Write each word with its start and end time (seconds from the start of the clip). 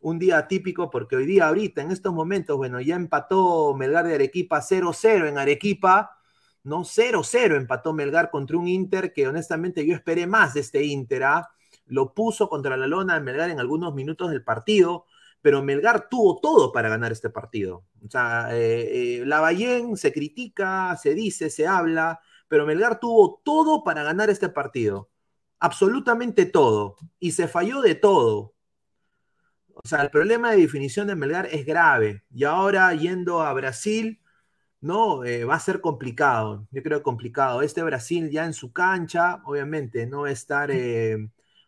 un 0.00 0.18
día 0.18 0.48
típico 0.48 0.90
porque 0.90 1.16
hoy 1.16 1.26
día, 1.26 1.48
ahorita, 1.48 1.82
en 1.82 1.90
estos 1.90 2.12
momentos, 2.12 2.56
bueno, 2.56 2.80
ya 2.80 2.96
empató 2.96 3.74
Melgar 3.74 4.06
de 4.06 4.14
Arequipa 4.14 4.60
0-0 4.60 5.28
en 5.28 5.38
Arequipa, 5.38 6.16
¿no? 6.62 6.84
0-0 6.84 7.56
empató 7.56 7.92
Melgar 7.92 8.30
contra 8.30 8.56
un 8.56 8.68
Inter 8.68 9.12
que 9.12 9.26
honestamente 9.28 9.86
yo 9.86 9.94
esperé 9.94 10.26
más 10.26 10.54
de 10.54 10.60
este 10.60 10.84
Inter, 10.84 11.24
¿ah? 11.24 11.50
Lo 11.86 12.14
puso 12.14 12.48
contra 12.48 12.76
la 12.76 12.86
lona 12.86 13.14
de 13.14 13.20
Melgar 13.20 13.50
en 13.50 13.60
algunos 13.60 13.94
minutos 13.94 14.30
del 14.30 14.44
partido, 14.44 15.06
pero 15.42 15.62
Melgar 15.62 16.08
tuvo 16.08 16.38
todo 16.40 16.72
para 16.72 16.88
ganar 16.88 17.12
este 17.12 17.30
partido. 17.30 17.84
O 18.04 18.10
sea, 18.10 18.48
eh, 18.52 19.20
eh, 19.20 19.26
Lavallén 19.26 19.96
se 19.96 20.12
critica, 20.12 20.96
se 20.96 21.14
dice, 21.14 21.50
se 21.50 21.66
habla, 21.66 22.20
pero 22.48 22.66
Melgar 22.66 23.00
tuvo 23.00 23.40
todo 23.44 23.82
para 23.84 24.02
ganar 24.02 24.30
este 24.30 24.48
partido. 24.48 25.10
Absolutamente 25.58 26.46
todo. 26.46 26.96
Y 27.18 27.32
se 27.32 27.48
falló 27.48 27.80
de 27.82 27.94
todo. 27.94 28.54
O 29.74 29.88
sea, 29.88 30.02
el 30.02 30.10
problema 30.10 30.50
de 30.50 30.58
definición 30.58 31.06
de 31.06 31.16
Melgar 31.16 31.46
es 31.46 31.64
grave. 31.64 32.24
Y 32.30 32.44
ahora 32.44 32.92
yendo 32.94 33.42
a 33.42 33.52
Brasil, 33.52 34.20
no, 34.80 35.24
eh, 35.24 35.44
va 35.44 35.56
a 35.56 35.60
ser 35.60 35.80
complicado. 35.80 36.66
Yo 36.70 36.82
creo 36.82 37.02
complicado. 37.02 37.62
Este 37.62 37.82
Brasil 37.82 38.30
ya 38.30 38.44
en 38.46 38.54
su 38.54 38.72
cancha, 38.72 39.40
obviamente, 39.44 40.06
no 40.06 40.22
va 40.22 40.28
a 40.28 40.32
estar. 40.32 40.70
eh, 40.70 41.16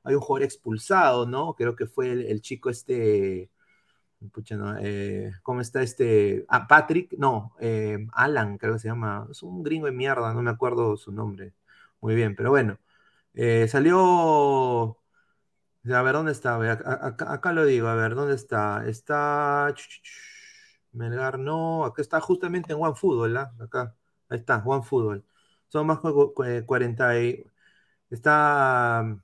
hay 0.05 0.15
un 0.15 0.21
jugador 0.21 0.45
expulsado, 0.45 1.27
¿no? 1.27 1.55
Creo 1.55 1.77
que 1.77 1.87
fue 1.87 2.11
el, 2.13 2.23
el 2.27 2.41
chico 2.41 2.71
este. 2.71 3.51
Pucha, 4.33 4.57
no, 4.57 4.77
eh, 4.81 5.33
¿Cómo 5.43 5.61
está 5.61 5.83
este? 5.83 6.45
Ah, 6.49 6.67
Patrick, 6.69 7.13
no, 7.19 7.55
Alan, 8.15 8.57
creo 8.59 8.75
que 8.75 8.79
se 8.81 8.89
llama. 8.89 9.27
Es 9.31 9.43
un 9.43 9.63
gringo 9.65 9.87
de 9.87 9.93
mierda, 9.93 10.33
no 10.35 10.43
me 10.43 10.51
acuerdo 10.51 10.97
su 10.97 11.13
nombre. 11.13 11.55
Muy 12.01 12.15
bien, 12.15 12.37
pero 12.37 12.51
bueno. 12.51 12.79
Salió. 13.69 14.99
A 15.93 16.03
ver, 16.03 16.13
¿dónde 16.15 16.33
está? 16.33 16.57
Acá 17.35 17.53
lo 17.53 17.65
digo, 17.65 17.89
a 17.89 17.95
ver, 17.97 18.15
¿dónde 18.15 18.35
está? 18.37 18.87
Está. 18.87 19.75
Melgar, 20.93 21.39
no, 21.39 21.85
acá 21.85 22.03
está 22.03 22.21
justamente 22.21 22.73
en 22.73 22.81
OneFootball, 22.83 23.37
¿ah? 23.39 23.55
Acá, 23.61 23.97
ahí 24.29 24.39
está, 24.39 24.63
OneFootball. 24.65 25.25
Son 25.69 25.87
más 25.87 25.99
cu- 26.01 26.35
cu- 26.35 26.45
40 26.67 27.19
y... 27.21 27.45
Está 28.11 29.03
um, 29.05 29.21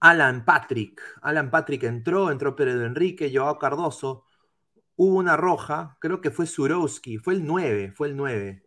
Alan 0.00 0.44
Patrick. 0.44 1.00
Alan 1.22 1.50
Patrick 1.50 1.82
entró, 1.84 2.30
entró 2.30 2.54
Pedro 2.54 2.84
Enrique, 2.86 3.30
Joao 3.34 3.58
Cardoso. 3.58 4.24
Hubo 4.96 5.16
una 5.18 5.36
roja, 5.36 5.96
creo 6.00 6.20
que 6.20 6.30
fue 6.30 6.46
Surowski, 6.46 7.18
fue 7.18 7.34
el 7.34 7.46
9, 7.46 7.92
fue 7.92 8.08
el 8.08 8.16
9. 8.16 8.64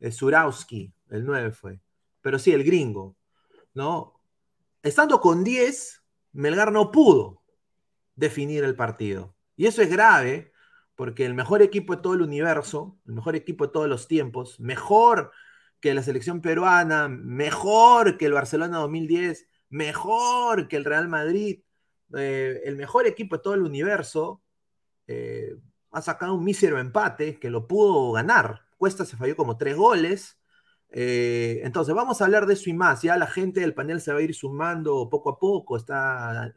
Eh, 0.00 0.12
Surowski, 0.12 0.92
el 1.10 1.24
9 1.26 1.52
fue. 1.52 1.80
Pero 2.22 2.38
sí, 2.38 2.52
el 2.52 2.64
gringo, 2.64 3.16
¿no? 3.74 4.20
Estando 4.82 5.20
con 5.20 5.44
10, 5.44 6.02
Melgar 6.32 6.72
no 6.72 6.92
pudo 6.92 7.42
definir 8.16 8.64
el 8.64 8.76
partido. 8.76 9.34
Y 9.56 9.66
eso 9.66 9.82
es 9.82 9.90
grave, 9.90 10.52
porque 10.96 11.26
el 11.26 11.34
mejor 11.34 11.62
equipo 11.62 11.94
de 11.94 12.02
todo 12.02 12.14
el 12.14 12.22
universo, 12.22 12.98
el 13.06 13.14
mejor 13.14 13.36
equipo 13.36 13.66
de 13.66 13.72
todos 13.72 13.88
los 13.88 14.08
tiempos, 14.08 14.58
mejor 14.58 15.30
que 15.80 15.94
la 15.94 16.02
selección 16.02 16.40
peruana, 16.40 17.08
mejor 17.08 18.16
que 18.16 18.26
el 18.26 18.32
Barcelona 18.32 18.78
2010, 18.78 19.46
mejor 19.68 20.68
que 20.68 20.76
el 20.76 20.84
Real 20.84 21.08
Madrid, 21.08 21.60
eh, 22.16 22.62
el 22.64 22.76
mejor 22.76 23.06
equipo 23.06 23.36
de 23.36 23.42
todo 23.42 23.54
el 23.54 23.62
universo, 23.62 24.42
eh, 25.06 25.54
ha 25.92 26.02
sacado 26.02 26.34
un 26.34 26.44
mísero 26.44 26.78
empate 26.78 27.38
que 27.38 27.50
lo 27.50 27.66
pudo 27.68 28.12
ganar. 28.12 28.62
Cuesta 28.78 29.04
se 29.04 29.16
falló 29.16 29.36
como 29.36 29.56
tres 29.58 29.76
goles. 29.76 30.38
Eh, 30.90 31.60
entonces, 31.64 31.94
vamos 31.94 32.20
a 32.20 32.24
hablar 32.24 32.46
de 32.46 32.54
eso 32.54 32.70
y 32.70 32.74
más. 32.74 33.02
Ya 33.02 33.16
la 33.16 33.26
gente 33.26 33.60
del 33.60 33.74
panel 33.74 34.00
se 34.00 34.12
va 34.12 34.18
a 34.18 34.22
ir 34.22 34.34
sumando 34.34 35.08
poco 35.10 35.30
a 35.30 35.38
poco. 35.38 35.76
Está 35.76 36.52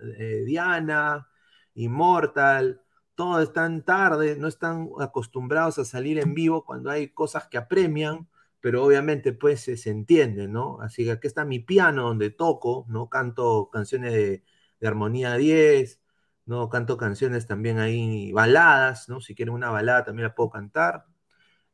Diana, 0.45 1.27
Immortal, 1.75 2.81
todos 3.19 3.43
están 3.43 3.83
tarde, 3.83 4.37
no 4.37 4.47
están 4.47 4.91
acostumbrados 4.97 5.77
a 5.77 5.83
salir 5.83 6.19
en 6.19 6.33
vivo 6.33 6.63
cuando 6.63 6.89
hay 6.89 7.09
cosas 7.09 7.49
que 7.49 7.57
apremian, 7.57 8.29
pero 8.61 8.81
obviamente 8.85 9.33
pues 9.33 9.59
se, 9.59 9.75
se 9.75 9.89
entiende, 9.89 10.47
¿no? 10.47 10.79
Así 10.81 11.03
que 11.03 11.11
aquí 11.11 11.27
está 11.27 11.43
mi 11.43 11.59
piano 11.59 12.03
donde 12.03 12.29
toco, 12.29 12.85
¿no? 12.87 13.09
Canto 13.09 13.69
canciones 13.73 14.13
de, 14.13 14.43
armonía 14.87 15.35
10, 15.35 16.01
¿no? 16.45 16.69
Canto 16.69 16.95
canciones 16.95 17.45
también 17.45 17.79
ahí, 17.79 18.31
baladas, 18.31 19.09
¿no? 19.09 19.19
Si 19.19 19.35
quieren 19.35 19.53
una 19.53 19.69
balada 19.69 20.05
también 20.05 20.29
la 20.29 20.35
puedo 20.35 20.49
cantar. 20.51 21.05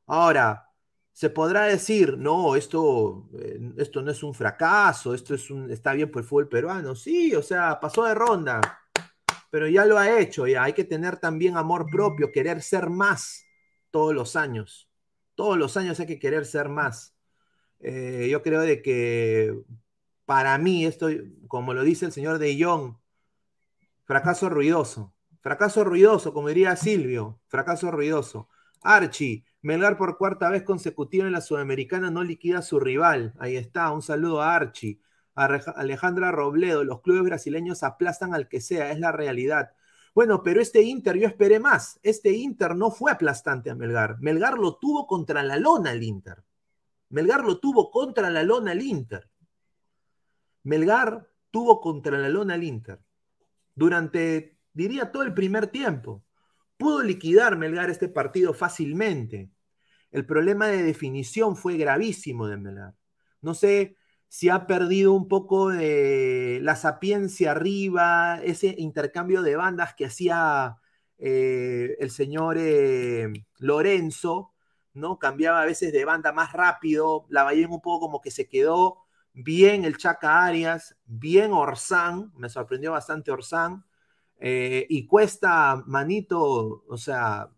Ahora, 0.07 0.64
se 1.15 1.31
podrá 1.31 1.67
decir, 1.67 2.19
no, 2.19 2.57
esto, 2.57 3.29
eh, 3.39 3.61
esto 3.77 4.03
no 4.03 4.11
es 4.11 4.25
un 4.25 4.35
fracaso, 4.35 5.15
esto 5.15 5.33
es 5.33 5.49
un, 5.49 5.71
está 5.71 5.93
bien 5.93 6.11
por 6.11 6.23
el 6.23 6.29
fútbol 6.29 6.49
peruano. 6.49 6.97
Sí, 6.97 7.33
o 7.37 7.43
sea, 7.43 7.79
pasó 7.79 8.03
de 8.03 8.15
ronda, 8.15 8.61
pero 9.49 9.69
ya 9.69 9.85
lo 9.87 9.97
ha 9.97 10.19
hecho, 10.19 10.49
ya 10.49 10.65
hay 10.65 10.73
que 10.73 10.83
tener 10.83 11.19
también 11.19 11.57
amor 11.57 11.87
propio, 11.89 12.33
querer 12.33 12.61
ser 12.63 12.91
más 12.91 13.45
todos 13.93 14.13
los 14.13 14.35
años. 14.35 14.91
Todos 15.37 15.57
los 15.57 15.77
años 15.77 16.01
hay 16.01 16.07
que 16.07 16.19
querer 16.19 16.47
ser 16.47 16.69
más. 16.69 17.15
Eh, 17.79 18.27
yo 18.29 18.43
creo 18.43 18.63
de 18.63 18.83
que 18.83 19.57
para 20.25 20.59
mí, 20.59 20.85
esto, 20.85 21.07
como 21.47 21.75
lo 21.75 21.85
dice 21.85 22.07
el 22.07 22.13
señor 22.13 22.39
De 22.39 22.61
Jong, 22.61 22.97
fracaso 24.03 24.49
ruidoso. 24.49 25.15
Fracaso 25.41 25.85
ruidoso, 25.85 26.35
como 26.35 26.49
diría 26.49 26.75
Silvio, 26.75 27.39
fracaso 27.47 27.93
ruidoso. 27.93 28.49
Archie, 28.83 29.45
Melgar 29.65 29.97
por 29.97 30.19
cuarta 30.19 30.51
vez 30.51 30.63
consecutiva 30.63 31.25
en 31.25 31.33
la 31.33 31.41
Sudamericana 31.41 32.11
no 32.11 32.23
liquida 32.23 32.59
a 32.59 32.63
su 32.63 32.79
rival. 32.79 33.33
Ahí 33.39 33.57
está, 33.57 33.91
un 33.93 34.03
saludo 34.03 34.43
a 34.43 34.55
Archie. 34.55 35.01
A 35.35 35.47
Alejandra 35.47 36.31
Robledo, 36.31 36.85
los 36.85 37.01
clubes 37.01 37.23
brasileños 37.23 37.83
aplastan 37.83 38.35
al 38.35 38.47
que 38.47 38.61
sea, 38.61 38.91
es 38.91 39.01
la 39.01 39.11
realidad. 39.11 39.73
Bueno, 40.15 40.43
pero 40.43 40.61
este 40.61 40.83
Inter 40.83 41.17
yo 41.17 41.27
esperé 41.27 41.61
más. 41.61 41.99
Este 42.03 42.33
Inter 42.33 42.77
no 42.77 42.91
fue 42.91 43.11
aplastante 43.11 43.71
a 43.71 43.75
Melgar. 43.75 44.19
Melgar 44.21 44.59
lo 44.59 44.77
tuvo 44.77 45.07
contra 45.07 45.43
la 45.43 45.57
lona 45.57 45.93
el 45.93 46.03
Inter. 46.03 46.45
Melgar 47.09 47.43
lo 47.43 47.59
tuvo 47.59 47.91
contra 47.91 48.29
la 48.29 48.43
lona 48.43 48.73
el 48.73 48.83
Inter. 48.83 49.31
Melgar 50.65 51.27
tuvo 51.51 51.81
contra 51.81 52.19
la 52.19 52.29
lona 52.29 52.57
el 52.57 52.65
Inter. 52.65 53.01
Durante, 53.75 54.59
diría, 54.75 55.11
todo 55.11 55.23
el 55.23 55.33
primer 55.33 55.69
tiempo. 55.69 56.23
Pudo 56.77 57.03
liquidar 57.03 57.57
Melgar 57.57 57.91
este 57.91 58.09
partido 58.09 58.55
fácilmente. 58.55 59.51
El 60.11 60.27
problema 60.27 60.69
de 60.69 60.83
definición 60.83 61.57
fue 61.57 61.77
gravísimo 61.77 62.47
de 62.47 62.57
Melgar. 62.57 62.95
No 63.41 63.55
sé 63.55 63.97
si 64.29 64.49
ha 64.49 64.67
perdido 64.67 65.13
un 65.13 65.29
poco 65.29 65.69
de 65.69 66.59
la 66.63 66.77
sapiencia 66.77 67.53
arriba, 67.53 68.41
ese 68.43 68.75
intercambio 68.79 69.43
de 69.43 69.57
bandas 69.57 69.95
que 69.95 70.07
hacía 70.07 70.77
eh, 71.19 71.97
el 72.01 72.11
señor 72.11 72.57
eh, 72.59 73.33
Lorenzo, 73.59 74.53
¿no? 74.93 75.19
Cambiaba 75.19 75.63
a 75.63 75.67
veces 75.67 75.93
de 75.93 76.05
banda 76.05 76.33
más 76.33 76.53
rápido, 76.53 77.27
la 77.29 77.45
Ballén 77.45 77.71
un 77.71 77.81
poco 77.81 78.01
como 78.07 78.21
que 78.21 78.31
se 78.31 78.49
quedó 78.49 79.05
bien 79.33 79.85
el 79.85 79.97
Chaca 79.99 80.45
Arias, 80.45 80.97
bien 81.05 81.53
Orsán, 81.53 82.33
me 82.37 82.49
sorprendió 82.49 82.93
bastante 82.93 83.31
Orsán, 83.31 83.85
eh, 84.47 84.85
y 84.91 85.07
cuesta, 85.07 85.83
manito, 85.87 86.85
o 86.87 86.99
sea, 86.99 87.49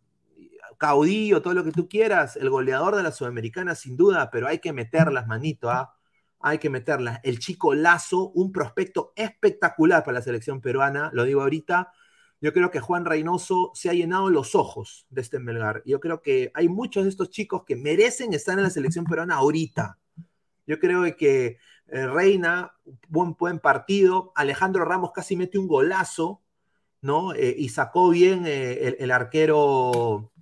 caudillo, 0.78 1.42
todo 1.42 1.52
lo 1.52 1.64
que 1.64 1.72
tú 1.72 1.88
quieras, 1.88 2.36
el 2.36 2.48
goleador 2.48 2.94
de 2.94 3.02
la 3.02 3.10
Sudamericana 3.10 3.74
sin 3.74 3.96
duda, 3.96 4.30
pero 4.30 4.46
hay 4.46 4.60
que 4.60 4.72
meterlas, 4.72 5.26
manito, 5.26 5.68
¿ah? 5.68 5.96
Hay 6.38 6.58
que 6.58 6.70
meterlas. 6.70 7.18
El 7.24 7.40
chico 7.40 7.74
Lazo, 7.74 8.28
un 8.28 8.52
prospecto 8.52 9.12
espectacular 9.16 10.04
para 10.04 10.18
la 10.18 10.22
selección 10.22 10.60
peruana, 10.60 11.10
lo 11.12 11.24
digo 11.24 11.42
ahorita, 11.42 11.92
yo 12.40 12.52
creo 12.52 12.70
que 12.70 12.78
Juan 12.78 13.04
Reynoso 13.04 13.72
se 13.74 13.90
ha 13.90 13.92
llenado 13.92 14.30
los 14.30 14.54
ojos 14.54 15.08
de 15.10 15.22
este 15.22 15.40
Melgar. 15.40 15.82
Yo 15.86 15.98
creo 15.98 16.22
que 16.22 16.52
hay 16.54 16.68
muchos 16.68 17.02
de 17.02 17.10
estos 17.10 17.30
chicos 17.30 17.64
que 17.64 17.74
merecen 17.74 18.32
estar 18.32 18.56
en 18.56 18.62
la 18.62 18.70
selección 18.70 19.06
peruana 19.06 19.34
ahorita. 19.34 19.98
Yo 20.68 20.78
creo 20.78 21.02
que 21.16 21.58
eh, 21.88 22.06
Reina, 22.06 22.76
buen, 23.08 23.34
buen 23.34 23.58
partido. 23.58 24.30
Alejandro 24.36 24.84
Ramos 24.84 25.10
casi 25.10 25.34
mete 25.34 25.58
un 25.58 25.66
golazo, 25.66 26.42
¿no? 27.06 27.32
Eh, 27.34 27.54
y 27.56 27.68
sacó 27.70 28.10
bien 28.10 28.44
eh, 28.46 28.96
el, 28.98 29.10
arquero, 29.10 30.32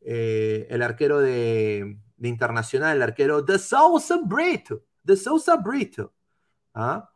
el 0.00 0.82
arquero 0.82 1.20
de, 1.20 1.98
Internacional, 2.20 2.96
el 2.96 3.02
arquero 3.02 3.42
de 3.42 3.58
Sousa 3.58 4.18
Brito, 4.24 4.82
de 5.02 5.16
Sousa 5.16 5.56
Brito. 5.56 6.12
¿Ah? 6.74 7.10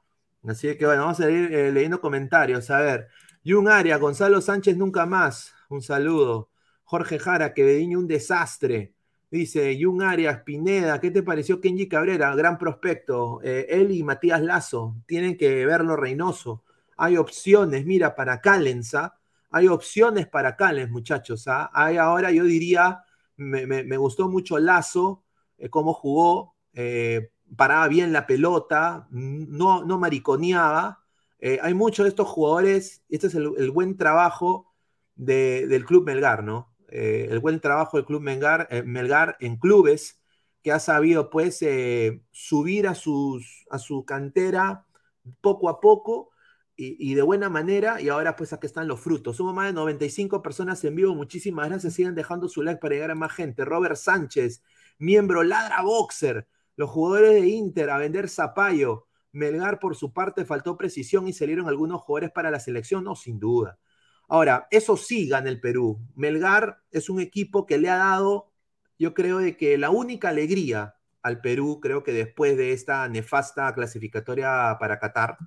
Así 0.46 0.76
que 0.76 0.86
bueno, 0.86 1.02
vamos 1.02 1.20
a 1.20 1.30
ir 1.30 1.50
leyendo 1.72 2.00
comentarios. 2.00 2.70
A 2.70 2.80
ver, 2.80 3.08
Jun 3.44 3.68
Aria, 3.68 3.98
Gonzalo 3.98 4.40
Sánchez 4.40 4.76
nunca 4.76 5.06
más. 5.06 5.52
Un 5.68 5.82
saludo. 5.82 6.50
Jorge 6.84 7.18
Jara, 7.18 7.54
Quevediño, 7.54 7.98
un 7.98 8.06
desastre. 8.06 8.94
Dice 9.30 9.78
Jun 9.80 10.02
Arias, 10.02 10.42
Pineda, 10.42 11.00
¿qué 11.00 11.10
te 11.10 11.22
pareció 11.22 11.58
Kenji 11.58 11.88
Cabrera? 11.88 12.34
Gran 12.34 12.58
prospecto. 12.58 13.40
Eh, 13.42 13.66
él 13.70 13.90
y 13.90 14.02
Matías 14.02 14.42
Lazo 14.42 14.96
tienen 15.06 15.38
que 15.38 15.64
verlo 15.64 15.96
Reynoso. 15.96 16.64
Hay 17.02 17.16
opciones, 17.16 17.84
mira, 17.84 18.14
para 18.14 18.40
Calenza. 18.40 19.18
Hay 19.50 19.66
opciones 19.66 20.28
para 20.28 20.54
Callens, 20.54 20.88
muchachos. 20.88 21.48
¿ah? 21.48 21.68
Hay 21.74 21.96
ahora, 21.96 22.30
yo 22.30 22.44
diría, 22.44 23.02
me, 23.36 23.66
me, 23.66 23.96
gustó 23.96 24.28
mucho 24.28 24.60
Lazo, 24.60 25.24
eh, 25.58 25.68
cómo 25.68 25.94
jugó, 25.94 26.54
eh, 26.74 27.32
paraba 27.56 27.88
bien 27.88 28.12
la 28.12 28.24
pelota, 28.24 29.08
no, 29.10 29.84
no 29.84 29.98
mariconeaba. 29.98 31.00
Eh, 31.40 31.58
hay 31.60 31.74
muchos 31.74 32.04
de 32.04 32.10
estos 32.10 32.28
jugadores, 32.28 33.02
este 33.08 33.26
es 33.26 33.34
el, 33.34 33.72
buen 33.72 33.96
trabajo 33.96 34.72
de, 35.16 35.66
del 35.66 35.84
Club 35.84 36.04
Melgar, 36.06 36.44
¿no? 36.44 36.72
El 36.86 37.40
buen 37.40 37.58
trabajo 37.58 37.96
del 37.96 38.06
Club 38.06 38.20
Melgar, 38.20 38.68
Melgar, 38.84 39.36
en 39.40 39.56
clubes 39.56 40.20
que 40.62 40.70
ha 40.70 40.78
sabido 40.78 41.30
pues 41.30 41.64
subir 42.30 42.86
a, 42.86 42.94
sus, 42.94 43.66
a 43.70 43.80
su 43.80 44.04
cantera 44.04 44.86
poco 45.40 45.68
a 45.68 45.80
poco 45.80 46.31
y, 46.98 47.14
de 47.14 47.22
buena 47.22 47.48
manera 47.48 48.00
y 48.00 48.08
ahora 48.08 48.34
pues 48.34 48.52
aquí 48.52 48.66
están 48.66 48.88
los 48.88 49.00
frutos. 49.00 49.36
Somos 49.36 49.54
más 49.54 49.66
de 49.66 49.72
95 49.72 50.42
personas 50.42 50.82
en 50.84 50.96
vivo, 50.96 51.14
muchísimas 51.14 51.68
gracias, 51.68 51.94
sigan 51.94 52.14
dejando 52.14 52.48
su 52.48 52.62
like 52.62 52.80
para 52.80 52.94
llegar 52.94 53.10
a 53.12 53.14
más 53.14 53.32
gente. 53.32 53.64
Robert 53.64 53.96
Sánchez, 53.96 54.62
miembro 54.98 55.42
Ladra 55.42 55.82
Boxer, 55.82 56.48
los 56.76 56.90
jugadores 56.90 57.40
de 57.40 57.48
Inter 57.48 57.90
a 57.90 57.98
vender 57.98 58.28
zapallo. 58.28 59.06
Melgar 59.30 59.78
por 59.78 59.96
su 59.96 60.12
parte 60.12 60.44
faltó 60.44 60.76
precisión 60.76 61.26
y 61.28 61.32
salieron 61.32 61.68
algunos 61.68 62.02
jugadores 62.02 62.32
para 62.32 62.50
la 62.50 62.60
selección, 62.60 63.04
no, 63.04 63.14
sin 63.16 63.38
duda. 63.38 63.78
Ahora, 64.28 64.66
eso 64.70 64.96
sí 64.96 65.28
gana 65.28 65.48
el 65.48 65.60
Perú. 65.60 66.00
Melgar 66.14 66.78
es 66.90 67.08
un 67.08 67.20
equipo 67.20 67.64
que 67.64 67.78
le 67.78 67.88
ha 67.88 67.96
dado, 67.96 68.50
yo 68.98 69.14
creo, 69.14 69.38
de 69.38 69.56
que 69.56 69.78
la 69.78 69.90
única 69.90 70.30
alegría 70.30 70.96
al 71.22 71.40
Perú, 71.40 71.80
creo 71.80 72.02
que 72.02 72.12
después 72.12 72.56
de 72.56 72.72
esta 72.72 73.08
nefasta 73.08 73.72
clasificatoria 73.74 74.76
para 74.80 74.98
Qatar, 74.98 75.38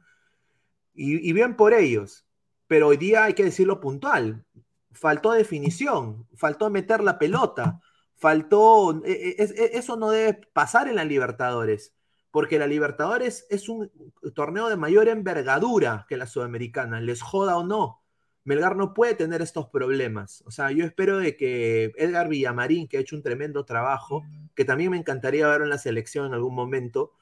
y, 0.96 1.34
bien 1.34 1.56
por 1.56 1.74
ellos, 1.74 2.26
pero 2.68 2.88
hoy 2.88 2.98
día 2.98 3.26
hay 3.26 3.34
que 3.34 3.44
decirlo 3.44 3.80
puntual, 3.80 4.46
faltó 4.92 5.32
definición, 5.32 6.28
faltó 6.36 6.70
meter 6.70 7.04
la 7.04 7.20
pelota, 7.20 7.82
faltó, 8.16 9.04
es, 9.04 9.52
es, 9.52 9.72
eso 9.74 9.98
no 9.98 10.10
debe 10.10 10.42
pasar 10.54 10.88
en 10.88 10.96
la 10.96 11.06
Libertadores, 11.06 11.94
porque 12.32 12.60
la 12.60 12.68
Libertadores 12.68 13.46
es 13.50 13.70
un 13.70 13.92
torneo 14.34 14.70
de 14.70 14.78
mayor 14.78 15.08
envergadura 15.08 16.06
que 16.10 16.18
la 16.18 16.28
Sudamericana, 16.28 17.00
les 17.02 17.22
joda 17.22 17.58
o 17.58 17.66
no. 17.66 18.02
Melgar 18.44 18.76
no 18.76 18.94
puede 18.94 19.16
tener 19.16 19.42
estos 19.42 19.70
problemas. 19.70 20.44
O 20.46 20.52
sea, 20.52 20.70
yo 20.72 20.86
espero 20.86 21.18
de 21.18 21.36
que 21.36 21.92
Edgar 21.98 22.30
Villamarín, 22.30 22.88
que 22.88 22.98
ha 22.98 23.00
hecho 23.00 23.16
un 23.16 23.24
tremendo 23.24 23.66
trabajo, 23.66 24.24
que 24.54 24.66
también 24.66 24.92
me 24.92 24.98
encantaría 24.98 25.48
verlo 25.48 25.64
en 25.66 25.72
la 25.72 25.80
selección 25.80 26.28
en 26.28 26.34
algún 26.34 26.54
momento, 26.54 27.14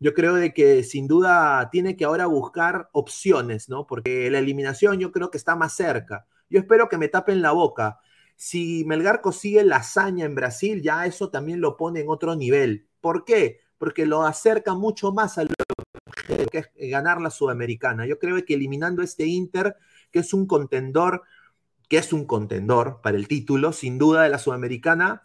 yo 0.00 0.14
creo 0.14 0.34
de 0.34 0.52
que 0.52 0.82
sin 0.82 1.06
duda 1.06 1.68
tiene 1.70 1.96
que 1.96 2.04
ahora 2.04 2.26
buscar 2.26 2.88
opciones, 2.92 3.68
¿no? 3.68 3.86
Porque 3.86 4.30
la 4.30 4.38
eliminación 4.38 4.98
yo 4.98 5.12
creo 5.12 5.30
que 5.30 5.38
está 5.38 5.56
más 5.56 5.74
cerca. 5.74 6.26
Yo 6.50 6.60
espero 6.60 6.88
que 6.88 6.98
me 6.98 7.08
tapen 7.08 7.42
la 7.42 7.52
boca. 7.52 7.98
Si 8.36 8.84
Melgar 8.86 9.20
consigue 9.20 9.64
la 9.64 9.76
hazaña 9.76 10.24
en 10.24 10.34
Brasil, 10.34 10.82
ya 10.82 11.06
eso 11.06 11.30
también 11.30 11.60
lo 11.60 11.76
pone 11.76 12.00
en 12.00 12.08
otro 12.08 12.34
nivel. 12.34 12.88
¿Por 13.00 13.24
qué? 13.24 13.60
Porque 13.78 14.06
lo 14.06 14.22
acerca 14.24 14.74
mucho 14.74 15.12
más 15.12 15.38
a 15.38 15.44
lo 15.44 15.50
que 16.50 16.58
es 16.58 16.90
ganar 16.90 17.20
la 17.20 17.30
Sudamericana. 17.30 18.06
Yo 18.06 18.18
creo 18.18 18.42
que 18.44 18.54
eliminando 18.54 19.02
este 19.02 19.26
Inter 19.26 19.76
que 20.14 20.20
es 20.20 20.32
un 20.32 20.46
contendor, 20.46 21.22
que 21.88 21.98
es 21.98 22.12
un 22.12 22.24
contendor 22.24 23.00
para 23.02 23.16
el 23.16 23.26
título, 23.26 23.72
sin 23.72 23.98
duda 23.98 24.22
de 24.22 24.28
la 24.28 24.38
Sudamericana. 24.38 25.22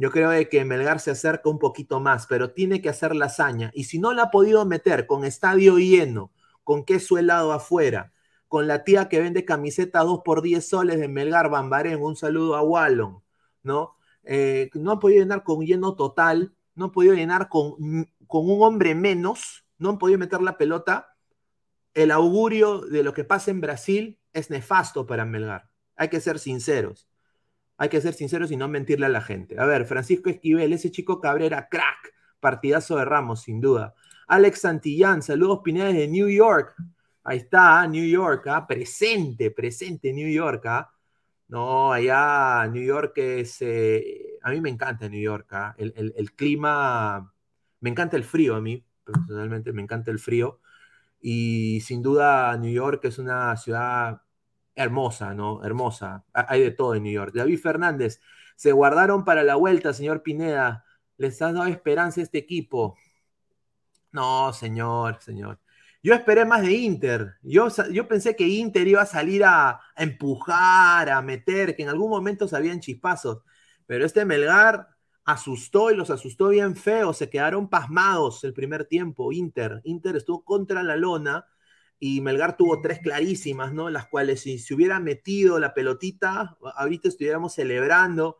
Yo 0.00 0.10
creo 0.10 0.30
que 0.48 0.64
Melgar 0.64 0.98
se 0.98 1.10
acerca 1.10 1.50
un 1.50 1.58
poquito 1.58 2.00
más, 2.00 2.26
pero 2.26 2.52
tiene 2.52 2.80
que 2.80 2.88
hacer 2.88 3.14
la 3.14 3.26
hazaña. 3.26 3.70
Y 3.74 3.84
si 3.84 3.98
no 3.98 4.14
la 4.14 4.22
ha 4.22 4.30
podido 4.30 4.64
meter 4.64 5.06
con 5.06 5.26
estadio 5.26 5.76
lleno, 5.76 6.32
con 6.64 6.86
queso 6.86 7.18
helado 7.18 7.52
afuera, 7.52 8.10
con 8.48 8.66
la 8.66 8.82
tía 8.82 9.10
que 9.10 9.20
vende 9.20 9.44
camiseta 9.44 10.00
2 10.00 10.22
por 10.24 10.40
10 10.40 10.66
soles 10.66 10.98
de 10.98 11.08
Melgar 11.08 11.50
Bambarén, 11.50 12.00
un 12.00 12.16
saludo 12.16 12.56
a 12.56 12.62
Wallon, 12.62 13.22
¿no? 13.62 13.94
Eh, 14.22 14.70
no 14.72 14.92
ha 14.92 15.00
podido 15.00 15.20
llenar 15.20 15.44
con 15.44 15.66
lleno 15.66 15.94
total, 15.96 16.54
no 16.74 16.86
ha 16.86 16.92
podido 16.92 17.12
llenar 17.12 17.50
con, 17.50 17.74
con 18.26 18.48
un 18.50 18.62
hombre 18.62 18.94
menos, 18.94 19.66
no 19.76 19.90
han 19.90 19.98
podido 19.98 20.18
meter 20.18 20.40
la 20.40 20.56
pelota. 20.56 21.14
El 21.92 22.10
augurio 22.10 22.80
de 22.80 23.02
lo 23.02 23.12
que 23.12 23.24
pasa 23.24 23.50
en 23.50 23.60
Brasil 23.60 24.18
es 24.32 24.48
nefasto 24.48 25.04
para 25.04 25.26
Melgar. 25.26 25.68
Hay 25.94 26.08
que 26.08 26.22
ser 26.22 26.38
sinceros. 26.38 27.09
Hay 27.80 27.88
que 27.88 28.02
ser 28.02 28.12
sinceros 28.12 28.50
y 28.50 28.58
no 28.58 28.68
mentirle 28.68 29.06
a 29.06 29.08
la 29.08 29.22
gente. 29.22 29.58
A 29.58 29.64
ver, 29.64 29.86
Francisco 29.86 30.28
Esquivel, 30.28 30.74
ese 30.74 30.90
chico 30.90 31.18
Cabrera, 31.18 31.66
crack. 31.70 32.12
Partidazo 32.38 32.98
de 32.98 33.06
Ramos, 33.06 33.40
sin 33.40 33.58
duda. 33.58 33.94
Alex 34.28 34.60
Santillán, 34.60 35.22
saludos 35.22 35.60
Pineda 35.64 35.86
de 35.86 36.06
New 36.06 36.28
York. 36.28 36.74
Ahí 37.24 37.38
está, 37.38 37.86
New 37.86 38.06
York, 38.06 38.46
¿ah? 38.48 38.66
presente, 38.66 39.50
presente 39.50 40.12
New 40.12 40.28
York. 40.28 40.66
¿ah? 40.66 40.90
No, 41.48 41.90
allá 41.90 42.66
New 42.68 42.82
York 42.84 43.16
es. 43.16 43.56
Eh, 43.62 44.36
a 44.42 44.50
mí 44.50 44.60
me 44.60 44.68
encanta 44.68 45.08
New 45.08 45.22
York. 45.22 45.48
¿ah? 45.52 45.74
El, 45.78 46.12
el, 46.14 46.32
clima. 46.34 47.32
Me 47.80 47.88
encanta 47.88 48.18
el 48.18 48.24
frío 48.24 48.56
a 48.56 48.60
mí, 48.60 48.84
personalmente, 49.02 49.72
me 49.72 49.80
encanta 49.80 50.10
el 50.10 50.18
frío. 50.18 50.60
Y 51.18 51.80
sin 51.80 52.02
duda 52.02 52.54
New 52.58 52.72
York 52.72 53.02
es 53.06 53.18
una 53.18 53.56
ciudad 53.56 54.20
hermosa, 54.82 55.34
¿no? 55.34 55.64
Hermosa. 55.64 56.24
Hay 56.32 56.62
de 56.62 56.70
todo 56.70 56.94
en 56.94 57.02
New 57.04 57.12
York. 57.12 57.32
David 57.34 57.58
Fernández, 57.58 58.20
se 58.56 58.72
guardaron 58.72 59.24
para 59.24 59.42
la 59.42 59.56
vuelta, 59.56 59.92
señor 59.92 60.22
Pineda. 60.22 60.84
¿Les 61.16 61.40
ha 61.42 61.52
dado 61.52 61.66
esperanza 61.66 62.20
a 62.20 62.24
este 62.24 62.38
equipo? 62.38 62.96
No, 64.12 64.52
señor, 64.52 65.18
señor. 65.20 65.60
Yo 66.02 66.14
esperé 66.14 66.44
más 66.44 66.62
de 66.62 66.72
Inter. 66.72 67.34
Yo, 67.42 67.68
yo 67.92 68.08
pensé 68.08 68.34
que 68.34 68.48
Inter 68.48 68.88
iba 68.88 69.02
a 69.02 69.06
salir 69.06 69.44
a, 69.44 69.70
a, 69.70 69.80
empujar, 69.96 71.10
a 71.10 71.20
meter, 71.22 71.76
que 71.76 71.82
en 71.82 71.90
algún 71.90 72.10
momento 72.10 72.48
sabían 72.48 72.80
chispazos. 72.80 73.42
Pero 73.86 74.06
este 74.06 74.24
Melgar 74.24 74.88
asustó 75.24 75.90
y 75.90 75.96
los 75.96 76.10
asustó 76.10 76.48
bien 76.48 76.76
feo, 76.76 77.12
se 77.12 77.30
quedaron 77.30 77.68
pasmados 77.68 78.44
el 78.44 78.52
primer 78.52 78.84
tiempo, 78.86 79.32
Inter, 79.32 79.80
Inter 79.84 80.16
estuvo 80.16 80.44
contra 80.44 80.82
la 80.82 80.96
lona 80.96 81.46
y 82.00 82.22
Melgar 82.22 82.56
tuvo 82.56 82.80
tres 82.80 82.98
clarísimas, 83.00 83.74
¿no? 83.74 83.90
Las 83.90 84.08
cuales 84.08 84.40
si 84.40 84.58
se 84.58 84.74
hubiera 84.74 84.98
metido 84.98 85.58
la 85.60 85.74
pelotita, 85.74 86.56
ahorita 86.74 87.08
estuviéramos 87.08 87.54
celebrando 87.54 88.38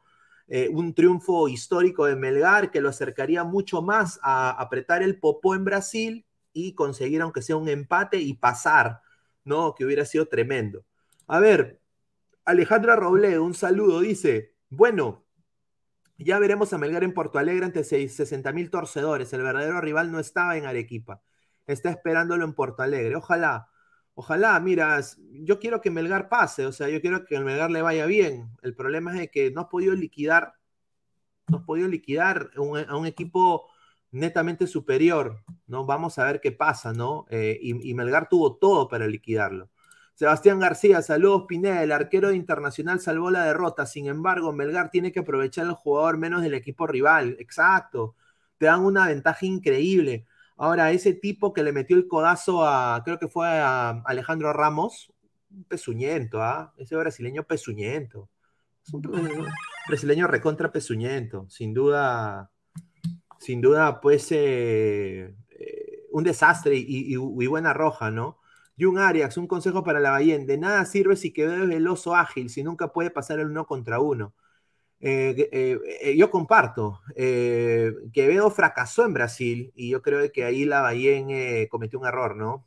eh, 0.48 0.68
un 0.72 0.94
triunfo 0.94 1.46
histórico 1.46 2.06
de 2.06 2.16
Melgar 2.16 2.70
que 2.70 2.80
lo 2.80 2.88
acercaría 2.88 3.44
mucho 3.44 3.82
más 3.82 4.18
a 4.22 4.50
apretar 4.50 5.02
el 5.02 5.20
popó 5.20 5.54
en 5.54 5.64
Brasil 5.64 6.26
y 6.54 6.74
conseguir 6.74 7.20
aunque 7.20 7.42
sea 7.42 7.56
un 7.56 7.68
empate 7.68 8.18
y 8.18 8.34
pasar, 8.34 9.02
¿no? 9.44 9.74
Que 9.74 9.84
hubiera 9.84 10.06
sido 10.06 10.26
tremendo. 10.26 10.84
A 11.26 11.38
ver, 11.38 11.80
Alejandra 12.46 12.96
Robledo, 12.96 13.44
un 13.44 13.54
saludo, 13.54 14.00
dice, 14.00 14.54
bueno, 14.70 15.26
ya 16.18 16.38
veremos 16.38 16.72
a 16.72 16.78
Melgar 16.78 17.04
en 17.04 17.14
Porto 17.14 17.38
Alegre 17.38 17.66
ante 17.66 17.84
60 17.84 18.52
mil 18.52 18.70
torcedores. 18.70 19.32
El 19.32 19.42
verdadero 19.42 19.80
rival 19.80 20.10
no 20.12 20.18
estaba 20.18 20.56
en 20.56 20.66
Arequipa. 20.66 21.22
Está 21.72 21.90
esperándolo 21.90 22.44
en 22.44 22.54
Porto 22.54 22.82
Alegre. 22.82 23.16
Ojalá, 23.16 23.68
ojalá, 24.14 24.58
mira, 24.60 25.00
yo 25.32 25.58
quiero 25.58 25.80
que 25.80 25.90
Melgar 25.90 26.28
pase, 26.28 26.66
o 26.66 26.72
sea, 26.72 26.88
yo 26.88 27.00
quiero 27.00 27.24
que 27.24 27.36
el 27.36 27.44
Melgar 27.44 27.70
le 27.70 27.82
vaya 27.82 28.06
bien. 28.06 28.50
El 28.62 28.74
problema 28.74 29.20
es 29.22 29.30
que 29.30 29.50
no 29.50 29.62
has 29.62 29.66
podido 29.68 29.94
liquidar, 29.94 30.54
no 31.48 31.58
has 31.58 31.64
podido 31.64 31.88
liquidar 31.88 32.50
un, 32.56 32.78
a 32.78 32.96
un 32.96 33.06
equipo 33.06 33.68
netamente 34.12 34.66
superior, 34.66 35.44
¿no? 35.66 35.86
Vamos 35.86 36.18
a 36.18 36.24
ver 36.24 36.40
qué 36.40 36.52
pasa, 36.52 36.92
¿no? 36.92 37.26
Eh, 37.30 37.58
y, 37.60 37.90
y 37.90 37.94
Melgar 37.94 38.28
tuvo 38.28 38.56
todo 38.56 38.88
para 38.88 39.06
liquidarlo. 39.06 39.70
Sebastián 40.14 40.58
García, 40.58 41.00
saludos 41.02 41.44
Pineda, 41.48 41.82
el 41.82 41.92
arquero 41.92 42.28
de 42.28 42.36
Internacional 42.36 43.00
salvó 43.00 43.30
la 43.30 43.44
derrota, 43.44 43.86
sin 43.86 44.06
embargo, 44.06 44.52
Melgar 44.52 44.90
tiene 44.90 45.12
que 45.12 45.20
aprovechar 45.20 45.66
el 45.66 45.72
jugador 45.72 46.18
menos 46.18 46.42
del 46.42 46.54
equipo 46.54 46.86
rival, 46.86 47.36
exacto, 47.38 48.16
te 48.58 48.66
dan 48.66 48.84
una 48.84 49.06
ventaja 49.06 49.46
increíble. 49.46 50.26
Ahora, 50.60 50.92
ese 50.92 51.14
tipo 51.14 51.54
que 51.54 51.62
le 51.62 51.72
metió 51.72 51.96
el 51.96 52.06
codazo 52.06 52.66
a, 52.66 53.02
creo 53.04 53.18
que 53.18 53.28
fue 53.28 53.48
a 53.48 53.90
Alejandro 54.04 54.52
Ramos, 54.52 55.10
un 55.50 55.64
pezuñento, 55.64 56.42
¿ah? 56.42 56.74
Ese 56.76 56.96
brasileño 56.96 57.44
pezuñento. 57.44 58.28
Es 58.86 58.92
un, 58.94 59.06
un 59.08 59.46
brasileño 59.88 60.26
recontra 60.26 60.70
pezuñento. 60.72 61.46
Sin 61.48 61.72
duda, 61.74 62.50
sin 63.38 63.60
duda, 63.60 64.00
pues, 64.00 64.28
eh, 64.32 65.34
eh, 65.50 66.04
un 66.12 66.24
desastre 66.24 66.76
y, 66.76 66.84
y- 66.86 67.14
y 67.14 67.46
buena 67.46 67.72
roja, 67.74 68.10
¿no? 68.10 68.38
Jun 68.78 68.98
Arias, 68.98 69.36
un 69.38 69.46
consejo 69.46 69.84
para 69.84 70.00
la 70.00 70.10
Bayern. 70.12 70.46
De 70.46 70.58
nada 70.58 70.84
sirve 70.86 71.16
si 71.16 71.32
Quevedo 71.32 71.64
es 71.64 71.68
veloz 71.68 72.06
o 72.06 72.14
ágil, 72.16 72.50
si 72.50 72.62
nunca 72.64 72.92
puede 72.92 73.10
pasar 73.10 73.40
el 73.40 73.48
uno 73.50 73.66
contra 73.66 74.00
uno. 74.00 74.34
Eh, 75.00 75.48
eh, 75.52 75.78
eh, 76.02 76.16
yo 76.16 76.30
comparto. 76.30 77.00
Quevedo 77.16 78.50
fracasó 78.50 79.04
en 79.04 79.14
Brasil 79.14 79.72
y 79.74 79.90
yo 79.90 80.02
creo 80.02 80.30
que 80.30 80.44
ahí 80.44 80.64
la 80.64 80.92
eh, 80.94 81.68
cometió 81.70 81.98
un 81.98 82.06
error, 82.06 82.36
¿no? 82.36 82.66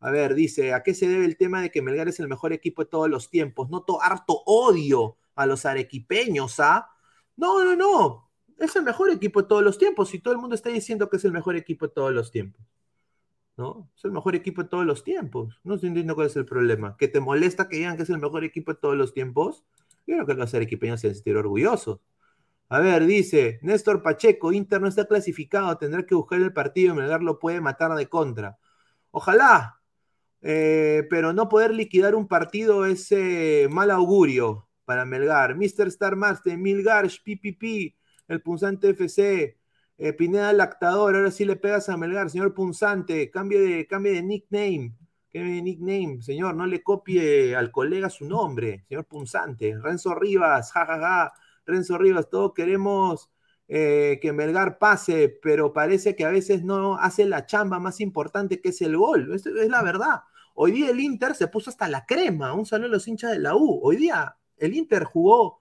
A 0.00 0.10
ver, 0.10 0.34
dice, 0.34 0.74
¿a 0.74 0.82
qué 0.82 0.94
se 0.94 1.08
debe 1.08 1.24
el 1.24 1.36
tema 1.36 1.62
de 1.62 1.70
que 1.70 1.80
Melgar 1.80 2.08
es 2.08 2.18
el 2.18 2.28
mejor 2.28 2.52
equipo 2.52 2.82
de 2.82 2.90
todos 2.90 3.08
los 3.08 3.30
tiempos? 3.30 3.70
Noto 3.70 4.02
harto 4.02 4.42
odio 4.46 5.16
a 5.36 5.46
los 5.46 5.64
arequipeños, 5.64 6.58
¿ah? 6.58 6.88
No, 7.36 7.64
no, 7.64 7.76
no. 7.76 8.30
Es 8.58 8.74
el 8.76 8.82
mejor 8.82 9.10
equipo 9.10 9.42
de 9.42 9.48
todos 9.48 9.62
los 9.62 9.78
tiempos 9.78 10.12
y 10.14 10.18
todo 10.18 10.34
el 10.34 10.40
mundo 10.40 10.54
está 10.56 10.70
diciendo 10.70 11.08
que 11.08 11.16
es 11.18 11.24
el 11.24 11.32
mejor 11.32 11.56
equipo 11.56 11.86
de 11.86 11.94
todos 11.94 12.12
los 12.12 12.32
tiempos. 12.32 12.62
¿No? 13.56 13.90
Es 13.96 14.04
el 14.04 14.12
mejor 14.12 14.34
equipo 14.34 14.62
de 14.62 14.68
todos 14.68 14.86
los 14.86 15.04
tiempos. 15.04 15.60
No 15.62 15.74
estoy 15.74 15.88
entendiendo 15.88 16.14
cuál 16.14 16.26
es 16.28 16.36
el 16.36 16.46
problema. 16.46 16.96
¿Que 16.96 17.06
te 17.06 17.20
molesta 17.20 17.68
que 17.68 17.76
digan 17.76 17.96
que 17.96 18.02
es 18.02 18.10
el 18.10 18.18
mejor 18.18 18.44
equipo 18.44 18.72
de 18.72 18.80
todos 18.80 18.96
los 18.96 19.12
tiempos? 19.12 19.64
Yo 20.06 20.16
creo 20.16 20.26
que 20.26 20.34
los 20.34 20.54
arequipeños 20.54 21.00
se 21.00 21.14
sentir 21.14 21.36
orgullosos. 21.36 22.00
A 22.68 22.80
ver, 22.80 23.06
dice 23.06 23.58
Néstor 23.62 24.02
Pacheco, 24.02 24.52
Inter 24.52 24.80
no 24.80 24.88
está 24.88 25.06
clasificado, 25.06 25.76
tendrá 25.78 26.04
que 26.06 26.14
buscar 26.14 26.40
el 26.40 26.52
partido 26.52 26.94
y 26.94 26.96
Melgar 26.96 27.22
lo 27.22 27.38
puede 27.38 27.60
matar 27.60 27.94
de 27.94 28.08
contra. 28.08 28.58
Ojalá, 29.10 29.82
eh, 30.42 31.06
pero 31.10 31.32
no 31.32 31.48
poder 31.48 31.72
liquidar 31.72 32.14
un 32.14 32.28
partido 32.28 32.86
es 32.86 33.12
eh, 33.12 33.68
mal 33.70 33.90
augurio 33.90 34.68
para 34.84 35.04
Melgar. 35.04 35.56
Mr. 35.56 35.88
Star 35.88 36.16
Master, 36.16 36.56
Milgar, 36.58 37.06
PPP, 37.08 37.96
el 38.28 38.42
Punzante 38.42 38.90
FC, 38.90 39.58
eh, 39.98 40.12
Pineda 40.14 40.52
Lactador, 40.52 41.14
ahora 41.14 41.30
sí 41.30 41.44
le 41.44 41.56
pegas 41.56 41.88
a 41.88 41.96
Melgar, 41.96 42.30
señor 42.30 42.54
Punzante, 42.54 43.30
cambie 43.30 43.60
de, 43.60 43.86
cambie 43.86 44.12
de 44.12 44.22
nickname. 44.22 44.94
De 45.32 45.62
nickname, 45.62 46.20
señor, 46.20 46.54
no 46.54 46.66
le 46.66 46.82
copie 46.82 47.56
al 47.56 47.70
colega 47.72 48.10
su 48.10 48.26
nombre, 48.26 48.84
señor 48.88 49.06
Punzante. 49.06 49.74
Renzo 49.80 50.14
Rivas, 50.14 50.72
jajaja, 50.72 51.32
Renzo 51.64 51.96
Rivas, 51.96 52.28
todos 52.28 52.52
queremos 52.52 53.30
eh, 53.66 54.18
que 54.20 54.32
Melgar 54.34 54.78
pase, 54.78 55.30
pero 55.42 55.72
parece 55.72 56.14
que 56.16 56.26
a 56.26 56.30
veces 56.30 56.64
no 56.64 56.96
hace 56.98 57.24
la 57.24 57.46
chamba 57.46 57.78
más 57.80 58.00
importante 58.00 58.60
que 58.60 58.68
es 58.70 58.82
el 58.82 58.94
gol. 58.98 59.32
Esto 59.34 59.50
es 59.58 59.70
la 59.70 59.82
verdad. 59.82 60.20
Hoy 60.54 60.72
día 60.72 60.90
el 60.90 61.00
Inter 61.00 61.34
se 61.34 61.48
puso 61.48 61.70
hasta 61.70 61.88
la 61.88 62.04
crema. 62.04 62.52
Un 62.52 62.66
saludo 62.66 62.88
a 62.88 62.92
los 62.92 63.08
hinchas 63.08 63.30
de 63.32 63.38
la 63.38 63.56
U. 63.56 63.80
Hoy 63.82 63.96
día 63.96 64.36
el 64.58 64.74
Inter 64.74 65.04
jugó, 65.04 65.60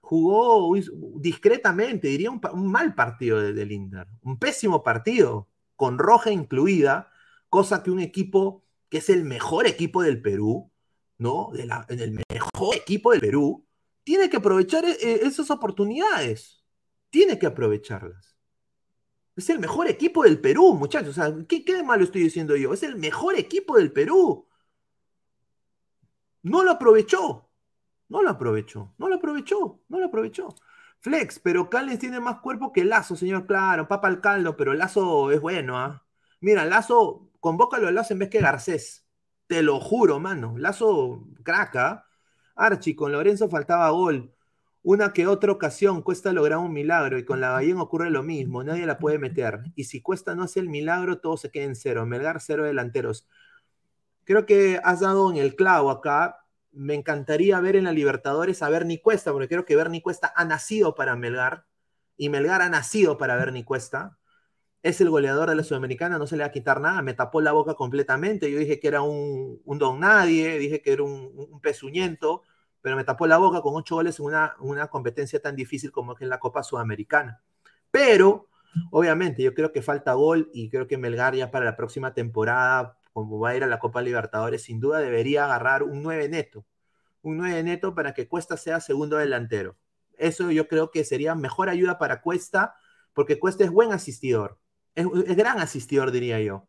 jugó 0.00 0.74
discretamente, 1.16 2.08
diría 2.08 2.30
un, 2.30 2.40
mal 2.70 2.94
partido 2.94 3.40
de- 3.40 3.52
del 3.52 3.72
Inter. 3.72 4.06
Un 4.22 4.38
pésimo 4.38 4.82
partido, 4.82 5.48
con 5.76 5.98
roja 5.98 6.30
incluida, 6.30 7.10
cosa 7.48 7.82
que 7.82 7.90
un 7.90 8.00
equipo 8.00 8.64
que 8.88 8.98
es 8.98 9.10
el 9.10 9.24
mejor 9.24 9.66
equipo 9.66 10.02
del 10.02 10.20
Perú, 10.22 10.70
¿no? 11.18 11.50
El 11.54 12.12
mejor 12.30 12.76
equipo 12.76 13.12
del 13.12 13.20
Perú, 13.20 13.66
tiene 14.04 14.30
que 14.30 14.38
aprovechar 14.38 14.84
eh, 14.84 14.96
eh, 15.00 15.20
esas 15.22 15.50
oportunidades. 15.50 16.64
Tiene 17.10 17.38
que 17.38 17.46
aprovecharlas. 17.46 18.36
Es 19.36 19.50
el 19.50 19.58
mejor 19.58 19.88
equipo 19.88 20.24
del 20.24 20.40
Perú, 20.40 20.74
muchachos. 20.74 21.10
O 21.10 21.12
sea, 21.12 21.34
¿qué, 21.46 21.64
qué 21.64 21.74
de 21.74 21.82
malo 21.82 22.04
estoy 22.04 22.22
diciendo 22.22 22.56
yo? 22.56 22.72
Es 22.72 22.82
el 22.82 22.96
mejor 22.96 23.38
equipo 23.38 23.76
del 23.76 23.92
Perú. 23.92 24.48
No 26.42 26.64
lo 26.64 26.72
aprovechó. 26.72 27.50
No 28.08 28.22
lo 28.22 28.30
aprovechó. 28.30 28.94
No 28.98 29.08
lo 29.08 29.16
aprovechó. 29.16 29.80
No 29.88 30.00
lo 30.00 30.06
aprovechó. 30.06 30.54
Flex, 31.00 31.38
pero 31.38 31.70
Callens 31.70 32.00
tiene 32.00 32.20
más 32.20 32.40
cuerpo 32.40 32.72
que 32.72 32.84
Lazo, 32.84 33.16
señor. 33.16 33.46
Claro, 33.46 33.86
papa 33.88 34.08
al 34.08 34.20
caldo, 34.20 34.56
pero 34.56 34.74
Lazo 34.74 35.30
es 35.30 35.40
bueno, 35.40 35.78
¿ah? 35.78 36.04
Mira, 36.40 36.64
Lazo, 36.64 37.30
convócalo 37.40 37.88
a 37.88 37.92
Lazo 37.92 38.12
en 38.12 38.20
vez 38.20 38.30
que 38.30 38.40
Garcés. 38.40 39.06
Te 39.46 39.62
lo 39.62 39.80
juro, 39.80 40.20
mano. 40.20 40.56
Lazo, 40.58 41.26
craca. 41.42 42.06
Archie, 42.54 42.96
con 42.96 43.12
Lorenzo 43.12 43.48
faltaba 43.48 43.88
gol. 43.90 44.34
Una 44.82 45.12
que 45.12 45.26
otra 45.26 45.52
ocasión 45.52 46.02
Cuesta 46.02 46.32
lograr 46.32 46.58
un 46.58 46.72
milagro 46.72 47.18
y 47.18 47.24
con 47.24 47.40
la 47.40 47.50
Bahía 47.50 47.80
ocurre 47.80 48.10
lo 48.10 48.22
mismo, 48.22 48.64
nadie 48.64 48.86
la 48.86 48.98
puede 48.98 49.18
meter. 49.18 49.60
Y 49.74 49.84
si 49.84 50.00
Cuesta 50.00 50.34
no 50.34 50.44
hace 50.44 50.60
el 50.60 50.68
milagro, 50.68 51.20
todo 51.20 51.36
se 51.36 51.50
queda 51.50 51.64
en 51.64 51.76
cero. 51.76 52.06
Melgar, 52.06 52.40
cero 52.40 52.64
delanteros. 52.64 53.28
Creo 54.24 54.46
que 54.46 54.80
has 54.82 55.00
dado 55.00 55.30
en 55.30 55.36
el 55.36 55.56
clavo 55.56 55.90
acá. 55.90 56.38
Me 56.70 56.94
encantaría 56.94 57.60
ver 57.60 57.76
en 57.76 57.84
la 57.84 57.92
Libertadores 57.92 58.62
a 58.62 58.68
Bernie 58.68 59.00
Cuesta, 59.02 59.32
porque 59.32 59.48
creo 59.48 59.64
que 59.64 59.76
Bernie 59.76 60.02
Cuesta 60.02 60.32
ha 60.34 60.44
nacido 60.44 60.94
para 60.94 61.16
Melgar 61.16 61.66
y 62.16 62.28
Melgar 62.28 62.62
ha 62.62 62.68
nacido 62.68 63.18
para 63.18 63.36
Bernie 63.36 63.64
Cuesta. 63.64 64.18
Es 64.82 65.00
el 65.00 65.10
goleador 65.10 65.48
de 65.50 65.56
la 65.56 65.64
Sudamericana, 65.64 66.18
no 66.18 66.26
se 66.26 66.36
le 66.36 66.44
va 66.44 66.48
a 66.48 66.52
quitar 66.52 66.80
nada. 66.80 67.02
Me 67.02 67.14
tapó 67.14 67.40
la 67.40 67.52
boca 67.52 67.74
completamente. 67.74 68.50
Yo 68.50 68.58
dije 68.58 68.78
que 68.80 68.88
era 68.88 69.02
un, 69.02 69.60
don 69.64 70.00
nadie, 70.00 70.58
dije 70.58 70.82
que 70.82 70.92
era 70.92 71.02
un, 71.02 71.60
pezuñento 71.60 72.42
pero 72.80 72.96
me 72.96 73.04
tapó 73.04 73.26
la 73.26 73.38
boca 73.38 73.60
con 73.60 73.74
ocho 73.74 73.96
goles 73.96 74.20
en 74.20 74.26
una, 74.26 74.54
una 74.60 74.86
competencia 74.86 75.40
tan 75.42 75.56
difícil 75.56 75.90
como 75.90 76.16
es 76.16 76.20
la 76.20 76.38
Copa 76.38 76.62
Sudamericana. 76.62 77.42
Pero, 77.90 78.48
obviamente, 78.90 79.42
yo 79.42 79.54
creo 79.54 79.72
que 79.72 79.82
falta 79.82 80.12
gol 80.14 80.50
y 80.54 80.70
creo 80.70 80.86
que 80.86 80.96
Melgar 80.96 81.34
ya 81.34 81.50
para 81.50 81.64
la 81.64 81.76
próxima 81.76 82.14
temporada, 82.14 82.96
como 83.12 83.40
va 83.40 83.50
a 83.50 83.56
ir 83.56 83.64
a 83.64 83.66
la 83.66 83.78
Copa 83.78 84.02
Libertadores, 84.02 84.62
sin 84.62 84.80
duda 84.80 85.00
debería 85.00 85.44
agarrar 85.44 85.82
un 85.82 86.02
9 86.02 86.28
neto. 86.28 86.64
Un 87.22 87.38
9 87.38 87.62
neto 87.64 87.94
para 87.94 88.14
que 88.14 88.28
Cuesta 88.28 88.56
sea 88.56 88.80
segundo 88.80 89.16
delantero. 89.16 89.76
Eso 90.16 90.50
yo 90.50 90.68
creo 90.68 90.90
que 90.90 91.04
sería 91.04 91.34
mejor 91.34 91.68
ayuda 91.68 91.98
para 91.98 92.22
Cuesta, 92.22 92.76
porque 93.12 93.38
Cuesta 93.38 93.64
es 93.64 93.70
buen 93.70 93.92
asistidor. 93.92 94.58
Es, 94.98 95.06
es 95.26 95.36
gran 95.36 95.60
asistidor, 95.60 96.10
diría 96.10 96.40
yo. 96.40 96.68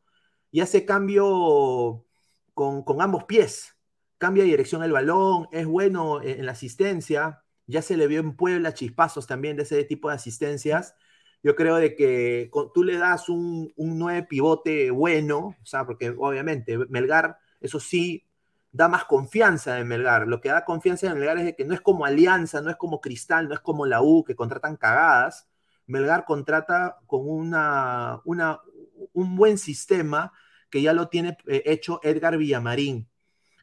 Y 0.52 0.62
hace 0.62 0.86
cambio 0.86 2.06
con, 2.54 2.84
con 2.84 3.02
ambos 3.02 3.26
pies 3.26 3.80
cambia 4.20 4.44
de 4.44 4.50
dirección 4.52 4.84
el 4.84 4.92
balón, 4.92 5.48
es 5.52 5.66
bueno 5.66 6.22
en, 6.22 6.46
la 6.46 6.52
asistencia, 6.52 7.44
ya 7.66 7.82
se 7.82 7.98
le 7.98 8.08
vio 8.08 8.20
en 8.20 8.36
Puebla 8.36 8.74
chispazos 8.74 9.26
también 9.28 9.58
de 9.58 9.64
ese 9.64 9.84
tipo 9.86 10.10
de 10.10 10.16
asistencias. 10.16 10.96
Yo 11.42 11.56
creo 11.56 11.78
de 11.78 11.96
que 11.96 12.50
con, 12.52 12.72
tú 12.74 12.84
le 12.84 12.98
das 12.98 13.30
un, 13.30 13.74
un 13.78 13.98
nueve 13.98 14.24
pivote 14.30 14.92
bueno, 14.92 15.56
o 15.62 15.66
sea, 15.66 15.86
porque 15.86 16.14
obviamente 16.18 16.78
Melgar, 16.90 17.38
eso 17.62 17.80
sí, 17.80 18.28
da 18.72 18.90
más 18.90 19.06
confianza 19.06 19.80
en 19.80 19.88
Melgar. 19.88 20.28
Lo 20.28 20.42
que 20.42 20.50
da 20.50 20.66
confianza 20.66 21.08
en 21.08 21.18
Melgar 21.18 21.38
es 21.40 21.56
que 21.56 21.66
no 21.66 21.74
es 21.74 21.82
como 21.82 22.06
Alianza, 22.06 22.62
no 22.62 22.70
es 22.70 22.76
como 22.76 23.02
Cristal, 23.02 23.48
no 23.48 23.54
es 23.54 23.62
como 23.62 23.86
la 23.86 24.02
U, 24.02 24.24
que 24.26 24.36
contratan 24.36 24.76
cagadas. 24.78 25.48
Melgar 25.90 26.26
contrata 26.26 27.00
con 27.06 27.28
una, 27.28 28.22
un 28.24 29.36
buen 29.36 29.58
sistema 29.58 30.32
que 30.70 30.82
ya 30.82 30.94
lo 30.94 31.10
tiene 31.10 31.38
eh, 31.48 31.64
hecho 31.66 32.00
Edgar 32.04 32.38
Villamarín 32.38 33.10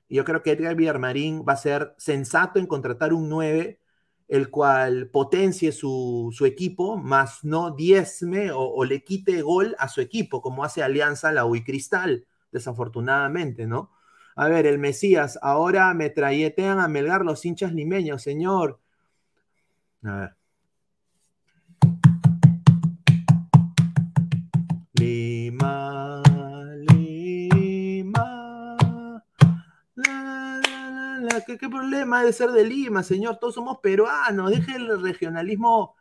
yo 0.09 0.25
creo 0.25 0.43
que 0.43 0.53
Edgar 0.53 0.77
Villarmarín 0.77 1.45
va 1.47 1.55
a 1.55 1.57
ser 1.57 1.95
sensato 1.99 2.59
en 2.59 2.67
contratar 2.67 3.12
un 3.12 3.29
9, 3.29 3.81
el 4.29 4.51
cual 4.51 5.09
potencie 5.11 5.73
su, 5.73 6.33
su 6.37 6.47
equipo, 6.47 6.97
más 6.97 7.45
no 7.45 7.71
diezme 7.71 8.51
o, 8.53 8.61
o, 8.61 8.85
le 8.85 9.03
quite 9.05 9.43
gol 9.43 9.75
a 9.79 9.89
su 9.89 10.01
equipo, 10.01 10.43
como 10.43 10.65
hace 10.65 10.83
Alianza, 10.83 11.33
la 11.33 11.45
UI 11.45 11.65
Cristal, 11.65 12.27
desafortunadamente, 12.53 13.67
¿no? 13.67 13.93
A 14.37 14.49
ver, 14.49 14.67
el 14.67 14.79
Mesías, 14.79 15.39
ahora 15.43 15.93
me 15.95 16.11
trayetean 16.11 16.79
a 16.81 16.89
Melgar 16.89 17.25
los 17.25 17.45
hinchas 17.45 17.73
limeños, 17.73 18.23
señor. 18.23 18.81
A 20.03 20.17
ver. 20.17 20.46
Lima, 24.99 26.23
¿Qué, 31.47 31.59
¿Qué, 31.59 31.69
problema 31.69 32.25
de 32.25 32.33
ser 32.33 32.51
de 32.51 32.65
Lima, 32.65 33.03
señor? 33.03 33.37
Todos 33.37 33.55
somos 33.55 33.79
peruanos. 33.79 34.51
Deje 34.51 34.77
el 34.77 35.01
regionalismo, 35.03 35.95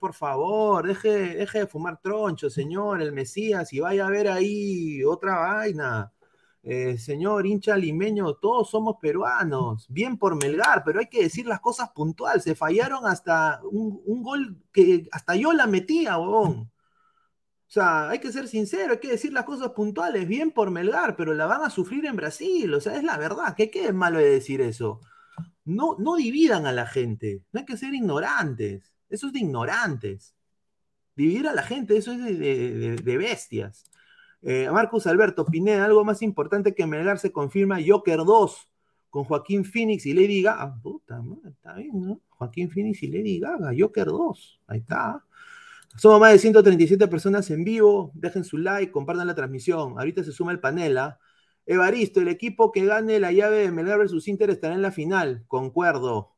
por 0.00 0.14
favor. 0.14 0.86
Deje, 0.86 1.36
deje 1.36 1.60
de 1.60 1.66
fumar 1.66 2.00
troncho, 2.02 2.50
señor, 2.50 3.00
el 3.00 3.12
Mesías, 3.12 3.72
y 3.72 3.80
vaya 3.80 4.06
a 4.06 4.10
ver 4.10 4.28
ahí 4.28 5.04
otra 5.04 5.38
vaina. 5.38 6.12
Eh, 6.62 6.98
señor 6.98 7.46
hincha 7.46 7.76
limeño, 7.76 8.34
todos 8.34 8.70
somos 8.70 8.96
peruanos. 9.00 9.86
Bien 9.88 10.18
por 10.18 10.34
Melgar, 10.36 10.82
pero 10.84 11.00
hay 11.00 11.08
que 11.08 11.22
decir 11.22 11.46
las 11.46 11.60
cosas 11.60 11.90
puntuales. 11.90 12.42
Se 12.42 12.54
fallaron 12.54 13.06
hasta 13.06 13.60
un, 13.70 14.02
un 14.04 14.22
gol 14.22 14.62
que 14.72 15.08
hasta 15.12 15.36
yo 15.36 15.52
la 15.52 15.66
metía, 15.66 16.18
huevón. 16.18 16.70
O 17.68 17.70
sea, 17.70 18.08
hay 18.08 18.18
que 18.18 18.32
ser 18.32 18.48
sincero, 18.48 18.94
hay 18.94 18.98
que 18.98 19.10
decir 19.10 19.32
las 19.32 19.44
cosas 19.44 19.70
puntuales, 19.70 20.26
bien 20.26 20.52
por 20.52 20.70
Melgar, 20.70 21.16
pero 21.16 21.34
la 21.34 21.46
van 21.46 21.62
a 21.62 21.70
sufrir 21.70 22.06
en 22.06 22.16
Brasil, 22.16 22.72
o 22.72 22.80
sea, 22.80 22.96
es 22.96 23.04
la 23.04 23.18
verdad, 23.18 23.54
¿qué, 23.54 23.70
qué 23.70 23.88
es 23.88 23.94
malo 23.94 24.18
de 24.18 24.30
decir 24.30 24.62
eso? 24.62 25.00
No, 25.66 25.96
no 25.98 26.16
dividan 26.16 26.66
a 26.66 26.72
la 26.72 26.86
gente, 26.86 27.42
no 27.52 27.60
hay 27.60 27.66
que 27.66 27.76
ser 27.76 27.92
ignorantes, 27.92 28.94
eso 29.10 29.26
es 29.28 29.32
de 29.34 29.40
ignorantes. 29.40 30.34
Dividir 31.14 31.48
a 31.48 31.52
la 31.52 31.62
gente, 31.62 31.96
eso 31.96 32.12
es 32.12 32.22
de, 32.22 32.34
de, 32.36 32.96
de 32.96 33.16
bestias. 33.18 33.84
Eh, 34.42 34.70
Marcus 34.70 35.06
Alberto 35.06 35.44
Pineda, 35.44 35.84
algo 35.84 36.04
más 36.04 36.22
importante 36.22 36.74
que 36.74 36.86
Melgar 36.86 37.18
se 37.18 37.32
confirma 37.32 37.78
Joker 37.84 38.18
2 38.18 38.70
con 39.10 39.24
Joaquín 39.24 39.64
Phoenix 39.64 40.06
y 40.06 40.12
Lady 40.12 40.42
Gaga. 40.42 40.62
Ah, 40.62 40.80
puta 40.80 41.20
madre, 41.20 41.50
está 41.50 41.74
bien, 41.74 42.00
¿no? 42.00 42.20
Joaquín 42.28 42.70
Phoenix 42.70 43.02
y 43.02 43.08
Lady 43.08 43.40
Gaga, 43.40 43.72
Joker 43.76 44.06
2. 44.06 44.60
Ahí 44.68 44.78
está. 44.78 45.24
Somos 45.98 46.20
más 46.20 46.32
de 46.32 46.38
137 46.38 47.08
personas 47.08 47.50
en 47.50 47.64
vivo. 47.64 48.12
Dejen 48.14 48.44
su 48.44 48.56
like, 48.56 48.92
compartan 48.92 49.26
la 49.26 49.34
transmisión. 49.34 49.98
Ahorita 49.98 50.22
se 50.22 50.30
suma 50.30 50.52
el 50.52 50.60
panel. 50.60 50.96
¿ah? 50.96 51.18
Evaristo, 51.66 52.20
el 52.20 52.28
equipo 52.28 52.70
que 52.70 52.86
gane 52.86 53.18
la 53.18 53.32
llave 53.32 53.58
de 53.58 53.72
Melgar 53.72 53.98
versus 53.98 54.28
Inter 54.28 54.50
estará 54.50 54.74
en 54.74 54.82
la 54.82 54.92
final. 54.92 55.44
Concuerdo. 55.48 56.36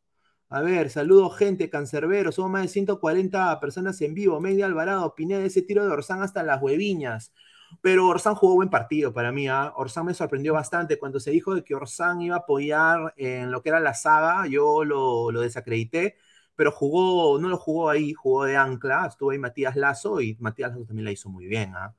A 0.48 0.62
ver, 0.62 0.88
saludos, 0.88 1.36
gente, 1.36 1.68
cancerbero. 1.68 2.32
Somos 2.32 2.50
más 2.50 2.62
de 2.62 2.68
140 2.68 3.60
personas 3.60 4.00
en 4.00 4.14
vivo. 4.14 4.40
Media 4.40 4.64
Alvarado, 4.64 5.14
Pineda, 5.14 5.44
ese 5.44 5.60
tiro 5.60 5.84
de 5.84 5.92
Orsán 5.92 6.22
hasta 6.22 6.42
las 6.42 6.62
hueviñas. 6.62 7.34
Pero 7.82 8.08
Orsán 8.08 8.34
jugó 8.36 8.54
buen 8.54 8.70
partido 8.70 9.12
para 9.12 9.30
mí. 9.30 9.46
¿ah? 9.46 9.74
Orsán 9.76 10.06
me 10.06 10.14
sorprendió 10.14 10.54
bastante. 10.54 10.98
Cuando 10.98 11.20
se 11.20 11.32
dijo 11.32 11.54
de 11.54 11.64
que 11.64 11.74
Orsán 11.74 12.22
iba 12.22 12.36
a 12.36 12.38
apoyar 12.40 13.12
en 13.18 13.50
lo 13.50 13.62
que 13.62 13.68
era 13.68 13.78
la 13.80 13.92
saga, 13.92 14.46
yo 14.46 14.84
lo, 14.84 15.30
lo 15.30 15.42
desacredité. 15.42 16.16
Pero 16.60 16.72
jugó, 16.72 17.38
no 17.40 17.48
lo 17.48 17.56
jugó 17.56 17.88
ahí, 17.88 18.12
jugó 18.12 18.44
de 18.44 18.54
ancla. 18.54 19.06
Estuvo 19.06 19.30
ahí 19.30 19.38
Matías 19.38 19.76
Lazo 19.76 20.20
y 20.20 20.36
Matías 20.40 20.72
Lazo 20.72 20.84
también 20.84 21.06
la 21.06 21.10
hizo 21.10 21.30
muy 21.30 21.46
bien. 21.46 21.72
¿ah? 21.74 21.94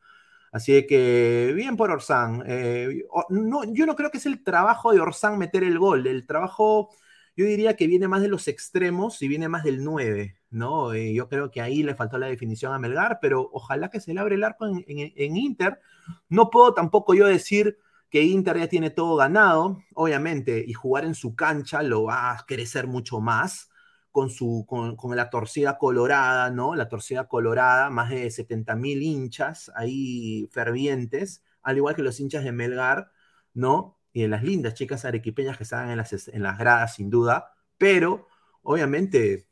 Así 0.51 0.85
que 0.85 1.51
bien 1.55 1.75
por 1.75 1.89
Orsán. 1.89 2.43
Eh, 2.45 3.03
no, 3.29 3.63
yo 3.73 3.87
no 3.87 3.95
creo 3.95 4.11
que 4.11 4.19
es 4.19 4.27
el 4.27 4.43
trabajo 4.43 4.91
de 4.93 4.99
Orsán 4.99 5.39
meter 5.39 5.63
el 5.63 5.79
gol. 5.79 6.05
El 6.05 6.27
trabajo, 6.27 6.91
yo 7.35 7.45
diría 7.45 7.75
que 7.75 7.87
viene 7.87 8.07
más 8.07 8.21
de 8.21 8.27
los 8.27 8.47
extremos 8.47 9.19
y 9.23 9.27
viene 9.27 9.49
más 9.49 9.63
del 9.63 9.83
9. 9.83 10.37
¿no? 10.51 10.93
Eh, 10.93 11.11
yo 11.11 11.27
creo 11.27 11.49
que 11.49 11.61
ahí 11.61 11.81
le 11.81 11.95
faltó 11.95 12.19
la 12.19 12.27
definición 12.27 12.71
a 12.71 12.77
Melgar, 12.77 13.17
pero 13.19 13.49
ojalá 13.53 13.89
que 13.89 13.99
se 13.99 14.13
le 14.13 14.19
abre 14.19 14.35
el 14.35 14.43
arco 14.43 14.67
en, 14.67 14.85
en, 14.87 15.37
Inter. 15.37 15.79
No 16.29 16.51
puedo 16.51 16.75
tampoco 16.75 17.15
yo 17.15 17.25
decir 17.25 17.79
que 18.11 18.21
Inter 18.21 18.59
ya 18.59 18.67
tiene 18.67 18.91
todo 18.91 19.15
ganado, 19.15 19.79
obviamente, 19.95 20.63
y 20.67 20.73
jugar 20.73 21.03
en 21.05 21.15
su 21.15 21.35
cancha 21.35 21.81
lo 21.81 22.03
va 22.03 22.33
a 22.33 22.45
crecer 22.45 22.85
mucho 22.85 23.19
más 23.21 23.71
con, 24.11 24.29
su, 24.29 24.65
con, 24.67 24.95
con 24.95 25.15
la 25.15 25.29
torcida 25.29 25.77
colorada, 25.77 26.49
¿no? 26.51 26.75
La 26.75 26.89
torcida 26.89 27.27
colorada, 27.27 27.89
más 27.89 28.09
de 28.09 28.29
70 28.31 28.75
mil 28.75 29.01
hinchas 29.01 29.71
ahí 29.75 30.47
fervientes, 30.51 31.43
al 31.61 31.77
igual 31.77 31.95
que 31.95 32.03
los 32.03 32.19
hinchas 32.19 32.43
de 32.43 32.51
Melgar, 32.51 33.11
¿no? 33.53 33.99
Y 34.13 34.23
de 34.23 34.27
las 34.27 34.43
lindas 34.43 34.73
chicas 34.73 35.05
arequipeñas 35.05 35.57
que 35.57 35.63
están 35.63 35.89
en 35.89 35.97
las, 35.97 36.27
en 36.27 36.43
las 36.43 36.57
gradas, 36.57 36.95
sin 36.95 37.09
duda, 37.09 37.53
pero 37.77 38.27
obviamente 38.63 39.47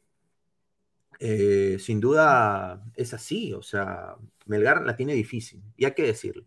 eh, 1.19 1.77
sin 1.79 1.99
duda 1.99 2.83
es 2.95 3.13
así, 3.13 3.53
o 3.53 3.61
sea, 3.61 4.15
Melgar 4.45 4.85
la 4.85 4.95
tiene 4.95 5.13
difícil, 5.13 5.61
y 5.77 5.85
hay 5.85 5.93
que 5.93 6.03
decirlo. 6.03 6.45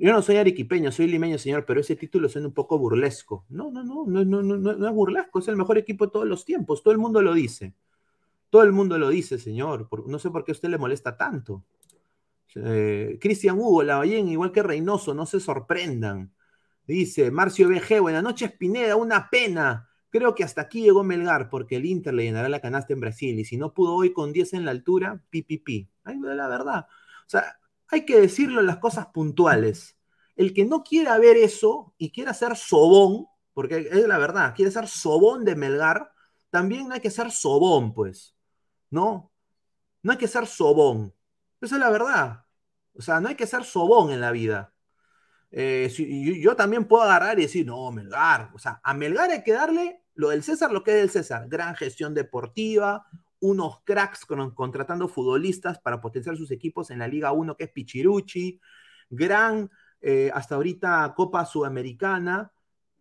Yo 0.00 0.12
no 0.12 0.22
soy 0.22 0.36
arequipeño, 0.36 0.92
soy 0.92 1.08
limeño, 1.08 1.38
señor, 1.38 1.64
pero 1.66 1.80
ese 1.80 1.96
título 1.96 2.28
suena 2.28 2.46
un 2.46 2.54
poco 2.54 2.78
burlesco. 2.78 3.44
No, 3.48 3.70
no, 3.70 3.82
no, 3.82 4.06
no, 4.06 4.24
no, 4.24 4.42
no, 4.42 4.88
es 4.88 4.94
burlesco, 4.94 5.40
es 5.40 5.48
el 5.48 5.56
mejor 5.56 5.76
equipo 5.76 6.06
de 6.06 6.12
todos 6.12 6.26
los 6.26 6.44
tiempos, 6.44 6.82
todo 6.82 6.92
el 6.92 6.98
mundo 6.98 7.20
lo 7.20 7.34
dice. 7.34 7.74
Todo 8.48 8.62
el 8.62 8.72
mundo 8.72 8.96
lo 8.96 9.08
dice, 9.08 9.38
señor. 9.38 9.88
No 10.06 10.18
sé 10.18 10.30
por 10.30 10.44
qué 10.44 10.52
a 10.52 10.54
usted 10.54 10.68
le 10.68 10.78
molesta 10.78 11.16
tanto. 11.16 11.64
Eh, 12.54 13.18
Cristian 13.20 13.58
Hugo, 13.58 13.82
Lavallén, 13.82 14.28
igual 14.28 14.52
que 14.52 14.62
Reynoso, 14.62 15.14
no 15.14 15.26
se 15.26 15.40
sorprendan. 15.40 16.32
Dice 16.86 17.30
Marcio 17.30 17.68
BG, 17.68 18.00
buenas 18.00 18.22
noches, 18.22 18.52
Pineda, 18.52 18.96
una 18.96 19.28
pena. 19.28 19.90
Creo 20.10 20.34
que 20.34 20.44
hasta 20.44 20.62
aquí 20.62 20.80
llegó 20.80 21.04
Melgar 21.04 21.50
porque 21.50 21.76
el 21.76 21.84
Inter 21.84 22.14
le 22.14 22.24
llenará 22.24 22.48
la 22.48 22.60
canasta 22.60 22.94
en 22.94 23.00
Brasil 23.00 23.38
y 23.38 23.44
si 23.44 23.58
no 23.58 23.74
pudo 23.74 23.94
hoy 23.94 24.12
con 24.12 24.32
10 24.32 24.54
en 24.54 24.64
la 24.64 24.70
altura, 24.70 25.20
pipipi. 25.28 25.86
Ahí 26.04 26.18
la 26.18 26.48
verdad. 26.48 26.86
O 27.26 27.30
sea, 27.30 27.57
hay 27.90 28.04
que 28.04 28.20
decirlo 28.20 28.60
en 28.60 28.66
las 28.66 28.78
cosas 28.78 29.06
puntuales. 29.06 29.96
El 30.36 30.54
que 30.54 30.64
no 30.64 30.82
quiera 30.82 31.18
ver 31.18 31.36
eso 31.36 31.94
y 31.98 32.12
quiera 32.12 32.32
ser 32.34 32.56
sobón, 32.56 33.26
porque 33.54 33.88
es 33.90 34.06
la 34.06 34.18
verdad, 34.18 34.54
quiere 34.54 34.70
ser 34.70 34.86
sobón 34.86 35.44
de 35.44 35.56
Melgar, 35.56 36.12
también 36.50 36.92
hay 36.92 37.00
que 37.00 37.10
ser 37.10 37.30
sobón, 37.30 37.92
pues. 37.92 38.36
¿No? 38.90 39.32
No 40.02 40.12
hay 40.12 40.18
que 40.18 40.28
ser 40.28 40.46
sobón. 40.46 41.14
Esa 41.60 41.74
es 41.76 41.80
la 41.80 41.90
verdad. 41.90 42.44
O 42.94 43.02
sea, 43.02 43.20
no 43.20 43.28
hay 43.28 43.34
que 43.34 43.46
ser 43.46 43.64
sobón 43.64 44.10
en 44.10 44.20
la 44.20 44.30
vida. 44.30 44.72
Eh, 45.50 45.90
yo, 45.96 46.34
yo, 46.34 46.56
también 46.56 46.86
puedo 46.86 47.02
agarrar 47.02 47.38
y 47.38 47.42
decir, 47.42 47.66
no, 47.66 47.90
Melgar. 47.90 48.50
O 48.54 48.58
sea, 48.58 48.80
a 48.82 48.94
Melgar 48.94 49.30
hay 49.30 49.42
que 49.42 49.52
darle 49.52 50.02
lo 50.14 50.30
del 50.30 50.42
César, 50.42 50.72
lo 50.72 50.82
que 50.84 50.92
es 50.92 50.96
del 50.98 51.10
César. 51.10 51.48
Gran 51.48 51.74
gestión 51.74 52.14
deportiva, 52.14 53.06
unos 53.40 53.80
cracks 53.84 54.24
con, 54.24 54.54
contratando 54.54 55.08
futbolistas 55.08 55.78
para 55.80 56.00
potenciar 56.00 56.36
sus 56.36 56.50
equipos 56.50 56.90
en 56.90 56.98
la 56.98 57.08
Liga 57.08 57.32
1, 57.32 57.56
que 57.56 57.64
es 57.64 57.70
Pichiruchi. 57.70 58.60
Gran, 59.10 59.70
eh, 60.00 60.30
hasta 60.34 60.56
ahorita, 60.56 61.12
Copa 61.16 61.44
Sudamericana. 61.44 62.52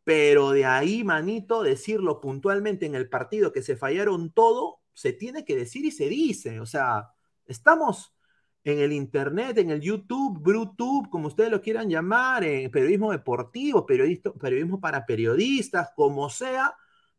Pero 0.03 0.51
de 0.51 0.65
ahí, 0.65 1.03
manito, 1.03 1.63
decirlo 1.63 2.21
puntualmente 2.21 2.85
en 2.85 2.95
el 2.95 3.09
partido 3.09 3.51
que 3.51 3.61
se 3.61 3.75
fallaron 3.75 4.31
todo, 4.31 4.79
se 4.93 5.11
tiene 5.13 5.43
que 5.43 5.55
decir 5.55 5.85
y 5.85 5.91
se 5.91 6.07
dice. 6.07 6.61
O 6.61 6.65
sea, 6.65 7.09
estamos 7.45 8.13
en 8.63 8.79
el 8.79 8.91
Internet, 8.93 9.57
en 9.59 9.69
el 9.69 9.81
YouTube, 9.81 10.39
Brutube, 10.41 11.09
como 11.09 11.27
ustedes 11.27 11.51
lo 11.51 11.61
quieran 11.61 11.89
llamar, 11.89 12.43
en 12.43 12.69
periodismo 12.71 13.11
deportivo, 13.11 13.85
periodismo 13.85 14.79
para 14.81 15.05
periodistas, 15.05 15.89
como 15.95 16.29
sea, 16.29 16.75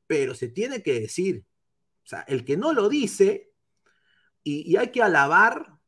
pero 0.07 0.35
se 0.35 0.49
tiene 0.49 0.83
que 0.83 1.01
decir. 1.01 1.45
O 2.09 2.11
sea, 2.11 2.21
el 2.23 2.43
que 2.47 2.57
no 2.57 2.73
lo 2.73 2.89
dice, 2.89 3.53
y, 4.43 4.75
hay 4.77 4.91
que 4.91 5.03
alabar 5.03 5.79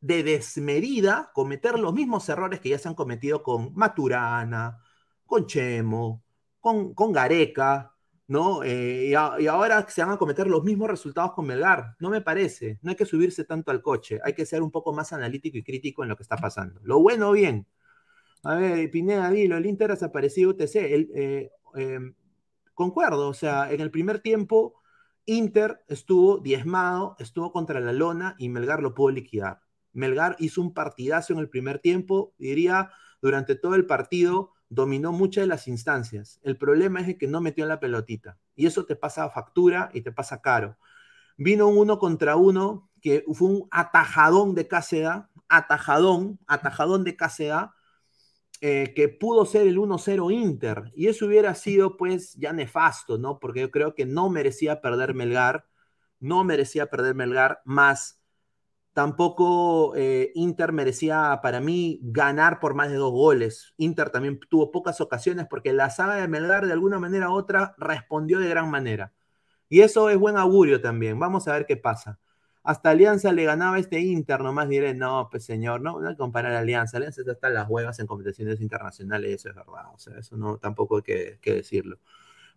de 0.00 0.22
desmedida 0.22 1.30
cometer 1.34 1.78
los 1.78 1.92
mismos 1.92 2.26
errores 2.30 2.58
que 2.58 2.70
ya 2.70 2.78
se 2.78 2.88
han 2.88 2.94
cometido 2.94 3.42
con 3.42 3.74
Maturana, 3.74 4.78
con 5.26 5.44
Chemo, 5.44 6.24
con, 6.58 6.94
con 6.94 7.12
Gareca, 7.12 7.94
¿no? 8.28 8.62
Eh, 8.62 9.08
y, 9.10 9.14
ahora 9.14 9.86
se 9.90 10.02
van 10.02 10.12
a 10.12 10.16
cometer 10.16 10.46
los 10.46 10.64
mismos 10.64 10.88
resultados 10.88 11.34
con 11.34 11.46
Melgar. 11.46 11.96
No 11.98 12.08
me 12.08 12.22
parece. 12.22 12.78
No 12.80 12.88
hay 12.92 12.96
que 12.96 13.04
subirse 13.04 13.44
tanto 13.44 13.70
al 13.70 13.82
coche. 13.82 14.18
Hay 14.24 14.32
que 14.32 14.46
ser 14.46 14.62
un 14.62 14.70
poco 14.70 14.94
más 14.94 15.12
analítico 15.12 15.58
y 15.58 15.62
crítico 15.62 16.02
en 16.02 16.08
lo 16.08 16.16
que 16.16 16.22
está 16.22 16.38
pasando. 16.38 16.80
Lo 16.82 17.00
bueno, 17.00 17.32
bien. 17.32 17.66
A 18.42 18.54
ver, 18.54 18.90
Pineda, 18.90 19.28
dilo, 19.30 19.58
el 19.58 19.66
Inter 19.66 19.90
desaparecido 19.90 20.52
UTC. 20.52 20.76
Eh, 20.76 21.50
eh, 21.76 22.00
concuerdo, 22.72 23.28
o 23.28 23.34
sea, 23.34 23.70
en 23.70 23.82
el 23.82 23.90
primer 23.90 24.20
tiempo, 24.20 24.80
Inter 25.26 25.84
estuvo 25.88 26.38
diezmado, 26.38 27.16
estuvo 27.18 27.52
contra 27.52 27.80
la 27.80 27.92
lona 27.92 28.36
y 28.38 28.48
Melgar 28.48 28.80
lo 28.80 28.94
pudo 28.94 29.10
liquidar. 29.10 29.60
Melgar 29.92 30.36
hizo 30.38 30.60
un 30.60 30.72
partidazo 30.72 31.32
en 31.32 31.40
el 31.40 31.48
primer 31.48 31.80
tiempo, 31.80 32.32
diría, 32.38 32.90
durante 33.20 33.56
todo 33.56 33.74
el 33.74 33.86
partido 33.86 34.52
dominó 34.68 35.12
muchas 35.12 35.42
de 35.42 35.48
las 35.48 35.68
instancias. 35.68 36.40
El 36.42 36.56
problema 36.56 37.00
es 37.00 37.16
que 37.16 37.26
no 37.26 37.40
metió 37.40 37.66
la 37.66 37.80
pelotita. 37.80 38.38
Y 38.54 38.66
eso 38.66 38.84
te 38.84 38.96
pasa 38.96 39.30
factura 39.30 39.90
y 39.92 40.02
te 40.02 40.12
pasa 40.12 40.40
caro. 40.40 40.76
Vino 41.36 41.68
un 41.68 41.78
uno 41.78 41.98
contra 41.98 42.36
uno 42.36 42.90
que 43.00 43.24
fue 43.32 43.48
un 43.48 43.68
atajadón 43.70 44.54
de 44.54 44.66
Cáceda, 44.66 45.30
atajadón, 45.48 46.38
atajadón 46.46 47.04
de 47.04 47.16
Cáceda, 47.16 47.75
eh, 48.60 48.92
que 48.94 49.08
pudo 49.08 49.46
ser 49.46 49.66
el 49.66 49.78
1-0 49.78 50.30
Inter. 50.30 50.92
Y 50.94 51.08
eso 51.08 51.26
hubiera 51.26 51.54
sido 51.54 51.96
pues 51.96 52.34
ya 52.34 52.52
nefasto, 52.52 53.18
¿no? 53.18 53.38
Porque 53.38 53.60
yo 53.60 53.70
creo 53.70 53.94
que 53.94 54.06
no 54.06 54.30
merecía 54.30 54.80
perder 54.80 55.14
Melgar, 55.14 55.66
no 56.20 56.44
merecía 56.44 56.86
perder 56.86 57.14
Melgar, 57.14 57.60
más 57.64 58.20
Tampoco 58.96 59.94
eh, 59.94 60.32
Inter 60.34 60.72
merecía 60.72 61.40
para 61.42 61.60
mí 61.60 62.00
ganar 62.02 62.60
por 62.60 62.72
más 62.72 62.88
de 62.88 62.96
dos 62.96 63.12
goles. 63.12 63.74
Inter 63.76 64.08
también 64.08 64.40
tuvo 64.48 64.72
pocas 64.72 65.02
ocasiones 65.02 65.46
porque 65.50 65.74
la 65.74 65.90
saga 65.90 66.14
de 66.14 66.28
Melgar 66.28 66.66
de 66.66 66.72
alguna 66.72 66.98
manera 66.98 67.28
u 67.28 67.34
otra 67.34 67.74
respondió 67.76 68.38
de 68.38 68.48
gran 68.48 68.70
manera. 68.70 69.12
Y 69.68 69.82
eso 69.82 70.08
es 70.08 70.16
buen 70.16 70.38
augurio 70.38 70.80
también. 70.80 71.18
Vamos 71.18 71.46
a 71.46 71.52
ver 71.52 71.66
qué 71.66 71.76
pasa. 71.76 72.18
Hasta 72.66 72.90
Alianza 72.90 73.32
le 73.32 73.44
ganaba 73.44 73.78
este 73.78 74.00
Inter, 74.00 74.40
nomás 74.40 74.68
diré, 74.68 74.92
no, 74.92 75.28
pues 75.30 75.44
señor, 75.44 75.80
no, 75.82 76.00
no 76.00 76.08
hay 76.08 76.14
que 76.14 76.18
comparar 76.18 76.52
a 76.52 76.58
Alianza. 76.58 76.96
Alianza 76.96 77.22
está 77.24 77.46
en 77.46 77.54
las 77.54 77.68
huevas 77.68 78.00
en 78.00 78.08
competiciones 78.08 78.60
internacionales, 78.60 79.30
eso 79.32 79.50
es 79.50 79.54
verdad. 79.54 79.84
O 79.94 79.98
sea, 79.98 80.18
eso 80.18 80.36
no, 80.36 80.58
tampoco 80.58 80.96
hay 80.96 81.02
que, 81.02 81.38
decirlo. 81.54 81.98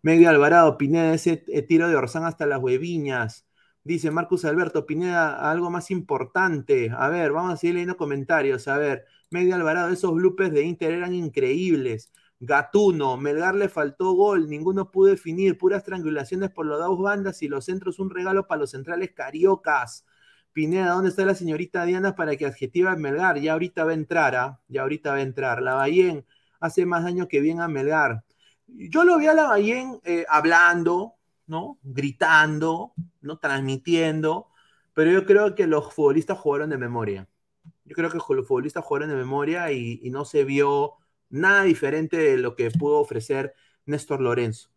Medio 0.02 0.30
Alvarado, 0.30 0.78
Pineda, 0.78 1.14
ese 1.14 1.44
eh, 1.48 1.62
tiro 1.62 1.88
de 1.90 1.96
Orsán 1.96 2.26
hasta 2.26 2.46
las 2.48 2.60
hueviñas. 2.60 3.48
Dice 3.84 4.12
Marcus 4.12 4.46
Alberto 4.46 4.86
Pineda, 4.88 5.52
algo 5.52 5.70
más 5.70 5.92
importante. 5.92 6.92
A 6.98 7.10
ver, 7.10 7.32
vamos 7.32 7.54
a 7.54 7.58
seguir 7.58 7.76
leyendo 7.76 7.98
comentarios. 7.98 8.68
A 8.68 8.78
ver, 8.78 9.06
Medio 9.30 9.56
Alvarado, 9.56 9.92
esos 9.92 10.14
bloopers 10.14 10.52
de 10.52 10.64
Inter 10.64 10.92
eran 10.92 11.14
increíbles. 11.14 12.12
Gatuno, 12.42 13.18
Melgar 13.18 13.56
le 13.56 13.68
faltó 13.68 14.14
gol, 14.14 14.50
ninguno 14.50 14.92
pudo 14.92 15.10
definir, 15.10 15.58
puras 15.58 15.84
triangulaciones 15.84 16.50
por 16.50 16.66
los 16.66 16.80
dos 16.80 16.98
bandas 16.98 17.42
y 17.42 17.50
los 17.50 17.66
centros 17.66 18.00
un 18.00 18.10
regalo 18.10 18.48
para 18.48 18.62
los 18.62 18.72
centrales 18.72 19.12
cariocas. 19.14 20.06
Pineda, 20.54 20.92
¿dónde 20.92 21.10
está 21.10 21.26
la 21.26 21.36
señorita 21.36 21.84
Diana 21.84 22.16
para 22.16 22.36
que 22.38 22.46
adjetiva 22.46 22.94
a 22.94 22.96
Melgar? 22.96 23.40
Ya 23.40 23.54
ahorita 23.54 23.84
va 23.84 23.92
a 23.92 23.94
entrar, 23.94 24.36
¿ah? 24.36 24.62
Ya 24.70 24.84
ahorita 24.84 25.12
va 25.12 25.18
a 25.18 25.22
entrar. 25.22 25.62
La 25.62 25.76
Bayén 25.76 26.26
hace 26.62 26.86
más 26.86 27.04
daño 27.04 27.28
que 27.28 27.42
bien 27.42 27.60
a 27.60 27.68
Melgar. 27.68 28.24
Yo 28.68 29.04
lo 29.04 29.18
vi 29.18 29.28
a 29.28 29.34
la 29.34 29.44
Bayén 29.48 30.00
eh, 30.06 30.26
hablando, 30.30 31.16
¿no? 31.46 31.78
Gritando, 31.84 32.94
¿no? 33.22 33.38
Transmitiendo, 33.38 34.48
pero 34.94 35.12
yo 35.12 35.26
creo 35.26 35.56
que 35.56 35.68
los 35.68 35.94
futbolistas 35.94 36.38
jugaron 36.38 36.70
de 36.70 36.78
memoria. 36.78 37.28
Yo 37.86 37.96
creo 37.96 38.10
que 38.10 38.18
los 38.18 38.48
futbolistas 38.48 38.84
jugaron 38.86 39.10
de 39.10 39.16
memoria 39.16 39.72
y 39.72 40.10
no 40.12 40.24
se 40.26 40.44
vio 40.46 41.00
nada 41.30 41.64
diferente 41.64 42.18
de 42.18 42.38
lo 42.38 42.56
que 42.56 42.72
pudo 42.72 43.00
ofrecer 43.00 43.54
Néstor 43.86 44.22
Lorenzo. 44.22 44.70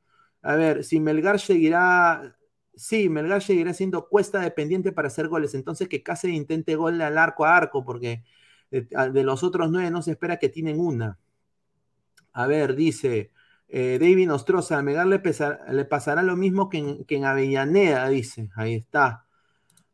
A 0.42 0.56
ver, 0.56 0.84
si 0.84 1.00
Melgar 1.00 1.40
seguirá, 1.40 2.36
sí, 2.74 3.08
Melgar 3.08 3.42
seguirá 3.42 3.74
siendo 3.74 4.08
cuesta 4.08 4.40
dependiente 4.40 4.92
para 4.92 5.08
hacer 5.08 5.28
goles, 5.28 5.54
entonces 5.54 5.88
que 5.88 6.02
Cáceres 6.02 6.36
intente 6.36 6.74
gol 6.76 7.00
al 7.00 7.18
arco 7.18 7.44
a 7.44 7.56
arco, 7.56 7.84
porque 7.84 8.24
de, 8.70 8.88
de 9.12 9.24
los 9.24 9.42
otros 9.42 9.70
nueve 9.70 9.90
no 9.90 10.02
se 10.02 10.12
espera 10.12 10.38
que 10.38 10.48
tienen 10.48 10.80
una. 10.80 11.18
A 12.32 12.46
ver, 12.46 12.74
dice 12.74 13.30
eh, 13.68 13.98
David 13.98 14.26
Nostroza, 14.26 14.78
a 14.78 14.82
Melgar 14.82 15.06
le, 15.06 15.84
pasará 15.86 16.22
lo 16.22 16.36
mismo 16.36 16.68
que 16.68 17.04
que 17.06 17.16
en 17.16 17.24
Avellaneda, 17.24 18.08
dice, 18.08 18.50
ahí 18.54 18.74
está. 18.74 19.26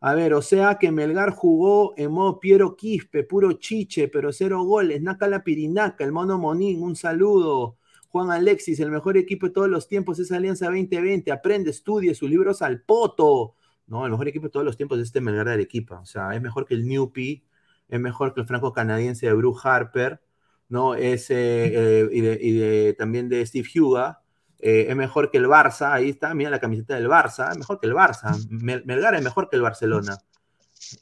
A 0.00 0.14
ver, 0.14 0.32
o 0.34 0.42
sea 0.42 0.76
que 0.78 0.92
Melgar 0.92 1.30
jugó 1.32 1.92
en 1.96 2.12
modo 2.12 2.38
Piero 2.38 2.76
Quispe, 2.76 3.24
puro 3.24 3.52
chiche, 3.54 4.06
pero 4.08 4.32
cero 4.32 4.62
goles. 4.62 5.02
Naca 5.02 5.26
la 5.26 5.42
Pirinaca, 5.42 6.04
el 6.04 6.12
mono 6.12 6.38
Monín, 6.38 6.82
un 6.82 6.94
saludo. 6.94 7.78
Juan 8.08 8.30
Alexis, 8.30 8.78
el 8.80 8.90
mejor 8.92 9.16
equipo 9.16 9.46
de 9.46 9.52
todos 9.52 9.68
los 9.68 9.88
tiempos 9.88 10.18
es 10.20 10.30
Alianza 10.30 10.66
2020. 10.66 11.32
Aprende, 11.32 11.70
estudie 11.70 12.14
sus 12.14 12.30
libros 12.30 12.62
al 12.62 12.80
poto. 12.82 13.56
No, 13.88 14.04
el 14.04 14.12
mejor 14.12 14.28
equipo 14.28 14.46
de 14.46 14.50
todos 14.50 14.64
los 14.64 14.76
tiempos 14.76 14.98
es 14.98 15.06
este 15.06 15.20
Melgar 15.20 15.46
de 15.46 15.52
Arequipa. 15.54 15.98
O 16.00 16.06
sea, 16.06 16.32
es 16.34 16.40
mejor 16.40 16.64
que 16.66 16.74
el 16.74 16.86
Newpie, 16.86 17.42
es 17.88 18.00
mejor 18.00 18.34
que 18.34 18.40
el 18.42 18.46
franco 18.46 18.72
canadiense 18.72 19.26
de 19.26 19.32
Bruce 19.34 19.60
Harper, 19.68 20.20
¿no? 20.68 20.94
Es, 20.94 21.28
eh, 21.30 22.04
eh, 22.04 22.08
y, 22.12 22.52
de- 22.52 22.94
también 22.96 23.28
de 23.28 23.44
Steve 23.44 23.68
Huga. 23.80 24.22
Eh, 24.60 24.86
es 24.88 24.96
mejor 24.96 25.30
que 25.30 25.38
el 25.38 25.46
Barça, 25.46 25.92
ahí 25.92 26.10
está, 26.10 26.34
mira 26.34 26.50
la 26.50 26.58
camiseta 26.58 26.94
del 26.94 27.08
Barça, 27.08 27.50
es 27.52 27.58
mejor 27.58 27.78
que 27.78 27.86
el 27.86 27.94
Barça. 27.94 28.36
Mel- 28.50 28.84
Melgar 28.86 29.14
es 29.14 29.22
mejor 29.22 29.48
que 29.48 29.56
el 29.56 29.62
Barcelona. 29.62 30.18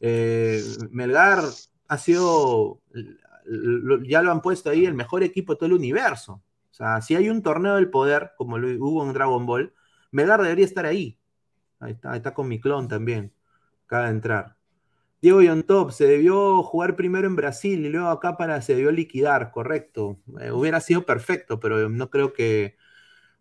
Eh, 0.01 0.63
Melgar 0.91 1.43
ha 1.89 1.99
sido, 1.99 2.81
ya 4.05 4.23
lo 4.23 4.31
han 4.33 4.43
puesto 4.43 4.71
ahí, 4.71 4.85
el 4.85 4.95
mejor 4.95 5.23
equipo 5.23 5.53
de 5.55 5.57
todo 5.59 5.67
el 5.67 5.73
universo. 5.75 6.43
O 6.71 6.75
sea, 6.75 7.01
si 7.01 7.15
hay 7.15 7.31
un 7.31 7.43
torneo 7.43 7.77
del 7.77 7.89
poder, 7.89 8.33
como 8.37 8.57
hubo 8.57 9.07
en 9.07 9.13
Dragon 9.15 9.47
Ball, 9.47 9.73
Melgar 10.11 10.43
debería 10.43 10.65
estar 10.65 10.85
ahí. 10.85 11.19
Ahí 11.81 11.93
está, 11.93 12.15
está 12.17 12.35
con 12.35 12.49
mi 12.49 12.61
clon 12.61 12.89
también. 12.89 13.33
Acaba 13.87 14.05
de 14.05 14.11
entrar. 14.11 14.57
Diego 15.23 15.41
Yontop, 15.41 15.93
se 15.93 16.07
debió 16.07 16.63
jugar 16.63 16.95
primero 16.95 17.27
en 17.27 17.37
Brasil 17.37 17.87
y 17.87 17.89
luego 17.89 18.09
acá 18.09 18.37
para 18.37 18.61
se 18.61 18.75
debió 18.75 18.93
liquidar, 18.93 19.51
correcto. 19.51 20.19
Eh, 20.41 20.51
hubiera 20.51 20.81
sido 20.81 21.07
perfecto, 21.07 21.59
pero 21.59 21.89
no 21.89 22.11
creo 22.11 22.33
que 22.35 22.77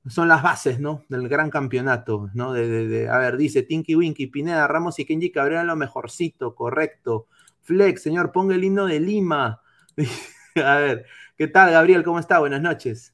son 0.08 0.28
las 0.28 0.44
bases, 0.44 0.80
¿no? 0.80 1.04
Del 1.10 1.28
gran 1.30 1.50
campeonato, 1.50 2.30
¿no? 2.34 2.54
De, 2.54 2.68
de- 2.68 2.88
de- 2.88 3.10
a 3.10 3.18
ver, 3.18 3.38
dice 3.38 3.64
Tinky 3.64 3.96
Winky, 3.96 4.28
Pineda, 4.28 4.68
Ramos 4.68 5.00
y 5.00 5.06
Kenji 5.06 5.32
Cabrera 5.32 5.64
lo 5.64 5.76
mejorcito, 5.76 6.56
correcto. 6.56 7.28
Flex, 7.64 8.04
señor, 8.04 8.32
ponga 8.32 8.56
el 8.56 8.64
himno 8.64 8.86
de 8.86 9.00
Lima. 9.00 9.62
a 10.64 10.76
ver, 10.78 11.06
¿qué 11.38 11.48
tal, 11.48 11.72
Gabriel? 11.72 12.04
¿Cómo 12.04 12.20
está? 12.20 12.40
Buenas 12.40 12.62
noches. 12.62 13.14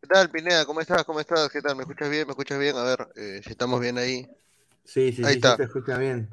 ¿Qué 0.00 0.06
tal, 0.08 0.30
Pineda? 0.30 0.64
¿Cómo 0.66 0.80
estás? 0.80 1.04
¿Cómo 1.04 1.20
estás? 1.20 1.50
¿Qué 1.50 1.62
tal? 1.62 1.76
¿Me 1.76 1.82
escuchas 1.82 2.10
bien? 2.10 2.26
¿Me 2.26 2.32
escuchas 2.32 2.58
bien? 2.58 2.76
A 2.76 2.82
ver 2.82 3.08
eh, 3.16 3.40
si 3.44 3.50
estamos 3.50 3.80
bien 3.80 3.98
ahí. 3.98 4.28
Sí, 4.84 5.12
sí, 5.12 5.26
Ahí 5.26 5.32
sí, 5.32 5.40
está. 5.40 5.52
sí, 5.52 5.54
se 5.54 5.64
escucha 5.64 5.98
bien. 5.98 6.28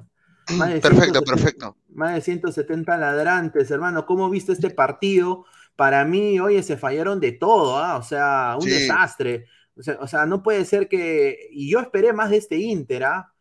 De 0.48 0.82
Perfecto, 0.82 1.22
170 1.22 1.24
perfecto. 1.24 1.76
Más 1.90 2.16
de 2.16 2.22
170 2.22 2.98
ladrantes, 2.98 3.72
hermano. 3.72 4.06
¿Cómo 4.06 4.30
viste 4.30 4.54
este 4.54 4.70
partido? 4.72 5.46
Para 5.78 6.06
mí, 6.06 6.40
oye, 6.42 6.63
se 6.63 6.78
fallaron 6.78 7.22
de 7.22 7.32
todo, 7.34 7.78
¿ah? 7.80 7.98
O 7.98 8.04
sea, 8.04 8.56
un 8.58 8.63
Sí. 8.63 8.72
desastre. 8.72 9.46
O 9.78 9.84
sea, 9.84 9.98
o 10.02 10.08
sea, 10.08 10.26
no 10.28 10.44
puede 10.44 10.66
ser 10.66 10.90
que. 10.90 11.50
Y 11.52 11.72
yo 11.72 11.80
esperé 11.80 12.13
más 12.13 12.32
de 12.32 12.38
este 12.38 12.58
Inter, 12.58 13.06
¿ah? 13.06 13.34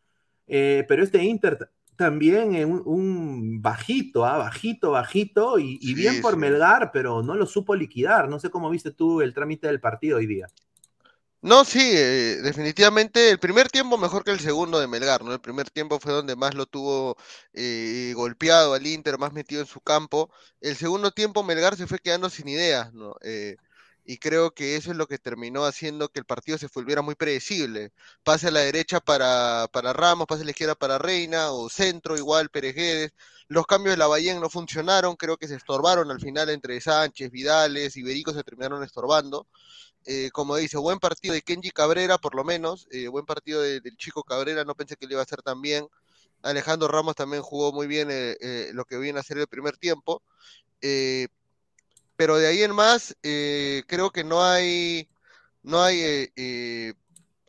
Eh, 0.47 0.85
pero 0.87 1.03
este 1.03 1.23
Inter 1.23 1.71
también 1.97 2.55
eh, 2.55 2.65
un, 2.65 2.83
un 2.85 3.61
bajito, 3.61 4.25
¿ah? 4.25 4.37
Bajito, 4.37 4.91
bajito. 4.91 5.59
Y, 5.59 5.79
y 5.81 5.95
Sí, 5.95 5.95
bien 5.95 6.21
por 6.21 6.35
sí. 6.35 6.39
Melgar, 6.39 6.91
pero 6.93 7.23
no 7.23 7.35
lo 7.35 7.45
supo 7.47 7.75
liquidar. 7.75 8.29
No 8.29 8.39
sé 8.39 8.49
cómo 8.51 8.69
viste 8.69 8.91
tú 8.91 9.21
el 9.21 9.33
trámite 9.33 9.67
del 9.67 9.81
partido 9.81 10.17
hoy 10.19 10.27
día. 10.27 10.47
No, 11.41 11.63
sí, 11.65 11.79
eh, 11.93 12.37
definitivamente 12.41 13.29
el 13.29 13.39
primer 13.39 13.69
tiempo 13.69 13.97
mejor 13.97 14.23
que 14.23 14.31
el 14.31 14.39
segundo 14.39 14.79
de 14.79 14.87
Melgar, 14.87 15.23
¿no? 15.23 15.33
El 15.33 15.39
primer 15.39 15.69
tiempo 15.69 15.99
fue 15.99 16.11
donde 16.11 16.35
más 16.35 16.55
lo 16.55 16.65
tuvo 16.65 17.15
eh, 17.53 18.11
golpeado 18.15 18.73
al 18.73 18.85
Inter, 18.87 19.17
más 19.19 19.33
metido 19.33 19.61
en 19.61 19.67
su 19.67 19.79
campo. 19.79 20.31
El 20.61 20.75
segundo 20.75 21.11
tiempo 21.11 21.43
Melgar 21.43 21.75
se 21.77 21.85
fue 21.87 21.99
quedando 21.99 22.29
sin 22.31 22.47
ideas, 22.47 22.91
¿no? 22.93 23.15
Eh, 23.21 23.55
y 24.03 24.17
creo 24.17 24.51
que 24.53 24.75
eso 24.77 24.91
es 24.91 24.97
lo 24.97 25.05
que 25.07 25.19
terminó 25.19 25.65
haciendo 25.65 26.09
que 26.09 26.19
el 26.19 26.25
partido 26.25 26.57
se 26.57 26.67
volviera 26.73 27.01
muy 27.01 27.15
predecible. 27.15 27.91
Pase 28.23 28.47
a 28.47 28.51
la 28.51 28.61
derecha 28.61 28.99
para, 28.99 29.67
para 29.71 29.93
Ramos, 29.93 30.25
pase 30.27 30.41
a 30.41 30.45
la 30.45 30.51
izquierda 30.51 30.75
para 30.75 30.97
Reina, 30.97 31.51
o 31.51 31.69
centro 31.69 32.17
igual, 32.17 32.49
Pérez. 32.49 33.11
Los 33.47 33.65
cambios 33.67 33.93
de 33.93 33.97
la 33.97 34.05
Lavallén 34.05 34.39
no 34.41 34.49
funcionaron, 34.49 35.15
creo 35.15 35.37
que 35.37 35.47
se 35.47 35.55
estorbaron 35.55 36.09
al 36.11 36.19
final 36.19 36.49
entre 36.49 36.81
Sánchez, 36.81 37.31
Vidales, 37.31 37.95
Iberico 37.95 38.33
se 38.33 38.43
terminaron 38.43 38.83
estorbando 38.83 39.47
eh, 40.07 40.31
como 40.33 40.55
dice, 40.57 40.77
buen 40.77 40.99
partido 40.99 41.35
de 41.35 41.43
Kenji 41.43 41.71
Cabrera, 41.71 42.17
por 42.19 42.35
lo 42.35 42.43
menos, 42.45 42.87
eh, 42.91 43.09
buen 43.09 43.25
partido 43.27 43.61
de- 43.61 43.81
del 43.81 43.97
chico 43.97 44.23
Cabrera, 44.23 44.65
no 44.65 44.75
pensé 44.75 44.95
que 44.97 45.07
le 45.07 45.13
iba 45.13 45.21
a 45.21 45.25
hacer 45.25 45.43
tan 45.43 45.61
bien. 45.61 45.87
Alejandro 46.43 46.87
Ramos 46.89 47.15
también 47.15 47.43
jugó 47.43 47.73
muy 47.73 47.87
bien 47.87 48.09
eh, 48.11 48.37
eh, 48.41 48.71
lo 48.73 48.85
que 48.85 48.97
viene 48.99 49.19
a 49.19 49.23
ser 49.23 49.39
el 49.39 49.47
primer 49.47 49.77
tiempo. 49.77 50.23
pero 52.15 52.37
de 52.37 52.47
ahí 52.47 52.63
en 52.63 52.73
más, 52.73 53.15
creo 53.21 54.11
que 54.11 54.23
no 54.23 54.43
hay, 54.43 55.09
no 55.63 55.81
hay 55.83 56.33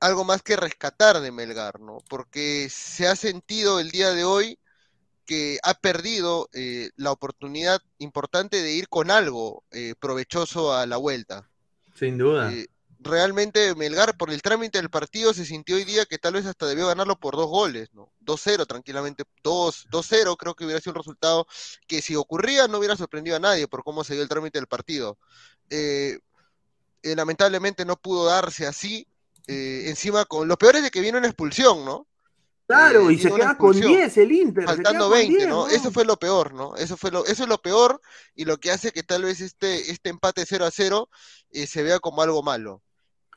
algo 0.01 0.25
más 0.25 0.43
que 0.43 0.57
rescatar 0.57 1.21
de 1.21 1.33
Melgar, 1.33 1.81
¿no? 1.81 1.99
Porque 2.09 2.69
se 2.71 3.07
ha 3.09 3.17
sentido 3.17 3.81
el 3.81 3.91
día 3.91 4.13
de 4.13 4.25
hoy 4.25 4.59
que 5.27 5.59
ha 5.65 5.75
perdido 5.75 6.49
la 6.97 7.13
oportunidad 7.13 7.81
importante 7.99 8.63
de 8.63 8.73
ir 8.73 8.89
con 8.89 9.11
algo 9.11 9.65
provechoso 10.01 10.75
a 10.75 10.87
la 10.87 10.99
vuelta. 10.99 11.49
Sin 11.99 12.19
duda. 12.19 12.53
Eh, 12.53 12.69
realmente 13.01 13.75
Melgar 13.75 14.17
por 14.17 14.31
el 14.31 14.43
trámite 14.43 14.79
del 14.79 14.91
partido 14.91 15.33
se 15.33 15.45
sintió 15.45 15.77
hoy 15.77 15.85
día 15.85 16.05
que 16.05 16.19
tal 16.19 16.35
vez 16.35 16.47
hasta 16.47 16.67
debió 16.67 16.89
ganarlo 16.89 17.19
por 17.19 17.37
dos 17.37 17.47
goles, 17.47 17.89
¿no? 17.93 18.13
2-0 18.21 18.67
tranquilamente, 18.67 19.25
2 19.43 19.87
2-0 19.91 20.37
creo 20.37 20.55
que 20.55 20.65
hubiera 20.65 20.81
sido 20.81 20.93
un 20.93 20.99
resultado 20.99 21.47
que 21.87 22.03
si 22.03 22.17
ocurría 22.17 22.67
no 22.67 22.79
hubiera 22.79 22.97
sorprendido 22.97 23.37
a 23.37 23.41
nadie 23.41 23.69
por 23.69 23.85
cómo 23.85 24.05
se 24.05 24.15
dio 24.15 24.23
el 24.23 24.29
trámite 24.29 24.59
del 24.59 24.67
partido. 24.67 25.19
Eh, 25.71 26.19
eh, 27.03 27.15
lamentablemente 27.15 27.85
no 27.85 27.97
pudo 27.97 28.27
darse 28.27 28.67
así, 28.67 29.07
eh, 29.47 29.85
encima 29.87 30.25
con 30.25 30.49
lo 30.49 30.59
peor 30.59 30.77
es 30.77 30.83
de 30.83 30.91
que 30.91 31.01
viene 31.01 31.19
una 31.19 31.29
expulsión, 31.29 31.85
¿no? 31.85 32.08
Claro, 32.69 33.09
eh, 33.09 33.15
y 33.15 33.19
se 33.19 33.31
queda 33.31 33.57
con 33.57 33.75
expulsión. 33.75 33.93
10 33.93 34.17
el 34.19 34.33
Inter. 34.33 34.65
Faltando 34.65 34.91
queda 34.91 35.01
con 35.01 35.11
20, 35.13 35.37
10, 35.39 35.49
¿no? 35.49 35.69
Eso 35.69 35.91
fue 35.91 36.05
lo 36.05 36.19
peor, 36.19 36.53
¿no? 36.53 36.77
Eso 36.77 36.99
fue 36.99 37.11
lo, 37.11 37.25
eso 37.25 37.45
es 37.45 37.49
lo 37.49 37.59
peor 37.59 37.99
y 38.35 38.45
lo 38.45 38.59
que 38.59 38.71
hace 38.71 38.93
que 38.93 39.03
tal 39.03 39.23
vez 39.23 39.41
este, 39.41 39.91
este 39.91 40.11
empate 40.11 40.45
0 40.47 40.67
a 40.67 40.71
0 40.71 41.09
eh, 41.51 41.67
se 41.67 41.83
vea 41.83 41.99
como 41.99 42.21
algo 42.21 42.43
malo. 42.43 42.83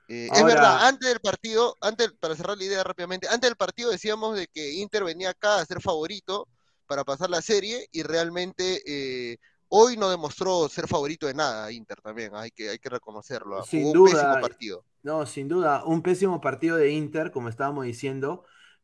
Eh, 0.10 0.28
es 0.34 0.44
verdad, 0.44 0.86
antes 0.86 1.08
del 1.08 1.22
partido, 1.22 1.78
antes, 1.80 2.12
para 2.20 2.36
cerrar 2.36 2.58
la 2.58 2.66
idea 2.66 2.84
rápidamente, 2.84 3.30
antes 3.30 3.50
del 3.50 3.56
partido 3.56 3.90
decíamos 3.90 4.36
de 4.36 4.48
que 4.48 4.74
Inter 4.74 5.06
venía 5.06 5.30
acá 5.30 5.60
a 5.60 5.66
ser 5.66 5.82
favorito 5.82 6.50
para 6.86 7.06
pasar 7.06 7.30
la 7.30 7.42
serie 7.42 7.88
y 7.94 8.04
realmente 8.04 8.82
eh, 8.86 9.38
hoy 9.70 9.96
no 9.96 10.10
demostró 10.10 10.68
ser 10.68 10.90
favorito 10.90 11.28
de 11.28 11.34
nada 11.34 11.72
Inter 11.72 12.02
también, 12.02 12.36
hay 12.36 12.52
que, 12.52 12.72
hay 12.72 12.80
que 12.80 12.90
reconocerlo. 12.90 13.60
¿ah? 13.60 13.64
Sin 13.66 13.84
Jugó 13.84 13.92
un 13.92 13.98
duda. 14.10 14.12
pésimo 14.12 14.42
partido. 14.42 14.86
No, 15.04 15.26
sin 15.26 15.48
duda, 15.48 15.86
un 15.86 16.02
pésimo 16.02 16.42
partido 16.42 16.76
de 16.76 16.92
Inter, 16.92 17.32
como 17.32 17.48
estábamos 17.48 17.86
diciendo. 17.86 18.44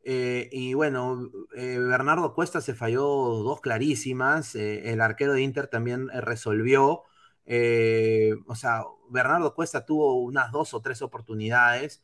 Eh, 0.09 0.47
y 0.53 0.73
bueno, 0.73 1.29
eh, 1.53 1.77
Bernardo 1.79 2.33
Cuesta 2.33 2.61
se 2.61 2.73
falló 2.73 3.03
dos 3.03 3.59
clarísimas. 3.59 4.55
eh, 4.55 4.93
el 4.93 5.01
arquero 5.01 5.33
de 5.33 5.41
Inter 5.41 5.67
también 5.67 6.07
resolvió. 6.09 7.03
o 8.47 8.55
sea, 8.55 8.83
Bernardo 9.09 9.53
Cuesta 9.53 9.85
tuvo 9.85 10.21
unas 10.21 10.51
dos 10.51 10.73
o 10.73 10.81
tres 10.81 11.01
oportunidades. 11.01 12.03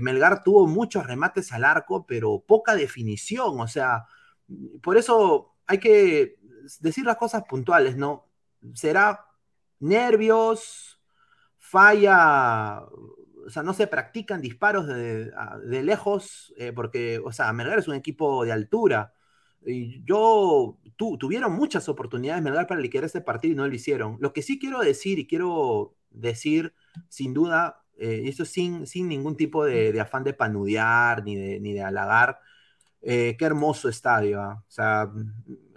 Melgar 0.00 0.42
tuvo 0.42 0.66
muchos 0.66 1.06
remates 1.06 1.52
al 1.52 1.64
arco, 1.64 2.06
pero 2.06 2.40
poca 2.46 2.74
definición. 2.76 3.60
O 3.60 3.68
sea, 3.68 4.06
por 4.82 4.96
eso 4.96 5.54
hay 5.66 5.78
que 5.78 6.38
decir 6.80 7.04
las 7.04 7.16
cosas 7.18 7.44
puntuales, 7.48 7.96
¿no? 7.96 8.26
Será 8.74 9.26
nervios, 9.80 11.00
falla, 11.58 12.82
o 13.46 13.50
sea, 13.50 13.62
no 13.62 13.74
se 13.74 13.86
practican 13.86 14.40
disparos 14.40 14.86
de, 14.86 15.32
de 15.64 15.82
lejos, 15.82 16.54
eh, 16.58 16.72
porque, 16.72 17.20
o 17.24 17.32
sea, 17.32 17.52
Melgar 17.52 17.78
es 17.78 17.88
un 17.88 17.94
equipo 17.94 18.44
de 18.44 18.52
altura. 18.52 19.12
Y 19.66 20.04
yo, 20.04 20.78
tu- 20.96 21.16
tuvieron 21.18 21.52
muchas 21.52 21.88
oportunidades 21.88 22.42
Melgar 22.42 22.66
para 22.66 22.80
liquidar 22.80 23.04
este 23.04 23.20
partido 23.22 23.52
y 23.54 23.56
no 23.56 23.66
lo 23.66 23.74
hicieron. 23.74 24.18
Lo 24.20 24.32
que 24.32 24.42
sí 24.42 24.58
quiero 24.58 24.80
decir, 24.80 25.18
y 25.18 25.26
quiero 25.26 25.96
decir, 26.10 26.74
sin 27.08 27.32
duda, 27.34 27.82
eh, 27.96 28.22
y 28.24 28.28
esto 28.28 28.44
sin, 28.44 28.86
sin 28.86 29.08
ningún 29.08 29.36
tipo 29.36 29.64
de, 29.64 29.98
afán 30.00 30.24
de 30.24 30.34
panudear 30.34 31.24
ni 31.24 31.36
de, 31.36 31.60
ni 31.60 31.72
de 31.72 31.82
halagar, 31.82 32.38
eh, 33.02 33.36
qué 33.38 33.44
hermoso 33.44 33.88
estadio. 33.88 34.40
¿ah? 34.42 34.62
O, 34.66 34.70
sea, 34.70 35.10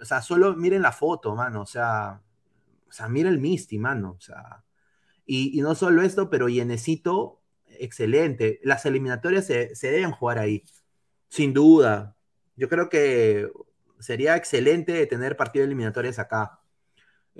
o 0.00 0.04
sea, 0.04 0.22
solo 0.22 0.54
miren 0.56 0.82
la 0.82 0.92
foto, 0.92 1.34
mano. 1.34 1.62
O 1.62 1.66
sea, 1.66 2.22
o 2.88 2.92
sea, 2.92 3.08
mira 3.08 3.28
el 3.30 3.38
Misty, 3.40 3.78
mano. 3.78 4.12
O 4.18 4.20
sea, 4.20 4.64
y, 5.26 5.58
y 5.58 5.62
no 5.62 5.74
solo 5.74 6.02
esto, 6.02 6.30
pero 6.30 6.48
Yenecito, 6.48 7.37
excelente. 7.78 8.60
Las 8.62 8.86
eliminatorias 8.86 9.46
se, 9.46 9.74
se 9.74 9.90
deben 9.90 10.12
jugar 10.12 10.38
ahí, 10.38 10.64
sin 11.28 11.52
duda. 11.54 12.16
Yo 12.56 12.68
creo 12.68 12.88
que 12.88 13.48
sería 14.00 14.36
excelente 14.36 15.06
tener 15.06 15.36
partido 15.36 15.62
de 15.62 15.66
eliminatorias 15.68 16.18
acá. 16.18 16.60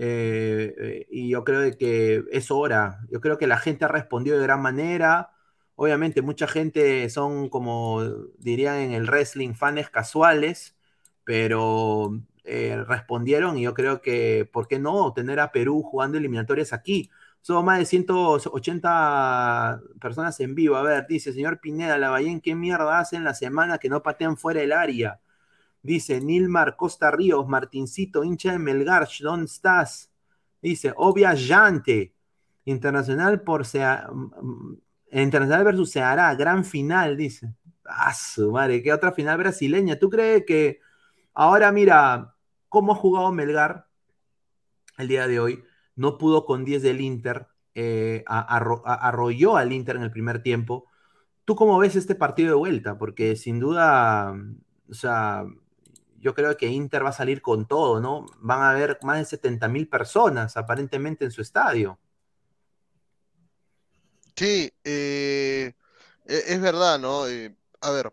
Eh, 0.00 0.74
eh, 0.78 1.06
y 1.10 1.30
yo 1.30 1.44
creo 1.44 1.76
que 1.76 2.24
es 2.30 2.50
hora. 2.50 3.00
Yo 3.10 3.20
creo 3.20 3.38
que 3.38 3.46
la 3.46 3.58
gente 3.58 3.84
ha 3.84 3.88
respondido 3.88 4.38
de 4.38 4.44
gran 4.44 4.62
manera. 4.62 5.30
Obviamente, 5.74 6.22
mucha 6.22 6.46
gente 6.48 7.08
son, 7.10 7.48
como 7.48 8.02
dirían 8.38 8.76
en 8.78 8.92
el 8.92 9.06
wrestling, 9.08 9.54
fans 9.54 9.90
casuales, 9.90 10.76
pero 11.24 12.20
eh, 12.44 12.82
respondieron 12.86 13.58
y 13.58 13.62
yo 13.62 13.74
creo 13.74 14.00
que, 14.00 14.48
¿por 14.52 14.68
qué 14.68 14.78
no 14.78 15.12
tener 15.14 15.40
a 15.40 15.52
Perú 15.52 15.82
jugando 15.82 16.18
eliminatorias 16.18 16.72
aquí? 16.72 17.10
Son 17.48 17.64
más 17.64 17.78
de 17.78 17.86
180 17.86 19.80
personas 19.98 20.38
en 20.40 20.54
vivo. 20.54 20.76
A 20.76 20.82
ver, 20.82 21.06
dice 21.08 21.32
señor 21.32 21.60
Pineda, 21.60 21.96
la 21.96 22.10
Ballén, 22.10 22.42
¿qué 22.42 22.54
mierda 22.54 22.98
hacen 22.98 23.24
la 23.24 23.32
semana 23.32 23.78
que 23.78 23.88
no 23.88 24.02
patean 24.02 24.36
fuera 24.36 24.60
del 24.60 24.72
área? 24.72 25.18
Dice 25.82 26.20
Nilmar 26.20 26.76
Costa 26.76 27.10
Ríos, 27.10 27.48
Martincito, 27.48 28.22
hincha 28.22 28.52
de 28.52 28.58
Melgar, 28.58 29.08
¿dónde 29.22 29.46
estás? 29.46 30.12
Dice, 30.60 30.92
obvia 30.94 31.32
llante. 31.32 32.12
Internacional 32.66 33.40
por 33.40 33.64
sea, 33.64 34.10
mm, 34.12 34.74
Internacional 35.12 35.64
versus 35.64 35.90
Ceará, 35.90 36.34
gran 36.34 36.66
final, 36.66 37.16
dice. 37.16 37.54
Ah, 37.86 38.12
su 38.12 38.52
madre, 38.52 38.82
¿qué 38.82 38.92
otra 38.92 39.10
final 39.12 39.38
brasileña? 39.38 39.98
¿Tú 39.98 40.10
crees 40.10 40.44
que 40.44 40.80
ahora 41.32 41.72
mira 41.72 42.34
cómo 42.68 42.92
ha 42.92 42.96
jugado 42.96 43.32
Melgar 43.32 43.86
el 44.98 45.08
día 45.08 45.26
de 45.26 45.40
hoy? 45.40 45.64
No 45.98 46.16
pudo 46.18 46.46
con 46.46 46.64
10 46.64 46.82
del 46.82 47.00
Inter, 47.00 47.48
eh, 47.74 48.24
arrolló 48.26 49.56
al 49.56 49.72
Inter 49.72 49.96
en 49.96 50.02
el 50.02 50.10
primer 50.10 50.42
tiempo. 50.42 50.86
¿Tú 51.44 51.56
cómo 51.56 51.78
ves 51.78 51.96
este 51.96 52.14
partido 52.14 52.50
de 52.50 52.54
vuelta? 52.54 52.98
Porque 52.98 53.36
sin 53.36 53.58
duda, 53.58 54.34
o 54.88 54.94
sea, 54.94 55.44
yo 56.20 56.34
creo 56.34 56.56
que 56.56 56.68
Inter 56.68 57.04
va 57.04 57.10
a 57.10 57.12
salir 57.12 57.42
con 57.42 57.66
todo, 57.66 58.00
¿no? 58.00 58.26
Van 58.40 58.60
a 58.60 58.70
haber 58.70 58.98
más 59.02 59.18
de 59.18 59.24
70 59.24 59.68
mil 59.68 59.88
personas 59.88 60.56
aparentemente 60.56 61.24
en 61.24 61.30
su 61.30 61.42
estadio. 61.42 61.98
Sí, 64.36 64.72
eh, 64.84 65.72
e, 66.26 66.42
es 66.46 66.60
verdad, 66.60 66.98
¿no? 66.98 67.26
Eh, 67.26 67.56
a 67.80 67.90
ver, 67.90 68.12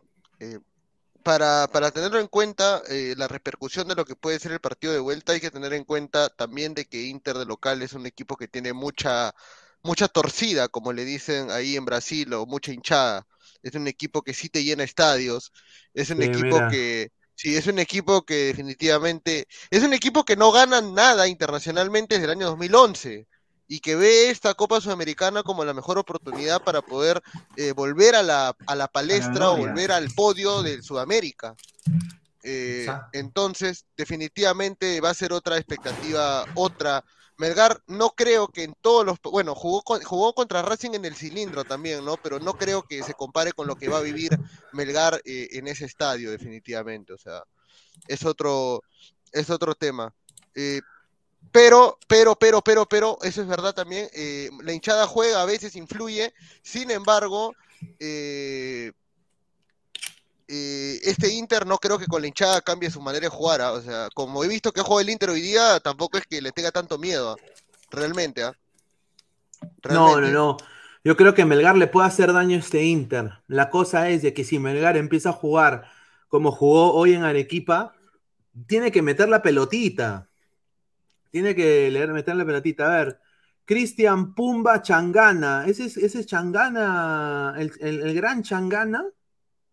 para, 1.25 1.67
para, 1.67 1.89
tenerlo 1.89 2.19
en 2.19 2.27
cuenta, 2.27 2.83
la 3.17 3.27
repercusión 3.27 3.87
de 3.87 3.95
lo 3.95 4.05
que 4.05 4.15
puede 4.15 4.39
ser 4.39 4.51
el 4.51 4.59
partido 4.59 4.93
de 4.93 4.99
vuelta, 4.99 5.33
hay 5.33 5.41
que 5.41 5.49
tener 5.49 5.73
en 5.73 5.83
cuenta 5.83 6.29
también 6.29 6.75
de 6.75 6.85
que 6.85 7.01
Inter 7.03 7.37
de 7.37 7.45
local 7.45 7.81
es 7.81 7.93
un 7.93 8.05
equipo 8.05 8.37
que 8.37 8.47
tiene 8.47 8.73
mucha, 8.73 9.33
mucha 9.81 10.07
torcida, 10.07 10.67
como 10.67 10.93
le 10.93 11.03
dicen 11.03 11.49
ahí 11.49 11.75
en 11.75 11.85
Brasil, 11.85 12.31
o 12.33 12.45
mucha 12.45 12.71
hinchada. 12.71 13.25
Es 13.63 13.73
un 13.73 13.87
equipo 13.87 14.21
que 14.21 14.35
sí 14.35 14.49
te 14.49 14.63
llena 14.63 14.83
estadios, 14.83 15.51
es 15.95 16.11
un 16.11 16.21
equipo 16.21 16.59
que 16.69 17.09
Sí, 17.37 17.57
es 17.57 17.67
un 17.67 17.79
equipo 17.79 18.25
que 18.25 18.45
definitivamente, 18.45 19.47
es 19.69 19.83
un 19.83 19.93
equipo 19.93 20.23
que 20.23 20.37
no 20.37 20.53
gana 20.53 20.79
nada 20.81 21.27
internacionalmente 21.27 22.15
desde 22.15 22.25
el 22.25 22.31
año 22.31 22.47
2011 22.47 23.27
y 23.67 23.79
que 23.79 23.95
ve 23.95 24.29
esta 24.29 24.53
Copa 24.53 24.79
Sudamericana 24.81 25.43
como 25.43 25.65
la 25.65 25.73
mejor 25.73 25.97
oportunidad 25.97 26.63
para 26.63 26.81
poder 26.81 27.21
eh, 27.55 27.71
volver 27.71 28.15
a 28.15 28.23
la, 28.23 28.55
a 28.67 28.75
la 28.75 28.87
palestra 28.87 29.49
o 29.51 29.57
volver 29.57 29.91
al 29.91 30.09
podio 30.11 30.61
de 30.61 30.81
Sudamérica. 30.81 31.55
Eh, 32.43 32.87
entonces, 33.11 33.85
definitivamente 33.97 35.01
va 35.01 35.09
a 35.09 35.15
ser 35.15 35.33
otra 35.33 35.57
expectativa, 35.57 36.45
otra 36.53 37.03
Melgar 37.37 37.81
no 37.87 38.11
creo 38.11 38.47
que 38.47 38.63
en 38.63 38.75
todos 38.81 39.05
los, 39.05 39.19
bueno, 39.21 39.55
jugó, 39.55 39.83
jugó 40.03 40.33
contra 40.33 40.61
Racing 40.61 40.91
en 40.93 41.05
el 41.05 41.15
cilindro 41.15 41.65
también, 41.65 42.05
¿no? 42.05 42.15
Pero 42.17 42.39
no 42.39 42.53
creo 42.53 42.83
que 42.83 43.03
se 43.03 43.13
compare 43.13 43.51
con 43.51 43.67
lo 43.67 43.75
que 43.75 43.89
va 43.89 43.97
a 43.97 44.01
vivir 44.01 44.37
Melgar 44.71 45.21
eh, 45.25 45.49
en 45.51 45.67
ese 45.67 45.85
estadio, 45.85 46.31
definitivamente. 46.31 47.11
O 47.11 47.17
sea, 47.17 47.43
es 48.07 48.23
otro, 48.25 48.83
es 49.33 49.49
otro 49.49 49.75
tema. 49.75 50.13
Eh, 50.53 50.79
pero, 51.51 51.97
pero, 52.07 52.35
pero, 52.35 52.61
pero, 52.61 52.85
pero, 52.85 53.17
eso 53.21 53.41
es 53.41 53.47
verdad 53.47 53.73
también. 53.73 54.07
Eh, 54.13 54.49
la 54.63 54.73
hinchada 54.73 55.07
juega, 55.07 55.41
a 55.41 55.45
veces 55.45 55.75
influye. 55.75 56.33
Sin 56.61 56.91
embargo, 56.91 57.53
eh, 57.99 58.91
eh, 60.47 60.99
este 61.03 61.33
Inter 61.33 61.65
no 61.65 61.77
creo 61.77 61.97
que 61.97 62.05
con 62.05 62.21
la 62.21 62.27
hinchada 62.27 62.61
cambie 62.61 62.91
su 62.91 63.01
manera 63.01 63.25
de 63.25 63.29
jugar. 63.29 63.61
¿ah? 63.61 63.71
O 63.71 63.81
sea, 63.81 64.09
como 64.13 64.43
he 64.43 64.47
visto 64.47 64.71
que 64.71 64.81
juega 64.81 65.01
el 65.01 65.09
Inter 65.09 65.29
hoy 65.29 65.41
día, 65.41 65.79
tampoco 65.79 66.17
es 66.17 66.25
que 66.25 66.41
le 66.41 66.51
tenga 66.51 66.71
tanto 66.71 66.97
miedo. 66.97 67.31
¿ah? 67.31 67.35
Realmente, 67.91 68.43
¿ah? 68.43 68.53
No, 69.89 70.19
no, 70.19 70.29
no. 70.29 70.57
Yo 71.03 71.15
creo 71.15 71.33
que 71.35 71.45
Melgar 71.45 71.77
le 71.77 71.87
puede 71.87 72.07
hacer 72.07 72.33
daño 72.33 72.57
a 72.57 72.59
este 72.59 72.83
Inter. 72.83 73.33
La 73.47 73.69
cosa 73.69 74.09
es 74.09 74.21
de 74.21 74.33
que 74.33 74.43
si 74.43 74.59
Melgar 74.59 74.97
empieza 74.97 75.29
a 75.29 75.33
jugar 75.33 75.89
como 76.27 76.51
jugó 76.51 76.93
hoy 76.93 77.13
en 77.13 77.23
Arequipa, 77.23 77.93
tiene 78.67 78.91
que 78.91 79.01
meter 79.01 79.29
la 79.29 79.41
pelotita. 79.41 80.29
Tiene 81.35 81.53
que 81.53 81.91
leer, 81.91 82.13
meter 82.13 82.33
la 82.33 82.45
pelotita. 82.45 82.85
A 82.85 82.97
ver, 82.97 83.19
Cristian 83.65 84.33
Pumba 84.33 84.81
Changana. 84.81 85.65
¿Ese 85.67 85.83
es, 85.83 85.97
ese 85.97 86.25
Changana, 86.25 87.53
el, 87.57 87.73
el 87.81 88.13
gran 88.15 88.41
Changana? 88.41 89.03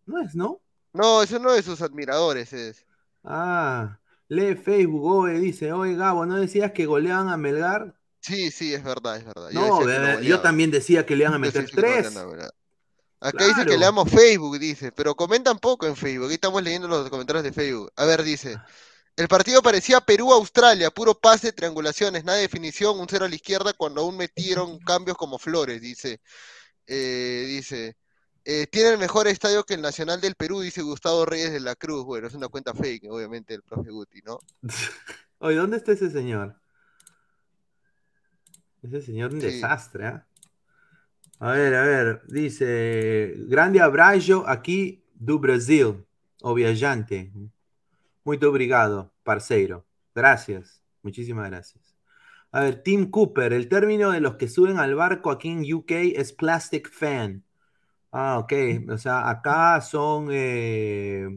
No 0.05 0.21
es, 0.21 0.35
¿no? 0.35 0.59
No, 0.91 1.23
eso 1.23 1.39
no 1.39 1.53
es 1.53 1.63
sus 1.63 1.81
admiradores, 1.81 2.51
es. 2.51 2.85
Ah, 3.23 3.97
lee 4.27 4.55
Facebook, 4.55 5.29
dice, 5.29 5.71
oye 5.71 5.95
Gabo, 5.95 6.25
¿no 6.25 6.35
decías 6.35 6.73
que 6.73 6.85
goleaban 6.85 7.29
a 7.29 7.37
Melgar? 7.37 7.95
Sí, 8.19 8.51
sí, 8.51 8.73
es 8.73 8.83
verdad, 8.83 9.15
es 9.15 9.23
verdad. 9.23 9.49
Yo 9.51 9.85
no, 9.85 10.19
yo 10.19 10.41
también 10.41 10.69
decía 10.69 11.05
que 11.05 11.15
le 11.15 11.23
iban 11.23 11.35
a 11.35 11.39
meter 11.39 11.65
tres. 11.73 12.13
Acá 13.21 13.47
dice 13.47 13.65
que 13.65 13.77
leamos 13.77 14.09
Facebook, 14.11 14.59
dice, 14.59 14.91
pero 14.91 15.15
comentan 15.15 15.59
poco 15.59 15.87
en 15.87 15.95
Facebook. 15.95 16.25
Aquí 16.25 16.33
estamos 16.33 16.61
leyendo 16.61 16.89
los 16.89 17.09
comentarios 17.09 17.45
de 17.45 17.53
Facebook. 17.53 17.89
A 17.95 18.03
ver, 18.03 18.21
dice. 18.21 18.57
El 19.15 19.27
partido 19.27 19.61
parecía 19.61 20.01
Perú-Australia, 20.01 20.89
puro 20.89 21.13
pase, 21.13 21.51
triangulaciones, 21.51 22.23
nada 22.23 22.37
de 22.37 22.43
definición, 22.43 22.99
un 22.99 23.07
cero 23.07 23.25
a 23.25 23.29
la 23.29 23.35
izquierda 23.35 23.73
cuando 23.73 24.01
aún 24.01 24.17
metieron 24.17 24.79
cambios 24.79 25.17
como 25.17 25.37
flores, 25.37 25.81
dice. 25.81 26.19
Eh, 26.87 27.45
dice. 27.47 27.95
Eh, 28.45 28.67
tiene 28.67 28.89
el 28.89 28.97
mejor 28.97 29.27
estadio 29.27 29.63
que 29.63 29.75
el 29.75 29.81
Nacional 29.81 30.19
del 30.19 30.35
Perú, 30.35 30.61
dice 30.61 30.81
Gustavo 30.81 31.25
Reyes 31.25 31.53
de 31.53 31.59
la 31.59 31.75
Cruz. 31.75 32.03
Bueno, 32.03 32.27
es 32.27 32.33
una 32.33 32.49
cuenta 32.49 32.73
fake, 32.73 33.05
obviamente, 33.09 33.53
el 33.53 33.61
profe 33.61 33.91
Guti, 33.91 34.21
¿no? 34.23 34.39
Oye, 35.37 35.57
¿dónde 35.57 35.77
está 35.77 35.91
ese 35.91 36.09
señor? 36.09 36.55
Ese 38.81 39.01
señor 39.01 39.31
un 39.31 39.39
desastre, 39.39 40.07
¿ah? 40.07 40.27
A 41.39 41.51
ver, 41.51 41.75
a 41.75 41.85
ver, 41.85 42.21
dice, 42.27 43.33
grande 43.47 43.79
abrazo 43.79 44.45
aquí 44.47 45.03
do 45.13 45.39
Brasil, 45.39 46.05
o 46.41 46.53
viajante. 46.53 47.31
Muy 48.23 48.37
obrigado, 48.43 49.13
parceiro. 49.23 49.85
Gracias, 50.15 50.81
muchísimas 51.01 51.49
gracias. 51.49 51.95
A 52.51 52.61
ver, 52.61 52.83
Tim 52.83 53.09
Cooper, 53.09 53.51
el 53.53 53.67
término 53.67 54.11
de 54.11 54.21
los 54.21 54.35
que 54.35 54.47
suben 54.47 54.77
al 54.77 54.95
barco 54.95 55.31
aquí 55.31 55.49
en 55.49 55.73
UK 55.73 55.91
es 56.15 56.33
plastic 56.33 56.89
fan. 56.91 57.43
Ah, 58.11 58.37
ok. 58.37 58.53
O 58.89 58.97
sea, 58.97 59.29
acá 59.29 59.81
son 59.81 60.27
eh, 60.31 61.27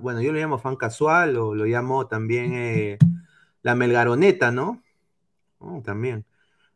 bueno, 0.00 0.20
yo 0.20 0.32
lo 0.32 0.38
llamo 0.38 0.58
fan 0.58 0.76
casual 0.76 1.36
o 1.36 1.54
lo 1.54 1.64
llamo 1.64 2.06
también 2.06 2.52
eh, 2.54 2.98
la 3.62 3.74
melgaroneta, 3.74 4.50
¿no? 4.50 4.82
Oh, 5.58 5.80
también. 5.82 6.24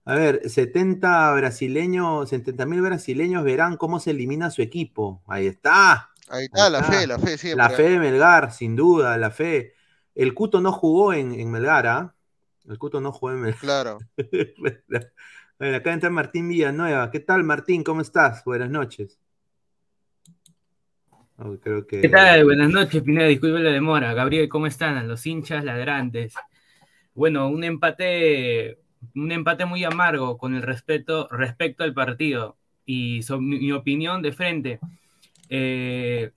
A 0.04 0.14
ver, 0.14 0.48
70 0.48 1.32
brasileños, 1.34 2.28
70 2.28 2.66
mil 2.66 2.80
brasileños 2.80 3.42
verán 3.44 3.76
cómo 3.76 3.98
se 3.98 4.12
elimina 4.12 4.50
su 4.50 4.62
equipo. 4.62 5.22
Ahí 5.26 5.46
está. 5.46 6.10
Ahí 6.28 6.44
está, 6.44 6.70
la 6.70 6.82
fe, 6.82 7.06
la 7.06 7.18
fe 7.18 7.38
siempre. 7.38 7.62
La 7.62 7.70
fe 7.70 7.90
de 7.90 7.98
Melgar, 7.98 8.52
sin 8.52 8.74
duda, 8.74 9.16
la 9.16 9.30
fe. 9.30 9.74
El 10.14 10.34
Cuto 10.34 10.60
no 10.60 10.72
jugó 10.72 11.12
en, 11.12 11.50
Melgar, 11.50 11.86
¿ah? 11.86 12.14
El 12.68 12.78
Cuto 12.78 13.00
no 13.00 13.12
jugó 13.12 13.32
en 13.32 13.40
Melgar. 13.40 13.60
Claro. 13.60 13.98
acá 15.76 15.92
entra 15.92 16.10
Martín 16.10 16.48
Villanueva. 16.48 17.10
¿Qué 17.10 17.20
tal, 17.20 17.44
Martín? 17.44 17.84
¿Cómo 17.84 18.00
estás? 18.00 18.44
Buenas 18.44 18.70
noches. 18.70 19.20
¿Qué 21.88 22.08
tal? 22.08 22.44
Buenas 22.44 22.70
noches, 22.70 23.02
Pineda. 23.02 23.26
Disculpe 23.26 23.60
la 23.60 23.70
demora. 23.70 24.14
Gabriel, 24.14 24.48
¿cómo 24.48 24.66
están? 24.66 25.06
Los 25.06 25.26
hinchas 25.26 25.64
ladrantes. 25.64 26.34
Bueno, 27.14 27.48
un 27.48 27.62
empate, 27.62 28.78
un 29.14 29.30
empate 29.32 29.66
muy 29.66 29.84
amargo 29.84 30.38
con 30.38 30.54
el 30.54 30.62
respeto, 30.62 31.28
respecto 31.30 31.84
al 31.84 31.92
partido. 31.92 32.56
Y 32.86 33.20
mi, 33.38 33.70
opinión 33.72 34.22
de 34.22 34.32
frente. 34.32 34.80
Eh, 35.48 36.32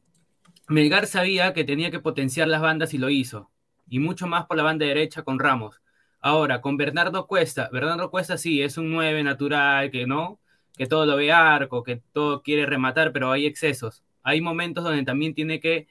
Melgar 0.68 1.08
sabía 1.08 1.54
que 1.54 1.64
tenía 1.64 1.92
que 1.92 2.00
potenciar 2.00 2.48
las 2.48 2.62
bandas 2.62 2.94
y 2.94 2.98
lo 2.98 3.10
hizo. 3.10 3.50
Y 3.90 4.00
mucho 4.00 4.28
más 4.28 4.46
por 4.46 4.58
la 4.58 4.64
banda 4.64 4.86
derecha 4.86 5.24
con 5.24 5.40
Ramos. 5.40 5.82
Ahora, 6.22 6.62
con 6.62 6.78
Bernardo 6.78 7.28
Cuesta, 7.28 7.70
Bernardo 7.72 8.12
Cuesta 8.12 8.38
sí, 8.38 8.62
es 8.62 8.78
un 8.78 8.92
9 8.92 9.24
natural, 9.24 9.90
que 9.90 10.06
no, 10.06 10.40
que 10.78 10.86
todo 10.86 11.06
lo 11.06 11.16
ve 11.16 11.32
arco, 11.32 11.84
que 11.84 12.02
todo 12.14 12.42
quiere 12.44 12.66
rematar, 12.66 13.12
pero 13.14 13.32
hay 13.32 13.46
excesos. 13.46 14.04
Hay 14.24 14.42
momentos 14.42 14.84
donde 14.84 15.04
también 15.04 15.34
tiene 15.34 15.60
que 15.60 15.88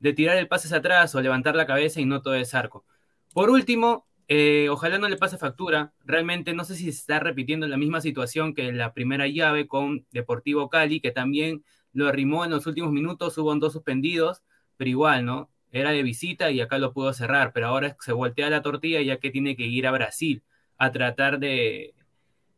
de 0.00 0.12
tirar 0.12 0.36
el 0.36 0.48
pase 0.48 0.66
hacia 0.66 0.78
atrás 0.78 1.14
o 1.14 1.20
levantar 1.20 1.54
la 1.54 1.66
cabeza 1.66 2.00
y 2.00 2.06
no 2.06 2.22
todo 2.22 2.34
es 2.34 2.54
arco. 2.54 2.84
Por 3.34 3.50
último, 3.50 4.06
eh, 4.28 4.68
ojalá 4.70 4.98
no 4.98 5.08
le 5.08 5.16
pase 5.16 5.38
factura. 5.38 5.92
Realmente 6.04 6.54
no 6.54 6.64
sé 6.64 6.74
si 6.74 6.84
se 6.84 6.90
está 6.90 7.20
repitiendo 7.20 7.68
la 7.68 7.76
misma 7.76 8.00
situación 8.00 8.54
que 8.54 8.72
la 8.72 8.92
primera 8.94 9.28
llave 9.28 9.68
con 9.68 10.06
Deportivo 10.10 10.68
Cali, 10.70 11.00
que 11.00 11.12
también 11.12 11.64
lo 11.92 12.08
arrimó 12.08 12.44
en 12.44 12.50
los 12.50 12.66
últimos 12.66 12.92
minutos, 12.92 13.36
hubo 13.38 13.54
dos 13.56 13.72
suspendidos, 13.72 14.42
pero 14.76 14.90
igual, 14.90 15.24
¿no? 15.24 15.52
era 15.72 15.90
de 15.90 16.02
visita 16.02 16.50
y 16.50 16.60
acá 16.60 16.78
lo 16.78 16.92
pudo 16.92 17.12
cerrar, 17.14 17.52
pero 17.52 17.66
ahora 17.68 17.96
se 17.98 18.12
voltea 18.12 18.50
la 18.50 18.62
tortilla 18.62 19.00
ya 19.00 19.16
que 19.18 19.30
tiene 19.30 19.56
que 19.56 19.66
ir 19.66 19.86
a 19.86 19.90
Brasil 19.90 20.42
a 20.76 20.92
tratar 20.92 21.38
de, 21.38 21.94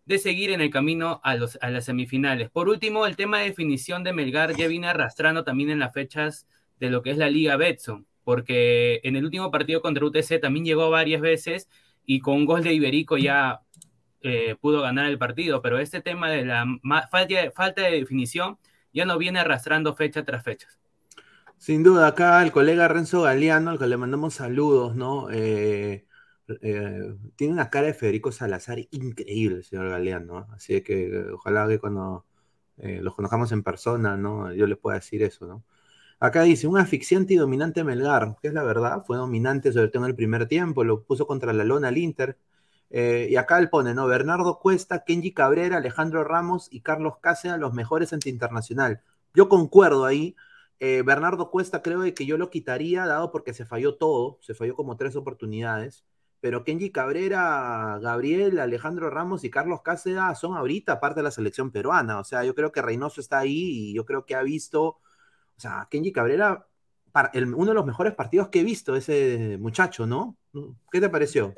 de 0.05 0.18
seguir 0.18 0.51
en 0.51 0.61
el 0.61 0.70
camino 0.70 1.20
a, 1.22 1.37
los, 1.37 1.57
a 1.62 1.70
las 1.70 1.85
semifinales. 1.85 2.51
Por 2.51 2.68
último, 2.68 3.07
el 3.07 3.16
tema 3.16 3.39
de 3.39 3.47
definición 3.47 4.03
de 4.03 4.12
Melgar 4.12 4.57
ya 4.57 4.66
viene 4.66 4.89
arrastrando 4.89 5.45
también 5.45 5.70
en 5.70 5.78
las 5.78 5.95
fechas 5.95 6.49
de 6.80 6.91
lo 6.91 7.03
que 7.03 7.12
es 7.12 7.16
la 7.16 7.30
Liga 7.30 7.57
Betson, 7.57 8.07
porque 8.24 9.01
en 9.05 9.14
el 9.14 9.24
último 9.24 9.51
partido 9.53 9.80
contra 9.80 10.05
UTC 10.05 10.41
también 10.41 10.64
llegó 10.64 10.91
varias 10.91 11.20
veces 11.20 11.68
y 12.05 12.18
con 12.18 12.35
un 12.35 12.47
gol 12.47 12.64
de 12.64 12.74
Iberico 12.74 13.16
ya 13.16 13.61
eh, 14.22 14.57
pudo 14.61 14.82
ganar 14.82 15.07
el 15.07 15.18
partido, 15.18 15.62
pero 15.62 15.78
este 15.78 16.01
tema 16.01 16.30
de 16.30 16.45
la 16.45 16.66
falta, 17.11 17.51
falta 17.55 17.82
de 17.82 18.01
definición 18.01 18.59
ya 18.95 19.05
no 19.05 19.18
viene 19.18 19.40
arrastrando 19.40 19.95
fecha 19.95 20.24
tras 20.24 20.42
fecha. 20.42 20.68
Sin 21.59 21.82
duda, 21.82 22.07
acá 22.07 22.42
el 22.42 22.53
colega 22.53 22.88
Renzo 22.88 23.22
Galeano, 23.22 23.70
al 23.70 23.78
que 23.78 23.86
le 23.86 23.97
mandamos 23.97 24.34
saludos, 24.34 24.97
¿no? 24.97 25.30
Eh, 25.30 26.07
eh, 26.62 27.14
tiene 27.36 27.53
una 27.53 27.70
cara 27.70 27.88
de 27.88 27.95
Federico 27.95 28.32
Salazar 28.32 28.78
increíble, 28.90 29.62
señor 29.62 29.90
Galeano, 29.90 30.47
así 30.53 30.80
que 30.82 31.26
ojalá 31.32 31.68
que 31.68 31.78
cuando 31.78 32.24
los 32.76 33.14
conozcamos 33.14 33.53
en 33.53 33.62
persona, 33.62 34.16
¿no? 34.16 34.53
Yo 34.53 34.66
les 34.66 34.76
pueda 34.78 34.97
decir 34.97 35.22
eso, 35.22 35.47
¿no? 35.47 35.64
Acá 36.20 36.42
dice, 36.42 36.66
un 36.66 36.78
asfixiante 36.78 37.34
y 37.34 37.36
dominante 37.36 37.84
Melgar, 37.84 38.36
que 38.40 38.49
es 38.49 38.55
la 38.55 38.62
verdad, 38.62 39.05
fue 39.05 39.16
dominante 39.16 39.72
sobre 39.72 39.88
todo 39.88 40.05
en 40.05 40.11
el 40.11 40.16
primer 40.16 40.47
tiempo, 40.47 40.82
lo 40.82 41.03
puso 41.03 41.26
contra 41.26 41.53
la 41.53 41.64
lona 41.64 41.88
al 41.88 41.99
Inter, 41.99 42.38
y 43.30 43.36
acá 43.36 43.59
él 43.59 43.70
pone, 43.70 43.92
¿no? 43.92 44.07
Bernardo 44.07 44.61
Cuesta, 44.61 45.05
Kenji 45.05 45.32
Cabrera, 45.32 45.78
Alejandro 45.78 46.22
Ramos 46.22 46.68
y 46.70 46.80
Carlos 46.80 47.14
Cáceres, 47.20 47.59
los 47.59 47.74
mejores 47.74 48.12
ante 48.12 48.28
internacional. 48.30 49.03
Yo 49.34 49.49
concuerdo 49.49 50.05
ahí, 50.05 50.36
eh, 50.78 51.03
Bernardo 51.05 51.51
Cuesta 51.51 51.82
creo 51.82 52.03
que 52.14 52.26
yo 52.26 52.36
lo 52.38 52.51
quitaría, 52.51 53.07
dado 53.07 53.32
porque 53.32 53.55
se 53.55 53.64
falló 53.64 53.97
todo, 53.97 54.38
se 54.42 54.55
falló 54.55 54.76
como 54.76 54.97
tres 54.97 55.16
oportunidades. 55.16 56.05
Pero 56.40 56.62
Kenji 56.62 56.90
Cabrera, 56.90 57.99
Gabriel, 58.03 58.59
Alejandro 58.59 59.09
Ramos 59.11 59.45
y 59.45 59.51
Carlos 59.51 59.80
Cáceres 59.82 60.38
son 60.38 60.57
ahorita 60.57 61.01
parte 61.01 61.20
de 61.20 61.24
la 61.24 61.30
selección 61.30 61.70
peruana. 61.72 62.20
O 62.20 62.24
sea, 62.24 62.45
yo 62.45 62.55
creo 62.55 62.70
que 62.70 62.82
Reynoso 62.82 63.20
está 63.20 63.38
ahí 63.38 63.90
y 63.90 63.95
yo 63.95 64.05
creo 64.05 64.26
que 64.26 64.34
ha 64.34 64.42
visto, 64.42 64.84
o 64.84 65.01
sea, 65.57 65.88
Kenji 65.90 66.12
Cabrera, 66.12 66.66
uno 67.57 67.66
de 67.66 67.74
los 67.74 67.86
mejores 67.86 68.14
partidos 68.14 68.49
que 68.49 68.61
he 68.61 68.64
visto, 68.64 68.95
ese 68.95 69.57
muchacho, 69.59 70.07
¿no? 70.07 70.36
¿Qué 70.92 71.01
te 71.01 71.09
pareció? 71.09 71.55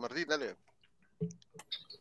Martín, 0.00 0.26
dale. 0.28 0.56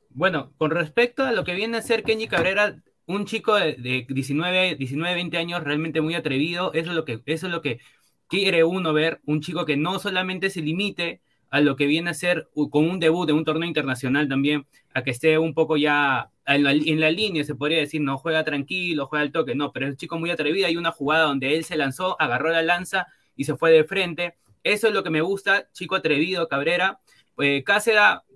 Bueno, 0.10 0.52
con 0.58 0.72
respecto 0.72 1.24
a 1.24 1.32
lo 1.32 1.44
que 1.44 1.54
viene 1.54 1.78
a 1.78 1.82
ser 1.82 2.04
Kenji 2.04 2.28
Cabrera, 2.28 2.82
un 3.06 3.26
chico 3.26 3.56
de, 3.56 4.06
19, 4.10 4.76
19, 4.76 5.16
20 5.16 5.38
años 5.38 5.64
realmente 5.64 6.02
muy 6.02 6.16
atrevido, 6.16 6.74
eso 6.74 6.90
es 6.92 6.96
lo 6.96 7.06
que, 7.06 7.22
eso 7.26 7.48
es 7.48 7.52
lo 7.52 7.62
que 7.62 7.80
quiere 8.28 8.64
uno 8.64 8.94
ver, 8.94 9.22
un 9.26 9.42
chico 9.42 9.66
que 9.66 9.78
no 9.78 10.00
solamente 10.00 10.50
se 10.50 10.62
limite 10.62 11.22
a 11.50 11.62
lo 11.62 11.76
que 11.76 11.88
viene 11.88 12.12
a 12.12 12.14
ser 12.14 12.50
con 12.70 12.88
un 12.88 13.00
debut 13.00 13.26
de 13.26 13.34
un 13.34 13.44
torneo 13.44 13.68
internacional 13.68 14.28
también, 14.28 14.68
a 14.94 15.04
que 15.04 15.12
esté 15.12 15.40
un 15.40 15.54
poco 15.54 15.78
ya 15.78 16.30
en 16.46 16.64
la, 16.64 16.72
en 16.72 17.00
la, 17.00 17.10
línea, 17.10 17.44
se 17.44 17.56
podría 17.56 17.80
decir, 17.80 18.02
no 18.02 18.18
juega 18.18 18.44
tranquilo, 18.44 19.08
juega 19.08 19.24
al 19.24 19.32
toque, 19.32 19.56
no, 19.56 19.72
pero 19.72 19.88
es 19.88 19.92
un 19.94 19.98
chico 19.98 20.20
muy 20.20 20.30
atrevido, 20.30 20.68
hay 20.68 20.78
una 20.78 20.92
jugada 20.92 21.26
donde 21.26 21.56
él 21.56 21.64
se 21.64 21.76
lanzó, 21.76 22.16
agarró 22.22 22.50
la 22.50 22.62
lanza 22.62 23.08
y 23.36 23.46
se 23.46 23.56
fue 23.56 23.72
de 23.72 23.84
frente, 23.84 24.36
eso 24.64 24.88
es 24.88 24.94
lo 24.94 25.04
que 25.04 25.10
me 25.10 25.22
gusta, 25.22 25.72
chico 25.72 25.96
atrevido, 25.96 26.48
Cabrera, 26.48 27.00
eh, 27.42 27.64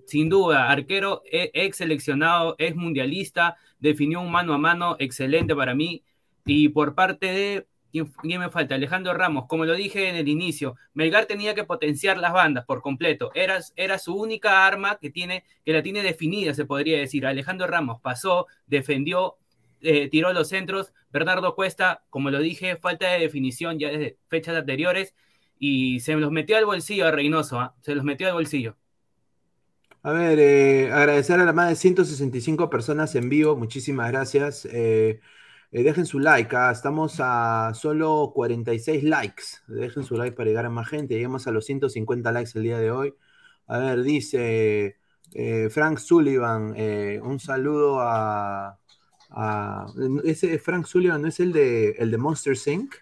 sin 0.06 0.28
duda, 0.28 0.70
arquero 0.70 1.22
e, 1.30 1.50
ex 1.54 1.78
seleccionado, 1.78 2.54
es 2.58 2.76
mundialista, 2.76 3.56
definió 3.78 4.20
un 4.20 4.30
mano 4.30 4.54
a 4.54 4.58
mano 4.58 4.96
excelente 4.98 5.54
para 5.54 5.74
mí. 5.74 6.04
Y 6.46 6.68
por 6.68 6.94
parte 6.94 7.26
de, 7.26 7.66
¿quién 8.22 8.40
me 8.40 8.50
falta? 8.50 8.74
Alejandro 8.74 9.14
Ramos, 9.14 9.46
como 9.46 9.64
lo 9.64 9.74
dije 9.74 10.08
en 10.08 10.16
el 10.16 10.28
inicio, 10.28 10.76
Melgar 10.92 11.26
tenía 11.26 11.54
que 11.54 11.64
potenciar 11.64 12.18
las 12.18 12.32
bandas 12.32 12.64
por 12.66 12.82
completo. 12.82 13.30
Era, 13.34 13.60
era 13.76 13.98
su 13.98 14.14
única 14.14 14.66
arma 14.66 14.98
que, 15.00 15.10
tiene, 15.10 15.44
que 15.64 15.72
la 15.72 15.82
tiene 15.82 16.02
definida, 16.02 16.54
se 16.54 16.66
podría 16.66 16.98
decir. 16.98 17.26
Alejandro 17.26 17.66
Ramos 17.66 18.00
pasó, 18.00 18.46
defendió, 18.66 19.36
eh, 19.80 20.08
tiró 20.08 20.32
los 20.32 20.48
centros. 20.48 20.92
Bernardo 21.12 21.54
Cuesta, 21.54 22.02
como 22.10 22.30
lo 22.30 22.40
dije, 22.40 22.76
falta 22.76 23.10
de 23.10 23.20
definición 23.20 23.78
ya 23.78 23.88
desde 23.88 24.18
fechas 24.28 24.56
anteriores. 24.56 25.14
Y 25.58 26.00
se 26.00 26.14
los 26.16 26.30
metió 26.30 26.56
al 26.58 26.66
bolsillo 26.66 27.06
a 27.06 27.10
Reynoso, 27.10 27.60
¿ah? 27.60 27.74
se 27.80 27.94
los 27.94 28.04
metió 28.04 28.26
al 28.26 28.34
bolsillo. 28.34 28.76
A 30.06 30.12
ver, 30.12 30.38
eh, 30.38 30.92
agradecer 30.92 31.40
a 31.40 31.46
las 31.46 31.54
más 31.54 31.70
de 31.70 31.76
165 31.76 32.68
personas 32.68 33.14
en 33.14 33.30
vivo, 33.30 33.56
muchísimas 33.56 34.12
gracias. 34.12 34.66
Eh, 34.66 35.20
eh, 35.72 35.82
dejen 35.82 36.04
su 36.04 36.18
like, 36.18 36.54
¿ah? 36.54 36.70
estamos 36.70 37.16
a 37.20 37.72
solo 37.74 38.30
46 38.34 39.02
likes. 39.02 39.44
Dejen 39.66 40.04
su 40.04 40.18
like 40.18 40.36
para 40.36 40.50
llegar 40.50 40.66
a 40.66 40.68
más 40.68 40.88
gente. 40.90 41.14
Lleguemos 41.14 41.46
a 41.46 41.52
los 41.52 41.64
150 41.64 42.32
likes 42.32 42.50
el 42.54 42.64
día 42.64 42.78
de 42.78 42.90
hoy. 42.90 43.14
A 43.66 43.78
ver, 43.78 44.02
dice 44.02 44.98
Frank 45.70 45.96
Sullivan, 45.96 46.74
un 47.22 47.40
saludo 47.40 48.00
a, 48.00 48.78
Ese 50.24 50.58
Frank 50.58 50.84
Sullivan 50.84 51.22
no 51.22 51.28
es 51.28 51.40
el 51.40 51.50
de, 51.50 51.92
el 51.92 52.10
de 52.10 52.18
Monster 52.18 52.56
Inc., 52.66 52.94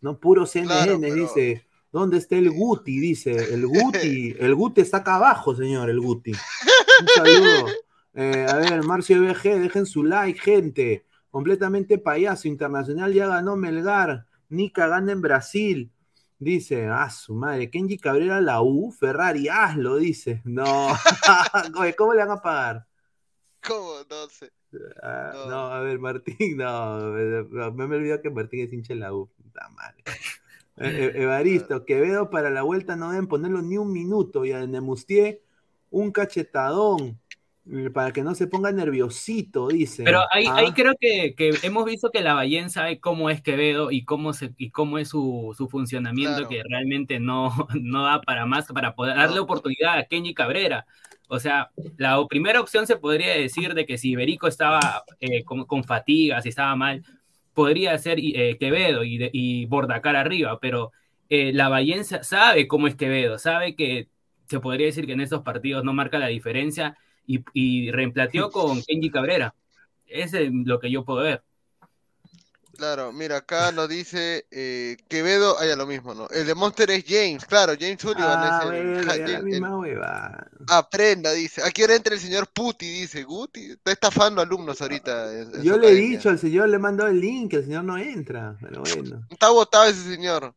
¿no? 0.00 0.18
Puro 0.18 0.46
CNN, 0.46 1.12
dice. 1.12 1.66
¿Dónde 1.92 2.18
está 2.18 2.36
el 2.36 2.50
Guti? 2.50 2.98
Dice, 2.98 3.54
el 3.54 3.66
Guti, 3.66 4.34
el 4.38 4.54
Guti 4.54 4.80
está 4.80 4.98
acá 4.98 5.16
abajo, 5.16 5.54
señor, 5.54 5.90
el 5.90 6.00
Guti. 6.00 6.32
Un 6.32 7.08
saludo. 7.14 7.66
Eh, 8.14 8.46
a 8.48 8.56
ver, 8.56 8.82
Marcio 8.82 9.20
BG, 9.20 9.60
dejen 9.60 9.86
su 9.86 10.02
like, 10.02 10.40
gente. 10.40 11.04
Completamente 11.30 11.98
payaso, 11.98 12.48
internacional 12.48 13.12
ya 13.12 13.26
ganó 13.26 13.56
Melgar. 13.56 14.26
Nica 14.48 14.88
gana 14.88 15.12
en 15.12 15.20
Brasil. 15.20 15.92
Dice, 16.38 16.86
ah, 16.86 17.08
su 17.10 17.34
madre, 17.34 17.70
Kenji 17.70 17.98
Cabrera 17.98 18.40
la 18.40 18.60
U, 18.62 18.92
Ferrari, 18.92 19.48
hazlo, 19.48 19.96
dice. 19.96 20.42
No, 20.44 20.64
¿cómo 21.96 22.14
le 22.14 22.24
van 22.24 22.30
a 22.30 22.42
pagar? 22.42 22.86
¿Cómo? 23.66 23.92
No 24.08 24.28
sé. 24.28 24.52
Ah, 25.02 25.32
no. 25.48 25.60
a 25.68 25.80
ver, 25.80 25.98
Martín, 25.98 26.56
no, 26.58 26.98
me, 27.10 27.86
me 27.86 27.96
olvidó 27.96 28.20
que 28.20 28.30
Martín 28.30 28.60
es 28.60 28.72
hincha 28.72 28.94
de 28.94 29.00
la 29.00 29.14
U. 29.14 29.28
Puta 29.28 29.68
madre. 29.70 30.04
Eh, 30.78 31.12
eh, 31.14 31.22
Evaristo, 31.22 31.84
Quevedo 31.84 32.28
para 32.30 32.50
la 32.50 32.62
vuelta 32.62 32.96
no 32.96 33.10
deben 33.10 33.26
ponerlo 33.28 33.62
ni 33.62 33.78
un 33.78 33.92
minuto 33.92 34.44
y 34.44 34.52
a 34.52 34.66
Nemustier 34.66 35.40
un 35.90 36.10
cachetadón 36.12 37.18
eh, 37.72 37.90
para 37.90 38.12
que 38.12 38.22
no 38.22 38.34
se 38.34 38.46
ponga 38.46 38.70
nerviosito, 38.72 39.68
dice. 39.68 40.04
Pero 40.04 40.20
ahí, 40.32 40.46
ahí 40.46 40.66
Ah, 40.68 40.72
creo 40.74 40.92
que, 41.00 41.34
que 41.34 41.52
hemos 41.62 41.84
visto 41.84 42.10
que 42.10 42.20
la 42.20 42.34
Ballén 42.34 42.70
sabe 42.70 43.00
cómo 43.00 43.30
es 43.30 43.40
Quevedo 43.40 43.90
y 43.90 44.04
cómo, 44.04 44.32
se, 44.34 44.52
y 44.58 44.70
cómo 44.70 44.98
es 44.98 45.08
su, 45.08 45.54
su 45.56 45.68
funcionamiento, 45.68 46.34
Claro. 46.42 46.48
que 46.48 46.62
realmente 46.68 47.18
no, 47.18 47.50
no 47.80 48.04
da 48.04 48.20
para 48.20 48.46
más, 48.46 48.66
para 48.66 48.94
poder 48.94 49.16
darle 49.16 49.36
No. 49.36 49.42
oportunidad 49.42 49.98
a 49.98 50.04
Kenji 50.04 50.34
Cabrera. 50.34 50.86
O 51.28 51.40
sea, 51.40 51.70
la 51.96 52.24
primera 52.28 52.60
opción 52.60 52.86
se 52.86 52.96
podría 52.96 53.34
decir 53.34 53.74
de 53.74 53.84
que 53.84 53.98
si 53.98 54.10
Iberico 54.10 54.46
estaba 54.46 55.02
eh, 55.18 55.42
con, 55.42 55.64
con 55.64 55.82
fatiga, 55.82 56.40
si 56.40 56.50
estaba 56.50 56.76
mal, 56.76 57.02
podría 57.56 57.98
ser 57.98 58.18
eh, 58.20 58.58
Quevedo 58.60 59.04
y, 59.04 59.18
de- 59.18 59.30
y 59.34 59.66
Bordacar 59.66 60.16
arriba, 60.16 60.60
pero 60.60 60.92
eh, 61.30 61.52
la 61.54 61.70
Ballén 61.70 62.04
sa- 62.06 62.24
sabe 62.24 62.68
cómo 62.68 62.88
es 62.88 62.96
Quevedo, 62.96 63.38
sabe 63.38 63.76
que 63.76 64.10
se 64.48 64.60
podría 64.60 64.86
decir 64.88 65.06
que 65.06 65.14
en 65.14 65.22
estos 65.22 65.42
partidos 65.42 65.84
no 65.84 65.94
marca 65.94 66.20
la 66.20 66.28
diferencia 66.28 66.98
y, 67.26 67.44
y 67.54 67.92
reemplateó 67.92 68.52
con 68.52 68.82
Kenji 68.86 69.10
Cabrera. 69.10 69.56
Ese 70.06 70.44
es 70.46 70.52
lo 70.54 70.80
que 70.80 70.90
yo 70.92 71.04
puedo 71.04 71.22
ver. 71.24 71.44
Claro, 72.76 73.10
mira, 73.10 73.38
acá 73.38 73.72
nos 73.72 73.88
dice 73.88 74.46
eh, 74.50 74.98
Quevedo, 75.08 75.58
haya 75.58 75.76
lo 75.76 75.86
mismo, 75.86 76.14
¿no? 76.14 76.28
El 76.28 76.46
de 76.46 76.54
Monster 76.54 76.90
es 76.90 77.04
James, 77.08 77.46
claro, 77.46 77.72
James 77.78 78.00
Sullivan 78.02 78.42
ah, 78.42 78.44
es 78.44 78.60
el, 78.60 78.92
bueno, 78.92 78.92
ja- 78.94 79.16
ya 79.16 79.28
la 79.28 79.38
el- 79.38 79.42
misma 79.42 79.76
hueva. 79.78 80.46
Aprenda, 80.68 81.32
dice. 81.32 81.62
Aquí 81.62 81.82
ahora 81.82 81.94
entra 81.96 82.14
el 82.14 82.20
señor 82.20 82.48
Puti, 82.52 82.86
dice. 82.88 83.22
Guti, 83.24 83.72
está 83.72 83.92
estafando 83.92 84.42
alumnos 84.42 84.80
ahorita. 84.82 85.32
en- 85.32 85.54
en 85.54 85.62
Yo 85.62 85.76
le 85.78 85.88
he 85.90 85.94
dicho 85.94 86.28
al 86.28 86.38
señor, 86.38 86.68
le 86.68 86.76
he 86.76 86.78
mandado 86.78 87.10
el 87.10 87.20
link, 87.20 87.52
el 87.54 87.64
señor 87.64 87.84
no 87.84 87.96
entra, 87.98 88.56
pero 88.60 88.80
bueno. 88.82 89.22
Está 89.28 89.50
botado 89.50 89.84
ese 89.86 90.02
señor. 90.04 90.54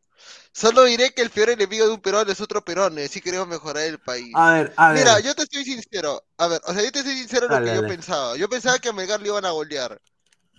Solo 0.52 0.84
diré 0.84 1.12
que 1.14 1.22
el 1.22 1.30
peor 1.30 1.50
enemigo 1.50 1.86
de 1.86 1.94
un 1.94 2.00
peruano 2.00 2.30
es 2.32 2.40
otro 2.40 2.64
peruano, 2.64 3.00
y 3.00 3.04
así 3.04 3.20
queremos 3.20 3.48
mejorar 3.48 3.84
el 3.84 4.00
país. 4.00 4.34
A 4.34 4.52
ver, 4.54 4.72
a 4.76 4.92
ver. 4.92 4.98
Mira, 4.98 5.20
yo 5.20 5.34
te 5.34 5.42
estoy 5.44 5.64
sincero. 5.64 6.24
A 6.38 6.48
ver, 6.48 6.60
o 6.66 6.74
sea, 6.74 6.82
yo 6.84 6.92
te 6.92 7.02
soy 7.02 7.16
sincero 7.16 7.46
en 7.46 7.52
lo 7.52 7.60
Dale, 7.60 7.70
que 7.70 7.74
yo 7.74 7.84
pensaba. 7.86 8.36
Yo 8.36 8.48
pensaba 8.48 8.78
que 8.78 8.88
a 8.90 8.92
Melgar 8.92 9.20
le 9.20 9.28
iban 9.28 9.44
a 9.44 9.50
golear. 9.52 10.00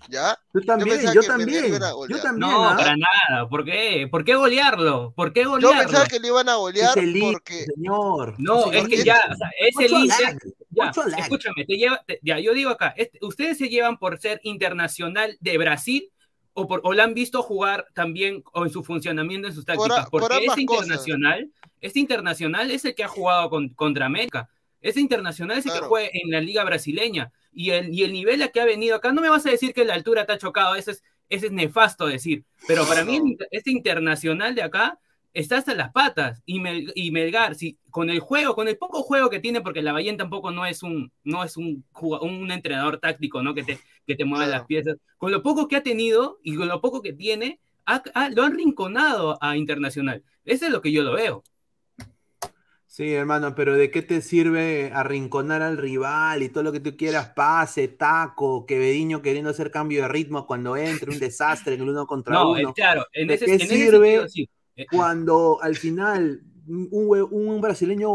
¿Ya? 0.09 0.37
Yo 0.53 0.61
también, 0.61 0.99
yo 1.13 1.21
también, 1.21 1.65
yo. 2.09 2.31
No, 2.33 2.69
¿ah? 2.69 2.75
para 2.77 2.95
nada. 2.97 3.47
¿Por 3.49 3.63
qué? 3.63 4.07
¿Por 4.09 4.25
qué 4.25 4.35
golearlo? 4.35 5.13
¿por 5.15 5.31
qué 5.31 5.43
Yo 5.43 5.51
golearlo? 5.51 5.79
pensaba 5.83 6.07
que 6.07 6.19
le 6.19 6.27
iban 6.27 6.49
a 6.49 6.55
golear 6.55 6.93
porque. 6.93 7.65
señor. 7.75 8.35
No, 8.37 8.63
Señor, 8.63 8.75
es 8.75 8.87
que 8.89 9.03
ya, 9.03 9.21
o 9.31 9.35
sea, 9.35 9.49
es 9.59 9.75
el 9.79 9.91
Inter. 9.97 10.19
lag, 10.19 10.37
Ya, 10.71 10.85
mucho 10.85 11.03
lag. 11.05 11.19
escúchame, 11.19 11.65
te 11.65 11.75
lleva, 11.77 12.03
te- 12.05 12.19
ya, 12.23 12.39
yo 12.39 12.53
digo 12.53 12.71
acá, 12.71 12.93
este- 12.97 13.19
ustedes 13.21 13.57
se 13.57 13.69
llevan 13.69 13.97
por 13.97 14.19
ser 14.19 14.39
internacional 14.43 15.37
de 15.39 15.57
Brasil 15.57 16.09
o, 16.53 16.67
por, 16.67 16.81
o 16.83 16.93
la 16.93 17.03
han 17.03 17.13
visto 17.13 17.41
jugar 17.43 17.85
también 17.93 18.43
o 18.53 18.65
en 18.65 18.71
su 18.71 18.83
funcionamiento, 18.83 19.47
en 19.47 19.53
sus 19.53 19.65
Por 19.65 19.75
tácticas, 19.77 20.09
por 20.09 20.21
porque 20.21 20.35
ambas 20.37 20.57
este 20.57 20.65
cosas. 20.65 20.83
internacional, 20.83 21.51
este 21.79 21.99
internacional 21.99 22.71
es 22.71 22.83
el 22.85 22.95
que 22.95 23.03
ha 23.03 23.07
jugado 23.07 23.49
con- 23.49 23.69
contra 23.69 24.05
América, 24.07 24.49
ese 24.81 24.99
internacional 24.99 25.59
es 25.59 25.65
el 25.67 25.73
que 25.73 25.79
juega 25.79 26.09
en 26.11 26.31
la 26.31 26.41
liga 26.41 26.63
brasileña 26.63 27.31
y 27.53 27.71
el, 27.71 27.93
y 27.93 28.03
el 28.03 28.13
nivel 28.13 28.41
a 28.41 28.49
que 28.49 28.61
ha 28.61 28.65
venido 28.65 28.95
acá, 28.95 29.11
no 29.11 29.21
me 29.21 29.29
vas 29.29 29.45
a 29.45 29.51
decir 29.51 29.73
que 29.73 29.85
la 29.85 29.93
altura 29.93 30.25
te 30.25 30.33
ha 30.33 30.37
chocado, 30.37 30.75
ese 30.75 30.91
es, 30.91 31.03
ese 31.29 31.47
es 31.47 31.51
nefasto 31.51 32.07
decir. 32.07 32.43
Pero 32.67 32.85
para 32.85 33.03
mí, 33.05 33.37
este 33.51 33.71
internacional 33.71 34.55
de 34.55 34.63
acá 34.63 34.99
está 35.33 35.57
hasta 35.57 35.73
las 35.75 35.91
patas. 35.91 36.41
Y, 36.45 36.59
Mel- 36.59 36.91
y 36.95 37.11
Melgar, 37.11 37.55
si, 37.55 37.77
con 37.89 38.09
el 38.09 38.19
juego, 38.19 38.53
con 38.55 38.67
el 38.67 38.77
poco 38.77 39.01
juego 39.03 39.29
que 39.29 39.39
tiene, 39.39 39.61
porque 39.61 39.81
la 39.81 39.93
Bahía 39.93 40.15
tampoco 40.17 40.51
no 40.51 40.65
es 40.65 40.83
un, 40.83 41.11
no 41.23 41.43
es 41.43 41.55
un, 41.57 41.85
un 42.01 42.51
entrenador 42.51 42.99
táctico, 42.99 43.41
¿no? 43.41 43.53
Que 43.53 43.63
te, 43.63 43.79
que 44.05 44.15
te 44.15 44.25
mueva 44.25 44.45
las 44.47 44.65
piezas. 44.65 44.97
Con 45.17 45.31
lo 45.31 45.41
poco 45.41 45.67
que 45.67 45.77
ha 45.77 45.83
tenido 45.83 46.39
y 46.43 46.55
con 46.55 46.67
lo 46.67 46.81
poco 46.81 47.01
que 47.01 47.13
tiene, 47.13 47.59
ha- 47.85 48.03
ha- 48.13 48.29
lo 48.29 48.43
han 48.43 48.57
rinconado 48.57 49.37
a 49.41 49.55
Internacional. 49.57 50.23
Eso 50.43 50.65
es 50.65 50.71
lo 50.71 50.81
que 50.81 50.91
yo 50.91 51.03
lo 51.03 51.13
veo. 51.13 51.43
Sí, 52.93 53.13
hermano, 53.13 53.55
pero 53.55 53.75
¿de 53.75 53.89
qué 53.89 54.01
te 54.01 54.21
sirve 54.21 54.91
arrinconar 54.93 55.61
al 55.61 55.77
rival 55.77 56.43
y 56.43 56.49
todo 56.49 56.61
lo 56.63 56.73
que 56.73 56.81
tú 56.81 56.97
quieras? 56.97 57.29
Pase, 57.33 57.87
taco, 57.87 58.65
Quevediño 58.65 59.21
queriendo 59.21 59.49
hacer 59.51 59.71
cambio 59.71 60.01
de 60.01 60.07
ritmo 60.09 60.45
cuando 60.45 60.75
entre, 60.75 61.09
un 61.09 61.17
desastre 61.19 61.75
en 61.75 61.81
el 61.83 61.89
uno 61.89 62.05
contra 62.05 62.35
No, 62.35 62.43
uno. 62.43 62.69
eh, 62.69 62.73
claro, 62.73 63.05
en 63.13 63.29
¿De 63.29 63.35
ese, 63.35 63.45
qué 63.45 63.59
en 63.59 63.71
ese 63.71 63.87
sirve 63.87 63.87
sentido, 63.87 64.27
sí. 64.27 64.49
Eh, 64.75 64.85
cuando 64.89 65.59
al 65.61 65.77
final 65.77 66.43
un, 66.67 67.27
un 67.31 67.61
brasileño 67.61 68.11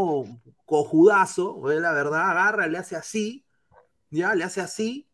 cojudazo, 0.65 1.71
eh, 1.71 1.79
la 1.79 1.93
verdad, 1.93 2.29
agarra, 2.29 2.67
le 2.67 2.77
hace 2.77 2.95
así, 2.95 3.45
ya, 4.11 4.35
le 4.35 4.43
hace 4.43 4.61
así, 4.61 5.09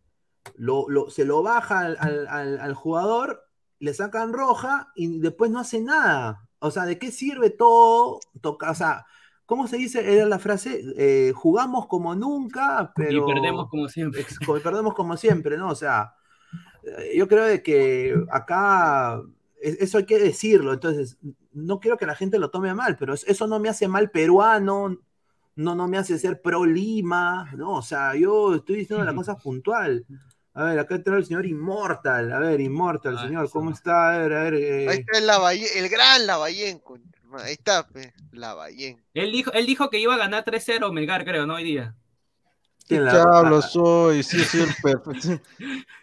lo, 0.56 0.88
lo- 0.90 1.10
se 1.10 1.26
lo 1.26 1.44
baja 1.44 1.80
al, 1.82 1.98
al- 2.00 2.28
al- 2.28 2.60
al 2.60 2.74
jugador, 2.76 3.44
le 3.80 3.94
sacan 3.94 4.34
roja 4.34 4.92
y 4.96 5.20
después 5.20 5.52
no 5.52 5.60
hace 5.60 5.82
nada. 5.82 6.50
O 6.60 6.72
sea, 6.72 6.86
¿de 6.86 7.00
qué 7.00 7.12
sirve 7.12 7.50
todo? 7.50 8.20
Toca, 8.42 8.72
o 8.72 8.76
sea, 8.76 9.06
¿cómo 9.46 9.68
se 9.68 9.78
dice? 9.78 10.14
Era 10.14 10.26
la 10.26 10.40
frase, 10.40 10.82
eh, 10.98 11.32
jugamos 11.36 11.88
como 11.88 12.16
nunca, 12.16 12.92
pero... 12.96 13.30
Y 13.30 13.34
perdemos 13.34 13.70
como 13.70 13.88
siempre. 13.90 14.22
Ex- 14.22 14.40
como- 14.40 14.60
perdemos 14.60 14.94
como 14.94 15.18
siempre, 15.18 15.58
¿no? 15.58 15.70
O 15.70 15.76
sea, 15.76 16.14
eh, 16.84 17.14
yo 17.18 17.28
creo 17.28 17.46
de 17.46 17.62
que 17.64 18.16
acá 18.32 19.22
es- 19.62 19.80
eso 19.82 19.98
hay 19.98 20.06
que 20.06 20.20
decirlo, 20.20 20.74
entonces 20.74 21.18
no 21.54 21.80
quiero 21.80 21.98
que 21.98 22.06
la 22.06 22.16
gente 22.16 22.40
lo 22.40 22.50
tome 22.50 22.74
mal, 22.74 22.96
pero 22.98 23.14
es- 23.14 23.26
eso 23.28 23.48
no 23.48 23.60
me 23.60 23.70
hace 23.70 23.88
mal 23.88 24.10
peruano, 24.12 24.98
no, 25.56 25.76
no 25.76 25.88
me 25.88 25.98
hace 26.00 26.18
ser 26.18 26.42
pro 26.42 26.66
Lima, 26.66 27.48
¿no? 27.56 27.74
O 27.74 27.82
sea, 27.84 28.16
yo 28.16 28.56
estoy 28.56 28.78
diciendo 28.78 29.06
la 29.06 29.14
cosa 29.14 29.36
puntual. 29.38 30.06
A 30.56 30.66
ver, 30.66 30.80
acá 30.80 30.96
entra 30.96 31.16
el 31.18 31.26
señor 31.26 31.46
Immortal, 31.46 32.32
a 32.32 32.40
ver, 32.40 32.60
Immortal, 32.62 33.18
señor, 33.20 33.50
¿cómo 33.52 33.72
está? 33.72 34.14
A 34.14 34.18
ver, 34.20 34.34
a 34.34 34.44
ver. 34.44 34.54
eh, 34.56 34.90
Ahí 34.90 34.98
está 35.00 35.18
el, 35.18 35.28
Lavallén, 35.28 35.68
el 35.76 35.90
gran 35.90 36.28
Lavallén, 36.28 36.80
coño. 36.80 37.04
Ahí 37.40 37.54
está, 37.54 37.88
pe, 37.88 38.14
Lavallén. 38.32 39.04
Él 39.14 39.32
dijo, 39.32 39.52
él 39.54 39.66
dijo 39.66 39.90
que 39.90 40.00
iba 40.00 40.14
a 40.16 40.18
ganar 40.18 40.44
3-0 40.44 40.92
Melgar, 40.92 41.24
creo, 41.26 41.46
¿no? 41.46 41.56
Hoy 41.56 41.64
día. 41.64 41.96
¿Qué 42.88 43.00
la- 43.00 43.24
hablo 43.24 43.62
soy? 43.62 44.24
Sí, 44.24 44.44
sí, 44.44 44.60
el 44.60 44.70
perfecto. 44.82 45.42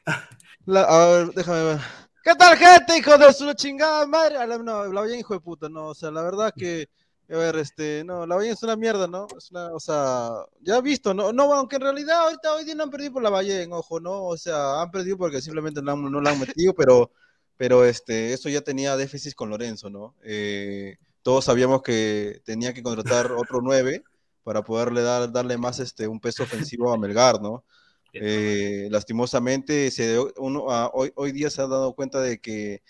La- 0.66 0.82
a 0.84 1.06
ver, 1.08 1.28
déjame 1.34 1.64
ver. 1.64 1.78
¿Qué 2.22 2.34
tal, 2.34 2.56
gente, 2.56 2.98
hijo 2.98 3.16
de 3.18 3.32
su 3.32 3.52
chingada 3.54 4.06
madre? 4.06 4.34
La- 4.46 4.58
no, 4.58 4.84
la 4.86 5.00
Ballén, 5.00 5.20
hijo 5.20 5.34
de 5.34 5.40
puta, 5.40 5.68
no, 5.68 5.88
o 5.88 5.94
sea, 5.94 6.10
la 6.10 6.22
verdad 6.22 6.52
que, 6.56 6.88
a 7.30 7.36
ver, 7.36 7.56
este, 7.56 8.02
no, 8.04 8.26
la 8.26 8.36
Ballén 8.36 8.52
es 8.52 8.62
una 8.62 8.76
mierda, 8.76 9.06
¿no? 9.06 9.26
Es 9.36 9.50
una, 9.50 9.72
o 9.72 9.80
sea, 9.80 10.30
ya 10.60 10.76
he 10.78 10.82
visto, 10.82 11.14
no, 11.14 11.32
no, 11.32 11.52
aunque 11.54 11.76
en 11.76 11.82
realidad 11.82 12.20
ahorita 12.24 12.54
hoy 12.54 12.64
día 12.64 12.74
no 12.74 12.84
han 12.84 12.90
perdido 12.90 13.12
por 13.14 13.22
la 13.22 13.30
Ballén, 13.30 13.72
ojo, 13.72 14.00
¿no? 14.00 14.24
O 14.24 14.36
sea, 14.36 14.80
han 14.82 14.90
perdido 14.90 15.16
porque 15.16 15.40
simplemente 15.40 15.82
no, 15.82 15.92
han- 15.92 16.10
no 16.12 16.20
la 16.20 16.30
han 16.30 16.40
metido, 16.40 16.74
pero, 16.74 17.10
pero, 17.56 17.84
este, 17.84 18.32
eso 18.32 18.48
ya 18.48 18.60
tenía 18.60 18.96
déficit 18.96 19.34
con 19.34 19.50
Lorenzo, 19.50 19.88
¿no? 19.90 20.14
Eh, 20.22 20.96
todos 21.22 21.44
sabíamos 21.44 21.82
que 21.82 22.40
tenía 22.44 22.72
que 22.74 22.82
contratar 22.82 23.32
otro 23.32 23.60
9 23.62 24.02
para 24.42 24.62
poderle 24.62 25.02
dar, 25.02 25.32
darle 25.32 25.58
más, 25.58 25.80
este, 25.80 26.08
un 26.08 26.20
peso 26.20 26.42
ofensivo 26.44 26.92
a 26.92 26.98
Melgar, 26.98 27.40
¿no? 27.40 27.64
Eh, 28.12 28.88
lastimosamente, 28.90 29.90
se, 29.90 30.18
uno, 30.38 30.70
ah, 30.70 30.90
hoy, 30.92 31.12
hoy 31.14 31.32
día 31.32 31.50
se 31.50 31.62
ha 31.62 31.66
dado 31.66 31.94
cuenta 31.94 32.20
de 32.20 32.40
que 32.40 32.82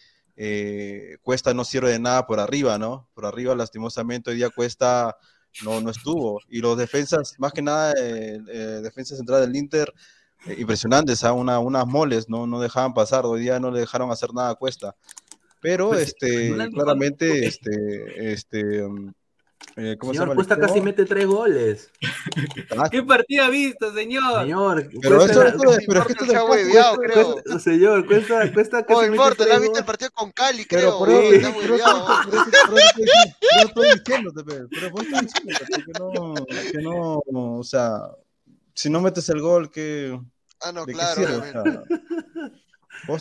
eh, 0.43 1.18
Cuesta 1.22 1.53
no 1.53 1.64
sirve 1.64 1.91
de 1.91 1.99
nada 1.99 2.26
por 2.26 2.41
arriba, 2.41 2.78
¿no? 2.78 3.11
Por 3.14 3.26
arriba, 3.26 3.55
lastimosamente, 3.55 4.31
hoy 4.31 4.37
día 4.37 4.49
Cuesta 4.49 5.16
no, 5.64 5.81
no 5.83 5.91
estuvo. 5.91 6.41
Y 6.49 6.61
los 6.61 6.78
defensas, 6.78 7.35
más 7.39 7.53
que 7.53 7.61
nada, 7.62 7.93
eh, 8.01 8.39
eh, 8.49 8.81
defensa 8.83 9.16
central 9.16 9.43
del 9.43 9.57
Inter, 9.57 9.93
impresionantes, 10.57 11.24
¿ah? 11.24 11.35
Una, 11.35 11.59
unas 11.59 11.87
moles, 11.87 12.28
¿no? 12.31 12.47
No 12.47 12.59
dejaban 12.61 12.95
pasar, 12.95 13.26
hoy 13.26 13.41
día 13.43 13.61
no 13.61 13.70
le 13.70 13.81
dejaron 13.81 14.11
hacer 14.11 14.33
nada 14.33 14.51
a 14.51 14.55
Cuesta. 14.55 14.97
Pero, 15.61 15.89
Pues, 15.91 16.09
este, 16.09 16.51
no 16.51 16.57
la- 16.57 16.69
claramente, 16.71 17.47
este, 17.47 18.33
este, 18.33 18.83
um, 18.83 19.13
eh, 19.77 19.97
¿cómo 19.99 20.13
se 20.13 20.17
señor, 20.17 20.29
llama 20.29 20.33
el 20.33 20.37
Cuesta 20.37 20.59
casi 20.59 20.81
mete 20.81 21.05
tres 21.05 21.27
goles. 21.27 21.91
Ah, 22.79 22.89
¿Qué 22.91 23.03
partido 23.03 23.45
ha 23.45 23.51
visto, 23.51 23.93
señor? 23.93 24.41
Señor, 24.43 24.89
Pero 25.03 25.17
Cuesta- 25.19 25.47
esto, 25.49 25.65
esto 25.67 25.71
de- 25.79 25.85
pero 25.87 26.01
es 26.01 26.07
que 26.07 26.13
esto 26.15 26.25
se 26.25 26.37
ha 26.37 26.45
hueveado, 26.45 26.97
Cuesta- 26.97 27.13
creo. 27.15 27.33
Cuesta- 27.35 27.59
señor, 27.59 28.07
Cuesta, 28.07 28.53
Cuesta 28.55 28.87
casi 28.87 29.01
mete 29.03 29.15
Immortal, 29.15 29.37
tres 29.47 29.53
¿has 29.57 29.61
visto 29.63 29.79
el 29.81 29.85
partido 29.85 30.11
con 30.13 30.31
Cali, 30.33 30.67
Pero 30.69 30.81
creo? 30.81 30.99
por 30.99 31.09
Oh, 31.11 31.13
eso, 31.21 31.35
está 31.35 31.53
por 31.53 31.71
hueveado. 31.71 32.07
por 32.07 32.31
por 32.31 32.39
yo 32.41 33.67
estoy 33.67 33.89
diciéndote, 33.99 34.45
pe, 34.45 34.55
pero 34.71 34.91
vos 34.91 35.03
estoy 35.03 35.21
diciéndote 35.27 35.85
que 35.85 35.93
no, 35.99 36.35
que 36.73 36.79
no, 36.79 37.23
o 37.59 37.63
sea, 37.65 38.01
si 38.75 38.89
no 38.89 39.01
metes 39.03 39.29
el 39.29 39.41
gol, 39.43 39.71
que 39.71 40.19
Ah, 40.63 40.73
no, 40.73 40.85
¿de 40.87 40.93
qué 40.93 40.99
claro, 40.99 41.85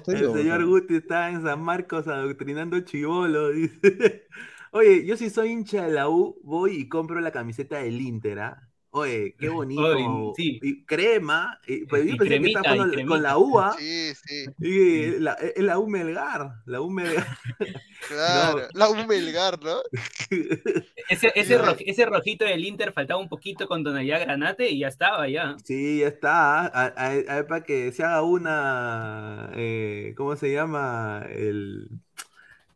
El 0.07 0.31
señor 0.33 0.65
Guti 0.65 0.95
está 0.95 1.29
en 1.29 1.43
San 1.43 1.61
Marcos 1.61 2.07
adoctrinando 2.07 2.79
chivolo, 2.81 3.49
dice. 3.49 4.27
Oye, 4.71 5.05
yo 5.05 5.17
si 5.17 5.29
soy 5.29 5.49
hincha 5.51 5.85
de 5.85 5.91
la 5.93 6.09
U, 6.09 6.39
voy 6.43 6.75
y 6.77 6.89
compro 6.89 7.19
la 7.19 7.31
camiseta 7.31 7.77
del 7.79 7.99
Inter, 8.01 8.39
¿ah? 8.39 8.68
Oye, 8.91 9.35
qué 9.37 9.49
bonito. 9.49 9.81
Oye, 9.81 10.33
sí. 10.35 10.59
Y 10.61 10.83
crema. 10.85 11.59
y- 11.67 11.85
pues 11.85 12.05
yo 12.05 12.13
Y 12.13 12.17
pensé 12.17 12.29
cremita, 12.35 12.61
que 12.61 12.67
estaba 12.69 13.05
con, 13.07 13.21
la 13.23 13.37
U, 13.37 13.59
¿ah? 13.59 13.75
Sí, 13.77 14.13
sí, 14.15 14.45
Y 14.59 15.19
la, 15.19 15.33
es 15.33 15.63
la 15.63 15.77
U 15.79 15.87
Melgar. 15.87 16.55
La 16.65 16.81
U 16.81 16.89
Melgar. 16.89 17.27
claro. 18.07 18.67
La 18.73 18.89
U 18.89 18.95
Melgar, 19.07 19.59
¿no? 19.61 19.77
Ese, 21.09 21.31
ese, 21.35 22.05
rojito 22.05 22.45
del 22.45 22.63
Inter 22.65 22.93
faltaba 22.93 23.19
un 23.19 23.29
poquito 23.29 23.67
con 23.67 23.83
tonalidad 23.83 24.21
granate 24.21 24.69
y 24.69 24.79
ya 24.79 24.87
estaba, 24.87 25.27
ya. 25.27 25.55
Sí, 25.63 25.99
ya 25.99 26.07
está. 26.07 26.65
A, 26.67 26.93
a- 26.95 27.39
a- 27.39 27.47
para 27.47 27.63
que 27.63 27.91
se 27.91 28.03
haga 28.03 28.21
una. 28.21 29.51
eh, 29.55 30.13
¿Cómo 30.17 30.35
se 30.35 30.51
llama? 30.51 31.25
El. 31.29 31.89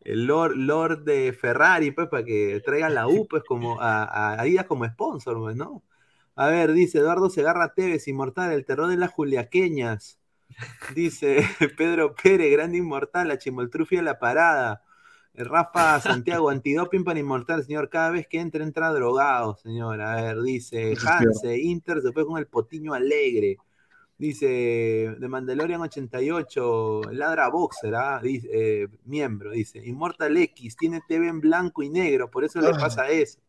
El 0.03 0.25
Lord, 0.27 0.55
Lord 0.57 1.03
de 1.05 1.31
Ferrari, 1.33 1.91
pues, 1.91 2.09
para 2.09 2.25
que 2.25 2.61
traigan 2.65 2.93
la 2.93 3.07
U, 3.07 3.25
pues, 3.29 3.43
como 3.47 3.79
a, 3.79 4.03
a 4.03 4.33
Adidas 4.41 4.65
como 4.65 4.85
sponsor, 4.85 5.37
pues, 5.39 5.55
¿no? 5.55 5.81
A 6.35 6.47
ver, 6.47 6.73
dice 6.73 6.97
Eduardo 6.99 7.29
Segarra 7.29 7.73
Tevez, 7.73 8.07
inmortal, 8.07 8.51
el 8.51 8.65
terror 8.65 8.87
de 8.87 8.97
las 8.97 9.11
juliaqueñas. 9.11 10.19
Dice 10.95 11.37
Pedro 11.77 12.15
Pérez, 12.15 12.51
grande 12.51 12.77
inmortal, 12.77 13.27
la 13.27 13.37
chimoltrufia 13.37 13.99
de 13.99 14.03
la 14.05 14.19
parada. 14.19 14.83
Eh, 15.33 15.43
Rafa 15.43 15.99
Santiago, 15.99 16.49
antidoping 16.49 17.03
para 17.03 17.19
inmortal, 17.19 17.63
señor. 17.63 17.89
Cada 17.89 18.11
vez 18.11 18.27
que 18.27 18.39
entra, 18.39 18.63
entra 18.63 18.91
drogado, 18.93 19.55
señor. 19.57 20.01
A 20.01 20.15
ver, 20.21 20.41
dice 20.41 20.95
Hanse, 21.05 21.59
Inter 21.59 22.01
se 22.01 22.11
fue 22.11 22.25
con 22.25 22.37
el 22.37 22.47
potiño 22.47 22.93
alegre. 22.93 23.57
Dice 24.17 24.47
de 25.19 25.27
Mandalorian 25.27 25.81
88, 25.81 27.01
ladra 27.11 27.49
boxer, 27.49 27.95
¿ah? 27.95 28.19
Dice, 28.23 28.47
eh, 28.83 28.87
miembro, 29.05 29.51
dice. 29.51 29.79
Immortal 29.85 30.37
X, 30.37 30.77
tiene 30.77 31.01
TV 31.07 31.27
en 31.27 31.41
blanco 31.41 31.83
y 31.83 31.89
negro, 31.89 32.29
por 32.29 32.43
eso 32.43 32.61
le 32.61 32.69
Ah. 32.69 32.77
pasa 32.79 33.09
eso. 33.09 33.39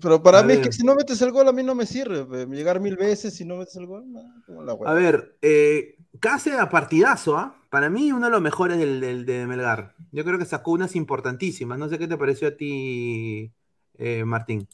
Pero 0.00 0.22
para 0.22 0.40
A 0.40 0.42
mí 0.42 0.52
es 0.54 0.60
que 0.60 0.72
si 0.72 0.84
no 0.84 0.94
metes 0.94 1.20
el 1.22 1.32
gol 1.32 1.48
a 1.48 1.52
mí 1.52 1.62
no 1.62 1.74
me 1.74 1.86
sirve, 1.86 2.46
llegar 2.46 2.80
mil 2.80 2.96
veces 2.96 3.34
si 3.34 3.44
no 3.44 3.56
metes 3.56 3.76
el 3.76 3.86
gol, 3.86 4.04
no, 4.12 4.20
como 4.46 4.62
la. 4.62 4.72
A 4.90 4.92
ver, 4.94 5.36
eh, 5.42 5.96
Case 6.20 6.52
a 6.54 6.70
partidazo, 6.70 7.36
¿ah? 7.36 7.54
Para 7.68 7.90
mí 7.90 8.10
uno 8.10 8.26
de 8.26 8.32
los 8.32 8.40
mejores 8.40 8.78
del, 8.78 9.00
del- 9.00 9.26
de 9.26 9.46
Melgar. 9.46 9.94
Yo 10.12 10.24
creo 10.24 10.38
que 10.38 10.46
sacó 10.46 10.72
unas 10.72 10.96
importantísimas. 10.96 11.78
No 11.78 11.88
sé 11.88 11.98
qué 11.98 12.08
te 12.08 12.16
pareció 12.16 12.48
a 12.48 12.56
ti, 12.56 13.52
eh, 13.98 14.24
Martín. 14.24 14.66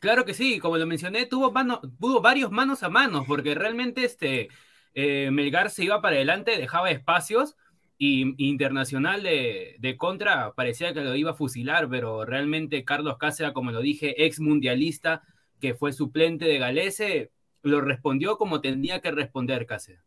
Claro 0.00 0.24
que 0.24 0.34
sí, 0.34 0.60
como 0.60 0.76
lo 0.76 0.86
mencioné, 0.86 1.26
tuvo, 1.26 1.50
mano, 1.50 1.80
tuvo 1.98 2.20
varios 2.20 2.50
manos 2.52 2.82
a 2.84 2.88
manos, 2.88 3.24
porque 3.26 3.54
realmente 3.54 4.04
este, 4.04 4.48
eh, 4.94 5.30
Melgar 5.32 5.70
se 5.70 5.84
iba 5.84 6.00
para 6.00 6.16
adelante, 6.16 6.56
dejaba 6.56 6.90
espacios, 6.90 7.56
y 7.98 8.34
Internacional 8.48 9.24
de, 9.24 9.76
de 9.80 9.96
contra 9.96 10.54
parecía 10.54 10.94
que 10.94 11.02
lo 11.02 11.16
iba 11.16 11.32
a 11.32 11.34
fusilar, 11.34 11.88
pero 11.88 12.24
realmente 12.24 12.84
Carlos 12.84 13.18
Cáceres, 13.18 13.52
como 13.52 13.72
lo 13.72 13.80
dije, 13.80 14.24
ex 14.24 14.38
mundialista, 14.40 15.22
que 15.60 15.74
fue 15.74 15.92
suplente 15.92 16.44
de 16.44 16.58
Galese, 16.58 17.32
lo 17.62 17.80
respondió 17.80 18.38
como 18.38 18.60
tenía 18.60 19.00
que 19.00 19.10
responder 19.10 19.66
Cáceres. 19.66 20.00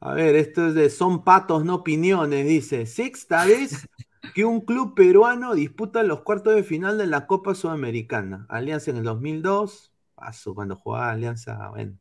A 0.00 0.12
ver, 0.12 0.36
esto 0.36 0.68
es 0.68 0.74
de 0.74 0.90
Son 0.90 1.24
Patos, 1.24 1.64
no 1.64 1.76
opiniones. 1.76 2.46
Dice, 2.46 2.84
sexta 2.84 3.46
vez 3.46 3.88
que 4.34 4.44
un 4.44 4.60
club 4.60 4.94
peruano 4.94 5.54
disputa 5.54 6.02
los 6.02 6.20
cuartos 6.20 6.54
de 6.54 6.62
final 6.62 6.98
de 6.98 7.06
la 7.06 7.26
Copa 7.26 7.54
Sudamericana. 7.54 8.44
Alianza 8.50 8.90
en 8.90 8.98
el 8.98 9.04
2002, 9.04 9.92
paso 10.14 10.54
cuando 10.54 10.76
jugaba 10.76 11.12
Alianza, 11.12 11.70
bueno. 11.70 11.98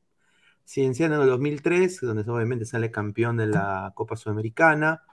Cienciano 0.65 1.15
en 1.15 1.21
el 1.21 1.27
2003, 1.27 2.01
donde 2.01 2.29
obviamente 2.29 2.65
sale 2.65 2.91
campeón 2.91 3.37
de 3.37 3.47
la 3.47 3.91
Copa 3.95 4.15
Sudamericana. 4.15 5.03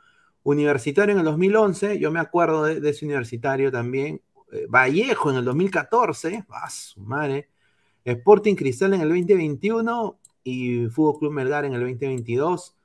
Universitario 0.42 1.12
en 1.12 1.18
el 1.18 1.24
2011, 1.24 1.98
yo 1.98 2.10
me 2.10 2.20
acuerdo 2.20 2.64
de, 2.64 2.80
de 2.80 2.90
ese 2.90 3.04
universitario 3.04 3.70
también. 3.70 4.22
Eh, 4.52 4.66
Vallejo 4.68 5.30
en 5.30 5.36
el 5.36 5.44
2014, 5.44 6.44
a 6.48 6.70
su 6.70 7.00
madre. 7.00 7.48
Sporting 8.04 8.54
Cristal 8.54 8.94
en 8.94 9.02
el 9.02 9.08
2021 9.08 10.18
y 10.42 10.86
Fútbol 10.86 11.18
Club 11.18 11.32
Melgar 11.32 11.64
en 11.64 11.74
el 11.74 11.80
2022. 11.80 12.76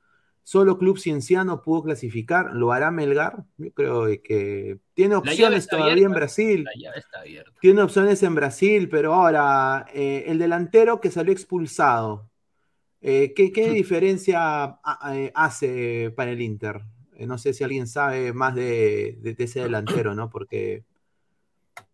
Solo 0.44 0.78
Club 0.78 1.00
Cienciano 1.00 1.64
pudo 1.64 1.84
clasificar. 1.84 2.54
¿Lo 2.54 2.72
hará 2.72 2.92
Melgar? 2.92 3.46
Yo 3.58 3.72
creo 3.72 4.06
que 4.24 4.78
tiene 4.94 5.16
opciones 5.16 5.68
todavía 5.68 6.06
en 6.06 6.12
Brasil. 6.12 6.64
La 6.66 6.72
llave 6.80 7.00
está 7.00 7.22
abierta. 7.22 7.52
Tiene 7.60 7.82
opciones 7.82 8.22
en 8.22 8.36
Brasil, 8.36 8.88
pero 8.90 9.14
ahora 9.14 9.88
eh, 9.92 10.26
el 10.28 10.38
delantero 10.38 11.02
que 11.02 11.10
salió 11.10 11.34
expulsado. 11.34 12.30
Eh, 13.08 13.34
¿qué, 13.36 13.52
qué 13.54 13.72
diferencia 13.72 14.80
eh, 15.14 15.32
hace 15.36 16.12
para 16.18 16.32
el 16.32 16.42
Inter? 16.42 16.82
Eh, 17.16 17.28
no 17.28 17.38
sé 17.38 17.54
si 17.54 17.64
alguien 17.64 17.88
sabe 17.88 18.34
más 18.34 18.56
de, 18.56 19.18
de- 19.22 19.36
de 19.36 19.44
ese 19.46 19.62
delantero, 19.62 20.16
¿no? 20.16 20.30
Porque 20.32 20.86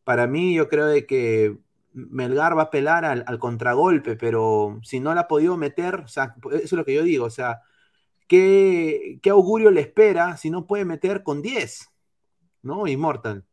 para 0.03 0.27
mí 0.27 0.53
yo 0.55 0.67
creo 0.69 0.87
de 0.87 1.05
que 1.05 1.57
Melgar 1.93 2.57
va 2.57 2.63
a 2.63 2.65
apelar 2.65 3.05
al, 3.05 3.23
al 3.27 3.39
contragolpe, 3.39 4.15
pero 4.15 4.79
si 4.83 4.99
no 4.99 5.13
la 5.13 5.21
ha 5.21 5.27
podido 5.27 5.57
meter, 5.57 5.95
o 5.95 6.07
sea, 6.07 6.35
eso 6.51 6.57
es 6.63 6.71
lo 6.73 6.85
que 6.85 6.93
yo 6.93 7.03
digo, 7.03 7.25
o 7.25 7.29
sea, 7.29 7.61
¿qué, 8.27 9.19
qué 9.23 9.31
augurio 9.31 9.71
le 9.71 9.81
espera 9.81 10.37
si 10.37 10.51
no 10.51 10.67
puede 10.67 10.85
meter 10.85 11.23
con 11.23 11.41
10? 11.43 11.89
¿No? 12.63 12.87
Immortal. 12.87 13.45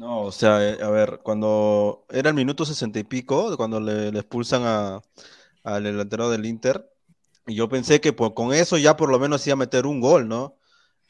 No, 0.00 0.22
o 0.22 0.32
sea, 0.32 0.66
eh, 0.66 0.78
a 0.82 0.88
ver, 0.90 1.20
cuando 1.22 2.06
era 2.08 2.30
el 2.30 2.34
minuto 2.34 2.64
sesenta 2.64 2.98
y 2.98 3.04
pico, 3.04 3.54
cuando 3.58 3.80
le, 3.80 4.08
expulsan 4.08 4.62
al 5.64 5.82
delantero 5.84 6.30
del 6.30 6.46
Inter, 6.46 6.90
y 7.46 7.54
yo 7.56 7.68
pensé 7.68 8.00
que 8.00 8.12
por- 8.12 8.34
con 8.34 8.54
eso 8.54 8.78
ya 8.78 8.96
por 8.96 9.10
lo 9.10 9.18
menos 9.18 9.46
iba 9.46 9.54
a 9.54 9.56
meter 9.56 9.86
un 9.86 10.00
gol, 10.00 10.28
¿no? 10.28 10.56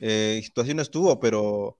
Eh, 0.01 0.41
situación 0.45 0.81
estuvo, 0.81 1.21
pero, 1.21 1.79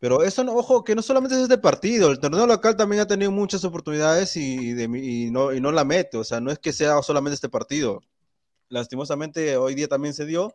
pero 0.00 0.22
eso 0.24 0.44
no, 0.44 0.54
ojo, 0.54 0.84
que 0.84 0.94
no 0.96 1.02
solamente 1.02 1.36
es 1.36 1.42
este 1.44 1.58
partido, 1.58 2.10
el 2.10 2.20
torneo 2.20 2.46
local 2.46 2.76
también 2.76 3.02
ha 3.02 3.06
tenido 3.06 3.30
muchas 3.32 3.64
oportunidades 3.64 4.36
y 4.36 5.30
no, 5.32 5.52
y 5.54 5.60
no 5.60 5.72
la 5.72 5.84
mete, 5.84 6.18
o 6.18 6.24
sea, 6.24 6.40
no 6.40 6.50
es 6.52 6.58
que 6.58 6.72
sea 6.72 7.02
solamente 7.02 7.34
este 7.36 7.48
partido. 7.50 8.00
Lastimosamente 8.70 9.56
hoy 9.56 9.74
día 9.74 9.88
también 9.88 10.14
se 10.14 10.26
dio, 10.26 10.52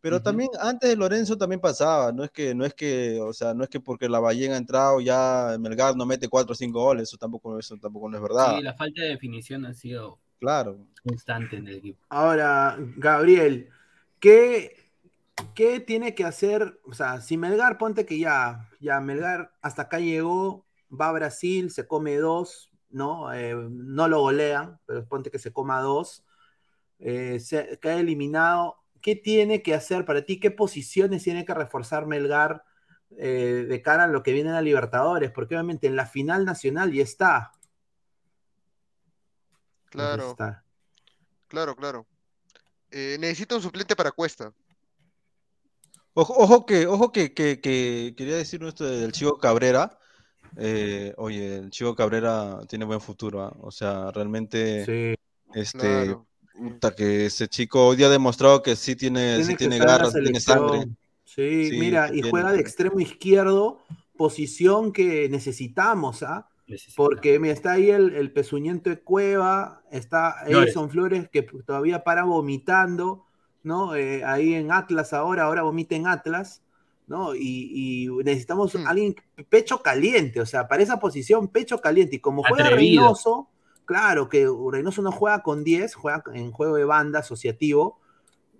pero 0.00 0.22
también 0.22 0.50
antes 0.60 0.88
de 0.90 0.96
Lorenzo 0.96 1.36
también 1.36 1.60
pasaba, 1.60 2.12
no 2.12 2.24
es 2.24 2.30
que, 2.30 2.54
no 2.54 2.64
es 2.64 2.74
que, 2.74 3.20
o 3.20 3.32
sea, 3.32 3.54
no 3.54 3.64
es 3.64 3.70
que 3.70 3.80
porque 3.80 4.08
la 4.08 4.20
Ballén 4.20 4.52
ha 4.52 4.56
entrado 4.56 5.00
ya 5.00 5.56
Melgar 5.60 5.96
no 5.96 6.06
mete 6.06 6.28
cuatro 6.28 6.52
o 6.52 6.56
cinco 6.56 6.82
goles, 6.82 7.04
eso 7.04 7.16
tampoco, 7.18 7.58
eso 7.58 7.76
tampoco 7.76 8.08
no 8.08 8.16
es 8.16 8.22
verdad. 8.22 8.56
Sí, 8.56 8.62
la 8.62 8.74
falta 8.74 9.02
de 9.02 9.08
definición 9.08 9.66
ha 9.66 9.74
sido 9.74 10.18
Claro. 10.38 10.78
constante 11.04 11.56
en 11.56 11.68
el 11.68 11.76
equipo. 11.76 12.00
Ahora, 12.08 12.76
Gabriel, 12.96 13.68
¿qué, 14.20 14.74
qué 15.54 15.80
tiene 15.80 16.14
que 16.14 16.24
hacer? 16.24 16.80
O 16.84 16.94
sea, 16.94 17.20
si 17.20 17.36
Melgar, 17.36 17.78
ponte 17.78 18.06
que 18.06 18.18
ya, 18.18 18.68
ya 18.80 19.00
Melgar 19.00 19.52
hasta 19.60 19.82
acá 19.82 19.98
llegó, 20.00 20.64
va 20.90 21.08
a 21.08 21.12
Brasil, 21.12 21.70
se 21.70 21.86
come 21.86 22.16
dos, 22.16 22.70
¿no? 22.90 23.32
Eh, 23.32 23.54
no 23.54 24.08
lo 24.08 24.20
golean, 24.20 24.80
pero 24.86 25.04
ponte 25.06 25.30
que 25.30 25.38
se 25.38 25.52
coma 25.52 25.80
dos, 25.80 26.24
eh, 26.98 27.40
se 27.40 27.78
cae 27.80 28.00
eliminado. 28.00 28.76
¿Qué 29.00 29.16
tiene 29.16 29.62
que 29.62 29.74
hacer 29.74 30.04
para 30.04 30.24
ti? 30.24 30.38
¿Qué 30.40 30.50
posiciones 30.50 31.22
tiene 31.24 31.44
que 31.44 31.54
reforzar 31.54 32.06
Melgar 32.06 32.64
eh, 33.16 33.66
de 33.68 33.82
cara 33.82 34.04
a 34.04 34.08
lo 34.08 34.22
que 34.22 34.32
viene 34.32 34.50
a 34.50 34.60
Libertadores? 34.60 35.30
Porque 35.30 35.54
obviamente 35.54 35.86
en 35.86 35.96
la 35.96 36.06
final 36.06 36.44
nacional 36.44 36.92
ya 36.92 37.02
está. 37.02 37.52
Ya 37.52 37.60
Claro, 39.90 40.30
está. 40.30 40.64
claro, 41.48 41.74
claro. 41.74 42.06
Eh, 42.90 43.16
necesita 43.18 43.56
un 43.56 43.62
suplente 43.62 43.96
para 43.96 44.12
Cuesta. 44.12 44.52
Ojo, 46.12 46.34
ojo 46.36 46.66
que, 46.66 46.86
ojo 46.86 47.12
que, 47.12 47.34
que, 47.34 47.60
que 47.60 48.14
quería 48.16 48.36
decir 48.36 48.62
esto 48.64 48.84
del 48.84 49.12
Chivo 49.12 49.38
Cabrera. 49.38 49.98
eh, 50.56 51.14
oye, 51.16 51.56
el 51.56 51.70
Chivo 51.70 51.94
Cabrera 51.94 52.60
tiene 52.68 52.84
buen 52.84 53.00
futuro, 53.00 53.42
¿ah? 53.42 53.56
O 53.60 53.70
sea, 53.70 54.10
realmente, 54.10 54.84
Sí. 54.84 55.14
este, 55.54 55.78
Claro. 55.78 56.26
Puta, 56.52 56.94
que 56.94 57.26
ese 57.26 57.48
chico 57.48 57.86
hoy 57.88 57.96
día 57.96 58.06
ha 58.06 58.10
demostrado 58.10 58.62
que 58.62 58.76
sí 58.76 58.96
tiene, 58.96 59.42
sí 59.42 59.54
Tiene 59.54 59.58
que 59.58 59.68
tiene 59.68 59.80
garras, 59.80 60.18
tiene 60.20 60.40
sangre. 60.40 60.86
Sí, 61.24 61.72
Sí, 61.72 61.72
mira, 61.74 62.10
sí 62.10 62.14
y 62.14 62.22
tiene. 62.22 62.30
juega 62.30 62.52
de 62.52 62.60
extremo 62.60 62.98
izquierdo, 63.00 63.78
posición 64.16 64.92
que 64.92 65.28
necesitamos, 65.28 66.22
¿ah? 66.22 66.48
Porque 66.94 67.38
mira, 67.38 67.54
está 67.54 67.72
ahí 67.72 67.90
el, 67.90 68.14
el 68.14 68.32
pezuñento 68.32 68.90
de 68.90 69.00
Cueva, 69.02 69.82
está. 69.90 70.34
Edison 70.46 70.90
Flores 70.90 71.28
que 71.30 71.42
todavía 71.42 72.02
para 72.04 72.24
vomitando, 72.24 73.26
¿no? 73.62 73.94
Eh, 73.94 74.24
ahí 74.24 74.54
en 74.54 74.72
Atlas 74.72 75.12
ahora, 75.12 75.44
ahora 75.44 75.62
vomita 75.62 75.94
en 75.94 76.06
Atlas, 76.08 76.62
¿no? 77.06 77.34
Y, 77.34 78.04
y 78.04 78.08
necesitamos 78.24 78.74
Hmm. 78.74 78.84
alguien 78.84 79.14
pecho 79.48 79.82
caliente, 79.82 80.40
o 80.40 80.46
sea, 80.46 80.66
para 80.68 80.82
esa 80.82 80.98
posición 81.00 81.48
pecho 81.48 81.80
caliente. 81.80 82.16
Y 82.16 82.20
como 82.20 82.42
juega 82.44 82.68
Atrevido. 82.68 82.70
Reynoso, 82.70 83.48
claro 83.90 84.28
que 84.28 84.46
Reynoso 84.70 85.02
no 85.02 85.10
juega 85.10 85.42
con 85.42 85.64
10, 85.64 85.96
juega 85.96 86.22
en 86.32 86.52
juego 86.52 86.76
de 86.76 86.84
banda 86.84 87.18
asociativo. 87.18 87.98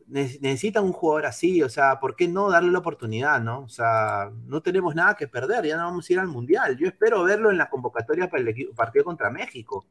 ne- 0.08 0.38
Necesitan 0.40 0.82
un 0.82 0.92
jugador 0.92 1.26
así, 1.26 1.62
o 1.62 1.68
sea, 1.68 2.00
¿por 2.00 2.16
qué 2.16 2.26
no 2.26 2.50
darle 2.50 2.72
la 2.72 2.80
oportunidad, 2.80 3.40
no? 3.40 3.60
O 3.60 3.68
sea, 3.68 4.32
no 4.46 4.60
tenemos 4.60 4.92
nada 4.96 5.14
que 5.14 5.28
perder, 5.28 5.64
ya 5.66 5.76
no 5.76 5.84
vamos 5.84 6.10
a 6.10 6.12
ir 6.12 6.18
al 6.18 6.26
Mundial. 6.26 6.76
Yo 6.76 6.88
espero 6.88 7.22
verlo 7.22 7.48
en 7.52 7.58
la 7.58 7.70
convocatoria 7.70 8.28
para 8.28 8.42
el 8.42 8.48
equipo- 8.48 8.74
partido 8.74 9.04
contra 9.04 9.30
México. 9.30 9.86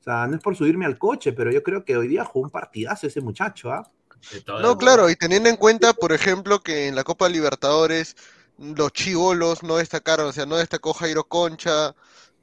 O 0.00 0.02
sea, 0.02 0.26
no 0.26 0.34
es 0.34 0.42
por 0.42 0.56
subirme 0.56 0.84
al 0.84 0.98
coche, 0.98 1.32
pero 1.32 1.52
yo 1.52 1.62
creo 1.62 1.84
que 1.84 1.96
hoy 1.96 2.08
día 2.08 2.24
jugó 2.24 2.46
un 2.46 2.50
partidazo 2.50 3.06
ese 3.06 3.20
muchacho, 3.20 3.70
¿ah? 3.70 3.88
De 4.32 4.40
todo. 4.40 4.60
No, 4.60 4.76
claro, 4.76 5.08
y 5.08 5.14
teniendo 5.14 5.48
en 5.48 5.56
cuenta, 5.56 5.92
por 5.92 6.12
ejemplo, 6.12 6.58
que 6.60 6.88
en 6.88 6.96
la 6.96 7.04
Copa 7.04 7.28
Libertadores 7.28 8.16
los 8.58 8.90
chivolos 8.92 9.62
no 9.62 9.76
destacaron, 9.76 10.26
o 10.26 10.32
sea, 10.32 10.44
no 10.44 10.56
destacó 10.56 10.92
Jairo 10.92 11.22
Concha, 11.22 11.94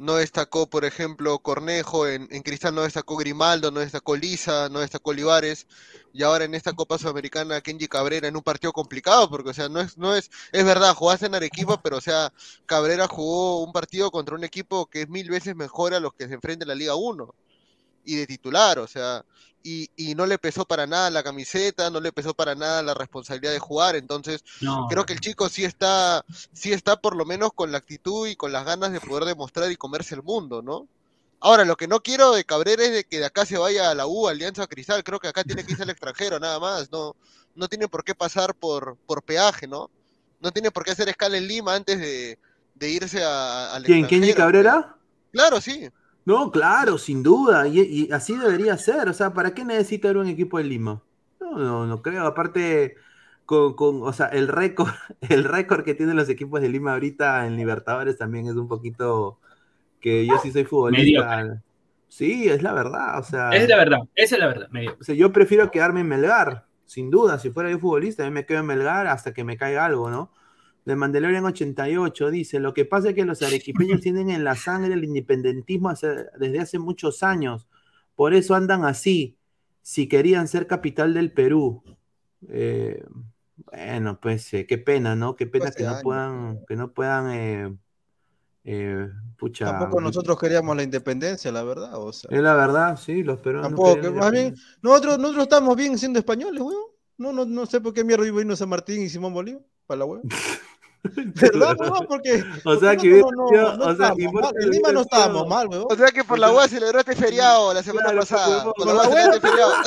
no 0.03 0.15
destacó, 0.15 0.69
por 0.69 0.83
ejemplo, 0.83 1.39
Cornejo, 1.39 2.07
en, 2.07 2.27
en 2.29 2.43
Cristal 2.43 2.75
no 2.75 2.81
destacó 2.83 3.15
Grimaldo, 3.15 3.71
no 3.71 3.79
destacó 3.79 4.15
Lisa, 4.17 4.67
no 4.69 4.79
destacó 4.79 5.11
Olivares, 5.11 5.65
y 6.11 6.23
ahora 6.23 6.43
en 6.43 6.55
esta 6.55 6.73
Copa 6.73 6.97
Sudamericana 6.97 7.61
Kenji 7.61 7.87
Cabrera 7.87 8.27
en 8.27 8.35
un 8.35 8.43
partido 8.43 8.73
complicado, 8.73 9.29
porque, 9.29 9.51
o 9.51 9.53
sea, 9.53 9.69
no 9.69 9.79
es, 9.79 9.97
no 9.97 10.13
es, 10.15 10.29
es 10.51 10.65
verdad, 10.65 10.93
jugaste 10.93 11.27
en 11.27 11.35
Arequipa, 11.35 11.81
pero, 11.81 11.97
o 11.97 12.01
sea, 12.01 12.33
Cabrera 12.65 13.07
jugó 13.07 13.63
un 13.63 13.71
partido 13.71 14.11
contra 14.11 14.35
un 14.35 14.43
equipo 14.43 14.87
que 14.87 15.03
es 15.03 15.09
mil 15.09 15.29
veces 15.29 15.55
mejor 15.55 15.93
a 15.93 16.01
los 16.01 16.13
que 16.13 16.27
se 16.27 16.33
enfrenta 16.33 16.65
en 16.65 16.69
la 16.69 16.75
Liga 16.75 16.95
1, 16.95 17.33
y 18.05 18.15
de 18.15 18.27
titular, 18.27 18.79
o 18.79 18.87
sea, 18.87 19.23
y, 19.63 19.89
y 19.95 20.15
no 20.15 20.25
le 20.25 20.37
pesó 20.37 20.65
para 20.65 20.85
nada 20.85 21.09
la 21.09 21.23
camiseta, 21.23 21.89
no 21.89 21.99
le 22.01 22.11
pesó 22.11 22.33
para 22.33 22.53
nada 22.55 22.83
la 22.83 22.93
responsabilidad 22.93 23.53
de 23.53 23.59
jugar, 23.59 23.95
entonces 23.95 24.43
No, 24.61 24.87
creo 24.89 25.05
que 25.05 25.13
el 25.13 25.21
chico 25.21 25.47
sí 25.49 25.63
está, 25.63 26.25
sí 26.51 26.73
está 26.73 26.97
por 26.97 27.15
lo 27.15 27.25
menos 27.25 27.51
con 27.53 27.71
la 27.71 27.77
actitud 27.77 28.27
y 28.27 28.35
con 28.35 28.51
las 28.51 28.65
ganas 28.65 28.91
de 28.91 28.99
poder 28.99 29.25
demostrar 29.25 29.71
y 29.71 29.77
comerse 29.77 30.15
el 30.15 30.23
mundo, 30.23 30.61
¿no? 30.61 30.87
Ahora, 31.39 31.65
lo 31.65 31.75
que 31.75 31.87
no 31.87 32.01
quiero 32.01 32.31
de 32.33 32.45
Cabrera 32.45 32.83
es 32.83 32.91
de 32.91 33.03
que 33.03 33.19
de 33.19 33.25
acá 33.25 33.45
se 33.45 33.57
vaya 33.57 33.89
a 33.89 33.95
la 33.95 34.07
U, 34.07 34.27
Alianza 34.27 34.65
Cristal, 34.67 35.03
creo 35.03 35.19
que 35.19 35.27
acá 35.27 35.43
tiene 35.43 35.65
que 35.65 35.73
irse 35.73 35.83
al 35.83 35.89
extranjero, 35.89 36.39
nada 36.39 36.59
más, 36.59 36.89
no, 36.91 37.15
no 37.55 37.67
tiene 37.67 37.87
por 37.87 38.03
qué 38.03 38.15
pasar 38.15 38.55
por, 38.55 38.97
por 39.05 39.23
peaje, 39.23 39.67
¿no? 39.67 39.89
No 40.39 40.51
tiene 40.51 40.71
por 40.71 40.83
qué 40.83 40.91
hacer 40.91 41.09
escala 41.09 41.37
en 41.37 41.47
Lima 41.47 41.75
antes 41.75 41.99
de, 41.99 42.37
de 42.75 42.89
irse 42.89 43.23
a, 43.23 43.73
al 43.73 43.83
¿Quién? 43.83 44.07
¿Kenji. 44.07 44.33
Cabrera? 44.33 44.95
Claro, 45.31 45.59
sí. 45.61 45.89
No, 46.25 46.51
claro, 46.51 46.97
sin 46.97 47.21
duda. 47.23 47.67
Y, 47.67 47.81
y 47.81 48.11
así 48.11 48.37
debería 48.37 48.77
ser. 48.77 49.09
O 49.09 49.13
sea, 49.13 49.33
¿para 49.33 49.53
qué 49.53 49.65
necesita 49.65 50.11
un 50.11 50.27
equipo 50.27 50.57
de 50.57 50.63
Lima? 50.65 51.01
No, 51.39 51.57
no, 51.57 51.85
no 51.85 52.01
creo. 52.01 52.25
Aparte, 52.25 52.95
con, 53.45 53.75
con- 53.75 54.03
o 54.03 54.13
sea, 54.13 54.27
el 54.27 54.47
récord, 54.47 54.89
el 55.21 55.43
récord 55.43 55.83
que 55.83 55.95
tienen 55.95 56.15
los 56.15 56.29
equipos 56.29 56.61
de 56.61 56.69
Lima 56.69 56.93
ahorita 56.93 57.45
en 57.47 57.57
Libertadores 57.57 58.17
también 58.17 58.47
es 58.47 58.55
un 58.55 58.67
poquito 58.67 59.39
que 59.99 60.25
yo 60.25 60.37
sí 60.39 60.51
soy 60.51 60.63
futbolista. 60.65 61.61
Sí, 62.07 62.47
es 62.49 62.61
la 62.61 62.73
verdad. 62.73 63.19
O 63.19 63.23
sea, 63.23 63.49
es 63.51 63.67
la 63.67 63.77
verdad, 63.77 63.99
esa 64.15 64.35
es 64.35 64.39
la 64.39 64.47
verdad. 64.47 64.69
medio. 64.69 64.95
o 64.99 65.03
sea, 65.03 65.15
yo 65.15 65.31
prefiero 65.33 65.71
quedarme 65.71 66.01
en 66.01 66.07
Melgar, 66.07 66.65
sin 66.85 67.09
duda. 67.09 67.39
Si 67.39 67.49
fuera 67.49 67.69
yo 67.71 67.79
futbolista, 67.79 68.23
yo 68.23 68.31
me 68.31 68.45
quedo 68.45 68.59
en 68.59 68.67
Melgar 68.67 69.07
hasta 69.07 69.33
que 69.33 69.43
me 69.43 69.57
caiga 69.57 69.85
algo, 69.85 70.09
¿no? 70.09 70.31
De 70.85 70.95
Mandalorian 70.95 71.45
88 71.45 72.29
dice, 72.31 72.59
lo 72.59 72.73
que 72.73 72.85
pasa 72.85 73.09
es 73.09 73.15
que 73.15 73.25
los 73.25 73.41
arequipeños 73.41 74.01
tienen 74.01 74.29
en 74.29 74.43
la 74.43 74.55
sangre 74.55 74.93
el 74.93 75.03
independentismo 75.03 75.89
hace- 75.89 76.25
desde 76.39 76.59
hace 76.59 76.79
muchos 76.79 77.23
años. 77.23 77.67
Por 78.15 78.33
eso 78.33 78.53
andan 78.55 78.83
así, 78.85 79.37
si 79.81 80.07
querían 80.07 80.47
ser 80.47 80.67
capital 80.67 81.13
del 81.13 81.31
Perú. 81.31 81.83
Eh, 82.49 83.03
bueno, 83.71 84.19
pues 84.21 84.53
eh, 84.53 84.65
qué 84.67 84.77
pena, 84.77 85.15
¿no? 85.15 85.35
Qué 85.35 85.47
pena 85.47 85.71
que 85.71 85.83
no 85.83 85.99
puedan, 86.01 86.59
que 86.67 86.75
no 86.75 86.91
puedan, 86.91 87.31
eh, 87.31 87.75
eh, 88.65 89.09
pucha. 89.37 89.65
Tampoco 89.65 90.01
nosotros 90.01 90.37
queríamos 90.39 90.75
la 90.75 90.83
independencia, 90.83 91.51
la 91.51 91.63
verdad. 91.63 91.91
O 91.95 92.11
sea, 92.13 92.29
Es 92.31 92.41
la 92.41 92.55
verdad, 92.55 92.97
sí, 92.97 93.23
los 93.23 93.39
peruanos. 93.39 93.71
no 93.71 93.77
tampoco, 93.77 94.01
que 94.01 94.09
más 94.09 94.31
bien, 94.31 94.55
nosotros, 94.81 95.17
nosotros 95.19 95.43
estamos 95.43 95.75
bien 95.75 95.97
siendo 95.97 96.19
españoles, 96.19 96.61
weón. 96.61 96.91
No, 97.17 97.31
no, 97.31 97.45
no 97.45 97.65
sé 97.65 97.79
por 97.79 97.93
qué 97.93 98.03
mierda 98.03 98.29
vino 98.31 98.55
San 98.55 98.69
Martín 98.69 99.01
y 99.01 99.09
Simón 99.09 99.33
Bolívar, 99.33 99.61
para 99.85 99.99
la 99.99 100.05
weón. 100.05 100.23
¿Verdad, 101.41 101.75
weón? 101.79 102.05
Porque, 102.07 102.43
O 102.65 102.75
sea, 102.77 102.95
que 102.95 103.09
no, 103.21 103.29
no 103.31 103.45
o 103.45 103.49
sea, 103.49 103.91
estábamos 103.91 104.17
que 104.17 104.23
mal. 104.25 104.33
Immortal 104.33 104.63
En 104.63 104.69
Lima 104.69 104.91
no 104.93 105.01
estábamos 105.01 105.47
mal, 105.47 105.67
weón. 105.67 105.85
O 105.89 105.95
sea 105.95 106.07
que 106.07 106.23
por 106.23 106.39
la 106.39 106.51
UA 106.51 106.67
celebró 106.69 106.99
este 106.99 107.15
feriado 107.15 107.73
la 107.73 107.83
semana 107.83 108.05
Claro, 108.05 108.19
pasada. 108.21 108.63
por- 108.63 108.73
Por 108.75 108.87
la 108.87 108.93
por 108.93 108.95
UA 108.95 109.03
la 109.09 109.15
celebró 109.33 109.41
feriado. 109.41 109.73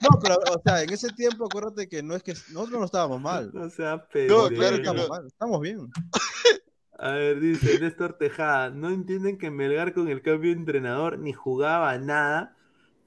No, 0.00 0.18
pero, 0.22 0.36
o 0.36 0.60
sea, 0.64 0.82
en 0.82 0.90
ese 0.92 1.08
tiempo, 1.10 1.46
acuérdate 1.46 1.88
que 1.88 2.02
no 2.02 2.14
es 2.14 2.22
que 2.22 2.34
nosotros 2.52 2.78
no 2.78 2.84
estábamos 2.84 3.20
mal. 3.20 3.50
O 3.56 3.70
sea, 3.70 3.92
No, 3.96 4.02
pendejo. 4.12 4.48
claro 4.48 4.76
que 4.76 4.82
estamos 4.82 5.02
no. 5.02 5.08
mal, 5.08 5.26
estamos 5.26 5.60
bien. 5.60 5.90
A 6.98 7.10
ver, 7.12 7.40
dice 7.40 7.80
Néstor 7.80 8.12
Tejada, 8.18 8.70
no 8.70 8.90
entienden 8.90 9.38
que 9.38 9.50
Melgar 9.50 9.94
con 9.94 10.08
el 10.08 10.20
cambio 10.22 10.52
de 10.52 10.58
entrenador 10.58 11.18
ni 11.18 11.32
jugaba 11.32 11.96
nada, 11.98 12.54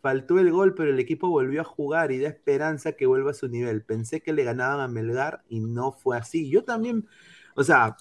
Faltó 0.02 0.40
el 0.40 0.52
gol, 0.52 0.76
pero 0.76 0.92
el 0.92 1.00
equipo 1.00 1.30
volvió 1.30 1.62
a 1.62 1.64
jugar 1.64 2.12
y 2.12 2.20
da 2.20 2.30
esperanza 2.30 2.94
que 2.94 3.06
vuelva 3.08 3.32
a 3.32 3.34
su 3.34 3.48
nivel. 3.48 3.84
Pensé 3.84 4.22
que 4.22 4.34
le 4.34 4.44
ganaban 4.44 4.80
a 4.80 4.88
Melgar 4.88 5.44
y 5.50 5.60
no 5.60 5.92
fue 5.92 6.18
así. 6.18 6.50
Yo 6.50 6.64
también, 6.64 7.08
o 7.56 7.64
sea, 7.64 7.98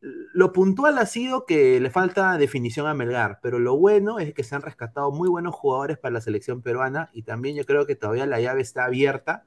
lo 0.00 0.52
puntual 0.52 0.98
ha 0.98 1.06
sido 1.06 1.46
que 1.46 1.80
le 1.80 1.90
falta 1.90 2.38
definición 2.38 2.86
a 2.86 2.94
Melgar, 2.94 3.40
pero 3.42 3.58
lo 3.58 3.76
bueno 3.76 4.18
es 4.18 4.34
que 4.34 4.44
se 4.44 4.54
han 4.54 4.62
rescatado 4.62 5.10
muy 5.10 5.28
buenos 5.28 5.54
jugadores 5.54 5.98
para 5.98 6.14
la 6.14 6.20
selección 6.20 6.62
peruana 6.62 7.10
y 7.12 7.22
también 7.22 7.56
yo 7.56 7.64
creo 7.64 7.86
que 7.86 7.96
todavía 7.96 8.26
la 8.26 8.40
llave 8.40 8.62
está 8.62 8.84
abierta. 8.84 9.44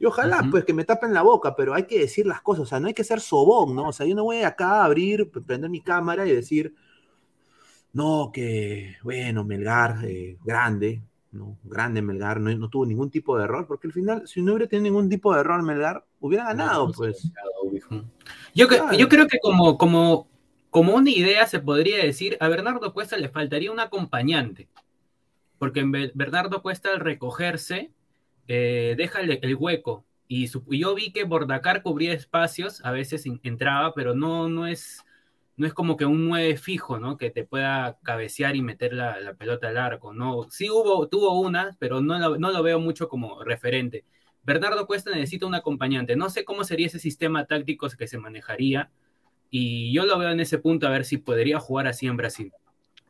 Y 0.00 0.06
ojalá, 0.06 0.46
pues, 0.50 0.64
que 0.64 0.72
me 0.74 0.84
tapen 0.84 1.12
la 1.12 1.22
boca, 1.22 1.56
pero 1.56 1.74
hay 1.74 1.84
que 1.84 1.98
decir 1.98 2.24
las 2.26 2.40
cosas, 2.40 2.62
o 2.62 2.66
sea, 2.66 2.78
no 2.80 2.86
hay 2.86 2.94
que 2.94 3.02
ser 3.02 3.20
sobón, 3.20 3.74
¿no? 3.74 3.88
O 3.88 3.92
sea, 3.92 4.06
yo 4.06 4.14
no 4.14 4.24
voy 4.24 4.42
acá 4.42 4.82
a 4.82 4.84
abrir, 4.84 5.28
prender 5.30 5.68
mi 5.70 5.82
cámara 5.82 6.24
y 6.24 6.32
decir, 6.32 6.74
no, 7.92 8.30
que, 8.32 8.96
bueno, 9.02 9.44
Melgar, 9.44 10.04
eh, 10.04 10.38
grande, 10.44 11.02
¿no? 11.32 11.58
Grande 11.64 12.00
Melgar, 12.02 12.40
no, 12.40 12.54
no 12.56 12.68
tuvo 12.70 12.86
ningún 12.86 13.10
tipo 13.10 13.36
de 13.36 13.44
error, 13.44 13.66
porque 13.66 13.86
al 13.88 13.92
final, 13.92 14.26
si 14.26 14.40
no 14.42 14.52
hubiera 14.54 14.68
tenido 14.68 14.84
ningún 14.84 15.08
tipo 15.08 15.34
de 15.34 15.40
error 15.40 15.62
Melgar, 15.62 16.04
hubiera 16.20 16.44
ganado, 16.46 16.90
pues. 16.92 17.30
Yo, 18.54 18.68
Claro. 18.68 18.96
yo 18.96 19.08
creo 19.08 19.26
que 19.26 19.38
como, 19.40 19.76
como, 19.78 20.28
como 20.70 20.94
una 20.94 21.10
idea 21.10 21.46
se 21.46 21.60
podría 21.60 21.98
decir, 22.04 22.36
a 22.40 22.48
Bernardo 22.48 22.92
Cuesta 22.92 23.16
le 23.16 23.28
faltaría 23.28 23.70
un 23.72 23.80
acompañante. 23.80 24.68
Porque 25.58 25.80
en 25.80 25.90
Be- 25.92 26.12
Bernardo 26.14 26.62
Cuesta 26.62 26.90
al 26.90 27.00
recogerse, 27.00 27.90
eh, 28.46 28.94
deja 28.96 29.20
el, 29.20 29.38
el 29.42 29.54
hueco. 29.56 30.04
Y 30.28 30.48
su- 30.48 30.64
yo 30.68 30.94
vi 30.94 31.10
que 31.10 31.24
Bordacar 31.24 31.82
cubría 31.82 32.12
espacios, 32.12 32.84
a 32.84 32.90
veces 32.92 33.24
entraba, 33.42 33.92
pero 33.94 34.14
no, 34.14 34.48
no, 34.48 34.66
es, 34.66 35.04
no 35.58 35.66
es 35.66 35.74
como 35.74 35.96
que 35.96 36.06
un 36.06 36.28
9 36.28 36.56
fijo, 36.56 36.98
¿no? 36.98 37.16
Que 37.16 37.30
te 37.30 37.44
pueda 37.44 37.98
cabecear 38.04 38.54
y 38.54 38.62
meter 38.62 38.92
la, 38.92 39.18
la 39.18 39.34
pelota 39.34 39.68
al 39.68 39.76
arco, 39.76 40.14
¿no? 40.14 40.48
Sí 40.50 40.70
hubo, 40.70 41.08
tuvo 41.08 41.38
una, 41.40 41.76
pero 41.80 42.00
no 42.00 42.16
lo, 42.18 42.38
no 42.38 42.52
lo 42.52 42.62
veo 42.62 42.78
mucho 42.78 43.08
como 43.08 43.42
referente. 43.42 44.04
Bernardo 44.44 44.86
Cuesta 44.86 45.10
necesita 45.10 45.46
un 45.46 45.56
acompañante. 45.56 46.14
No 46.14 46.30
sé 46.30 46.44
cómo 46.44 46.62
sería 46.62 46.86
ese 46.86 47.00
sistema 47.00 47.44
táctico 47.44 47.88
que 47.88 48.06
se 48.06 48.18
manejaría. 48.18 48.90
Y 49.50 49.92
yo 49.92 50.06
lo 50.06 50.16
veo 50.18 50.30
en 50.30 50.40
ese 50.40 50.58
punto 50.58 50.86
a 50.86 50.90
ver 50.90 51.04
si 51.04 51.18
podría 51.18 51.58
jugar 51.58 51.88
así 51.88 52.06
en 52.06 52.16
Brasil. 52.16 52.52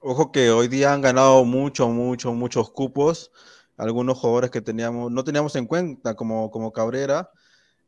Ojo 0.01 0.33
que 0.33 0.51
hoy 0.51 0.69
día 0.69 0.95
han 0.95 1.03
ganado 1.03 1.45
mucho, 1.45 1.89
mucho, 1.91 2.33
muchos 2.33 2.71
cupos. 2.71 3.31
Algunos 3.77 4.19
jugadores 4.19 4.51
que 4.51 4.63
teníamos, 4.63 5.13
no 5.13 5.23
teníamos 5.23 5.55
en 5.55 5.67
cuenta, 5.67 6.15
como, 6.15 6.51
como 6.51 6.73
Cabrera, 6.73 7.31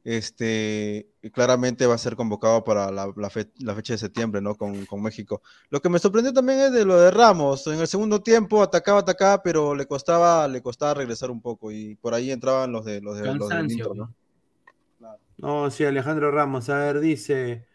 este, 0.04 1.08
claramente 1.32 1.86
va 1.86 1.94
a 1.94 1.98
ser 1.98 2.16
convocado 2.16 2.64
para 2.64 2.90
la, 2.90 3.12
la 3.16 3.30
fe- 3.30 3.50
la 3.58 3.74
fecha 3.74 3.94
de 3.94 3.98
septiembre, 3.98 4.40
¿no? 4.40 4.56
Con, 4.56 4.86
con 4.86 5.02
México. 5.02 5.42
Lo 5.70 5.80
que 5.80 5.88
me 5.88 5.98
sorprendió 5.98 6.32
también 6.32 6.60
es 6.60 6.72
de 6.72 6.84
lo 6.84 6.98
de 7.00 7.10
Ramos. 7.10 7.66
En 7.66 7.80
el 7.80 7.86
segundo 7.88 8.22
tiempo 8.22 8.62
atacaba, 8.62 9.00
atacaba, 9.00 9.42
pero 9.42 9.74
le 9.74 9.86
costaba, 9.86 10.48
le 10.48 10.62
costaba 10.62 10.94
regresar 10.94 11.30
un 11.30 11.40
poco. 11.42 11.70
Y 11.72 11.96
por 11.96 12.14
ahí 12.14 12.30
entraban 12.30 12.72
los 12.72 12.84
de 12.84 13.00
los 13.00 13.16
de 13.18 13.34
los 13.34 13.50
¿no? 13.96 14.14
No, 15.38 15.70
sí, 15.70 15.84
Alejandro 15.84 16.30
Ramos. 16.30 16.68
A 16.68 16.78
ver, 16.78 17.00
dice 17.00 17.66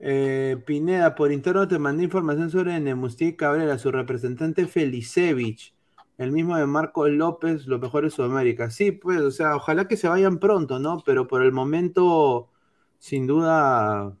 eh, 0.00 0.62
Pineda, 0.66 1.14
por 1.16 1.32
interno 1.32 1.68
te 1.68 1.78
mandé 1.80 2.04
información 2.04 2.50
sobre 2.50 2.78
Nemusti 2.80 3.36
Cabrera, 3.36 3.78
su 3.78 3.92
representante 3.92 4.66
Felicevich, 4.68 5.76
el 6.18 6.32
mismo 6.32 6.56
de 6.56 6.66
Marcos 6.66 7.10
López, 7.10 7.66
los 7.66 7.80
mejores 7.80 8.12
de 8.12 8.16
Sudamérica. 8.16 8.70
Sí, 8.70 8.92
pues, 8.92 9.20
o 9.20 9.30
sea, 9.30 9.56
ojalá 9.56 9.88
que 9.88 9.96
se 9.96 10.08
vayan 10.08 10.38
pronto, 10.38 10.78
¿no? 10.80 11.02
Pero 11.06 11.28
por 11.28 11.42
el 11.42 11.52
momento, 11.52 12.50
sin 12.98 13.26
duda, 13.26 14.16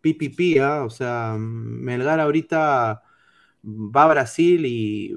pipipi, 0.00 0.58
¿ah? 0.58 0.84
O 0.84 0.90
sea, 0.90 1.36
Melgar 1.38 2.20
ahorita 2.20 3.02
va 3.64 4.04
a 4.04 4.08
Brasil 4.08 4.64
y 4.66 5.14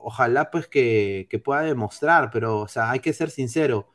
ojalá 0.00 0.50
pues 0.50 0.68
que, 0.68 1.26
que 1.30 1.38
pueda 1.38 1.62
demostrar, 1.62 2.30
pero, 2.32 2.60
o 2.60 2.68
sea, 2.68 2.90
hay 2.90 3.00
que 3.00 3.12
ser 3.12 3.30
sincero 3.30 3.88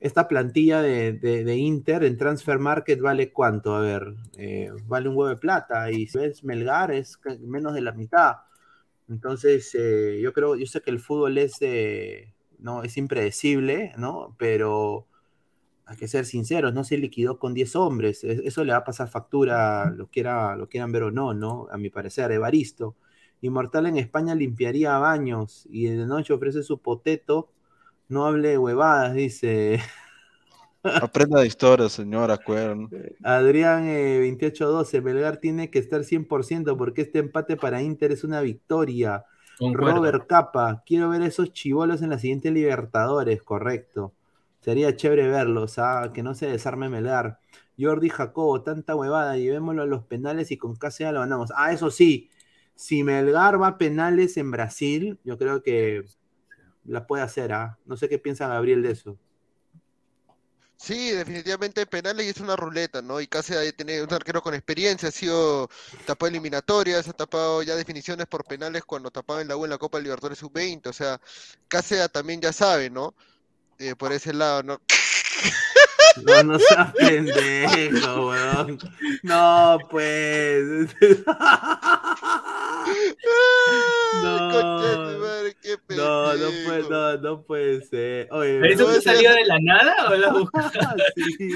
esta 0.00 0.28
plantilla 0.28 0.82
de, 0.82 1.12
de- 1.14 1.56
Inter 1.56 2.04
en 2.04 2.16
Transfer 2.18 2.58
Market 2.58 3.00
vale 3.00 3.32
cuánto? 3.32 3.74
A 3.74 3.80
ver, 3.80 4.14
eh, 4.36 4.70
vale 4.86 5.08
un 5.08 5.16
huevo 5.16 5.30
de 5.30 5.36
plata 5.38 5.90
y 5.90 6.06
si 6.06 6.18
ves 6.18 6.44
Melgar 6.44 6.90
es 6.92 7.18
menos 7.40 7.74
de 7.74 7.80
la 7.80 7.92
mitad. 7.92 8.36
Entonces, 9.08 9.74
eh, 9.74 10.20
yo 10.22 10.32
creo, 10.32 10.56
yo 10.56 10.66
sé 10.66 10.80
que 10.82 10.90
el 10.90 11.00
fútbol 11.00 11.38
es, 11.38 11.58
no, 12.58 12.82
es 12.82 12.96
impredecible, 12.96 13.92
¿no? 13.96 14.34
Pero 14.38 15.06
hay 15.86 15.96
que 15.96 16.08
ser 16.08 16.26
sinceros, 16.26 16.74
no 16.74 16.82
se 16.84 16.98
liquidó 16.98 17.38
con 17.38 17.54
10 17.54 17.76
hombres. 17.76 18.24
Eso 18.24 18.64
le 18.64 18.72
va 18.72 18.78
a 18.80 18.84
pasar 18.84 19.08
factura, 19.08 19.90
lo, 19.90 20.08
quiera, 20.08 20.56
lo 20.56 20.68
quieran 20.68 20.92
ver 20.92 21.04
o 21.04 21.10
no, 21.12 21.32
¿no? 21.34 21.68
A 21.70 21.76
mi 21.78 21.90
parecer, 21.90 22.32
Evaristo. 22.32 22.96
Inmortal 23.40 23.86
en 23.86 23.96
España 23.98 24.34
limpiaría 24.34 24.98
baños 24.98 25.66
y 25.70 25.86
de 25.86 26.06
noche 26.06 26.32
ofrece 26.32 26.62
su 26.64 26.78
poteto. 26.80 27.50
No 28.08 28.26
hable 28.26 28.58
huevadas, 28.58 29.14
dice. 29.14 29.80
Aprenda 31.02 31.40
de 31.40 31.46
historia, 31.46 31.88
señor, 31.88 32.30
acuerdo. 32.30 32.88
Adrián 33.22 33.86
eh, 33.86 34.18
2812, 34.18 35.00
Belgar 35.00 35.36
tiene 35.38 35.70
que 35.70 35.78
estar 35.78 36.02
100% 36.02 36.76
porque 36.76 37.02
este 37.02 37.18
empate 37.18 37.56
para 37.56 37.82
Inter 37.82 38.12
es 38.12 38.24
una 38.24 38.40
victoria. 38.40 39.24
Concuerdo. 39.58 39.96
Robert 39.96 40.26
Capa, 40.26 40.82
quiero 40.84 41.08
ver 41.08 41.22
esos 41.22 41.52
chivolos 41.52 42.02
en 42.02 42.10
la 42.10 42.18
siguiente 42.18 42.50
Libertadores, 42.50 43.42
correcto. 43.42 44.12
Sería 44.60 44.96
chévere 44.96 45.28
verlos, 45.28 45.78
ah, 45.78 46.10
que 46.12 46.22
no 46.22 46.34
se 46.34 46.46
desarme 46.46 46.88
Melgar. 46.88 47.38
Jordi 47.78 48.08
Jacobo, 48.08 48.62
tanta 48.62 48.94
huevada, 48.94 49.36
llevémoslo 49.36 49.82
a 49.82 49.86
los 49.86 50.04
penales 50.04 50.50
y 50.50 50.56
con 50.56 50.76
casi 50.76 51.04
ya 51.04 51.12
lo 51.12 51.20
ganamos. 51.20 51.52
Ah, 51.56 51.72
eso 51.72 51.90
sí, 51.90 52.30
si 52.74 53.02
Melgar 53.02 53.60
va 53.60 53.68
a 53.68 53.78
penales 53.78 54.36
en 54.36 54.50
Brasil, 54.50 55.18
yo 55.24 55.38
creo 55.38 55.62
que 55.62 56.04
la 56.84 57.06
puede 57.06 57.22
hacer, 57.22 57.52
ah. 57.52 57.78
No 57.86 57.96
sé 57.96 58.08
qué 58.08 58.18
piensa 58.18 58.48
Gabriel 58.48 58.82
de 58.82 58.92
eso. 58.92 59.18
Sí, 60.78 61.10
definitivamente 61.10 61.86
penales 61.86 62.26
y 62.26 62.28
es 62.28 62.40
una 62.40 62.54
ruleta, 62.54 63.00
¿no? 63.00 63.20
Y 63.20 63.26
Cáceres 63.26 63.74
tiene 63.74 64.02
un 64.02 64.12
arquero 64.12 64.42
con 64.42 64.54
experiencia, 64.54 65.08
ha 65.08 65.12
sido 65.12 65.68
tapado 66.04 66.28
eliminatorias, 66.28 67.08
ha 67.08 67.12
tapado 67.14 67.62
ya 67.62 67.74
definiciones 67.76 68.26
por 68.26 68.44
penales 68.44 68.84
cuando 68.84 69.10
tapaba 69.10 69.40
en 69.40 69.48
la 69.48 69.56
U 69.56 69.64
en 69.64 69.70
la 69.70 69.78
Copa 69.78 69.98
Libertadores 69.98 70.38
Sub-20, 70.38 70.88
o 70.88 70.92
sea, 70.92 71.20
Cáceres 71.68 72.12
también 72.12 72.40
ya 72.40 72.52
sabe, 72.52 72.90
¿no? 72.90 73.14
Eh, 73.78 73.94
por 73.96 74.12
ese 74.12 74.34
lado, 74.34 74.62
¿no? 74.62 74.80
No, 76.24 76.42
no 76.42 76.58
seas 76.58 76.92
pendejo, 76.98 78.28
weón. 78.28 78.78
No, 79.22 79.78
pues. 79.90 80.88
Madre, 84.22 85.56
qué 85.62 85.76
No, 85.96 86.34
no 86.34 86.48
puede, 86.64 86.82
no, 86.88 87.16
no 87.18 87.42
puede 87.42 87.82
ser. 87.82 88.28
Oye, 88.32 88.60
¿Pero 88.60 88.74
eso 88.74 88.90
no 88.92 89.00
salió 89.00 89.30
de 89.34 89.44
la 89.44 89.58
nada 89.60 89.94
o 90.10 90.16
lo 90.16 90.30
buscaste? 90.40 91.02
sí. 91.14 91.48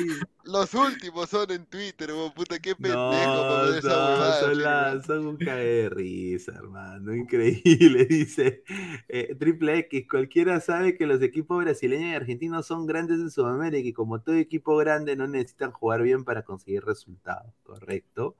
Los 0.45 0.75
últimos 0.75 1.29
son 1.31 1.51
en 1.53 1.65
Twitter, 1.67 2.11
weón, 2.13 2.33
puta, 2.33 2.59
qué 2.59 2.75
pendejo 2.75 2.97
No, 3.13 3.75
esa 3.77 3.89
no, 3.89 3.95
huevada, 3.95 4.41
son, 4.41 4.63
la- 4.63 5.03
son 5.03 5.27
un 5.27 5.37
cae 5.37 5.65
de 5.65 5.89
risa, 5.91 6.53
hermano. 6.57 7.15
Increíble, 7.15 8.05
dice 8.11 8.65
eh, 9.09 9.37
Triple 9.39 9.79
X. 9.79 10.07
Cualquiera 10.11 10.61
sabe 10.61 10.97
que 10.97 11.07
los 11.07 11.23
equipos 11.23 11.63
brasileños 11.63 12.11
y 12.11 12.15
argentinos 12.15 12.67
son 12.67 12.87
grandes 12.87 13.21
en 13.21 13.31
Sudamérica 13.31 13.89
y 13.89 13.93
como 13.93 14.23
todo 14.23 14.35
equipo 14.37 14.77
grande 14.77 15.15
no 15.15 15.29
necesitan 15.29 15.71
jugar 15.71 16.03
bien 16.03 16.25
para 16.25 16.43
conseguir 16.43 16.85
resultados. 16.85 17.53
Correcto. 17.63 18.37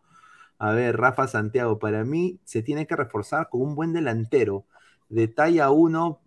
A 0.61 0.73
ver, 0.73 0.99
Rafa 0.99 1.27
Santiago, 1.27 1.79
para 1.79 2.05
mí 2.05 2.39
se 2.45 2.63
tiene 2.63 2.87
que 2.87 2.95
reforzar 2.95 3.49
con 3.49 3.63
un 3.63 3.75
buen 3.75 3.95
delantero 3.95 4.67
de 5.09 5.27
talla 5.27 5.71
1 5.71 6.21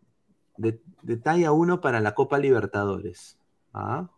de, 0.58 0.82
de 1.04 1.18
talla 1.18 1.52
1 1.52 1.80
para 1.82 2.02
la 2.02 2.16
Copa 2.16 2.40
Libertadores. 2.40 3.38
Ah, 3.76 4.10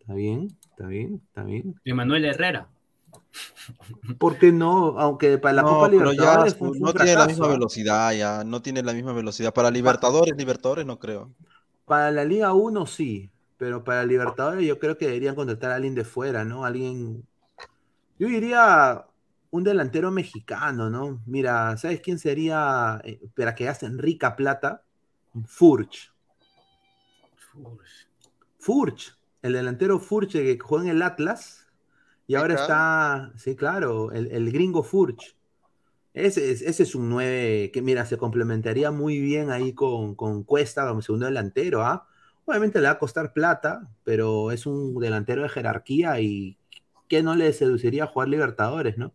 está 0.00 0.12
bien, 0.12 0.54
está 0.70 0.86
bien, 0.86 1.22
está 1.26 1.44
bien. 1.44 1.80
Emanuel 1.86 2.26
Herrera. 2.26 2.68
¿Por 4.18 4.38
qué 4.38 4.52
no? 4.52 5.00
Aunque 5.00 5.38
para 5.38 5.54
la 5.54 5.62
No, 5.62 5.68
Copa 5.68 5.88
pero 5.88 6.12
ya 6.12 6.44
Libertadores 6.44 6.60
no 6.60 6.92
tiene 6.92 7.14
la 7.14 7.26
misma 7.26 7.48
velocidad, 7.48 8.12
ya 8.12 8.44
no 8.44 8.60
tiene 8.60 8.82
la 8.82 8.92
misma 8.92 9.14
velocidad. 9.14 9.54
Para 9.54 9.70
Libertadores, 9.70 10.36
Libertadores 10.36 10.84
no 10.84 10.98
creo. 10.98 11.30
Para 11.86 12.10
la 12.10 12.22
Liga 12.22 12.52
1 12.52 12.84
sí, 12.84 13.30
pero 13.56 13.82
para 13.82 14.04
Libertadores 14.04 14.66
yo 14.66 14.78
creo 14.78 14.98
que 14.98 15.06
deberían 15.06 15.34
contratar 15.34 15.70
a 15.70 15.76
alguien 15.76 15.94
de 15.94 16.04
fuera, 16.04 16.44
¿no? 16.44 16.66
Alguien. 16.66 17.24
Yo 18.18 18.28
diría 18.28 19.07
un 19.50 19.64
delantero 19.64 20.10
mexicano, 20.10 20.90
¿no? 20.90 21.22
Mira, 21.26 21.76
¿sabes 21.76 22.00
quién 22.00 22.18
sería 22.18 23.00
eh, 23.04 23.20
para 23.36 23.54
que 23.54 23.64
gasten 23.64 23.98
rica 23.98 24.36
plata? 24.36 24.82
Furch. 25.46 26.12
Furch, 28.58 29.16
el 29.42 29.52
delantero 29.54 29.98
Furch 29.98 30.32
que 30.32 30.58
juega 30.58 30.84
en 30.86 30.90
el 30.96 31.02
Atlas 31.02 31.66
y 32.26 32.34
ahora 32.36 32.54
está, 32.54 33.32
sí, 33.36 33.56
claro, 33.56 34.12
el, 34.12 34.28
el 34.32 34.52
gringo 34.52 34.82
Furch. 34.82 35.36
Ese, 36.14 36.50
es- 36.52 36.62
ese 36.62 36.84
es 36.84 36.94
un 36.94 37.10
9 37.10 37.70
que, 37.72 37.82
mira, 37.82 38.06
se 38.06 38.18
complementaría 38.18 38.90
muy 38.90 39.20
bien 39.20 39.50
ahí 39.50 39.74
con, 39.74 40.14
con 40.16 40.44
Cuesta 40.44 40.88
como 40.88 41.02
segundo 41.02 41.26
delantero, 41.26 41.82
¿ah? 41.84 42.08
Obviamente 42.46 42.80
le 42.80 42.86
va 42.88 42.94
a 42.94 42.98
costar 42.98 43.32
plata, 43.34 43.88
pero 44.04 44.52
es 44.52 44.66
un 44.66 44.98
delantero 45.00 45.42
de 45.42 45.48
jerarquía 45.50 46.20
y 46.20 46.58
que 47.08 47.22
no 47.22 47.34
le 47.36 47.52
seduciría 47.52 48.06
jugar 48.06 48.28
Libertadores, 48.28 48.98
¿no? 48.98 49.14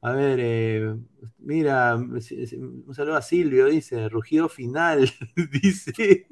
A 0.00 0.12
ver, 0.12 0.38
eh, 0.40 0.94
mira, 1.38 1.96
un 1.96 2.94
saludo 2.94 3.16
a 3.16 3.22
Silvio, 3.22 3.66
dice, 3.66 4.08
rugido 4.08 4.48
final, 4.48 5.10
dice. 5.52 6.26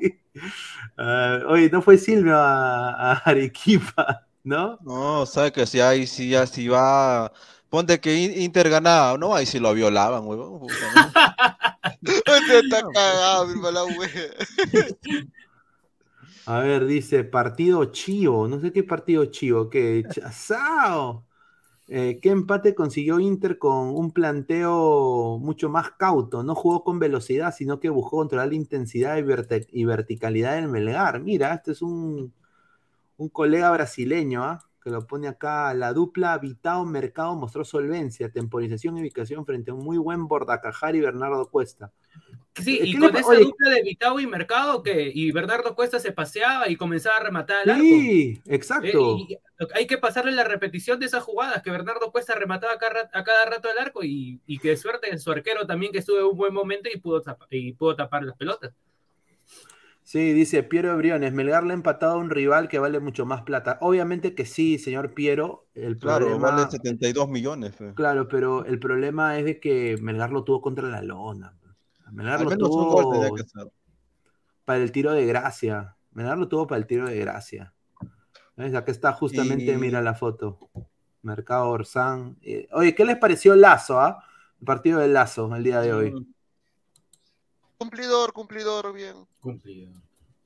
Ah, 0.97 1.41
oye, 1.49 1.71
no 1.71 1.83
fue 1.83 1.99
Silvio 1.99 2.37
a, 2.39 3.13
a 3.13 3.15
Arequipa, 3.19 4.29
¿no? 4.45 4.79
No, 4.79 5.25
sabe 5.27 5.53
que 5.53 5.67
si 5.67 5.81
hay, 5.81 6.07
si 6.07 6.29
ya 6.31 6.47
si 6.47 6.69
va, 6.69 7.33
ponte 7.71 7.99
que 8.01 8.15
In- 8.15 8.41
Inter 8.43 8.69
ganaba, 8.69 9.17
no, 9.19 9.35
ahí 9.35 9.47
si 9.47 9.59
lo 9.59 9.73
violaban, 9.75 10.25
huevón. 10.27 11.17
está 12.49 12.83
cagado, 12.93 13.47
mi 13.49 13.57
mala 13.57 13.87
wea. 13.87 14.11
A 16.45 16.61
ver, 16.61 16.87
dice 16.87 17.25
partido 17.25 17.85
chivo. 17.87 18.47
No 18.49 18.61
sé 18.61 18.73
qué 18.73 18.83
partido 18.85 19.25
chivo. 19.27 19.69
¿Qué? 19.71 20.07
¡Chazao! 20.09 21.27
Eh, 21.89 22.19
¿Qué 22.21 22.31
empate 22.31 22.75
consiguió 22.75 23.21
Inter 23.21 23.59
con 23.59 23.89
un 23.97 24.11
planteo 24.11 25.39
mucho 25.39 25.69
más 25.69 25.93
cauto? 25.93 26.43
No 26.43 26.55
jugó 26.57 26.83
con 26.83 26.99
velocidad, 26.99 27.55
sino 27.55 27.79
que 27.79 27.91
buscó 27.91 28.17
controlar 28.19 28.49
la 28.49 28.57
intensidad 28.57 29.17
y, 29.19 29.85
verticalidad 29.85 30.57
del 30.57 30.69
Melgar. 30.69 31.21
Mira, 31.21 31.55
este 31.55 31.73
es 31.73 31.83
un, 31.83 32.33
un 33.19 33.29
colega 33.29 33.71
brasileño, 33.71 34.43
¿ah? 34.45 34.65
que 34.83 34.91
lo 34.91 35.07
pone 35.07 35.29
acá. 35.29 35.73
La 35.75 35.93
dupla 35.93 36.39
Vitao 36.39 36.85
Mercado 36.85 37.37
mostró 37.37 37.65
solvencia, 37.65 38.31
temporización 38.31 38.99
y 38.99 39.03
ubicación 39.03 39.47
frente 39.47 39.71
a 39.71 39.75
un 39.75 39.85
muy 39.85 39.99
buen 39.99 40.27
Bordacajar 40.29 40.97
y 40.97 41.01
Bernardo 41.01 41.49
Cuesta. 41.51 41.93
Sí, 42.63 42.79
¿Qué 42.79 42.87
y 42.89 42.95
con 42.99 43.15
esa 43.17 43.29
oye, 43.29 43.41
dupla 43.43 43.71
de 43.71 43.83
Vitao 43.83 44.19
y 44.19 44.27
Mercado, 44.27 44.83
que 44.83 45.11
y 45.15 45.31
Bernardo 45.31 45.75
Cuesta 45.75 46.01
se 46.01 46.13
paseaba 46.13 46.69
y 46.71 46.77
comenzaba 46.77 47.17
a 47.19 47.21
rematar 47.21 47.59
al 47.63 47.71
arco. 47.71 47.83
Sí, 47.83 48.41
Eh, 48.45 48.55
exacto. 48.55 49.17
y 49.19 49.39
hay 49.75 49.87
que 49.87 49.99
pasarle 49.99 50.33
la 50.33 50.45
repetición 50.45 50.99
de 50.99 51.07
esas 51.07 51.23
jugadas, 51.23 51.63
que 51.63 51.71
Bernardo 51.71 52.11
Cuesta 52.13 52.35
remataba 52.35 52.73
a 52.75 52.79
cada, 52.79 53.11
a 53.13 53.25
cada 53.25 53.45
rato 53.47 53.69
al 53.69 53.79
arco 53.79 54.05
y, 54.05 54.41
y 54.47 54.59
que 54.59 54.71
de 54.71 54.77
suerte 54.79 55.17
su 55.19 55.31
arquero 55.31 55.67
también 55.67 55.93
que 55.93 55.99
estuvo 55.99 56.19
en 56.19 56.25
un 56.25 56.37
buen 56.37 56.55
momento 56.55 56.89
y 56.93 56.99
pudo, 56.99 57.21
tapa- 57.23 57.47
y 57.51 57.73
pudo 57.75 57.95
tapar 57.97 58.23
las 58.25 58.37
pelotas. 58.37 58.73
Sí, 60.03 60.33
dice 60.33 60.63
Piero 60.63 60.97
Briones, 60.97 61.33
Melgar 61.33 61.65
le 61.65 61.73
ha 61.73 61.75
empatado 61.75 62.13
a 62.15 62.17
un 62.19 62.31
rival 62.31 62.69
que 62.69 62.79
vale 62.79 63.01
mucho 63.01 63.27
más 63.27 63.43
plata. 63.43 63.79
Obviamente 63.81 64.35
que 64.35 64.47
sí, 64.47 64.79
señor 64.79 65.15
Piero. 65.15 65.67
El 65.75 65.99
Claro, 65.99 66.27
problema, 66.27 66.39
vale 66.39 66.71
72 66.71 67.29
millones. 67.29 67.75
fe. 67.77 67.95
claro, 67.95 68.29
pero 68.29 68.65
el 68.65 68.79
problema 68.79 69.39
es 69.39 69.45
de 69.45 69.59
que 69.61 69.97
Melgar 70.01 70.31
lo 70.31 70.45
tuvo 70.45 70.61
contra 70.63 70.89
la 70.89 71.03
lona. 71.03 71.59
Melgar 72.13 72.39
Al 72.39 72.45
lo 72.45 72.51
menos 72.51 72.69
un 72.69 72.75
tuvo 72.77 72.93
gol 73.03 73.13
tenía 73.15 73.31
que 73.35 73.43
hacer. 73.43 73.73
para 74.65 74.79
el 74.83 74.93
tiro 74.93 75.13
de 75.13 75.27
gracia. 75.27 75.97
Melgar 76.13 76.39
lo 76.39 76.49
tuvo 76.49 76.67
para 76.67 76.79
el 76.79 76.87
tiro 76.87 77.07
de 77.07 77.19
gracia. 77.19 77.73
¿Ves? 78.57 78.75
Acá 78.75 78.91
está 78.93 79.13
justamente, 79.13 79.73
Y- 79.73 79.77
mira 79.77 80.01
la 80.01 80.15
foto. 80.15 80.59
Mercado 81.23 81.69
Orsán. 81.69 82.37
Eh, 82.43 82.69
oye, 82.73 82.95
¿qué 82.95 83.05
les 83.05 83.17
pareció 83.19 83.55
Lazo, 83.57 84.01
ah? 84.01 84.23
El 84.61 84.65
partido 84.65 85.01
de 85.01 85.09
Lazo 85.09 85.55
el 85.55 85.63
día 85.65 85.81
de 85.81 85.93
hoy. 85.93 86.13
Mm, 86.13 86.27
Cumplidor, 87.79 88.33
cumplidor, 88.33 88.93
bien. 88.95 89.17
Cumplido. 89.41 89.93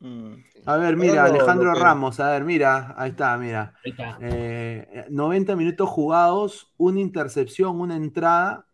mm. 0.01 0.33
A 0.67 0.77
ver, 0.79 0.97
mira, 0.97 1.25
Alejandro 1.25 1.73
que- 1.75 1.79
Ramos, 1.81 2.19
a 2.19 2.31
ver, 2.33 2.45
mira, 2.45 2.95
ahí 2.99 3.11
está, 3.11 3.37
mira. 3.37 3.75
Ahí 3.85 3.93
está. 3.93 4.19
Eh, 4.21 5.07
90 5.11 5.55
minutos 5.55 5.89
jugados, 5.89 6.73
una 6.77 6.99
intercepción, 7.01 7.81
una 7.81 7.95
entrada. 7.97 8.67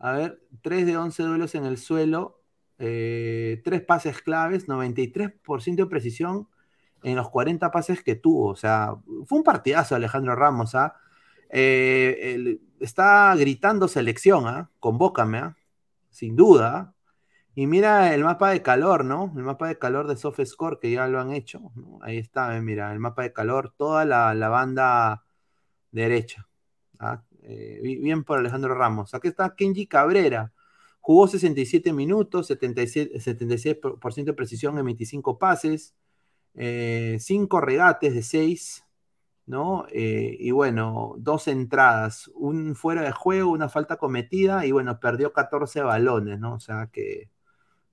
A 0.00 0.12
ver, 0.12 0.42
3 0.62 0.86
de 0.86 0.96
11 0.96 1.22
duelos 1.22 1.54
en 1.54 1.66
el 1.66 1.78
suelo, 1.78 2.42
eh, 2.78 3.60
3 3.64 3.82
pases 3.82 4.22
claves, 4.22 4.66
93% 4.66 5.84
de 5.84 5.90
precisión 5.90 6.48
en 7.02 7.16
los 7.16 7.30
40 7.30 7.70
pases 7.70 8.02
que 8.02 8.16
tuvo. 8.16 8.48
O 8.48 8.56
sea, 8.56 8.96
fue 9.26 9.38
un 9.38 9.44
partidazo 9.44 9.94
Alejandro 9.94 10.34
Ramos. 10.34 10.74
¿ah? 10.74 10.96
Eh, 11.50 12.58
está 12.80 13.34
gritando 13.36 13.88
selección, 13.88 14.46
¿ah? 14.46 14.70
convócame, 14.80 15.38
¿ah? 15.38 15.56
sin 16.10 16.36
duda. 16.36 16.94
Y 17.54 17.66
mira 17.66 18.14
el 18.14 18.24
mapa 18.24 18.50
de 18.50 18.62
calor, 18.62 19.04
¿no? 19.04 19.32
El 19.36 19.42
mapa 19.42 19.68
de 19.68 19.78
calor 19.78 20.06
de 20.08 20.16
SoftScore, 20.16 20.78
que 20.80 20.90
ya 20.92 21.08
lo 21.08 21.20
han 21.20 21.32
hecho. 21.32 21.72
Ahí 22.00 22.18
está, 22.18 22.56
eh, 22.56 22.62
mira, 22.62 22.92
el 22.92 23.00
mapa 23.00 23.22
de 23.22 23.32
calor, 23.32 23.74
toda 23.76 24.04
la, 24.04 24.48
banda 24.48 25.24
derecha. 25.90 26.48
Eh, 27.42 27.80
bi- 27.82 27.96
bien 27.98 28.24
por 28.24 28.38
Alejandro 28.38 28.74
Ramos. 28.74 29.14
Aquí 29.14 29.28
está 29.28 29.54
Kenji 29.54 29.86
Cabrera. 29.86 30.52
Jugó 31.00 31.26
67 31.28 31.92
minutos, 31.92 32.46
77, 32.48 33.20
76% 33.20 34.32
de 34.32 34.36
precisión 34.36 34.78
en 34.78 34.84
25 34.86 35.38
pases, 35.38 35.94
5 37.18 37.60
regates 37.60 38.14
de 38.14 38.22
6, 38.22 38.84
¿no? 39.46 39.86
Eh, 39.92 40.36
y 40.38 40.50
bueno, 40.52 41.14
dos 41.18 41.48
entradas, 41.48 42.28
un 42.34 42.74
fuera 42.76 43.02
de 43.02 43.12
juego, 43.12 43.50
una 43.52 43.68
falta 43.68 43.96
cometida 43.96 44.66
y 44.66 44.72
bueno, 44.72 45.00
perdió 45.00 45.32
14 45.32 45.82
balones, 45.82 46.38
¿no? 46.40 46.54
O 46.54 46.60
sea 46.60 46.88
que 46.92 47.30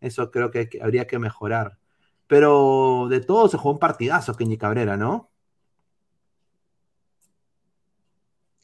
eso 0.01 0.31
creo 0.31 0.51
que, 0.51 0.69
que- 0.69 0.81
habría 0.83 1.07
que 1.07 1.19
mejorar. 1.19 1.79
Pero 2.27 3.07
de 3.09 3.21
todo 3.21 3.49
se 3.49 3.57
jugó 3.57 3.73
un 3.73 3.79
partidazo 3.79 4.35
Kenji 4.35 4.57
Cabrera, 4.57 4.97
¿no? 4.97 5.31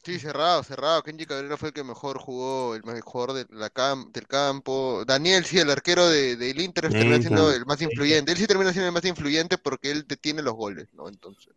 Sí, 0.04 0.18
cerrado, 0.18 0.62
cerrado. 0.62 1.02
Kenji 1.02 1.24
Cabrera 1.24 1.56
fue 1.56 1.68
el 1.68 1.74
que 1.74 1.82
mejor 1.82 2.18
jugó, 2.18 2.74
el 2.74 2.84
mejor 2.84 3.32
de 3.32 3.46
la 3.50 3.70
cam- 3.72 4.12
del 4.12 4.26
campo. 4.28 5.02
Daniel, 5.06 5.44
sí, 5.46 5.58
el 5.58 5.70
arquero 5.70 6.06
de- 6.08 6.36
del 6.36 6.60
Inter 6.60 6.94
termina 6.94 7.18
siendo 7.18 7.50
el 7.50 7.64
más 7.64 7.80
influyente. 7.80 8.30
Él 8.32 8.36
sí 8.38 8.46
termina 8.46 8.70
siendo 8.72 8.88
el 8.88 8.92
más 8.92 9.04
influyente 9.06 9.56
porque 9.56 9.90
él 9.90 10.04
detiene 10.06 10.42
los 10.42 10.54
goles, 10.54 10.88
¿no? 10.92 11.08
Entonces, 11.08 11.54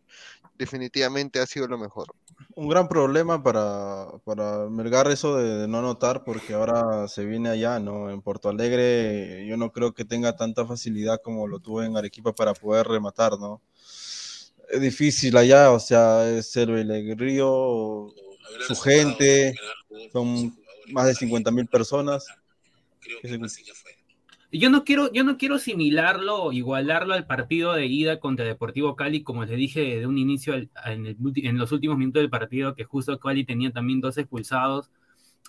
definitivamente 0.56 1.40
ha 1.40 1.48
sido 1.48 1.68
lo 1.68 1.78
mejor. 1.78 2.08
Un 2.56 2.68
gran 2.70 2.88
problema 2.90 3.42
para, 3.44 4.08
para 4.26 4.68
Melgar 4.70 5.08
eso 5.10 5.38
de, 5.38 5.60
de 5.60 5.68
no 5.68 5.78
anotar, 5.80 6.24
porque 6.26 6.54
ahora 6.54 7.08
se 7.08 7.24
viene 7.26 7.50
allá, 7.50 7.80
¿no? 7.80 8.10
En 8.10 8.22
Porto 8.22 8.50
Alegre 8.50 9.46
yo 9.48 9.56
no 9.58 9.72
creo 9.72 9.94
que 9.94 10.04
tenga 10.06 10.36
tanta 10.36 10.66
facilidad 10.66 11.22
como 11.24 11.48
lo 11.48 11.60
tuvo 11.60 11.84
en 11.84 11.96
Arequipa 11.96 12.34
para 12.34 12.54
poder 12.54 12.88
rematar, 12.88 13.40
¿no? 13.40 13.62
Es 14.70 14.82
difícil 14.82 15.38
allá, 15.38 15.72
o 15.72 15.80
sea, 15.80 16.30
es 16.30 16.56
el 16.58 17.18
Río, 17.18 18.14
su 18.68 18.76
gente, 18.76 19.56
son 20.12 20.56
más 20.92 21.08
de 21.08 21.16
50 21.16 21.52
mil 21.52 21.66
personas. 21.68 22.26
¿Qué 23.22 23.28
se- 23.28 23.40
Yo 24.52 24.70
no 24.70 24.84
quiero, 24.86 25.12
yo 25.12 25.24
no 25.24 25.38
quiero 25.38 25.56
asimilarlo 25.56 26.42
o 26.44 26.52
igualarlo 26.54 27.14
al 27.14 27.26
partido 27.26 27.74
de 27.74 27.86
ida 27.86 28.20
contra 28.20 28.46
Deportivo 28.46 28.96
Cali, 28.96 29.22
como 29.22 29.44
les 29.46 29.58
dije 29.58 30.00
de 30.00 30.08
un 30.08 30.18
inicio 30.18 30.54
al- 30.54 30.70
en, 30.86 31.06
el 31.06 31.18
en 31.36 31.58
los 31.58 31.72
últimos 31.72 31.98
minutos 31.98 32.22
del 32.22 32.30
partido, 32.30 32.74
que 32.74 32.86
justo 32.86 33.20
Cali 33.20 33.44
tenía 33.46 33.72
también 33.72 34.00
dos 34.00 34.18
expulsados 34.18 34.90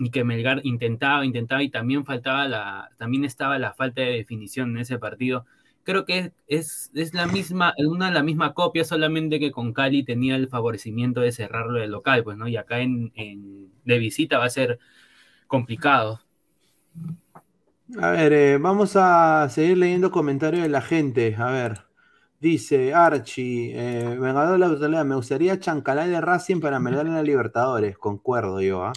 y 0.01 0.11
que 0.11 0.25
Melgar 0.25 0.61
intentaba, 0.65 1.25
intentaba 1.25 1.63
y 1.63 1.71
también 1.71 2.05
faltaba 2.05 2.47
la, 2.49 2.91
también 2.99 3.25
estaba 3.25 3.59
la 3.59 3.73
falta 3.73 4.03
de 4.03 4.13
definición 4.13 4.71
en 4.71 4.79
ese 4.79 4.99
partido. 4.99 5.45
Creo 5.85 6.05
que 6.05 6.33
es, 6.47 6.91
es 6.95 7.15
la 7.15 7.27
misma, 7.27 7.75
una 7.79 8.11
la 8.11 8.23
misma 8.23 8.55
copia, 8.55 8.85
solamente 8.85 9.41
que 9.41 9.51
con 9.53 9.73
Cali 9.73 10.05
tenía 10.05 10.37
el 10.37 10.49
favorecimiento 10.49 11.21
de 11.23 11.33
cerrarlo 11.33 11.79
de 11.81 11.89
local, 11.89 12.25
pues, 12.25 12.37
¿no? 12.37 12.47
Y 12.49 12.57
acá 12.57 12.81
en, 12.81 13.13
en- 13.15 13.73
de 13.85 13.99
visita 13.99 14.39
va 14.39 14.45
a 14.47 14.51
ser 14.51 14.79
complicado. 15.49 16.21
A 18.01 18.11
ver, 18.11 18.33
eh, 18.33 18.59
vamos 18.59 18.97
a 18.97 19.49
seguir 19.51 19.79
leyendo 19.79 20.11
comentarios 20.11 20.63
de 20.63 20.69
la 20.69 20.83
gente. 20.83 21.35
A 21.39 21.51
ver, 21.51 21.81
dice 22.41 22.93
Archie, 22.95 23.73
eh, 23.75 24.19
Vengador 24.19 24.53
de 24.53 24.59
la 24.59 24.69
Brutalidad, 24.69 25.05
me 25.07 25.15
gustaría 25.17 25.59
Chancalay 25.59 26.11
de 26.11 26.21
Racing 26.21 26.61
para 26.61 26.81
Melgar 26.81 27.07
en 27.07 27.15
la 27.15 27.23
Libertadores. 27.23 27.97
Concuerdo 27.99 28.61
yo, 28.61 28.85
¿ah? 28.85 28.93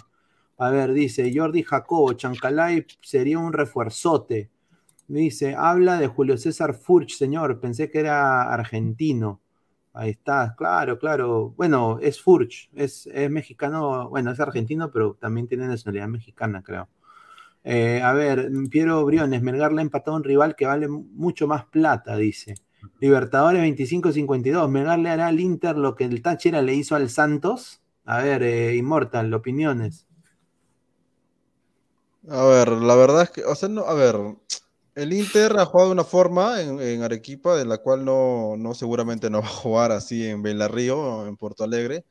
A 0.58 0.70
ver, 0.70 0.92
dice 0.92 1.32
Jordi 1.34 1.62
Jacobo, 1.64 2.12
Chancalay 2.14 2.86
sería 3.02 3.38
un 3.38 3.52
refuerzote. 3.52 4.50
Dice, 5.08 5.54
habla 5.56 5.98
de 5.98 6.06
Julio 6.06 6.38
César 6.38 6.74
Furch, 6.74 7.16
señor, 7.16 7.60
pensé 7.60 7.90
que 7.90 8.00
era 8.00 8.52
argentino. 8.52 9.40
Ahí 9.92 10.10
está, 10.10 10.54
claro, 10.56 10.98
claro. 10.98 11.52
Bueno, 11.56 11.98
es 12.00 12.20
Furch, 12.20 12.70
es, 12.74 13.06
es 13.08 13.30
mexicano, 13.30 14.08
bueno, 14.08 14.30
es 14.30 14.40
argentino, 14.40 14.90
pero 14.90 15.14
también 15.20 15.48
tiene 15.48 15.66
nacionalidad 15.66 16.08
mexicana, 16.08 16.62
creo. 16.62 16.88
Eh, 17.64 18.00
a 18.02 18.12
ver, 18.12 18.50
Piero 18.70 19.04
Briones, 19.04 19.42
Melgar 19.42 19.72
le 19.72 19.80
ha 19.80 19.82
empatado 19.82 20.16
a 20.16 20.20
un 20.20 20.24
rival 20.24 20.56
que 20.56 20.66
vale 20.66 20.88
mucho 20.88 21.46
más 21.46 21.64
plata, 21.66 22.16
dice. 22.16 22.54
Libertadores 23.00 23.62
25-52, 23.62 24.68
Melgar 24.68 24.98
le 24.98 25.10
hará 25.10 25.28
al 25.28 25.40
Inter 25.40 25.76
lo 25.76 25.94
que 25.94 26.04
el 26.04 26.22
Táchira 26.22 26.62
le 26.62 26.74
hizo 26.74 26.96
al 26.96 27.10
Santos. 27.10 27.82
A 28.04 28.22
ver, 28.22 28.42
eh, 28.42 28.74
Immortal, 28.76 29.32
opiniones. 29.34 30.06
A 32.28 32.44
ver, 32.44 32.68
la 32.70 32.94
verdad 32.94 33.22
es 33.22 33.30
que, 33.30 33.44
o 33.44 33.54
sea, 33.54 33.68
no, 33.68 33.82
a 33.82 33.94
ver, 33.94 34.16
el 34.94 35.12
Inter 35.12 35.58
ha 35.58 35.64
jugado 35.66 35.90
de 35.90 35.94
una 35.94 36.04
forma 36.04 36.60
en, 36.60 36.80
en 36.80 37.02
Arequipa 37.02 37.56
de 37.56 37.64
la 37.64 37.78
cual 37.78 38.04
no, 38.04 38.56
no 38.58 38.74
seguramente 38.74 39.30
no 39.30 39.40
va 39.40 39.46
a 39.46 39.50
jugar 39.50 39.92
así 39.92 40.26
en 40.26 40.42
Belarrío 40.42 41.26
en 41.26 41.36
Porto 41.36 41.64
Alegre, 41.64 42.04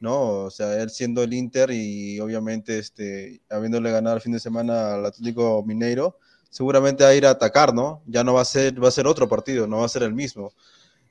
¿no? 0.00 0.44
O 0.44 0.50
sea, 0.50 0.80
él 0.82 0.90
siendo 0.90 1.22
el 1.22 1.34
Inter 1.34 1.70
y 1.72 2.20
obviamente 2.20 2.78
este, 2.78 3.42
habiéndole 3.50 3.90
ganado 3.90 4.16
el 4.16 4.22
fin 4.22 4.32
de 4.32 4.40
semana 4.40 4.94
al 4.94 5.06
Atlético 5.06 5.62
Mineiro, 5.66 6.18
seguramente 6.50 7.04
va 7.04 7.10
a 7.10 7.14
ir 7.14 7.26
a 7.26 7.30
atacar, 7.30 7.74
¿no? 7.74 8.02
Ya 8.06 8.24
no 8.24 8.34
va 8.34 8.42
a 8.42 8.44
ser, 8.46 8.82
va 8.82 8.88
a 8.88 8.92
ser 8.92 9.06
otro 9.06 9.28
partido, 9.28 9.66
no 9.66 9.78
va 9.78 9.86
a 9.86 9.88
ser 9.88 10.02
el 10.02 10.14
mismo. 10.14 10.52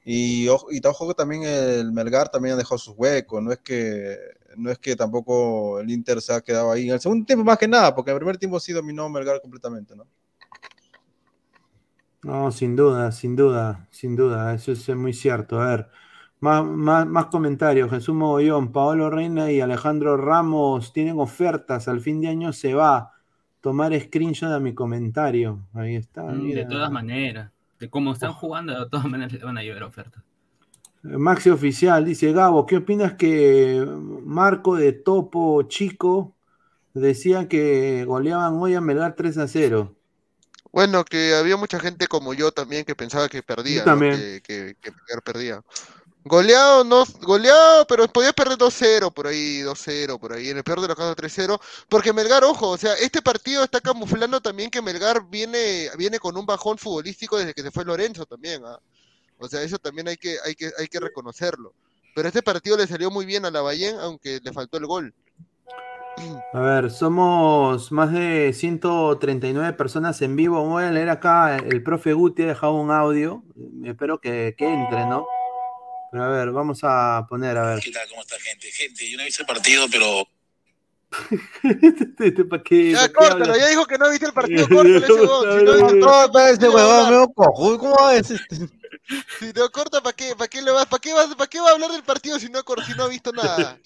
Y, 0.05 0.45
y 0.45 0.81
ojo 0.85 1.13
también 1.15 1.43
el 1.43 1.91
Melgar 1.91 2.29
también 2.29 2.55
ha 2.55 2.57
dejado 2.57 2.79
sus 2.79 2.95
huecos, 2.97 3.43
no 3.43 3.51
es 3.51 3.59
que 3.59 4.17
no 4.57 4.69
es 4.71 4.79
que 4.79 4.95
tampoco 4.95 5.79
el 5.79 5.89
Inter 5.91 6.21
se 6.21 6.33
ha 6.33 6.41
quedado 6.41 6.71
ahí. 6.71 6.87
En 6.87 6.95
el 6.95 6.99
segundo 7.01 7.25
tiempo 7.25 7.45
más 7.45 7.57
que 7.57 7.67
nada, 7.67 7.95
porque 7.95 8.11
en 8.11 8.15
el 8.15 8.19
primer 8.19 8.37
tiempo 8.37 8.59
sí 8.59 8.73
dominó 8.73 9.09
Melgar 9.09 9.41
completamente, 9.41 9.95
¿no? 9.95 10.07
No, 12.23 12.51
sin 12.51 12.75
duda, 12.75 13.11
sin 13.11 13.35
duda, 13.35 13.87
sin 13.89 14.15
duda, 14.15 14.53
eso 14.53 14.71
es 14.73 14.87
muy 14.95 15.13
cierto. 15.13 15.59
A 15.59 15.69
ver, 15.69 15.89
más, 16.39 16.63
más, 16.63 17.07
más 17.07 17.25
comentarios. 17.27 17.89
Jesús 17.89 18.13
Mogollón, 18.13 18.71
Paolo 18.71 19.09
Reina 19.09 19.51
y 19.51 19.61
Alejandro 19.61 20.17
Ramos 20.17 20.93
tienen 20.93 21.19
ofertas. 21.19 21.87
Al 21.87 21.99
fin 21.99 22.21
de 22.21 22.27
año 22.27 22.53
se 22.53 22.73
va. 22.73 23.13
Tomar 23.59 23.99
screenshot 23.99 24.51
a 24.51 24.59
mi 24.59 24.73
comentario. 24.73 25.59
Ahí 25.73 25.95
está. 25.95 26.23
Mm, 26.23 26.43
mira. 26.43 26.63
De 26.63 26.67
todas 26.67 26.91
maneras. 26.91 27.51
De 27.79 27.89
cómo 27.89 28.13
están 28.13 28.33
jugando, 28.33 28.79
de 28.79 28.89
todas 28.89 29.05
maneras 29.05 29.33
le 29.33 29.39
van 29.43 29.57
a 29.57 29.63
llevar 29.63 29.83
ofertas. 29.83 30.23
Maxi 31.03 31.49
Oficial 31.49 32.05
dice: 32.05 32.31
Gabo, 32.31 32.65
¿qué 32.65 32.77
opinas 32.77 33.13
que 33.13 33.83
Marco 34.23 34.75
de 34.75 34.93
Topo 34.93 35.63
Chico 35.63 36.35
decía 36.93 37.47
que 37.47 38.05
goleaban 38.05 38.55
hoy 38.55 38.75
a 38.75 38.81
Melgar 38.81 39.15
3 39.15 39.37
a 39.39 39.47
0? 39.47 39.95
Bueno, 40.71 41.03
que 41.03 41.35
había 41.35 41.57
mucha 41.57 41.79
gente 41.79 42.07
como 42.07 42.33
yo 42.33 42.51
también 42.51 42.85
que 42.85 42.95
pensaba 42.95 43.27
que 43.27 43.43
perdía, 43.43 43.79
Yo 43.79 43.85
¿no? 43.85 43.91
también. 43.91 44.15
Que, 44.15 44.41
que, 44.41 44.75
que 44.81 44.91
Melgar 44.91 45.21
perdía. 45.23 45.61
Goleado, 46.23 46.83
no, 46.83 47.03
goleado, 47.21 47.87
pero 47.87 48.07
podía 48.07 48.31
perder 48.31 48.55
2-0 48.57 49.11
por 49.11 49.25
ahí, 49.25 49.61
2-0 49.61 50.19
por 50.19 50.33
ahí, 50.33 50.49
en 50.49 50.57
el 50.57 50.63
peor 50.63 50.79
de 50.79 50.87
los 50.87 50.95
casos 50.95 51.15
3-0, 51.15 51.59
porque 51.89 52.13
Melgar, 52.13 52.43
ojo, 52.43 52.69
o 52.69 52.77
sea, 52.77 52.93
este 52.93 53.23
partido 53.23 53.63
está 53.63 53.81
camuflando 53.81 54.39
también 54.39 54.69
que 54.69 54.83
Melgar 54.83 55.27
viene, 55.27 55.89
viene 55.97 56.19
con 56.19 56.37
un 56.37 56.45
bajón 56.45 56.77
futbolístico 56.77 57.39
desde 57.39 57.55
que 57.55 57.63
se 57.63 57.71
fue 57.71 57.85
Lorenzo 57.85 58.27
también, 58.27 58.63
¿ah? 58.63 58.79
O 59.39 59.47
sea, 59.47 59.63
eso 59.63 59.79
también 59.79 60.07
hay 60.07 60.17
que, 60.17 60.37
hay 60.45 60.53
que, 60.53 60.71
hay 60.77 60.87
que 60.87 60.99
reconocerlo. 60.99 61.73
Pero 62.13 62.27
este 62.27 62.43
partido 62.43 62.77
le 62.77 62.85
salió 62.85 63.09
muy 63.09 63.25
bien 63.25 63.43
a 63.45 63.51
la 63.51 63.61
Ballén, 63.61 63.97
aunque 63.99 64.39
le 64.43 64.53
faltó 64.53 64.77
el 64.77 64.85
gol. 64.85 65.15
A 66.53 66.59
ver, 66.59 66.91
somos 66.91 67.91
más 67.91 68.11
de 68.11 68.53
139 68.53 69.73
personas 69.73 70.21
en 70.21 70.35
vivo. 70.35 70.63
Voy 70.63 70.83
a 70.83 70.91
leer 70.91 71.09
acá, 71.09 71.57
el 71.57 71.81
profe 71.83 72.13
Guti 72.13 72.43
ha 72.43 72.47
dejado 72.47 72.73
un 72.73 72.91
audio. 72.91 73.43
Espero 73.85 74.19
que, 74.19 74.55
que 74.57 74.65
entre, 74.65 75.05
¿no? 75.05 75.25
Pero 76.11 76.23
a 76.25 76.27
ver, 76.27 76.51
vamos 76.51 76.79
a 76.83 77.25
poner, 77.29 77.57
a 77.57 77.65
ver. 77.65 77.79
¿Qué 77.79 77.91
tal? 77.91 78.07
¿Cómo 78.09 78.21
está, 78.21 78.35
gente? 78.39 78.69
Gente, 78.71 79.09
yo 79.09 79.17
no 79.17 79.23
he 79.23 79.25
visto 79.27 79.43
el 79.43 79.47
partido, 79.47 79.85
pero 79.89 80.27
Este, 81.63 82.45
¿Para 82.45 82.63
qué? 82.63 82.91
Ya, 82.91 82.97
para 82.97 83.07
qué 83.07 83.13
córtalo, 83.13 83.43
hablas? 83.43 83.57
ya 83.59 83.67
dijo 83.67 83.85
que 83.85 83.97
no 83.97 84.09
viste 84.09 84.25
el 84.25 84.33
partido, 84.33 84.67
córtalo 84.69 84.97
ese 84.97 85.13
huevón, 85.13 85.59
si 85.59 85.65
no, 85.65 85.73
No, 85.75 85.89
no, 85.89 85.93
No, 85.93 86.31
pero 86.31 86.47
ese 86.47 86.69
huevón 86.69 87.09
medio 87.09 87.33
cojudo, 87.33 87.77
¿cómo? 87.77 87.95
Si 89.39 89.51
no 89.53 89.69
corta, 89.71 90.01
¿para 90.01 90.15
qué? 90.15 90.35
¿Para 90.37 90.47
qué 90.47 90.61
le 90.61 90.71
vas? 90.71 90.85
¿Para 90.85 91.01
qué, 91.01 91.11
vas, 91.11 91.35
¿Para 91.35 91.49
qué 91.49 91.59
va 91.59 91.69
a 91.69 91.73
hablar 91.73 91.91
del 91.91 92.03
partido 92.03 92.39
si 92.39 92.49
no, 92.49 92.61
si 92.85 92.93
no 92.93 93.03
ha 93.03 93.07
visto 93.07 93.33
nada? 93.33 93.77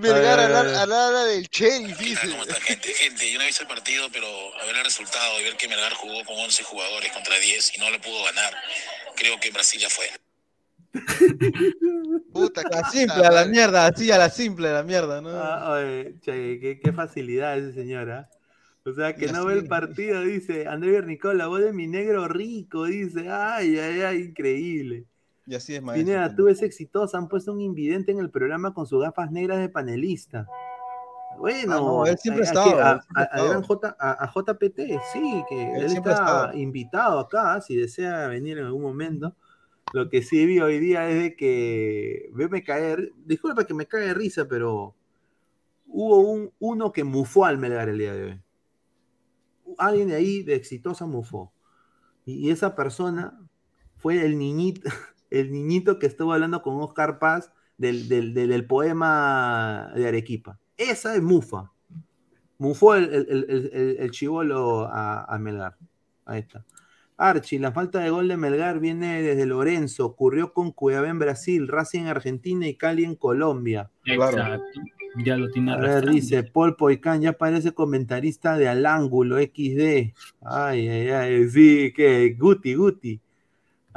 Melgar 0.00 0.40
A 0.40 0.86
la, 0.86 1.08
hora 1.08 1.24
del 1.24 1.48
Chelsea, 1.48 1.96
dice. 1.96 2.28
¿cómo 2.30 2.42
está, 2.42 2.60
gente? 2.60 2.92
Gente, 2.94 3.32
yo 3.32 3.38
no 3.38 3.44
he 3.44 3.46
visto 3.46 3.62
el 3.62 3.68
partido, 3.68 4.08
pero 4.12 4.26
a 4.60 4.64
ver 4.66 4.76
el 4.76 4.84
resultado 4.84 5.40
y 5.40 5.44
ver 5.44 5.56
que 5.56 5.68
Melgar 5.68 5.94
jugó 5.94 6.24
con 6.24 6.36
11 6.38 6.64
jugadores 6.64 7.12
contra 7.12 7.38
10 7.38 7.76
y 7.76 7.80
no 7.80 7.90
le 7.90 7.98
pudo 8.00 8.24
ganar, 8.24 8.54
creo 9.16 9.38
que 9.40 9.50
Brasil 9.50 9.80
ya 9.80 9.88
fue. 9.88 10.06
Puta, 12.32 12.62
la 12.70 12.88
simple, 12.90 13.26
a 13.26 13.30
la 13.30 13.44
mierda, 13.44 13.86
así 13.86 14.10
a 14.10 14.18
la 14.18 14.30
simple, 14.30 14.68
a 14.68 14.72
la 14.72 14.82
mierda, 14.82 15.20
¿no? 15.20 15.30
Ah, 15.30 15.72
oye, 15.72 16.14
che, 16.20 16.58
qué, 16.60 16.80
qué 16.82 16.92
facilidad 16.92 17.58
ese 17.58 17.74
señor, 17.74 18.10
¿ah? 18.10 18.28
O 18.84 18.92
sea, 18.94 19.14
que 19.14 19.26
no 19.26 19.44
ve 19.44 19.52
el 19.54 19.66
partido, 19.66 20.22
dice 20.22 20.66
André 20.66 20.92
Bernicol, 20.92 21.36
la 21.36 21.46
voz 21.46 21.60
de 21.60 21.74
mi 21.74 21.86
negro 21.86 22.26
rico, 22.26 22.86
dice, 22.86 23.28
ay, 23.28 23.78
ay, 23.78 24.00
ay, 24.00 24.18
increíble. 24.22 25.04
Y 25.48 25.54
así 25.54 25.74
es, 25.74 25.82
maestro. 25.82 26.04
Pineda, 26.06 26.36
tú 26.36 26.44
ves 26.44 26.62
exitosa, 26.62 27.16
han 27.16 27.26
puesto 27.28 27.52
un 27.52 27.60
invidente 27.62 28.12
en 28.12 28.18
el 28.18 28.30
programa 28.30 28.74
con 28.74 28.86
sus 28.86 29.02
gafas 29.02 29.30
negras 29.32 29.58
de 29.58 29.70
panelista. 29.70 30.46
Bueno, 31.38 31.72
Ah, 31.72 31.76
no, 31.76 32.06
él 32.06 32.18
siempre 32.18 32.44
a- 32.44 32.48
ha 32.48 32.90
a- 32.92 32.96
estado, 33.22 33.52
a- 33.98 34.32
JPT, 34.34 34.98
sí, 35.12 35.44
que 35.48 35.62
Él 35.76 35.82
él, 35.84 35.92
está 35.96 36.50
invitado 36.54 37.18
acá, 37.20 37.60
si 37.62 37.76
desea 37.76 38.26
venir 38.28 38.58
en 38.58 38.66
algún 38.66 38.82
momento. 38.82 39.34
Lo 39.94 40.10
que 40.10 40.20
sí 40.20 40.44
vi 40.44 40.58
hoy 40.60 40.78
día 40.80 41.08
es 41.08 41.22
de 41.22 41.36
que, 41.36 42.28
veme 42.34 42.62
caer, 42.62 43.12
disculpa 43.24 43.64
que 43.66 43.72
me 43.72 43.86
cae 43.86 44.02
de 44.08 44.14
risa, 44.14 44.46
pero 44.46 44.94
hubo 45.86 46.18
un, 46.18 46.52
uno 46.58 46.92
que 46.92 47.04
mufó 47.04 47.46
al 47.46 47.56
Melgar 47.56 47.88
el 47.88 47.98
día 47.98 48.14
de 48.14 48.24
hoy. 48.24 48.40
Alguien 49.78 50.08
de 50.08 50.16
ahí 50.16 50.42
de 50.42 50.56
exitosa 50.56 51.06
mufó. 51.06 51.52
Y, 52.26 52.48
y 52.48 52.50
esa 52.50 52.74
persona 52.74 53.40
fue 53.96 54.24
el 54.26 54.38
niñito, 54.38 54.82
el 55.30 55.50
niñito 55.52 55.98
que 55.98 56.06
estuvo 56.06 56.32
hablando 56.32 56.62
con 56.62 56.76
Oscar 56.80 57.18
Paz 57.18 57.52
del, 57.76 58.08
del, 58.08 58.34
del- 58.34 58.48
del 58.48 58.66
poema 58.66 59.92
de 59.94 60.08
Arequipa. 60.08 60.58
Esa 60.76 61.14
es 61.14 61.22
mufa. 61.22 61.72
Mufó 62.58 62.94
el, 62.94 63.04
el, 63.14 63.26
el, 63.30 63.70
el- 63.72 63.96
el 64.00 64.10
chivolo 64.10 64.86
a, 64.90 65.24
a 65.24 65.38
Melgar. 65.38 65.76
Ahí 66.24 66.40
está. 66.40 66.64
Archie, 67.16 67.58
la 67.58 67.72
falta 67.72 67.98
de 67.98 68.10
gol 68.10 68.28
de 68.28 68.36
Melgar 68.36 68.78
viene 68.78 69.22
desde 69.22 69.44
Lorenzo, 69.44 70.06
ocurrió 70.06 70.52
con 70.52 70.70
Cuiabá 70.70 71.08
en 71.08 71.18
Brasil, 71.18 71.66
Racing 71.66 72.02
en 72.02 72.06
Argentina 72.08 72.66
y 72.68 72.76
Cali 72.76 73.04
en 73.04 73.16
Colombia. 73.16 73.90
Claro. 74.04 74.38
Exacto. 74.38 74.80
Ya 75.24 75.36
lo 75.36 75.50
tiene 75.50 75.72
A 75.72 75.78
ver, 75.78 76.08
dice 76.10 76.44
Paul 76.44 76.76
Poicán, 76.76 77.20
ya 77.20 77.32
parece 77.32 77.72
comentarista 77.72 78.56
de 78.56 78.68
Al 78.68 78.86
Ángulo 78.86 79.38
XD. 79.38 80.12
Ay, 80.42 80.88
ay, 80.88 81.08
ay, 81.10 81.48
sí, 81.48 81.92
que 81.92 82.36
Guti, 82.38 82.74
Guti. 82.74 83.20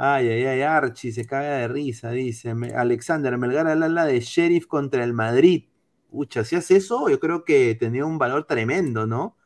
Ay, 0.04 0.28
ay, 0.30 0.46
ay, 0.46 0.62
Archie 0.62 1.12
se 1.12 1.24
caga 1.26 1.58
de 1.58 1.68
risa, 1.68 2.10
dice 2.10 2.52
Alexander 2.74 3.38
Melgar 3.38 3.68
al 3.68 3.84
ala 3.84 4.04
de 4.04 4.18
Sheriff 4.18 4.66
contra 4.66 5.04
el 5.04 5.12
Madrid. 5.12 5.66
Ucha, 6.10 6.44
si 6.44 6.56
hace 6.56 6.78
eso, 6.78 7.08
yo 7.08 7.20
creo 7.20 7.44
que 7.44 7.76
tenía 7.76 8.04
un 8.04 8.18
valor 8.18 8.44
tremendo, 8.44 9.06
¿no? 9.06 9.36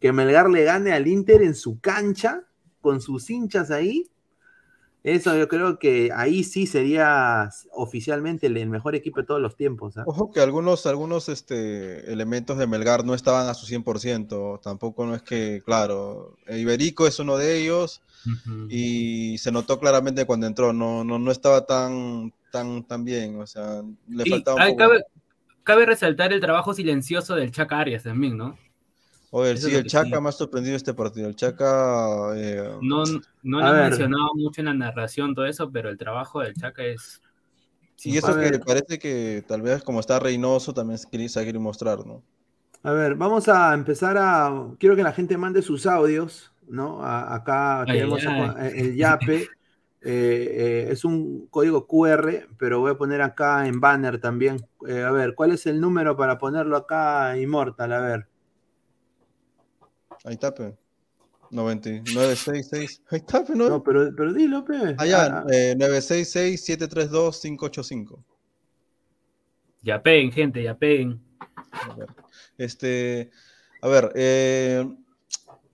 Que 0.00 0.12
Melgar 0.12 0.50
le 0.50 0.64
gane 0.64 0.92
al 0.92 1.06
Inter 1.06 1.40
en 1.40 1.54
su 1.54 1.80
cancha, 1.80 2.46
con 2.82 3.00
sus 3.00 3.30
hinchas 3.30 3.70
ahí. 3.70 4.11
Eso 5.04 5.36
yo 5.36 5.48
creo 5.48 5.80
que 5.80 6.10
ahí 6.14 6.44
sí 6.44 6.66
sería 6.66 7.50
oficialmente 7.72 8.46
el 8.46 8.68
mejor 8.68 8.94
equipo 8.94 9.20
de 9.20 9.26
todos 9.26 9.40
los 9.40 9.56
tiempos. 9.56 9.96
¿ah? 9.96 10.04
Ojo 10.06 10.30
que 10.30 10.40
algunos, 10.40 10.86
algunos 10.86 11.28
este, 11.28 12.12
elementos 12.12 12.56
de 12.56 12.68
Melgar 12.68 13.04
no 13.04 13.14
estaban 13.14 13.48
a 13.48 13.54
su 13.54 13.66
100%, 13.66 14.60
tampoco 14.60 15.04
no 15.04 15.16
es 15.16 15.22
que, 15.22 15.60
claro, 15.64 16.36
Iberico 16.48 17.08
es 17.08 17.18
uno 17.18 17.36
de 17.36 17.58
ellos 17.58 18.00
y 18.68 19.36
se 19.38 19.50
notó 19.50 19.80
claramente 19.80 20.24
cuando 20.24 20.46
entró, 20.46 20.72
no, 20.72 21.02
no, 21.02 21.18
no 21.18 21.32
estaba 21.32 21.66
tan, 21.66 22.32
tan, 22.52 22.84
tan 22.84 23.04
bien, 23.04 23.40
o 23.40 23.46
sea, 23.46 23.82
le 24.08 24.22
Y 24.24 24.30
faltaba 24.30 24.64
un 24.64 24.70
poco. 24.70 24.78
cabe, 24.78 25.04
cabe 25.64 25.86
resaltar 25.86 26.32
el 26.32 26.40
trabajo 26.40 26.74
silencioso 26.74 27.34
del 27.34 27.50
Chaca 27.50 27.80
Arias 27.80 28.04
también, 28.04 28.36
¿no? 28.36 28.56
Oye, 29.32 29.52
eso 29.52 29.68
sí, 29.70 29.74
el 29.74 29.84
Chaca 29.86 30.20
sí. 30.20 30.20
me 30.20 30.28
ha 30.28 30.32
sorprendido 30.32 30.76
este 30.76 30.94
partido, 30.94 31.28
el 31.28 31.34
Chaca... 31.36 32.32
eh, 32.36 32.70
No, 32.80 33.04
no 33.42 33.62
lo 33.62 33.70
ver. 33.72 33.94
mencionado 33.94 34.34
mucho 34.34 34.60
en 34.60 34.66
la 34.66 34.74
narración, 34.74 35.34
todo 35.34 35.46
eso, 35.46 35.70
pero 35.70 35.88
el 35.88 35.96
trabajo 35.98 36.40
del 36.40 36.54
Chaca 36.54 36.84
es. 36.84 37.22
y 38.04 38.16
eso 38.16 38.36
que 38.36 38.50
ver. 38.50 38.60
parece 38.60 38.98
que 38.98 39.44
tal 39.46 39.62
vez 39.62 39.82
como 39.82 39.98
está 40.00 40.18
Reynoso 40.20 40.72
también 40.74 40.98
se 40.98 41.08
quiere, 41.08 41.28
mostrar, 41.58 42.06
¿no? 42.06 42.22
A 42.84 42.92
ver, 42.92 43.14
vamos 43.14 43.48
a 43.48 43.74
empezar 43.74 44.16
a. 44.18 44.52
Quiero 44.78 44.96
que 44.96 45.02
la 45.04 45.12
gente 45.12 45.36
mande 45.38 45.62
sus 45.62 45.86
audios, 45.86 46.52
¿no? 46.66 47.02
A- 47.04 47.34
acá 47.34 47.86
Ay, 47.86 47.90
tenemos 47.90 48.26
ay. 48.26 48.56
a- 48.56 48.68
el 48.68 48.96
YAPE. 48.96 49.52
eh, 50.04 50.86
eh, 50.86 50.88
es 50.90 51.04
un 51.04 51.46
código 51.46 51.86
QR, 51.86 52.48
pero 52.58 52.80
voy 52.80 52.90
a 52.92 52.96
poner 52.98 53.22
acá 53.22 53.66
en 53.68 53.78
banner 53.80 54.20
también. 54.20 54.68
Eh, 54.88 55.02
a 55.04 55.12
ver, 55.12 55.34
¿cuál 55.36 55.52
es 55.52 55.64
el 55.66 55.80
número 55.80 56.16
para 56.16 56.38
ponerlo 56.38 56.76
acá, 56.76 57.38
Immortal? 57.38 57.92
A 57.92 58.00
ver. 58.00 58.28
Ahí 60.24 60.34
está, 60.34 60.54
pe. 60.54 60.74
9966. 61.50 63.02
Ahí 63.10 63.18
está, 63.18 63.44
pe, 63.44 63.54
¿no? 63.54 63.68
No, 63.68 63.82
pero, 63.82 64.10
pero 64.16 64.32
dilo, 64.32 64.64
pe. 64.64 64.94
Allá, 64.98 65.26
Ah, 65.26 65.44
eh, 65.52 65.74
966-732-585. 65.76 68.24
Ya 69.82 70.02
peguen, 70.02 70.32
gente, 70.32 70.62
ya 70.62 70.74
peguen. 70.76 71.20
A 71.72 71.94
ver, 71.94 72.08
Este, 72.56 73.30
a 73.80 73.88
ver, 73.88 74.12
eh, 74.14 74.86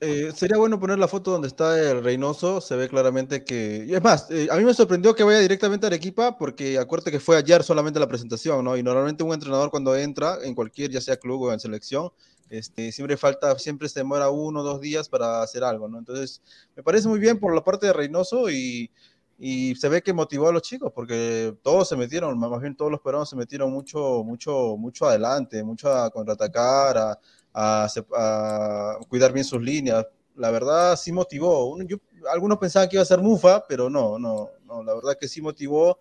eh, 0.01 0.33
sería 0.35 0.57
bueno 0.59 0.79
poner 0.79 0.99
la 0.99 1.09
foto 1.09 1.33
donde 1.33 1.49
está 1.49 1.79
el 1.91 2.03
Reynoso, 2.05 2.61
se 2.61 2.77
ve 2.77 2.89
claramente 2.89 3.45
que... 3.45 3.85
Es 3.93 4.03
más, 4.03 4.31
eh, 4.31 4.49
a 4.51 4.57
mí 4.57 4.65
me 4.65 4.73
sorprendió 4.73 5.15
que 5.15 5.25
vaya 5.25 5.41
directamente 5.41 5.87
a 5.87 5.89
Arequipa, 5.89 6.39
porque 6.39 6.79
acuérdate 6.79 7.11
que 7.11 7.21
fue 7.21 7.37
ayer 7.37 7.63
solamente 7.65 7.99
la 7.99 8.07
presentación, 8.07 8.65
¿no? 8.65 8.77
Y 8.77 8.83
normalmente 8.83 9.25
un 9.25 9.33
entrenador 9.33 9.71
cuando 9.71 9.97
entra, 9.97 10.39
en 10.43 10.55
cualquier, 10.55 10.91
ya 10.91 11.01
sea 11.01 11.17
club 11.17 11.43
o 11.43 11.53
en 11.53 11.61
selección, 11.61 12.11
este, 12.49 12.93
siempre 12.93 13.17
falta, 13.17 13.59
siempre 13.59 13.89
se 13.89 14.01
demora 14.01 14.31
uno 14.31 14.61
o 14.61 14.63
dos 14.63 14.81
días 14.81 15.09
para 15.09 15.43
hacer 15.43 15.65
algo, 15.65 15.89
¿no? 15.89 15.99
Entonces, 15.99 16.43
me 16.77 16.83
parece 16.83 17.09
muy 17.09 17.19
bien 17.19 17.39
por 17.39 17.55
la 17.55 17.65
parte 17.65 17.87
de 17.87 17.93
Reynoso 17.93 18.51
y, 18.51 18.91
y 19.39 19.75
se 19.77 19.89
ve 19.89 20.03
que 20.03 20.13
motivó 20.13 20.49
a 20.49 20.53
los 20.53 20.63
chicos, 20.63 20.93
porque 20.95 21.57
todos 21.63 21.89
se 21.89 21.97
metieron, 21.97 22.37
más 22.39 22.61
bien 22.61 22.77
todos 22.77 22.91
los 22.91 23.01
peruanos 23.01 23.31
se 23.31 23.37
metieron 23.37 23.71
mucho, 23.73 24.25
mucho, 24.25 24.77
mucho 24.77 25.07
adelante, 25.07 25.63
mucho 25.63 25.93
a 25.93 26.11
contraatacar, 26.11 26.99
a, 26.99 27.19
a, 27.53 27.89
a 28.17 28.99
cuidar 29.09 29.33
bien 29.33 29.45
sus 29.45 29.63
líneas. 29.63 30.07
La 30.37 30.51
verdad, 30.51 30.97
sí 30.97 31.13
motivó. 31.13 31.67
Uno- 31.71 31.85
yo- 31.85 31.99
algunos 32.33 32.59
pensaban 32.59 32.89
que 32.89 32.97
iba 32.97 33.03
a 33.03 33.07
ser 33.07 33.21
Mufa, 33.21 33.65
pero 33.69 33.89
no, 33.91 34.19
no, 34.19 34.51
no, 34.65 34.83
la 34.83 34.95
verdad 34.95 35.17
que 35.21 35.29
sí 35.29 35.41
motivó 35.41 35.99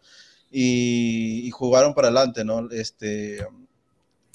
y, 0.52 1.48
y 1.48 1.52
jugaron 1.52 1.94
para 1.94 2.08
adelante, 2.08 2.44
¿no? 2.46 2.70
Este, 2.72 3.38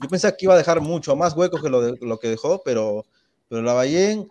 yo 0.01 0.09
pensaba 0.09 0.37
que 0.37 0.47
iba 0.47 0.55
a 0.55 0.59
dejar 0.59 0.81
mucho 0.81 1.15
más 1.17 1.35
huecos 1.37 1.63
que 1.63 1.69
lo, 1.71 1.81
de- 1.81 1.99
lo 2.01 2.19
que 2.19 2.29
dejó, 2.29 2.63
pero, 2.65 3.05
pero 3.49 3.63
la 3.63 3.73
Ballén, 3.75 4.29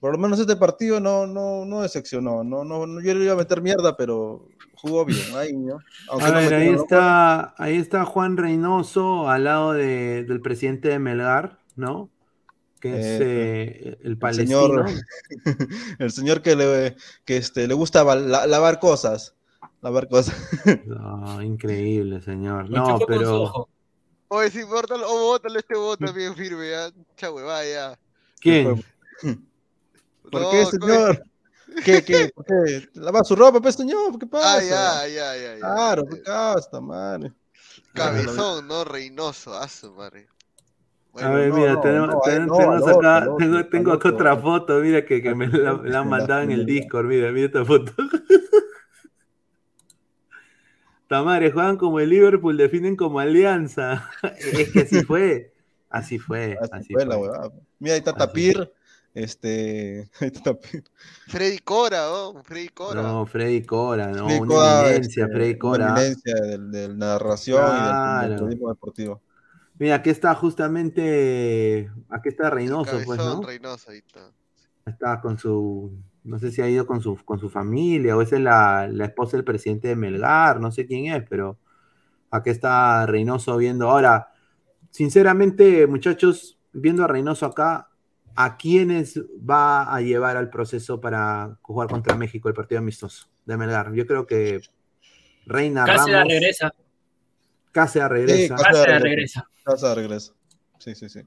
por 0.00 0.12
lo 0.12 0.18
menos 0.18 0.38
este 0.38 0.56
partido 0.56 1.00
no, 1.00 1.26
no, 1.26 1.64
no 1.64 1.82
decepcionó, 1.82 2.44
no, 2.44 2.64
no, 2.64 2.86
no, 2.86 3.00
yo 3.00 3.14
le 3.14 3.24
iba 3.24 3.32
a 3.34 3.36
meter 3.36 3.60
mierda, 3.62 3.96
pero 3.96 4.46
jugó 4.74 5.04
bien, 5.04 5.34
ahí, 5.34 5.52
¿no? 5.54 5.78
A 6.08 6.16
ver, 6.30 6.54
ahí 6.54 6.68
está, 6.68 7.54
ahí 7.58 7.76
está 7.76 8.04
Juan 8.04 8.36
Reynoso 8.36 9.28
al 9.28 9.44
lado 9.44 9.72
de- 9.72 10.24
del 10.24 10.40
presidente 10.40 10.88
de 10.88 10.98
Melgar, 11.00 11.58
¿no? 11.74 12.10
Que 12.80 12.90
es 13.00 13.04
Eh, 13.06 13.18
eh, 13.22 13.98
el 14.02 14.10
el 14.12 14.18
palestino. 14.18 14.60
señor, 14.86 14.86
el 15.98 16.10
señor 16.12 16.42
que 16.42 16.54
le, 16.54 16.96
que 17.24 17.36
este, 17.36 17.66
le 17.66 17.74
gusta 17.74 18.04
la- 18.04 18.46
lavar 18.46 18.78
cosas, 18.78 19.34
lavar 19.82 20.08
cosas. 20.08 20.36
No, 20.86 21.42
increíble, 21.42 22.20
señor. 22.20 22.70
No, 22.70 23.00
pero. 23.04 23.68
Oye, 24.28 24.50
sí, 24.50 24.62
bótalo, 24.62 25.06
oh, 25.08 25.26
bótalo 25.32 25.58
este 25.58 25.74
bota 25.74 26.12
bien 26.12 26.36
firme, 26.36 26.70
ya. 26.70 26.90
Chá 27.16 27.32
huevada, 27.32 27.64
ya. 27.64 27.98
¿quién? 28.40 28.80
¿Por 30.30 30.42
No, 30.42 30.50
qué, 30.50 30.66
señor? 30.66 31.22
¿Qué, 31.84 32.04
qué? 32.04 32.30
¿Por 32.34 32.44
qué? 32.44 32.88
¿Lava 32.94 33.24
su 33.24 33.36
ropa, 33.36 33.60
pues, 33.60 33.74
señor? 33.74 34.18
¿Qué 34.18 34.26
pasa? 34.26 34.56
Ah, 34.56 34.62
ya, 34.62 35.08
ya, 35.08 35.36
ya, 35.36 35.54
ya. 35.56 35.60
Claro, 35.60 36.04
qué 36.06 36.22
casta, 36.22 36.80
madre. 36.80 37.32
Cabezón, 37.94 38.68
no, 38.68 38.84
Reynoso, 38.84 39.54
a 39.54 39.68
su 39.68 39.92
madre. 39.92 40.28
A 41.20 41.30
ver, 41.30 41.48
no, 41.48 41.56
mira, 41.56 41.72
no, 41.74 41.80
tenemos, 41.82 42.08
no, 42.08 42.20
ten- 42.22 42.46
no, 42.46 42.56
tenemos 42.56 42.86
otro, 42.86 43.08
acá, 43.08 43.28
tengo, 43.36 43.66
tengo 43.68 43.92
otra 43.92 44.36
foto, 44.36 44.78
mira 44.80 45.04
que, 45.04 45.22
que 45.22 45.34
me 45.34 45.48
la, 45.52 45.72
la 45.84 46.00
han 46.00 46.08
mandado 46.08 46.42
en 46.42 46.52
el. 46.52 46.66
Discord, 46.66 47.06
mira, 47.06 47.32
mira 47.32 47.46
esta 47.46 47.64
foto. 47.64 47.92
Tamare, 51.08 51.50
juegan 51.50 51.76
como 51.78 52.00
el 52.00 52.10
Liverpool, 52.10 52.56
definen 52.56 52.96
como 52.96 53.20
alianza. 53.20 54.10
Es 54.52 54.70
que 54.70 54.80
así 54.82 55.02
fue, 55.02 55.52
así 55.88 56.18
fue, 56.18 56.58
Así 56.60 56.70
así 56.72 56.92
fue 56.92 57.04
fue. 57.04 57.06
la 57.06 57.18
huevada. 57.18 57.52
Mira, 57.78 57.94
ahí 57.94 57.98
está 57.98 58.10
Así 58.12 58.18
Tapir. 58.26 58.72
Este. 59.22 60.08
Ahí 60.20 60.28
está 60.28 60.42
Tapir. 60.54 60.84
Freddy 61.26 61.58
Cora, 61.58 62.10
oh, 62.10 62.42
Freddy 62.44 62.68
Cora. 62.68 63.02
No, 63.02 63.26
Freddy 63.26 63.62
Cora, 63.64 64.08
no, 64.08 64.26
Freddy 64.26 64.40
una 64.40 64.48
Cora, 64.54 64.80
eminencia, 64.90 65.24
este, 65.24 65.34
Freddy 65.36 65.50
una 65.50 65.58
Cora. 65.58 65.88
eminencia 65.88 66.34
del, 66.34 66.70
del 66.70 66.98
narración 66.98 67.62
y 67.62 67.70
del- 67.72 67.78
Claro. 67.80 68.28
del 68.28 68.34
periodismo 68.38 68.68
deportivo. 68.70 69.22
Mira, 69.80 69.94
aquí 69.96 70.10
está 70.10 70.34
justamente, 70.34 71.90
aquí 72.08 72.28
está 72.30 72.50
Reynoso, 72.50 72.90
Cabezón, 72.90 73.06
pues, 73.06 73.18
¿no? 73.18 73.42
Reynoso, 73.42 73.90
ahí 73.90 73.98
está. 73.98 74.30
Está 74.86 75.20
con 75.20 75.38
su, 75.38 75.92
no 76.24 76.38
sé 76.38 76.50
si 76.50 76.62
ha 76.62 76.68
ido 76.68 76.86
con 76.86 77.00
su, 77.00 77.16
con 77.24 77.38
su 77.38 77.48
familia 77.48 78.16
o 78.16 78.22
esa 78.22 78.36
es 78.36 78.42
la, 78.42 78.88
la 78.90 79.04
esposa 79.04 79.36
del 79.36 79.44
presidente 79.44 79.88
de 79.88 79.96
Melgar, 79.96 80.60
no 80.60 80.72
sé 80.72 80.86
quién 80.86 81.12
es, 81.14 81.24
pero 81.28 81.58
aquí 82.30 82.50
está 82.50 83.06
Reynoso 83.06 83.56
viendo. 83.56 83.88
Ahora, 83.90 84.32
sinceramente, 84.90 85.86
muchachos, 85.86 86.58
viendo 86.72 87.04
a 87.04 87.06
Reynoso 87.06 87.46
acá, 87.46 87.88
¿a 88.40 88.56
quiénes 88.56 89.18
va 89.18 89.92
a 89.92 90.00
llevar 90.00 90.36
al 90.36 90.48
proceso 90.48 91.00
para 91.00 91.58
jugar 91.62 91.88
contra 91.88 92.14
México 92.16 92.48
el 92.48 92.54
partido 92.54 92.78
amistoso 92.78 93.28
de 93.44 93.56
Melgar? 93.56 93.92
Yo 93.92 94.06
creo 94.06 94.26
que 94.26 94.60
Reina 95.44 95.84
Cáceres 95.84 96.14
Ramos, 96.14 96.32
regresa. 96.32 96.74
Cáceres 97.72 98.08
regresa. 98.08 98.56
Sí, 98.56 98.64
Cáceres 98.64 99.02
regresa. 99.02 99.48
Casa 99.64 99.94
regresa. 99.94 100.32
Sí, 100.78 100.94
sí, 100.94 101.08
sí. 101.08 101.20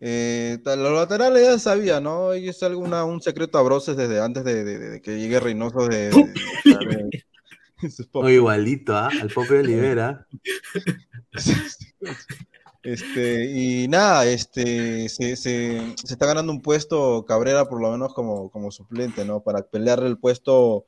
Eh, 0.00 0.58
los 0.64 0.92
laterales 0.92 1.44
ya 1.44 1.58
sabía, 1.60 2.00
¿no? 2.00 2.34
Y 2.34 2.48
es 2.48 2.60
alguna, 2.64 3.04
un 3.04 3.20
secreto 3.22 3.56
a 3.58 3.62
broces 3.62 3.96
desde 3.96 4.20
antes 4.20 4.42
de, 4.44 4.64
de- 4.64 4.78
de 4.78 5.00
que 5.00 5.16
llegue 5.18 5.38
Reynoso 5.38 5.86
de. 5.86 6.10
de- 6.10 6.32
de- 6.64 7.24
de- 7.80 7.90
sus 7.90 8.06
pop- 8.08 8.24
O 8.24 8.28
igualito, 8.28 8.96
¿ah? 8.96 9.10
Al 9.20 9.28
Pope 9.28 9.58
Olivera. 9.60 10.26
Este, 12.84 13.44
y 13.46 13.86
nada, 13.88 14.26
este, 14.26 15.08
se, 15.08 15.36
se- 15.36 15.94
está 16.04 16.26
ganando 16.26 16.52
un 16.52 16.60
puesto 16.62 17.24
Cabrera 17.26 17.68
por 17.68 17.80
lo 17.80 17.90
menos 17.92 18.12
como, 18.14 18.50
como 18.50 18.72
suplente, 18.72 19.24
¿no? 19.24 19.40
Para 19.42 19.62
pelearle 19.62 20.08
el 20.08 20.18
puesto 20.18 20.86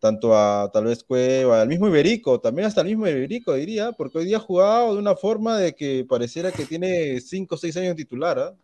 tanto 0.00 0.36
a 0.36 0.70
tal 0.72 0.86
vez 0.86 1.04
Cueva, 1.04 1.62
al 1.62 1.68
mismo 1.68 1.88
Iberico, 1.88 2.40
también 2.40 2.66
hasta 2.68 2.82
el 2.82 2.88
mismo 2.88 3.06
Iberico 3.08 3.54
diría, 3.54 3.92
porque 3.92 4.18
hoy 4.18 4.26
día 4.26 4.38
ha 4.38 4.40
jugado 4.40 4.94
de 4.94 5.00
una 5.00 5.16
forma 5.16 5.58
de 5.58 5.74
que 5.76 6.06
pareciera 6.08 6.52
que 6.52 6.66
tiene 6.66 7.20
5 7.20 7.56
o 7.56 7.58
6 7.58 7.76
años 7.78 7.96
titular, 7.96 8.38
¿ah? 8.38 8.56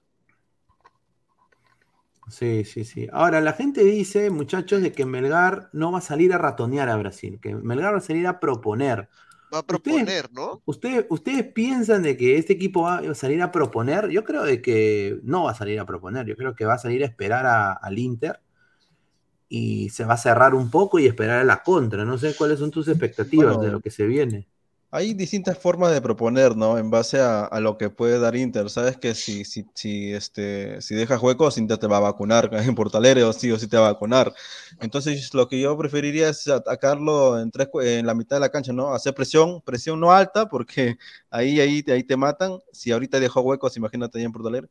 Sí, 2.27 2.65
sí, 2.65 2.85
sí. 2.85 3.07
Ahora, 3.13 3.41
la 3.43 3.53
gente 3.53 3.85
dice, 3.85 4.31
muchachos, 4.31 4.81
de 4.83 4.95
que 4.95 5.05
Melgar 5.05 5.69
no 5.75 5.93
va 5.93 5.99
a 5.99 6.01
salir 6.01 6.33
a 6.33 6.39
ratonear 6.39 6.89
a 6.89 6.97
Brasil, 6.97 7.39
que 7.41 7.55
Melgar 7.55 7.93
va 7.95 7.99
a 7.99 8.01
salir 8.01 8.27
a 8.27 8.41
proponer. 8.41 9.11
Va 9.55 9.59
a 9.59 9.63
Ustedes- 9.63 9.83
proponer, 9.83 10.33
¿no? 10.33 10.63
¿Ustedes, 10.65 11.07
¿Ustedes 11.09 11.45
piensan 11.53 12.03
de 12.03 12.17
que 12.17 12.39
este 12.39 12.55
equipo 12.55 12.83
va 12.83 12.99
a 12.99 13.15
salir 13.15 13.41
a 13.41 13.53
proponer? 13.53 14.09
Yo 14.11 14.25
creo 14.25 14.43
de 14.43 14.61
que 14.61 15.21
no 15.23 15.45
va 15.45 15.53
a 15.53 15.55
salir 15.55 15.79
a 15.79 15.87
proponer, 15.87 16.27
yo 16.27 16.35
creo 16.37 16.55
que 16.57 16.65
va 16.65 16.75
a 16.75 16.79
salir 16.79 17.03
a 17.05 17.07
esperar 17.07 17.47
a- 17.47 17.73
al 17.73 17.99
Inter 17.99 18.41
y 19.49 19.91
se 19.91 20.05
va 20.05 20.15
a 20.15 20.17
cerrar 20.17 20.55
un 20.55 20.71
poco 20.71 20.99
y 20.99 21.07
esperar 21.07 21.39
a 21.41 21.45
la 21.45 21.63
contra. 21.63 22.05
No 22.05 22.19
sé 22.19 22.35
cuáles 22.37 22.59
son 22.59 22.71
tus 22.73 22.89
expectativas 22.89 23.55
Bueno, 23.57 23.63
de 23.63 23.71
lo 23.71 23.81
que 23.81 23.91
se 23.91 24.07
viene. 24.07 24.49
Hay 24.97 25.13
distintas 25.13 25.59
formas 25.59 25.91
de 25.93 26.01
proponer, 26.01 26.57
¿no? 26.57 26.79
En 26.79 26.89
base 26.89 27.19
a, 27.21 27.45
a 27.47 27.59
lo 27.61 27.77
que 27.77 27.91
puede 27.91 28.21
dar 28.21 28.37
Inter. 28.37 28.71
Sabes 28.71 28.97
que 28.97 29.17
si, 29.17 29.45
si, 29.45 29.67
si, 29.75 30.13
este, 30.13 30.81
si 30.83 30.95
dejas 30.95 31.21
huecos, 31.21 31.59
Inter 31.59 31.79
te 31.79 31.89
va 31.89 31.97
a 31.97 32.01
vacunar. 32.01 32.49
En 32.53 32.77
Portalere 32.77 33.25
o 33.25 33.33
sí 33.33 33.51
o 33.51 33.59
sí 33.59 33.67
te 33.67 33.77
va 33.77 33.89
a 33.89 33.93
vacunar. 33.95 34.33
Entonces, 34.81 35.35
lo 35.35 35.49
que 35.49 35.61
yo 35.61 35.77
preferiría 35.77 36.29
es 36.29 36.47
atacarlo 36.47 37.41
en, 37.41 37.51
tres, 37.51 37.69
en 37.83 38.07
la 38.07 38.15
mitad 38.15 38.37
de 38.37 38.41
la 38.41 38.51
cancha, 38.51 38.73
¿no? 38.73 38.95
Hacer 38.95 39.15
presión, 39.15 39.61
presión 39.63 39.99
no 39.99 40.13
alta, 40.13 40.49
porque 40.49 40.97
ahí, 41.31 41.59
ahí, 41.61 41.83
ahí 41.89 42.05
te 42.05 42.17
matan. 42.17 42.59
Si 42.73 42.93
ahorita 42.93 43.19
dejó 43.19 43.41
huecos, 43.41 43.77
imagínate 43.77 44.19
allá 44.19 44.27
en 44.27 44.33
Portalere. 44.33 44.69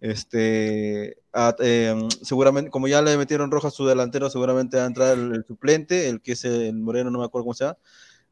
Este, 0.00 1.18
a- 1.32 1.56
em, 1.60 2.08
seguramente, 2.22 2.70
como 2.70 2.88
ya 2.88 3.02
le 3.02 3.16
metieron 3.18 3.50
roja 3.50 3.68
a 3.68 3.70
su 3.72 3.86
delantero, 3.86 4.30
seguramente 4.30 4.76
va 4.78 4.84
a 4.84 4.86
entrar 4.86 5.18
el, 5.18 5.34
el 5.34 5.44
suplente, 5.46 6.08
el 6.08 6.22
que 6.22 6.32
es 6.32 6.44
el 6.44 6.74
Moreno, 6.76 7.10
no 7.10 7.18
me 7.20 7.24
acuerdo 7.26 7.44
cómo 7.46 7.54
se 7.54 7.64
llama. 7.64 7.78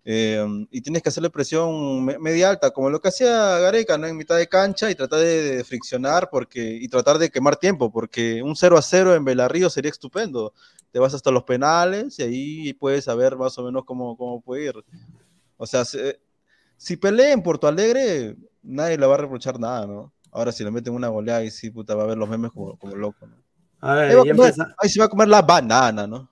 Eh, 0.09 0.45
y 0.71 0.81
tienes 0.83 1.03
que 1.03 1.09
hacerle 1.09 1.31
presión 1.31 2.05
me- 2.05 2.19
media 2.19 2.51
alta, 2.51 2.71
como 2.71 2.91
lo 2.91 3.01
que 3.01 3.09
hacía 3.09 3.59
Gareca, 3.59 3.99
¿no? 3.99 4.07
En 4.07 4.17
mitad 4.17 4.37
de 4.37 4.47
cancha 4.49 4.89
y 4.91 4.95
tratar 4.95 5.19
de, 5.21 5.57
de 5.57 5.65
friccionar 5.65 6.29
porque, 6.31 6.79
y 6.81 6.87
tratar 6.89 7.19
de 7.19 7.29
quemar 7.31 7.57
tiempo, 7.57 7.91
porque 7.91 8.41
un 8.43 8.55
0 8.55 8.79
a 8.79 8.83
0 8.83 9.15
en 9.17 9.25
Belarrío 9.25 9.69
sería 9.69 9.91
estupendo. 9.91 10.55
Te 10.93 11.01
vas 11.01 11.13
hasta 11.15 11.33
los 11.33 11.43
penales 11.45 12.19
y 12.21 12.23
ahí 12.23 12.73
puedes 12.75 13.05
saber 13.05 13.37
más 13.37 13.59
o 13.59 13.65
menos 13.65 13.85
cómo, 13.85 14.17
cómo 14.17 14.41
puede 14.41 14.67
ir. 14.67 14.75
O 15.57 15.67
sea, 15.67 15.85
se- 15.85 16.21
si 16.77 16.97
pelea 16.97 17.33
en 17.33 17.43
Porto 17.43 17.69
Alegre, 17.69 18.37
nadie 18.63 18.99
le 18.99 19.07
va 19.07 19.15
a 19.15 19.19
reprochar 19.19 19.59
nada, 19.61 19.87
¿no? 19.87 20.13
Ahora 20.33 20.53
si 20.53 20.65
le 20.65 20.71
meten 20.71 20.95
una 20.95 21.09
goleada 21.09 21.45
y 21.45 21.51
sí, 21.51 21.71
puta, 21.71 21.95
va 21.95 22.05
a 22.05 22.07
ver 22.07 22.19
los 22.19 22.29
memes 22.29 22.53
como, 22.53 22.79
como 22.79 22.97
loco, 22.97 23.27
¿no? 23.27 23.37
A 23.81 23.95
ver, 23.95 24.11
Ahí, 24.11 24.17
va 24.17 24.23
ya 24.25 24.35
comer- 24.35 24.55
ahí 24.79 24.89
se 24.91 25.01
va 25.01 25.07
a 25.07 25.09
comer 25.09 25.29
la 25.29 25.43
banana, 25.43 26.07
¿no? 26.07 26.31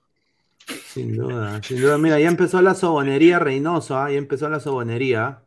Sin 0.95 1.13
duda, 1.17 1.61
sin 1.61 1.81
duda. 1.81 1.97
Mira, 1.97 2.19
ya 2.19 2.29
empezó 2.29 2.61
la 2.61 2.73
sobonería 2.73 3.37
Reynoso, 3.39 3.97
¿ah? 3.97 4.09
ya 4.09 4.17
empezó 4.17 4.47
la 4.49 4.61
sobonería. 4.61 5.44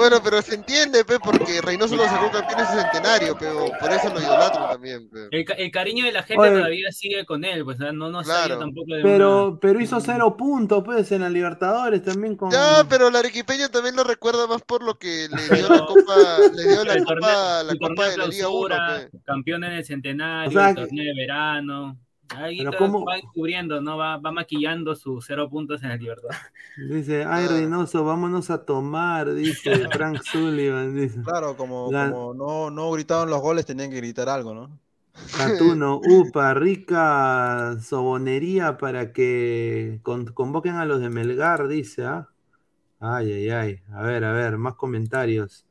Bueno, 0.00 0.20
pero 0.24 0.40
se 0.42 0.54
entiende, 0.54 1.04
pe, 1.04 1.18
porque 1.20 1.60
Reynoso 1.60 1.94
lo 1.96 2.04
sacó 2.04 2.30
campeón 2.30 2.60
ese 2.60 2.80
centenario, 2.80 3.36
pero 3.38 3.66
por 3.78 3.92
eso 3.92 4.08
lo 4.12 4.20
idolatro 4.20 4.68
también, 4.68 5.08
pe. 5.10 5.28
El, 5.30 5.44
ca- 5.44 5.54
el 5.54 5.70
cariño 5.70 6.04
de 6.06 6.12
la 6.12 6.22
gente 6.22 6.40
Oye. 6.42 6.56
todavía 6.56 6.90
sigue 6.90 7.24
con 7.26 7.44
él, 7.44 7.64
pues 7.64 7.78
¿no? 7.78 7.92
no 7.92 8.10
no 8.10 8.24
salió 8.24 8.46
Claro. 8.46 8.60
tampoco 8.60 8.94
de 8.94 9.02
Pero, 9.02 9.58
pero 9.60 9.80
hizo 9.80 10.00
cero 10.00 10.36
puntos, 10.36 10.82
pues, 10.84 11.12
en 11.12 11.20
la 11.22 11.28
Libertadores 11.30 12.02
también 12.02 12.36
con. 12.36 12.50
Ya, 12.50 12.84
pero 12.88 13.10
la 13.10 13.18
arequipeña 13.18 13.68
también 13.68 13.94
lo 13.96 14.04
recuerda 14.04 14.46
más 14.46 14.62
por 14.62 14.82
lo 14.82 14.98
que 14.98 15.28
le 15.28 15.56
dio 15.56 15.68
la 15.68 15.78
copa, 15.86 16.38
le 16.54 16.62
dio 16.68 16.84
la 16.84 16.92
el 16.94 17.04
copa, 17.04 17.14
torneo, 17.20 17.62
la 17.64 17.72
el 17.72 17.78
copa 17.78 18.08
de 18.08 18.16
la 18.16 18.26
Liga 18.26 18.48
1, 18.48 18.66
clausura, 18.66 19.08
pe. 19.12 19.18
campeón 19.26 19.64
en 19.64 19.72
el 19.72 19.84
centenario, 19.84 20.48
O 20.48 20.52
sea 20.52 20.70
el 20.70 20.74
que- 20.76 20.80
torneo 20.82 21.04
de 21.04 21.14
verano. 21.20 21.98
Ahí 22.36 22.56
Pero 22.58 22.70
todo 22.70 22.92
¿cómo? 22.92 23.04
va 23.06 23.16
descubriendo, 23.16 23.80
¿no? 23.80 23.96
Va, 23.98 24.16
va 24.18 24.30
maquillando 24.32 24.94
sus 24.94 25.26
cero 25.26 25.48
puntos 25.50 25.82
en 25.82 25.90
el 25.90 26.00
Libertad. 26.00 26.28
Dice, 26.76 27.24
ay, 27.24 27.46
Reynoso, 27.46 28.04
vámonos 28.04 28.48
a 28.50 28.64
tomar, 28.64 29.34
dice 29.34 29.88
Frank 29.90 30.22
Sullivan. 30.22 30.94
Dice. 30.94 31.20
Claro, 31.22 31.56
como, 31.56 31.92
La- 31.92 32.08
como 32.08 32.32
no, 32.34 32.70
no 32.70 32.90
gritaban 32.92 33.28
los 33.30 33.40
goles, 33.42 33.66
tenían 33.66 33.90
que 33.90 33.96
gritar 33.96 34.28
algo, 34.28 34.54
¿no? 34.54 34.80
Catuno, 35.32 36.00
upa, 36.02 36.54
rica 36.54 37.76
sobonería 37.82 38.78
para 38.78 39.12
que 39.12 40.00
con- 40.02 40.26
convoquen 40.32 40.76
a 40.76 40.84
los 40.86 41.00
de 41.00 41.10
Melgar, 41.10 41.68
dice, 41.68 42.04
¿ah? 42.06 42.28
Ay, 43.00 43.32
ay, 43.32 43.50
ay. 43.50 43.82
A 43.92 44.02
ver, 44.02 44.24
a 44.24 44.32
ver, 44.32 44.58
más 44.58 44.74
comentarios. 44.76 45.66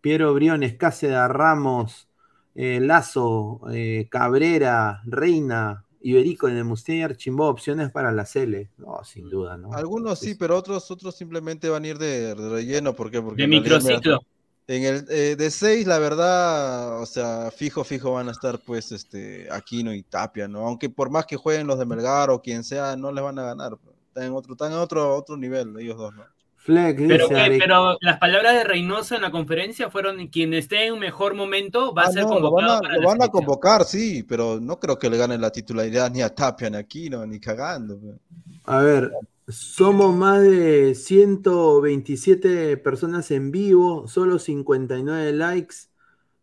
Piero 0.00 0.34
Briones, 0.34 0.74
Cáceda, 0.76 1.28
Ramos, 1.28 2.08
eh, 2.54 2.80
Lazo, 2.80 3.60
eh, 3.72 4.08
Cabrera, 4.10 5.02
Reina, 5.06 5.84
Iberico, 6.02 6.48
Nemustia 6.48 6.94
y 6.96 7.02
Archimbó, 7.02 7.48
opciones 7.48 7.90
para 7.90 8.12
la 8.12 8.24
Cele. 8.26 8.70
No, 8.78 9.02
sin 9.04 9.28
duda, 9.30 9.56
¿no? 9.56 9.72
Algunos 9.72 10.18
sí, 10.18 10.34
pero 10.34 10.56
otros, 10.56 10.90
otros 10.90 11.14
simplemente 11.14 11.68
van 11.68 11.84
a 11.84 11.88
ir 11.88 11.98
de, 11.98 12.34
de 12.34 12.48
relleno. 12.48 12.94
¿Por 12.94 13.10
qué? 13.10 13.20
Porque 13.20 13.38
De 13.38 13.44
en 13.44 13.50
microciclo. 13.50 14.20
En 14.68 14.84
el 14.84 15.06
eh, 15.10 15.36
de 15.36 15.50
6, 15.50 15.86
la 15.86 15.98
verdad, 15.98 17.02
o 17.02 17.06
sea, 17.06 17.50
fijo, 17.50 17.82
fijo 17.82 18.12
van 18.12 18.28
a 18.28 18.32
estar 18.32 18.60
pues 18.60 18.92
este 18.92 19.48
Aquino 19.50 19.92
y 19.92 20.02
Tapia, 20.02 20.46
¿no? 20.46 20.66
Aunque 20.66 20.88
por 20.88 21.10
más 21.10 21.26
que 21.26 21.36
jueguen 21.36 21.66
los 21.66 21.78
de 21.78 21.84
Melgar 21.84 22.30
o 22.30 22.40
quien 22.40 22.62
sea, 22.62 22.96
no 22.96 23.10
les 23.10 23.24
van 23.24 23.38
a 23.38 23.42
ganar. 23.42 23.76
Están 24.06 24.24
en 24.24 24.32
otro, 24.32 24.52
están 24.52 24.72
en 24.72 24.78
otro, 24.78 25.16
otro 25.16 25.36
nivel, 25.36 25.74
ellos 25.80 25.96
dos, 25.96 26.14
¿no? 26.14 26.24
Fleck 26.64 26.98
Pero, 27.06 27.28
pero 27.58 27.98
las 28.00 28.18
palabras 28.18 28.54
de 28.54 28.64
Reynoso 28.64 29.14
en 29.16 29.22
la 29.22 29.30
conferencia 29.30 29.90
fueron 29.90 30.28
quien 30.28 30.54
esté 30.54 30.86
en 30.86 30.94
un 30.94 31.00
mejor 31.00 31.34
momento 31.34 31.94
va 31.94 32.04
a 32.04 32.08
Ah, 32.08 32.10
ser 32.10 32.26
no, 32.26 32.38
lo 32.38 32.50
van 32.52 32.68
convocado 32.68 32.70
a, 32.70 32.80
para 32.80 32.94
lo 32.94 33.00
la 33.00 33.08
van 33.08 33.22
a 33.22 33.28
convocar, 33.28 33.84
sí, 33.84 34.22
pero 34.24 34.60
no 34.60 34.78
creo 34.78 34.98
que 34.98 35.08
le 35.10 35.16
ganen 35.16 35.40
la 35.40 35.50
titularidad 35.52 36.10
ni 36.10 36.20
a 36.22 36.34
Tapia, 36.34 36.68
ni 36.70 36.76
a 36.76 36.80
Aquino, 36.80 37.26
ni 37.26 37.38
cagando. 37.40 37.98
pues. 38.00 38.16
A 38.64 38.80
ver, 38.80 39.20
somos 39.48 40.14
más 40.14 40.40
de 40.42 40.94
127 40.94 42.76
personas 42.76 43.30
en 43.30 43.50
vivo, 43.50 44.06
solo 44.08 44.38
59 44.38 45.32
likes. 45.32 45.76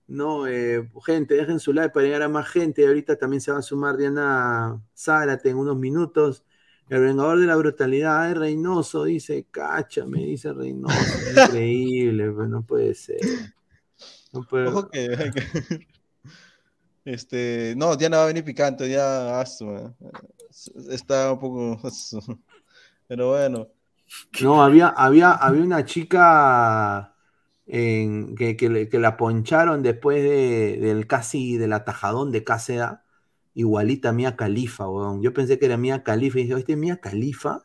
No, 0.08 0.48
eh, 0.48 0.90
gente, 1.06 1.36
dejen 1.36 1.60
su 1.60 1.74
like 1.74 1.91
para 1.94 2.06
llegar 2.06 2.24
a 2.24 2.30
más 2.30 2.50
gente. 2.50 2.88
Ahorita 2.88 3.18
también 3.18 3.41
se 3.41 3.52
va 3.52 3.60
a 3.60 3.62
sumar 3.62 3.98
Diana 3.98 4.82
Zárate 4.98 5.50
en 5.52 5.58
unos 5.58 5.78
minutos. 5.78 6.44
El 6.90 7.02
vengador 7.02 7.40
de 7.40 7.45
la 7.45 7.56
brutalidad, 7.56 8.22
ay, 8.22 8.34
Reynoso, 8.34 9.03
dice, 9.03 9.45
cáchame, 9.52 10.26
dice 10.26 10.52
Reynoso. 10.53 10.95
Increíble, 11.45 12.32
pues 12.32 12.49
no 12.49 12.64
puede 12.64 12.95
ser. 12.95 13.20
No 14.34 14.41
puede- 14.44 14.68
Ojo 14.68 14.90
que, 14.90 15.32
que- 15.34 15.88
Este, 17.06 17.74
no, 17.78 17.95
Diana 17.95 18.18
va 18.18 18.24
a 18.24 18.28
venir 18.28 18.44
picante, 18.44 18.90
ya 18.90 19.41
eh. 19.41 19.90
está 20.90 21.34
un 21.34 21.40
poco 21.40 21.80
pero 23.07 23.30
bueno. 23.30 23.68
No, 24.41 24.64
había, 24.64 24.88
había, 24.90 25.32
había 25.32 25.64
una 25.64 25.86
chica 25.86 27.16
en- 27.66 28.36
que, 28.36 28.56
que 28.57 28.90
que 28.90 28.99
la 28.99 29.16
poncharon 29.18 29.82
después 29.84 30.22
de- 30.24 30.78
del 30.80 31.07
casi, 31.07 31.57
del 31.57 31.74
atajadón 31.74 32.32
de 32.32 32.44
Cáceda, 32.44 33.06
igualita 33.60 34.10
a 34.10 34.14
Mía 34.14 34.36
Califa, 34.36 34.88
weón. 34.90 35.22
Yo 35.22 35.34
pensé 35.34 35.60
que 35.60 35.65
era 35.68 35.77
Mía 35.77 36.03
Califa 36.03 36.40
y 36.40 36.44
dije, 36.44 36.57
¿este 36.60 36.73
es 36.73 36.77
Mía 36.77 36.98
Califa? 36.99 37.64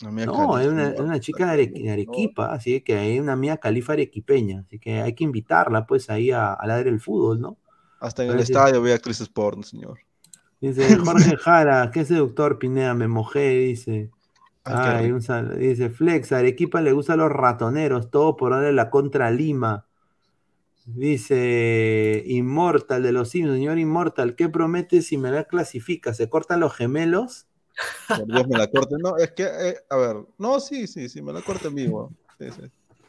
No, 0.00 0.58
es 0.58 0.66
una, 0.68 0.88
no, 0.88 0.94
es 0.94 1.00
una 1.00 1.20
chica 1.20 1.46
de, 1.46 1.52
Are- 1.52 1.66
de 1.82 1.90
Arequipa, 1.90 2.52
así 2.52 2.80
que 2.80 2.96
hay 2.98 3.20
una 3.20 3.36
Mía 3.36 3.58
Califa 3.58 3.92
arequipeña, 3.92 4.64
así 4.66 4.78
que 4.80 5.00
hay 5.00 5.14
que 5.14 5.24
invitarla 5.24 5.86
pues 5.86 6.10
ahí 6.10 6.30
a, 6.32 6.52
a 6.54 6.66
ladrar 6.66 6.88
el 6.88 7.00
fútbol, 7.00 7.40
¿no? 7.40 7.56
Hasta 8.00 8.24
en 8.24 8.30
A 8.30 8.32
el 8.34 8.44
si- 8.44 8.52
estadio 8.52 8.82
ve 8.82 8.94
a 8.94 8.98
Chris 8.98 9.20
Sport, 9.20 9.62
señor. 9.64 9.98
Dice 10.60 10.96
Jorge 11.04 11.36
Jara, 11.36 11.90
qué 11.92 12.04
seductor 12.04 12.58
Pineda, 12.58 12.94
me 12.94 13.08
mojé, 13.08 13.50
dice. 13.58 14.10
Ay, 14.64 14.74
qué 15.00 15.06
Ay, 15.06 15.12
un 15.12 15.22
sal- 15.22 15.58
dice 15.58 15.90
Flex, 15.90 16.32
a 16.32 16.38
Arequipa 16.38 16.80
le 16.80 16.92
gustan 16.92 17.18
los 17.18 17.30
ratoneros, 17.30 18.10
todo 18.10 18.36
por 18.36 18.52
darle 18.52 18.72
la 18.72 18.90
contra 18.90 19.30
Lima. 19.30 19.86
Dice 20.84 22.22
Inmortal 22.26 23.02
de 23.02 23.12
los 23.12 23.30
Sims, 23.30 23.52
señor 23.52 23.78
Inmortal, 23.78 24.34
¿qué 24.34 24.48
promete 24.48 25.02
si 25.02 25.16
me 25.16 25.30
la 25.30 25.44
clasifica? 25.44 26.12
¿Se 26.12 26.28
cortan 26.28 26.60
los 26.60 26.74
gemelos? 26.74 27.46
Por 28.08 28.26
Dios 28.26 28.48
me 28.48 28.58
la 28.58 28.66
corte. 28.68 28.96
No, 28.98 29.16
es 29.16 29.30
que, 29.32 29.44
eh, 29.44 29.76
a 29.88 29.96
ver, 29.96 30.16
no, 30.38 30.58
sí, 30.60 30.86
sí, 30.86 31.08
sí, 31.08 31.22
me 31.22 31.32
la 31.32 31.40
corte 31.42 31.68
en 31.68 31.74
vivo. 31.74 32.12
Sí, 32.38 32.46
sí. 32.50 32.62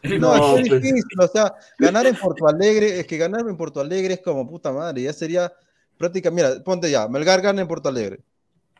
No, 0.19 0.35
No, 0.35 0.57
es 0.57 0.63
que 0.63 0.69
pues. 0.69 0.81
difícil, 0.81 1.19
o 1.21 1.27
sea, 1.29 1.53
ganar 1.79 2.05
en 2.05 2.15
Porto 2.17 2.45
Alegre, 2.45 2.99
es 2.99 3.07
que 3.07 3.17
ganar 3.17 3.47
en 3.47 3.55
Porto 3.55 3.79
Alegre 3.79 4.15
es 4.15 4.19
como 4.19 4.45
puta 4.45 4.71
madre, 4.73 5.01
ya 5.01 5.13
sería 5.13 5.53
prácticamente, 5.97 6.49
mira, 6.49 6.61
ponte 6.63 6.91
ya, 6.91 7.07
Melgar 7.07 7.39
gana 7.41 7.61
en 7.61 7.67
Porto 7.69 7.87
Alegre. 7.87 8.19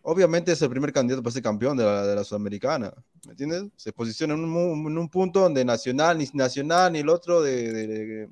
Obviamente 0.02 0.52
es 0.52 0.62
el 0.62 0.70
primer 0.70 0.92
candidato 0.92 1.24
para 1.24 1.32
ser 1.32 1.42
campeón 1.42 1.78
de 1.78 1.86
la, 1.86 2.06
de 2.06 2.14
la 2.14 2.26
Sudamericana, 2.26 2.94
¿me 3.26 3.32
entiendes? 3.32 3.64
Se 3.78 3.94
posiciona 3.94 4.34
en 4.34 4.42
un, 4.42 4.50
mu- 4.50 4.90
en 4.90 4.98
un 4.98 5.08
punto 5.08 5.40
donde 5.40 5.64
Nacional, 5.64 6.18
ni 6.18 6.26
Nacional, 6.34 6.92
ni 6.92 7.00
el 7.00 7.08
otro 7.08 7.42
de, 7.42 7.72
de- 7.72 7.88
de- 7.88 8.30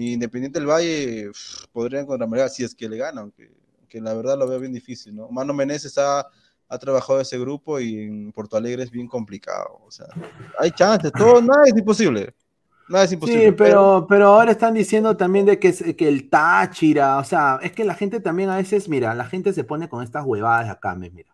Independiente 0.00 0.58
del 0.58 0.68
Valle 0.68 1.28
pff, 1.30 1.66
podrían 1.72 2.06
contra 2.06 2.26
Melgar 2.26 2.50
si 2.50 2.64
es 2.64 2.74
que 2.74 2.88
le 2.88 2.96
ganan, 2.96 3.24
aunque, 3.24 3.50
aunque 3.78 4.00
la 4.00 4.14
verdad 4.14 4.38
lo 4.38 4.48
veo 4.48 4.60
bien 4.60 4.72
difícil, 4.72 5.14
¿no? 5.14 5.28
Mano 5.28 5.54
Meneses 5.54 5.96
ha, 5.98 6.26
ha 6.68 6.78
trabajado 6.78 7.20
ese 7.20 7.38
grupo 7.38 7.80
y 7.80 7.98
en 7.98 8.32
Porto 8.32 8.56
Alegre 8.56 8.84
es 8.84 8.90
bien 8.90 9.08
complicado, 9.08 9.80
o 9.86 9.90
sea, 9.90 10.06
hay 10.58 10.70
chances, 10.70 11.12
todo, 11.12 11.40
nada 11.42 11.62
es 11.66 11.76
imposible. 11.76 12.34
Nada 12.88 13.04
es 13.04 13.12
imposible. 13.12 13.46
Sí, 13.46 13.52
pero, 13.52 14.04
pero 14.08 14.26
ahora 14.26 14.50
están 14.50 14.74
diciendo 14.74 15.16
también 15.16 15.46
de 15.46 15.60
que, 15.60 15.72
que 15.94 16.08
el 16.08 16.28
Táchira, 16.28 17.18
o 17.18 17.24
sea, 17.24 17.60
es 17.62 17.70
que 17.70 17.84
la 17.84 17.94
gente 17.94 18.18
también 18.18 18.50
a 18.50 18.56
veces, 18.56 18.88
mira, 18.88 19.14
la 19.14 19.26
gente 19.26 19.52
se 19.52 19.62
pone 19.62 19.88
con 19.88 20.02
estas 20.02 20.24
huevadas 20.24 20.68
acá, 20.68 20.96
mira. 20.96 21.30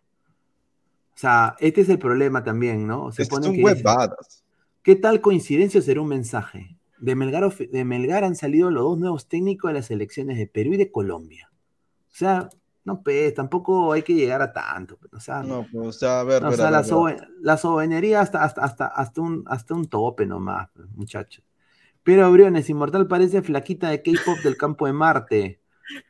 O 1.17 1.19
sea, 1.19 1.57
este 1.61 1.81
es 1.81 1.89
el 1.89 1.99
problema 1.99 2.45
también, 2.45 2.87
¿no? 2.87 3.11
Se 3.11 3.25
ponen 3.25 3.45
son 3.45 3.53
que 3.55 3.61
dicen, 3.61 3.87
huevadas. 3.87 4.45
¿Qué 4.83 4.97
tal 4.97 5.23
coincidencia 5.23 5.81
será 5.81 6.03
un 6.03 6.09
mensaje? 6.09 6.76
De 6.99 7.15
Melgar, 7.15 7.53
de 7.55 7.85
Melgar 7.85 8.25
han 8.25 8.35
salido 8.37 8.71
los 8.71 8.83
dos 8.85 8.99
nuevos 8.99 9.29
técnicos 9.29 9.69
de 9.71 9.75
las 9.75 9.87
selecciones 9.87 10.39
de 10.39 10.47
Perú 10.47 10.73
y 10.75 10.77
de 10.77 10.91
Colombia. 10.91 11.51
O 12.11 12.15
sea, 12.15 12.49
no, 12.85 13.03
pues, 13.03 13.35
tampoco 13.35 13.93
hay 13.93 14.03
que 14.03 14.15
llegar 14.15 14.41
a 14.43 14.53
tanto. 14.53 14.97
pues, 14.97 15.13
O 15.13 15.21
sea, 15.21 15.43
No, 15.43 15.67
pues, 15.71 15.87
o 15.89 15.93
sea, 15.93 16.21
a 16.21 16.25
ver, 16.25 16.43
o 16.45 16.49
ver, 16.49 16.57
sea, 16.57 16.69
a 16.69 16.71
la, 16.71 16.79
ver, 16.83 16.87
sobe- 16.91 17.29
la 17.43 17.57
soberanía 17.57 18.21
hasta, 18.21 18.43
hasta, 18.43 18.63
hasta, 18.63 18.87
hasta, 18.87 19.21
un, 19.21 19.45
hasta 19.47 19.75
un 19.75 19.87
tope 19.89 20.25
nomás, 20.27 20.69
pues, 20.75 20.89
muchachos. 20.95 21.45
Pero 22.03 22.31
Briones, 22.31 22.71
Inmortal 22.71 23.09
parece 23.09 23.43
flaquita 23.43 23.91
de 23.91 24.01
K-pop 24.03 24.39
del 24.45 24.57
campo 24.57 24.87
de 24.87 24.93
Marte. 24.93 25.61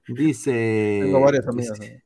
Dice. 0.06 1.00
Tengo 1.04 1.20
varias 1.20 1.46
amigas. 1.48 1.78
dice- 1.80 2.02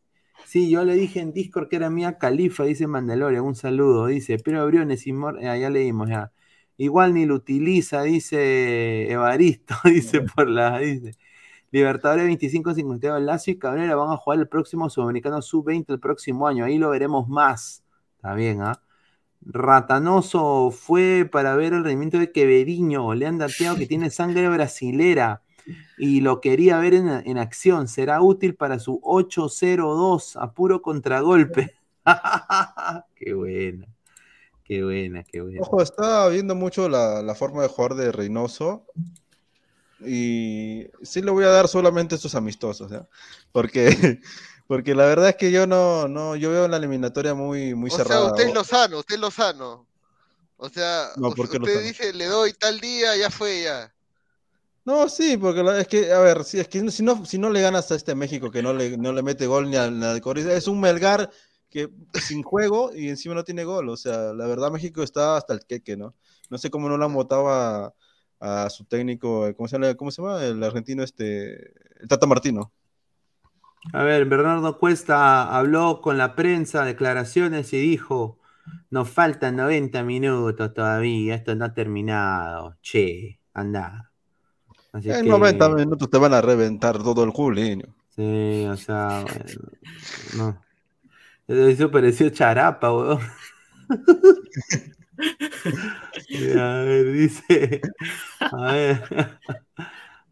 Sí, 0.47 0.69
yo 0.71 0.85
le 0.85 0.95
dije 0.95 1.21
en 1.21 1.33
Discord 1.33 1.69
que 1.69 1.77
era 1.77 1.91
mía 1.91 2.19
Califa, 2.19 2.65
dice 2.65 2.87
Mandalorian, 2.89 3.45
un 3.45 3.55
saludo, 3.55 4.07
dice, 4.07 4.37
pero 4.45 4.67
Briones, 4.67 5.07
Inmor- 5.07 5.39
ah, 5.47 5.57
ya 5.57 5.71
leímos 5.71 6.09
ya. 6.09 6.33
Igual 6.81 7.13
ni 7.13 7.27
lo 7.27 7.35
utiliza, 7.35 8.01
dice 8.05 9.13
Evaristo, 9.13 9.75
dice 9.85 10.23
por 10.23 10.49
la, 10.49 10.79
dice. 10.79 11.13
Libertadores 11.71 12.27
25-52, 12.27 13.21
Lazio 13.21 13.53
y 13.53 13.59
Cabrera 13.59 13.95
van 13.97 14.11
a 14.11 14.17
jugar 14.17 14.39
el 14.39 14.49
próximo 14.49 14.89
Sudamericano 14.89 15.43
Sub-20 15.43 15.85
el 15.91 16.01
próximo 16.01 16.49
año, 16.49 16.65
ahí 16.65 16.79
lo 16.79 16.89
veremos 16.89 17.29
más. 17.29 17.85
Está 18.17 18.33
bien, 18.33 18.63
¿ah? 18.63 18.81
Ratanoso 19.43 20.71
fue 20.71 21.29
para 21.31 21.55
ver 21.55 21.75
el 21.75 21.85
rendimiento 21.85 22.19
de 22.19 22.33
Queveriño, 22.33 23.13
le 23.13 23.27
han 23.27 23.37
dateado 23.37 23.77
que 23.77 23.87
tiene 23.87 24.09
sangre 24.09 24.49
brasilera 24.49 25.43
y 25.99 26.23
lo 26.23 26.41
quería 26.41 26.79
ver 26.79 26.95
en, 26.95 27.09
en 27.11 27.37
acción. 27.37 27.89
Será 27.89 28.23
útil 28.23 28.55
para 28.55 28.79
su 28.79 29.01
8-0-2 29.03 30.43
a 30.43 30.53
puro 30.55 30.81
contragolpe. 30.81 31.75
qué 33.17 33.35
buena, 33.35 33.87
qué 34.71 34.85
buena, 34.85 35.25
qué 35.25 35.41
buena. 35.41 35.61
Ojo, 35.61 35.83
estaba 35.83 36.29
viendo 36.29 36.55
mucho 36.55 36.89
la, 36.89 37.23
la 37.23 37.35
forma 37.35 37.63
de 37.63 37.69
jugar 37.69 37.95
de 37.95 38.13
Reynoso. 38.13 38.87
Y 39.99 40.87
sí 41.03 41.21
le 41.23 41.33
voy 41.33 41.45
a 41.45 41.49
dar 41.49 41.67
solamente 41.67 42.15
estos 42.15 42.37
amistosos, 42.37 42.91
¿ya? 42.91 43.07
Porque, 43.51 43.89
porque 44.69 44.95
la 44.95 45.07
verdad 45.07 45.31
es 45.31 45.37
que 45.37 45.51
yo 45.51 45.67
no, 45.67 46.07
no, 46.07 46.37
yo 46.37 46.51
veo 46.53 46.69
la 46.69 46.77
eliminatoria 46.77 47.35
muy, 47.35 47.75
muy 47.75 47.91
O 47.91 47.99
sea, 47.99 48.21
usted 48.23 48.47
es 48.47 48.55
Lozano, 48.55 49.01
usted 49.01 49.17
es 49.17 49.21
Lozano. 49.21 49.89
O 50.57 50.69
sea, 50.69 51.09
No, 51.17 51.29
us- 51.31 51.35
¿por 51.35 51.51
qué 51.51 51.57
usted 51.57 51.73
Lozano? 51.73 51.87
dice, 51.89 52.13
le 52.13 52.27
doy 52.27 52.53
tal 52.53 52.79
día, 52.79 53.17
ya 53.17 53.29
fue, 53.29 53.63
ya. 53.65 53.93
No, 54.85 55.09
sí, 55.09 55.37
porque 55.37 55.65
la- 55.65 55.81
es 55.81 55.89
que, 55.89 56.13
a 56.13 56.21
ver, 56.21 56.45
si, 56.45 56.61
es 56.61 56.69
que 56.69 56.89
si 56.93 57.03
no, 57.03 57.27
si 57.27 57.39
no 57.39 57.51
le 57.51 57.61
ganas 57.61 57.91
a 57.91 57.97
este 57.97 58.15
México 58.15 58.51
que 58.53 58.63
no 58.63 58.73
le, 58.73 58.97
no 58.97 59.13
le 59.13 59.23
mete 59.23 59.47
gol 59.47 59.69
ni 59.69 59.77
a 59.77 59.91
la 59.91 60.15
de 60.15 60.21
Corinthians, 60.21 60.57
es 60.59 60.69
un 60.69 60.81
Melgar 60.81 61.29
que 61.71 61.89
sin 62.21 62.43
juego 62.43 62.91
y 62.95 63.09
encima 63.09 63.35
no 63.35 63.45
tiene 63.45 63.65
gol. 63.65 63.89
O 63.89 63.97
sea, 63.97 64.33
la 64.35 64.47
verdad 64.47 64.71
México 64.71 65.03
está 65.03 65.37
hasta 65.37 65.55
el 65.55 65.61
queque, 65.67 65.97
¿no? 65.97 66.15
No 66.51 66.59
sé 66.59 66.71
cómo 66.71 66.89
no 66.89 66.97
lo 66.99 67.05
han 67.05 67.15
votado 67.15 67.49
a, 67.49 67.95
a 68.41 68.69
su 68.71 68.85
técnico, 68.85 69.47
¿cómo 69.57 69.69
se, 69.69 69.79
llama, 69.79 69.95
¿cómo 69.95 70.11
se 70.11 70.21
llama? 70.21 70.43
El 70.45 70.63
argentino, 70.65 71.03
este, 71.03 71.73
el 72.03 72.09
Tata 72.09 72.27
Martino. 72.27 72.73
A 73.93 74.03
ver, 74.03 74.27
Bernardo 74.27 74.79
Cuesta 74.79 75.57
habló 75.57 76.01
con 76.03 76.19
la 76.19 76.35
prensa, 76.35 76.85
declaraciones 76.85 77.73
y 77.73 77.79
dijo, 77.81 78.39
nos 78.91 79.09
faltan 79.09 79.57
90 79.57 80.03
minutos 80.03 80.75
todavía, 80.75 81.35
esto 81.35 81.55
no 81.55 81.65
ha 81.65 81.73
terminado. 81.73 82.77
Che, 82.83 83.41
anda. 83.55 84.11
Así 84.93 85.09
En 85.11 85.23
que- 85.25 85.31
90 85.31 85.69
minutos 85.71 86.11
te 86.11 86.19
van 86.19 86.35
a 86.35 86.41
reventar 86.41 86.99
todo 86.99 87.25
el 87.25 87.33
culo, 87.33 87.61
Sí, 88.15 88.67
o 88.67 88.77
sea, 88.77 89.25
bueno, 89.25 89.45
no. 90.37 90.70
Eso 91.51 91.91
pareció 91.91 92.31
charapa, 92.31 92.95
weón. 92.95 93.19
a 96.59 96.83
ver, 96.85 97.13
dice. 97.13 97.81
A 98.41 98.73
ver, 98.73 99.03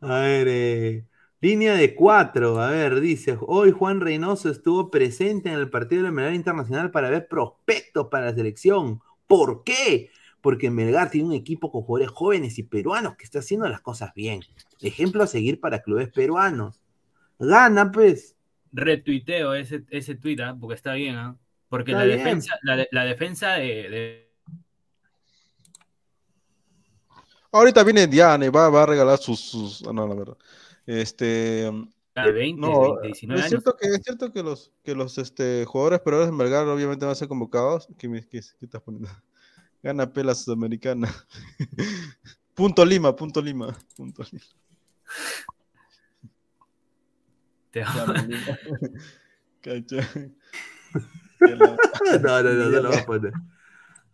a 0.01 0.19
ver, 0.21 0.49
eh, 0.49 1.05
Línea 1.41 1.75
de 1.75 1.95
cuatro, 1.95 2.61
a 2.61 2.71
ver, 2.71 3.01
dice, 3.01 3.39
hoy 3.41 3.71
Juan 3.71 4.01
Reynoso 4.01 4.51
estuvo 4.51 4.91
presente 4.91 5.51
en 5.51 5.55
el 5.55 5.71
partido 5.71 6.03
de 6.03 6.09
la 6.09 6.13
Melgar 6.13 6.35
Internacional 6.35 6.91
para 6.91 7.11
ver 7.11 7.29
prospectos 7.29 8.09
para 8.09 8.27
la 8.27 8.35
selección. 8.35 9.01
¿Por 9.29 9.63
qué? 9.63 10.11
Porque 10.41 10.71
Melgar 10.71 11.11
tiene 11.11 11.29
un 11.29 11.35
equipo 11.35 11.71
con 11.71 11.83
jugadores 11.83 12.13
jóvenes 12.13 12.59
y 12.59 12.65
peruanos 12.65 13.17
que 13.17 13.25
está 13.25 13.39
haciendo 13.39 13.69
las 13.69 13.81
cosas 13.81 14.13
bien. 14.15 14.41
Ejemplo 14.81 15.23
a 15.23 15.29
seguir 15.29 15.61
para 15.61 15.83
clubes 15.83 16.09
peruanos. 16.09 16.83
Gana, 17.39 17.93
pues. 17.93 18.38
Retuiteo 18.73 19.55
ese, 19.55 19.85
ese 19.91 20.15
tweet, 20.15 20.41
¿ah? 20.43 20.57
porque 20.59 20.75
está 20.75 20.93
bien, 20.95 21.17
¿ah? 21.17 21.37
Porque 21.69 21.91
Está 21.93 22.01
la 22.01 22.07
bien. 22.07 22.19
defensa, 22.19 22.55
la, 22.63 22.77
de- 22.77 22.89
la 22.93 23.05
defensa 23.05 23.53
de, 23.55 23.67
de- 23.91 24.29
Ahorita 27.51 27.83
viene 27.83 28.07
Diana 28.07 28.45
y 28.45 28.49
va, 28.51 28.69
va 28.69 28.83
a 28.83 28.87
regalar 28.87 29.19
sus, 29.19 29.41
sus- 29.41 29.83
ah, 29.87 29.93
no, 29.93 30.07
la 30.07 30.15
verdad. 30.15 30.37
Este, 30.87 31.71
de 32.15 32.33
20, 32.33 32.61
no, 32.61 32.81
20, 32.95 33.07
19 33.09 33.41
es 33.41 33.47
años. 33.47 33.49
cierto 33.63 33.77
que 33.77 33.87
es 33.89 34.01
cierto 34.03 34.33
que 34.33 34.43
los 34.43 34.73
que 34.83 34.95
los 34.95 35.19
este, 35.19 35.65
jugadores 35.65 36.01
peruanos 36.01 36.29
de 36.31 36.33
Melgar 36.37 36.67
obviamente 36.67 37.05
van 37.05 37.13
a 37.13 37.15
ser 37.17 37.29
convocados. 37.29 37.89
¿Qué, 37.99 38.09
me- 38.09 38.21
qué- 38.27 38.41
qué 38.59 38.65
estás 38.65 38.83
poniendo? 38.83 39.09
Gana 39.83 40.13
pela 40.13 40.35
sudamericana. 40.35 41.09
punto 42.55 42.85
Lima, 42.85 43.15
punto 43.15 43.41
Lima, 43.41 43.77
punto 43.97 44.23
Lima. 44.31 44.45
Te-. 47.71 47.85
Cacha. 49.61 50.09
No, 51.41 52.43
no, 52.43 52.43
no, 52.43 52.71
no 52.71 52.81
lo 52.81 52.91
va 52.91 52.99
a 52.99 53.07
poner. 53.07 53.33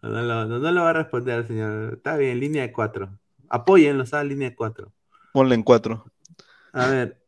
No, 0.02 0.10
no, 0.10 0.22
lo- 0.22 0.44
no, 0.46 0.58
no 0.58 0.70
lo 0.72 0.82
va 0.82 0.90
a 0.90 0.92
responder, 0.92 1.46
señor. 1.46 1.94
Está 1.94 2.16
bien, 2.18 2.38
línea 2.38 2.62
de 2.62 2.72
cuatro. 2.72 3.18
Apóyenlo, 3.48 4.04
¿sabes? 4.04 4.28
Línea 4.28 4.50
de 4.50 4.54
cuatro. 4.56 4.92
Ponle 5.32 5.54
en 5.54 5.62
cuatro. 5.62 6.04
A 6.74 6.86
ver. 6.88 7.18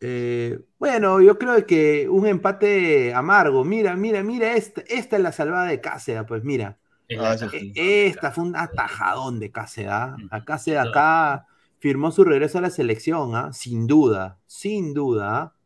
eh, 0.00 0.60
bueno, 0.78 1.20
yo 1.22 1.38
creo 1.38 1.64
que 1.66 2.08
un 2.10 2.26
empate 2.26 3.14
amargo. 3.14 3.64
Mira, 3.64 3.96
mira, 3.96 4.22
mira, 4.22 4.54
esta, 4.54 4.82
esta 4.82 5.16
es 5.16 5.22
la 5.22 5.32
salvada 5.32 5.66
de 5.68 5.80
Cáceres, 5.80 6.24
pues 6.28 6.44
mira. 6.44 6.76
Ah, 7.18 7.34
E-. 7.52 8.06
Esta 8.06 8.32
fue 8.32 8.44
un 8.44 8.54
atajadón 8.56 9.40
de 9.40 9.50
Cáceres. 9.50 9.90
¿ah? 9.92 10.16
A 10.30 10.44
Cáceres 10.44 10.80
acá 10.80 11.46
firmó 11.82 12.12
su 12.12 12.22
regreso 12.22 12.58
a 12.58 12.60
la 12.60 12.70
selección, 12.70 13.34
¿ah? 13.34 13.52
sin 13.52 13.88
duda, 13.88 14.38
sin 14.46 14.94
duda. 14.94 15.36
¿ah? 15.36 15.56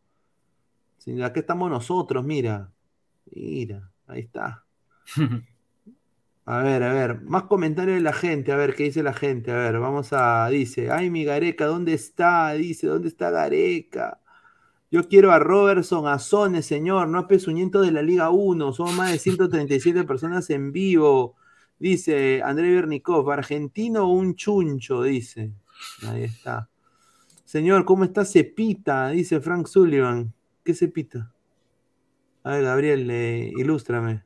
Sin 0.96 1.16
duda, 1.16 1.26
aquí 1.26 1.40
estamos 1.40 1.68
nosotros, 1.68 2.24
mira. 2.24 2.72
Mira, 3.30 3.90
ahí 4.06 4.20
está. 4.20 4.64
A 6.48 6.62
ver, 6.62 6.84
a 6.84 6.92
ver, 6.92 7.22
más 7.22 7.42
comentarios 7.42 7.96
de 7.96 8.02
la 8.02 8.12
gente, 8.12 8.52
a 8.52 8.56
ver, 8.56 8.76
¿qué 8.76 8.84
dice 8.84 9.02
la 9.02 9.12
gente? 9.12 9.50
A 9.50 9.56
ver, 9.56 9.80
vamos 9.80 10.12
a, 10.12 10.48
dice, 10.48 10.92
ay, 10.92 11.10
mi 11.10 11.24
Gareca, 11.24 11.66
¿dónde 11.66 11.92
está? 11.92 12.52
Dice, 12.52 12.86
¿dónde 12.86 13.08
está 13.08 13.32
Gareca? 13.32 14.20
Yo 14.92 15.08
quiero 15.08 15.32
a 15.32 15.40
Robertson, 15.40 16.06
a 16.06 16.20
Sone, 16.20 16.62
señor, 16.62 17.08
no 17.08 17.18
a 17.18 17.26
Pesuñento 17.26 17.80
de 17.80 17.90
la 17.90 18.00
Liga 18.00 18.30
1, 18.30 18.72
son 18.74 18.94
más 18.94 19.10
de 19.10 19.18
137 19.18 20.04
personas 20.04 20.48
en 20.50 20.70
vivo. 20.70 21.34
Dice 21.80 22.42
André 22.44 22.72
Bernikov, 22.76 23.28
argentino 23.28 24.04
o 24.04 24.12
un 24.12 24.36
chuncho, 24.36 25.02
dice. 25.02 25.52
Ahí 26.08 26.24
está. 26.24 26.68
Señor, 27.44 27.84
¿cómo 27.84 28.04
está 28.04 28.24
Cepita? 28.24 29.08
Dice 29.10 29.40
Frank 29.40 29.66
Sullivan. 29.66 30.32
¿Qué 30.64 30.74
Cepita? 30.74 31.32
A 32.42 32.50
ver, 32.50 32.64
Gabriel, 32.64 33.10
eh, 33.10 33.52
ilústrame. 33.56 34.24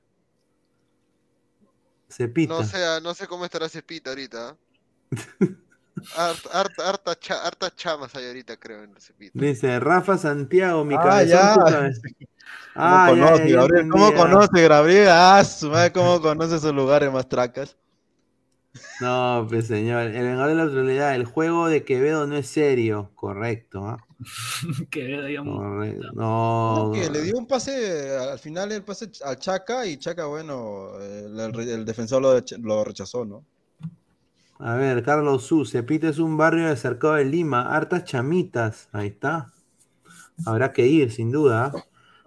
Cepita. 2.09 2.55
No 2.55 2.65
sé, 2.65 2.85
ah, 2.85 3.01
no 3.03 3.15
sé 3.15 3.27
cómo 3.27 3.45
estará 3.45 3.69
Cepita 3.69 4.11
ahorita. 4.11 4.57
¿ah? 6.17 6.35
Harta, 6.55 7.19
cha- 7.19 7.51
chamas 7.77 8.15
hay 8.15 8.27
ahorita, 8.27 8.57
creo, 8.57 8.83
en 8.83 8.95
Cepita. 9.01 9.39
Dice 9.39 9.79
Rafa 9.79 10.19
Santiago, 10.19 10.85
mi 10.85 10.95
Ah, 10.99 11.23
ya. 11.23 11.55
cabeza. 11.57 12.01
¿Cómo 12.75 12.87
Ah, 12.87 13.13
ya, 13.15 13.25
conoce, 13.25 13.43
ya, 13.43 13.49
ya 13.49 13.57
Gabriel? 13.57 13.89
¿Cómo 13.91 14.15
conoce, 14.15 14.69
Gabriel? 14.69 15.09
Ah, 15.11 15.45
su 15.45 15.71
madre, 15.71 15.93
¿cómo 15.93 16.21
conoce 16.21 16.57
esos 16.57 16.75
lugares 16.75 17.13
más 17.13 17.29
tracas? 17.29 17.77
No, 19.01 19.47
pues 19.49 19.67
señor, 19.67 20.03
el 20.03 20.13
vengador 20.25 20.49
de 20.51 20.55
la 20.55 20.63
autoridad, 20.65 21.15
el 21.15 21.25
juego 21.25 21.69
de 21.69 21.85
Quevedo 21.85 22.27
no 22.27 22.37
es 22.37 22.47
serio, 22.47 23.11
correcto, 23.15 23.85
¿ah? 23.87 23.99
Quevedo, 24.91 25.25
digamos. 25.25 25.57
Correcto. 25.59 26.13
No, 26.13 26.91
Que 26.95 27.11
le 27.11 27.23
dio 27.23 27.37
un 27.37 27.47
pase, 27.47 28.17
al 28.17 28.39
final 28.39 28.71
el 28.73 28.83
pase 28.85 29.11
al 29.25 29.39
Chaca 29.39 29.87
y 29.87 29.97
Chaca, 29.97 30.27
bueno, 30.27 30.99
el, 31.01 31.39
el- 31.41 31.69
el 31.69 31.85
defensor 31.85 32.23
lo, 32.23 32.35
lo 32.63 32.85
rechazó, 32.85 33.25
¿no? 33.25 33.45
A 34.59 34.75
ver, 34.77 35.03
Carlos 35.03 35.45
Su, 35.45 35.65
Cepita 35.65 36.09
es 36.09 36.19
un 36.19 36.37
barrio 36.37 36.69
de 36.69 36.77
cercado 36.77 37.15
de 37.15 37.25
Lima, 37.25 37.75
hartas 37.75 38.05
chamitas, 38.05 38.89
ahí 38.93 39.09
está. 39.09 39.53
Habrá 40.45 40.73
que 40.73 40.87
ir, 40.87 41.11
sin 41.13 41.31
duda. 41.33 41.73
¿ah? 41.75 41.85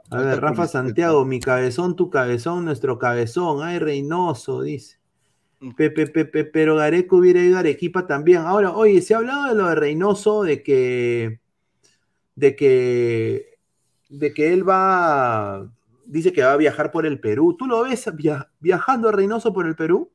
A 0.10 0.18
ver, 0.22 0.42
Rafa 0.42 0.68
Santiago, 0.68 1.26
mi 1.26 1.40
cabezón, 1.40 1.96
tu 1.96 2.10
cabezón, 2.10 2.66
nuestro 2.66 2.98
cabezón. 3.00 3.64
Ay, 3.64 3.80
Reynoso, 3.80 4.62
dice. 4.62 4.98
Pepe, 5.78 6.08
Pepe, 6.08 6.44
pero 6.46 6.76
Gareco 6.76 7.18
hubiera 7.18 7.42
ido 7.42 7.58
a 7.58 7.60
Arequipa 7.62 8.06
también. 8.06 8.40
Ahora, 8.40 8.72
oye, 8.72 9.02
se 9.02 9.14
ha 9.14 9.18
hablado 9.18 9.48
de 9.50 9.56
lo 9.56 9.68
de 9.70 9.76
Reynoso, 9.76 10.44
de 10.44 10.62
que, 10.64 11.40
de 12.36 12.56
que, 12.56 13.58
de 14.10 14.34
que 14.34 14.52
él 14.54 14.68
va, 14.68 15.72
dice 16.06 16.34
que 16.34 16.44
va 16.44 16.54
a 16.54 16.58
viajar 16.58 16.92
por 16.92 17.06
el 17.06 17.20
Perú. 17.20 17.56
¿Tú 17.58 17.66
lo 17.68 17.84
ves 17.84 18.06
via- 18.16 18.52
viajando 18.60 19.10
a 19.10 19.12
Reynoso 19.12 19.54
por 19.54 19.66
el 19.68 19.76
Perú? 19.76 20.12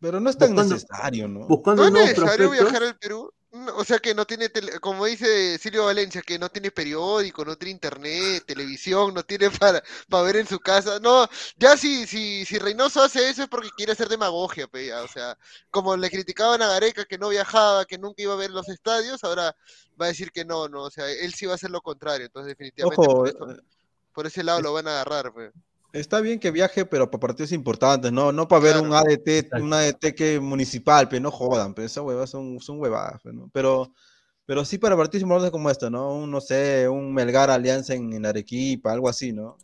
Pero 0.00 0.20
no 0.20 0.30
es 0.30 0.36
tan 0.38 0.50
Buscando- 0.54 0.74
necesario, 0.74 1.28
¿no? 1.28 1.46
Buscando 1.46 1.82
¿No 1.82 1.88
es 1.88 1.94
necesario 1.94 2.48
prospectos. 2.48 2.70
viajar 2.72 2.82
al 2.88 2.96
Perú? 2.98 3.32
No, 3.64 3.76
O 3.76 3.84
sea 3.84 3.98
que 4.00 4.14
no 4.14 4.26
tiene, 4.26 4.48
tele- 4.50 4.80
como 4.80 5.04
dice 5.06 5.58
Silvio 5.58 5.84
Valencia, 5.86 6.22
que 6.22 6.38
no 6.38 6.48
tiene 6.48 6.70
periódico, 6.70 7.44
no 7.44 7.56
tiene 7.56 7.72
internet, 7.72 8.44
televisión, 8.46 9.14
no 9.14 9.22
tiene 9.24 9.50
para, 9.62 9.82
para 10.08 10.22
ver 10.24 10.36
en 10.36 10.46
su 10.46 10.58
casa. 10.58 10.98
No, 11.00 11.28
ya 11.56 11.76
si, 11.76 12.06
si, 12.06 12.44
si 12.44 12.58
Reynoso 12.58 13.02
hace 13.02 13.28
eso 13.28 13.42
es 13.44 13.48
porque 13.48 13.70
quiere 13.76 13.92
hacer 13.92 14.08
demagogia, 14.08 14.66
pe, 14.66 14.86
ya, 14.86 15.02
O 15.02 15.08
sea, 15.08 15.38
como 15.70 15.96
le 15.96 16.10
criticaban 16.10 16.60
a 16.62 16.68
Gareca 16.68 17.04
que 17.04 17.18
no 17.18 17.28
viajaba, 17.28 17.84
que 17.84 17.98
nunca 17.98 18.22
iba 18.22 18.32
a 18.34 18.36
ver 18.36 18.50
los 18.50 18.68
estadios, 18.68 19.22
ahora 19.24 19.54
va 20.00 20.06
a 20.06 20.08
decir 20.08 20.32
que 20.32 20.44
no, 20.44 20.68
no, 20.68 20.82
o 20.84 20.90
sea, 20.90 21.08
él 21.10 21.32
sí 21.34 21.46
va 21.46 21.52
a 21.52 21.54
hacer 21.56 21.70
lo 21.70 21.80
contrario. 21.82 22.26
Entonces 22.26 22.48
definitivamente 22.48 23.08
Ojo, 23.08 23.14
por, 23.14 23.28
eso- 23.28 23.56
por 24.14 24.26
ese 24.26 24.42
lado 24.44 24.60
lo 24.62 24.72
van 24.74 24.88
a 24.88 24.92
agarrar, 25.02 25.32
pe. 25.34 25.52
Está 25.96 26.20
bien 26.20 26.38
que 26.38 26.50
viaje, 26.50 26.84
pero 26.84 27.10
para 27.10 27.20
partidos 27.20 27.52
importantes, 27.52 28.12
no, 28.12 28.30
no 28.30 28.46
para 28.46 28.62
ver 28.62 28.76
un 28.76 28.92
ADT, 28.92 29.50
un 29.58 29.72
ADT 29.72 30.14
que 30.14 30.38
municipal, 30.38 31.08
pero 31.08 31.22
no 31.22 31.30
jodan, 31.30 31.72
pero 31.72 31.86
esas 31.86 32.04
huevas 32.04 32.28
son, 32.28 32.60
son 32.60 32.78
huevadas, 32.78 33.22
pe, 33.22 33.32
¿no? 33.32 33.48
Pero, 33.50 33.92
pero 34.44 34.62
sí 34.66 34.76
para 34.76 34.94
partidos 34.94 35.22
importantes 35.22 35.50
como 35.50 35.70
este, 35.70 35.88
¿no? 35.88 36.14
Un, 36.14 36.30
no 36.30 36.42
sé, 36.42 36.86
un 36.86 37.14
Melgar 37.14 37.48
Alianza 37.48 37.94
en, 37.94 38.12
en 38.12 38.26
Arequipa, 38.26 38.92
algo 38.92 39.08
así, 39.08 39.32
¿no? 39.32 39.56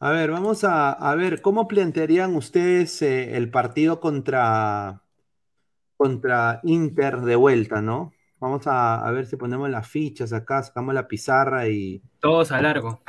A 0.00 0.10
ver, 0.10 0.30
vamos 0.30 0.64
a, 0.64 0.92
a 0.92 1.14
ver, 1.14 1.40
¿cómo 1.40 1.66
plantearían 1.66 2.36
ustedes 2.36 3.00
eh, 3.00 3.38
el 3.38 3.50
partido 3.50 4.00
contra, 4.00 5.00
contra 5.96 6.60
Inter 6.64 7.22
de 7.22 7.36
vuelta, 7.36 7.80
¿no? 7.80 8.12
Vamos 8.38 8.66
a, 8.66 8.96
a 8.96 9.10
ver 9.12 9.24
si 9.24 9.36
ponemos 9.36 9.70
las 9.70 9.88
fichas 9.88 10.34
acá, 10.34 10.62
sacamos 10.62 10.92
la 10.92 11.08
pizarra 11.08 11.68
y... 11.68 12.02
Todos 12.20 12.52
a 12.52 12.60
largo. 12.60 13.00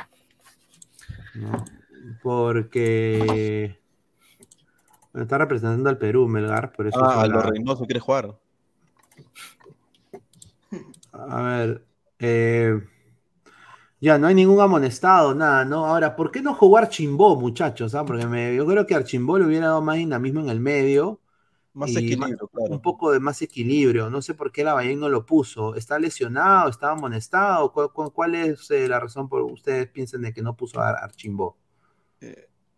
¿no? 1.34 1.77
Porque... 2.22 3.78
bueno, 5.12 5.24
está 5.24 5.38
representando 5.38 5.88
al 5.88 5.98
Perú, 5.98 6.28
Melgar, 6.28 6.72
por 6.72 6.86
eso... 6.86 6.98
Ah, 7.02 7.22
Aldo 7.22 7.36
la- 7.40 7.42
Reynoso 7.42 7.84
quiere 7.84 8.00
jugar. 8.00 8.38
A 11.12 11.42
ver, 11.42 11.84
eh, 12.18 12.80
ya 14.00 14.18
no 14.18 14.28
hay 14.28 14.34
ningún 14.34 14.60
amonestado, 14.60 15.34
nada, 15.34 15.64
¿no? 15.64 15.86
Ahora, 15.86 16.14
¿por 16.14 16.30
qué 16.30 16.40
no 16.40 16.54
jugar 16.54 16.84
Archimbó, 16.84 17.34
muchachos? 17.34 17.94
ah? 17.94 18.04
Porque 18.04 18.26
me- 18.26 18.54
yo 18.54 18.64
creo 18.66 18.86
que 18.86 18.94
Archimbó 18.94 19.38
le 19.38 19.46
hubiera 19.46 19.66
dado 19.68 19.82
más 19.82 19.96
dinamismo 19.96 20.40
en 20.40 20.48
el 20.50 20.60
medio. 20.60 21.20
Más 21.74 21.90
equilibrio, 21.94 22.48
claro. 22.48 22.72
Un 22.74 22.82
poco 22.82 23.12
de 23.12 23.20
más 23.20 23.40
equilibrio. 23.42 24.10
No 24.10 24.20
sé 24.22 24.34
por 24.34 24.50
qué 24.52 24.64
la 24.64 24.74
Bayern 24.74 25.00
no 25.00 25.08
lo 25.08 25.24
puso. 25.26 25.74
¿Está 25.74 25.98
lesionado? 25.98 26.68
¿Está 26.70 26.90
amonestado? 26.90 27.72
¿Cuál, 27.72 27.92
cuál- 27.92 28.12
cuál 28.12 28.34
es 28.34 28.70
eh, 28.70 28.88
la 28.88 28.98
razón 29.00 29.28
por 29.28 29.42
ustedes 29.42 29.88
piensan 29.88 30.22
de 30.22 30.32
que 30.32 30.42
no 30.42 30.56
puso 30.56 30.80
a 30.80 30.90
Archimbó? 30.90 31.56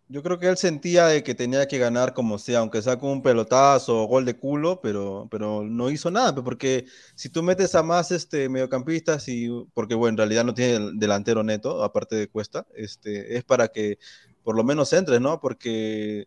Yo 0.09 0.25
creo 0.25 0.41
que 0.41 0.49
él 0.49 0.57
sentía 0.57 1.07
de 1.07 1.23
que 1.23 1.37
tenía 1.37 1.69
que 1.69 1.79
ganar 1.79 2.15
como 2.15 2.37
sea, 2.39 2.59
aunque 2.61 2.83
sea 2.83 2.99
con 2.99 3.11
un 3.11 3.23
pelotazo 3.23 4.03
o 4.03 4.07
gol 4.09 4.25
de 4.25 4.37
culo, 4.37 4.81
pero, 4.83 5.29
pero 5.31 5.63
no 5.63 5.89
hizo 5.91 6.11
nada, 6.11 6.35
pe, 6.35 6.43
porque 6.43 6.85
si 7.15 7.29
tú 7.29 7.45
metes 7.45 7.77
a 7.77 7.85
más 7.85 8.11
este, 8.11 8.49
mediocampistas, 8.49 9.29
y, 9.29 9.49
porque 9.73 9.95
bueno, 9.95 10.15
en 10.15 10.17
realidad 10.19 10.45
no 10.45 10.53
tiene 10.55 10.75
el 10.77 10.99
delantero 10.99 11.45
neto, 11.45 11.85
aparte 11.85 12.17
de 12.17 12.29
Cuesta, 12.29 12.67
este, 12.75 13.37
es 13.37 13.45
para 13.45 13.69
que 13.69 13.99
por 14.43 14.57
lo 14.57 14.65
menos 14.65 14.93
entres, 14.93 15.21
¿no? 15.21 15.41
Porque 15.41 16.23
eh, 16.23 16.27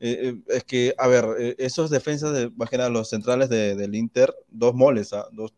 eh, 0.00 0.42
es 0.48 0.64
que, 0.64 0.94
a 0.98 1.08
ver, 1.08 1.24
eh, 1.38 1.54
esos 1.58 1.88
defensas, 1.90 2.32
de, 2.34 2.50
más 2.50 2.68
que 2.68 2.76
nada 2.76 2.90
los 2.90 3.08
centrales 3.08 3.48
de- 3.48 3.76
del 3.76 3.94
Inter, 3.94 4.34
dos 4.50 4.74
moles, 4.74 5.12
¿ah? 5.14 5.26
Dos, 5.32 5.54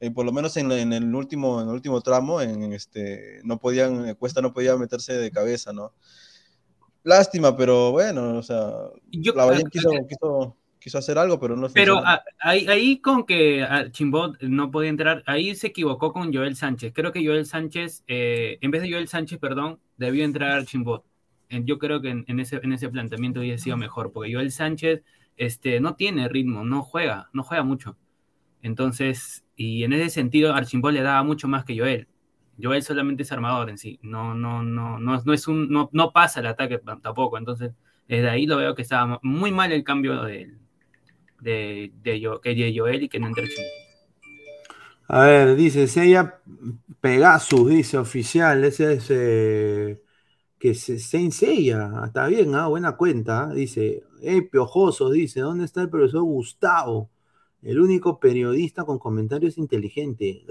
eh, 0.00 0.10
por 0.10 0.26
lo 0.26 0.32
menos 0.32 0.56
en, 0.56 0.72
en 0.72 0.92
el 0.92 1.14
último, 1.14 1.60
en 1.62 1.68
el 1.68 1.74
último 1.74 2.00
tramo, 2.02 2.40
en 2.40 2.72
este, 2.72 3.40
no 3.44 3.58
podían, 3.58 4.08
eh, 4.08 4.14
Cuesta 4.16 4.40
no 4.42 4.52
podía 4.52 4.76
meterse 4.76 5.14
de 5.14 5.30
cabeza, 5.30 5.72
¿no? 5.72 5.92
Lástima, 7.04 7.56
pero 7.56 7.90
bueno, 7.92 8.38
o 8.38 8.42
sea, 8.42 8.72
Yo- 9.10 9.34
la 9.34 9.44
Bayern 9.44 9.68
quiso, 9.70 9.90
quiso, 10.08 10.56
quiso 10.78 10.98
hacer 10.98 11.18
algo, 11.18 11.38
pero 11.40 11.56
no 11.56 11.68
Pero 11.68 11.98
ah, 11.98 12.22
ahí, 12.40 12.66
ahí 12.68 13.00
con 13.00 13.24
que 13.24 13.62
ah, 13.62 13.90
Chimbot 13.90 14.40
no 14.42 14.70
podía 14.70 14.90
entrar, 14.90 15.22
ahí 15.26 15.54
se 15.54 15.68
equivocó 15.68 16.12
con 16.12 16.32
Joel 16.32 16.56
Sánchez. 16.56 16.92
Creo 16.94 17.12
que 17.12 17.24
Joel 17.26 17.46
Sánchez, 17.46 18.04
eh, 18.06 18.58
en 18.60 18.70
vez 18.70 18.82
de 18.82 18.90
Joel 18.90 19.08
Sánchez, 19.08 19.38
perdón, 19.38 19.80
debió 19.96 20.24
entrar 20.24 20.64
Chimbot. 20.64 21.04
Yo 21.50 21.78
creo 21.78 22.00
que 22.00 22.08
en, 22.08 22.24
en 22.28 22.40
ese, 22.40 22.60
en 22.62 22.72
ese 22.72 22.88
planteamiento 22.88 23.40
hubiera 23.40 23.58
sido 23.58 23.76
mejor, 23.76 24.10
porque 24.12 24.32
Joel 24.32 24.50
Sánchez 24.52 25.02
este, 25.36 25.80
no 25.80 25.96
tiene 25.96 26.28
ritmo, 26.28 26.64
no 26.64 26.82
juega, 26.82 27.28
no 27.32 27.42
juega 27.42 27.62
mucho. 27.62 27.96
Entonces, 28.62 29.44
y 29.56 29.84
en 29.84 29.92
ese 29.92 30.08
sentido, 30.08 30.54
Archimbot 30.54 30.92
le 30.92 31.02
daba 31.02 31.22
mucho 31.24 31.48
más 31.48 31.64
que 31.64 31.78
Joel. 31.78 32.08
Joel 32.62 32.82
solamente 32.82 33.24
es 33.24 33.32
armador 33.32 33.70
en 33.70 33.78
sí, 33.78 33.98
no, 34.02 34.34
no, 34.34 34.62
no, 34.62 34.98
no, 34.98 35.22
no 35.22 35.32
es 35.32 35.48
un, 35.48 35.68
no, 35.68 35.90
no 35.92 36.12
pasa 36.12 36.40
el 36.40 36.46
ataque 36.46 36.78
tampoco. 36.78 37.38
Entonces, 37.38 37.72
desde 38.08 38.28
ahí 38.30 38.46
lo 38.46 38.56
veo 38.58 38.74
que 38.74 38.82
estaba 38.82 39.18
muy 39.22 39.50
mal 39.52 39.72
el 39.72 39.84
cambio 39.84 40.22
de, 40.22 40.54
de, 41.40 41.92
de, 42.02 42.40
de 42.54 42.74
Joel 42.76 43.02
y 43.02 43.08
que 43.08 43.18
no 43.18 43.26
entre. 43.28 43.48
A 45.08 45.26
ver, 45.26 45.56
dice 45.56 45.86
Seiya 45.88 46.40
Pegasus, 47.00 47.68
dice 47.68 47.98
oficial, 47.98 48.64
ese 48.64 48.94
es 48.94 49.06
eh, 49.10 50.02
que 50.58 50.74
se 50.74 50.98
Ah, 51.74 52.04
está 52.06 52.28
bien, 52.28 52.54
ah, 52.54 52.68
buena 52.68 52.96
cuenta, 52.96 53.50
dice, 53.52 54.04
hey, 54.22 54.42
piojosos, 54.42 55.12
dice, 55.12 55.40
¿dónde 55.40 55.66
está 55.66 55.82
el 55.82 55.90
profesor 55.90 56.22
Gustavo? 56.22 57.10
El 57.62 57.80
único 57.80 58.18
periodista 58.18 58.84
con 58.84 58.98
comentarios 58.98 59.56
inteligentes. 59.56 60.42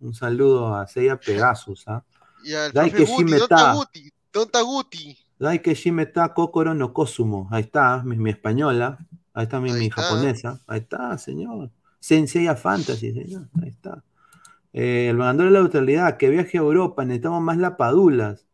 Un 0.00 0.14
saludo 0.14 0.74
a 0.74 0.86
Seiya 0.86 1.18
Pegasus, 1.18 1.88
¿ah? 1.88 2.04
Y 2.44 2.54
al 2.54 2.72
Dai 2.72 2.90
que 2.90 3.04
Guti, 3.04 3.12
Shime 3.12 3.30
¿dónde 3.38 3.48
ta. 3.48 3.56
está 3.56 3.74
Guti? 3.74 4.12
¿Dónde 4.32 4.46
está 4.46 4.60
Guti? 4.62 5.18
Dai 5.38 5.62
que 5.62 5.74
Shimeta 5.74 6.34
Kokoro 6.34 6.74
no 6.74 6.92
Kosumo. 6.92 7.48
Ahí 7.50 7.62
está, 7.62 8.02
mi, 8.04 8.16
mi 8.16 8.30
española. 8.30 8.98
Ahí 9.32 9.44
está 9.44 9.60
mi, 9.60 9.72
mi 9.72 9.86
está. 9.86 10.02
japonesa. 10.02 10.60
Ahí 10.66 10.80
está, 10.80 11.16
señor. 11.18 11.70
Sensei 12.00 12.48
a 12.48 12.56
Fantasy, 12.56 13.12
señor. 13.12 13.48
Ahí 13.62 13.68
está. 13.68 14.02
Eh, 14.72 15.08
el 15.10 15.18
ganador 15.18 15.46
de 15.46 15.50
la 15.52 15.60
neutralidad, 15.60 16.16
que 16.16 16.30
viaje 16.30 16.58
a 16.58 16.62
Europa, 16.62 17.04
necesitamos 17.04 17.42
más 17.42 17.58
lapadulas. 17.58 18.46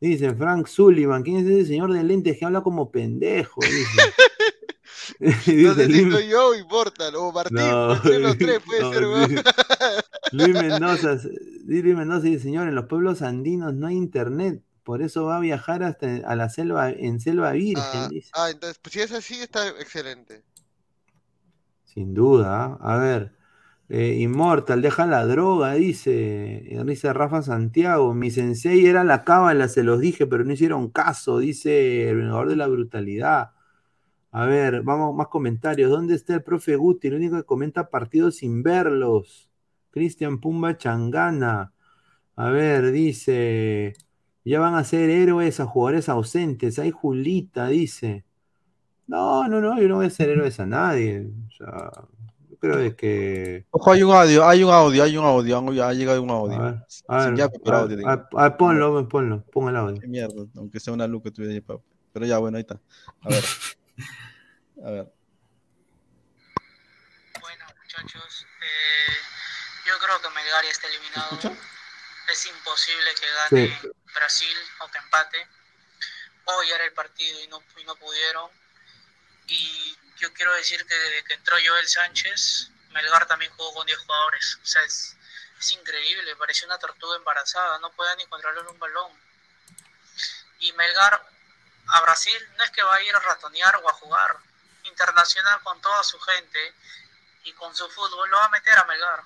Dice 0.00 0.34
Frank 0.34 0.66
Sullivan, 0.66 1.22
¿quién 1.22 1.38
es 1.38 1.46
ese 1.46 1.66
señor 1.66 1.92
de 1.92 2.04
lentes 2.04 2.38
que 2.38 2.44
habla 2.44 2.62
como 2.62 2.90
pendejo? 2.90 3.60
Dice. 3.62 4.02
Sé 5.20 5.88
si 5.90 6.04
soy 6.10 6.28
yo 6.28 6.48
o 6.50 6.54
Immortal, 6.54 7.14
o 7.16 7.32
Martín, 7.32 7.56
No, 7.56 7.88
puede 7.88 8.02
ser 8.02 8.20
los 8.20 8.38
tres, 8.38 8.60
puede 8.64 8.80
no, 8.82 8.92
ser, 8.92 9.02
Luis-. 9.02 9.42
Luis 10.30 10.54
Mendoza, 10.54 11.18
Luis 11.66 11.84
Mendoza 11.96 12.26
dice, 12.26 12.40
señor, 12.44 12.68
en 12.68 12.74
los 12.74 12.86
pueblos 12.86 13.22
andinos 13.22 13.74
no 13.74 13.86
hay 13.86 13.96
internet, 13.96 14.62
por 14.84 15.02
eso 15.02 15.24
va 15.24 15.36
a 15.38 15.40
viajar 15.40 15.82
hasta 15.82 16.16
a 16.26 16.36
la 16.36 16.48
selva, 16.48 16.90
en 16.90 17.20
selva 17.20 17.52
virgen, 17.52 17.82
Ah, 17.82 18.08
dice. 18.10 18.30
ah, 18.32 18.50
entonces, 18.50 18.78
pues 18.82 18.92
si 18.94 19.00
es 19.00 19.12
así, 19.12 19.34
está 19.40 19.68
excelente. 19.68 20.44
Sin 21.84 22.14
duda. 22.14 22.78
¿ah? 22.80 22.94
A 22.94 22.98
ver. 22.98 23.32
eh, 23.88 24.16
Immortal, 24.20 24.82
deja 24.82 25.06
la 25.06 25.24
droga, 25.26 25.74
dice. 25.74 26.12
eh, 26.76 26.82
Dice 26.84 27.12
Rafa 27.12 27.42
Santiago. 27.42 28.14
Mi 28.14 28.30
sensei 28.30 28.86
era 28.86 29.04
la 29.04 29.24
cábala, 29.24 29.68
se 29.68 29.82
los 29.84 30.00
dije, 30.00 30.26
pero 30.26 30.44
no 30.44 30.52
hicieron 30.52 30.90
caso, 30.90 31.38
dice 31.38 32.08
el 32.10 32.16
vengador 32.18 32.48
de 32.48 32.56
la 32.56 32.66
brutalidad. 32.68 33.52
A 34.36 34.44
ver, 34.44 34.82
vamos, 34.82 35.14
más 35.16 35.28
comentarios. 35.28 35.90
¿Dónde 35.90 36.14
está 36.14 36.34
el 36.34 36.42
profe 36.42 36.76
Guti? 36.76 37.08
El 37.08 37.14
único 37.14 37.36
que 37.36 37.44
comenta 37.44 37.88
partidos 37.88 38.36
sin 38.36 38.62
verlos. 38.62 39.48
Cristian 39.90 40.42
Pumba 40.42 40.76
Changana. 40.76 41.72
A 42.36 42.50
ver, 42.50 42.92
dice. 42.92 43.94
Ya 44.44 44.60
van 44.60 44.74
a 44.74 44.84
ser 44.84 45.08
héroes 45.08 45.58
a 45.58 45.64
jugadores 45.64 46.10
ausentes. 46.10 46.78
Hay 46.78 46.90
Julita, 46.90 47.68
dice. 47.68 48.26
No, 49.06 49.48
no, 49.48 49.62
no, 49.62 49.80
yo 49.80 49.88
no 49.88 49.96
voy 49.96 50.06
a 50.06 50.10
ser 50.10 50.28
héroes 50.28 50.60
a 50.60 50.66
nadie. 50.66 51.30
O 51.48 51.50
sea, 51.52 51.90
yo 52.50 52.58
creo 52.58 52.76
de 52.76 52.94
que. 52.94 53.64
Ojo, 53.70 53.90
hay 53.90 54.02
un 54.02 54.12
audio, 54.14 54.46
hay 54.46 54.62
un 54.62 54.70
audio, 54.70 55.02
hay 55.02 55.16
un 55.16 55.24
audio, 55.24 55.72
ya 55.72 55.88
ha 55.88 55.94
llegado 55.94 56.22
un 56.22 56.30
audio. 56.30 56.58
A 56.60 56.70
ver, 56.72 56.82
a 57.08 57.24
ver, 57.24 57.36
yape, 57.36 57.58
pero 57.64 57.76
a- 57.78 57.80
audio, 57.80 57.96
digo. 57.96 58.10
a- 58.10 58.28
a- 58.36 58.56
ponlo, 58.58 59.08
ponlo, 59.08 59.44
pon 59.50 59.70
el 59.70 59.76
audio. 59.76 59.98
Qué 59.98 60.08
mierda, 60.08 60.44
aunque 60.56 60.78
sea 60.78 60.92
una 60.92 61.06
luz 61.06 61.22
que 61.22 61.30
tuviera 61.30 61.54
ahí, 61.54 61.64
Pero 62.12 62.26
ya, 62.26 62.36
bueno, 62.36 62.58
ahí 62.58 62.60
está. 62.68 62.78
A 63.22 63.30
ver. 63.30 63.42
A 64.84 64.90
ver. 64.90 65.12
muchachos. 67.82 68.46
Eh, 68.60 69.16
yo 69.86 69.98
creo 69.98 70.20
que 70.20 70.28
Melgar 70.30 70.64
ya 70.64 70.70
está 70.70 70.86
eliminado. 70.88 71.38
Es 72.28 72.46
imposible 72.46 73.14
que 73.14 73.30
gane 73.30 73.78
Sí. 73.80 73.88
Brasil 74.14 74.58
o 74.80 74.90
que 74.90 74.98
empate. 74.98 75.48
Hoy 76.44 76.70
era 76.70 76.84
el 76.84 76.92
partido 76.92 77.40
y 77.40 77.48
no, 77.48 77.62
y 77.76 77.84
no 77.84 77.94
pudieron. 77.96 78.50
Y 79.46 79.96
yo 80.16 80.32
quiero 80.34 80.52
decir 80.54 80.84
que 80.86 80.94
desde 80.94 81.24
que 81.24 81.34
entró 81.34 81.56
Joel 81.64 81.88
Sánchez, 81.88 82.70
Melgar 82.90 83.26
también 83.26 83.52
jugó 83.52 83.74
con 83.74 83.86
10 83.86 83.98
jugadores. 83.98 84.58
O 84.62 84.66
sea, 84.66 84.82
es, 84.82 85.16
es 85.58 85.72
increíble, 85.72 86.34
parecía 86.36 86.66
una 86.66 86.78
tortuga 86.78 87.16
embarazada, 87.16 87.78
no 87.78 87.90
puede 87.92 88.16
ni 88.16 88.26
controlar 88.26 88.66
un 88.66 88.78
balón. 88.78 89.12
Y 90.58 90.72
Melgar 90.72 91.22
a 91.88 92.00
Brasil 92.02 92.36
no 92.56 92.64
es 92.64 92.70
que 92.70 92.82
va 92.82 92.94
a 92.96 93.02
ir 93.02 93.14
a 93.14 93.20
ratonear 93.20 93.76
o 93.82 93.88
a 93.88 93.92
jugar. 93.94 94.36
Internacional 94.84 95.60
con 95.62 95.80
toda 95.80 96.02
su 96.04 96.18
gente 96.20 96.74
y 97.44 97.52
con 97.54 97.74
su 97.74 97.88
fútbol 97.90 98.28
lo 98.30 98.36
va 98.38 98.44
a 98.46 98.50
meter 98.50 98.76
a 98.78 98.84
Melgar. 98.84 99.20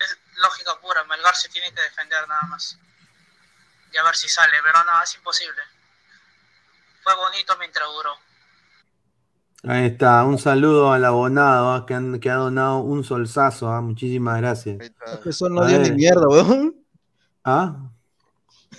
Es 0.00 0.16
lógica 0.36 0.78
pura, 0.80 1.04
Melgar 1.04 1.34
se 1.36 1.48
tiene 1.48 1.72
que 1.72 1.80
defender 1.82 2.26
nada 2.28 2.42
más. 2.42 2.78
Y 3.92 3.96
a 3.96 4.02
ver 4.02 4.14
si 4.16 4.28
sale, 4.28 4.56
pero 4.62 4.84
nada, 4.84 5.02
es 5.02 5.14
imposible. 5.14 5.62
Fue 7.02 7.14
bonito 7.16 7.56
mientras 7.58 7.88
duró. 7.88 8.16
Ahí 9.64 9.86
está, 9.86 10.24
un 10.24 10.38
saludo 10.38 10.92
al 10.92 11.04
abonado 11.04 11.72
ah, 11.72 11.84
que, 11.86 11.94
han- 11.94 12.20
que 12.20 12.30
ha 12.30 12.34
donado 12.36 12.78
un 12.78 13.02
solsazo. 13.02 13.72
ah, 13.72 13.80
Muchísimas 13.80 14.36
gracias. 14.38 14.78
Eso 15.24 15.48
no 15.48 15.62
A 15.62 15.66
dio 15.66 15.78
ni 15.78 15.88
ver. 15.88 15.94
mierda, 15.96 16.28
weón. 16.28 16.76
¿Ah? 17.44 17.74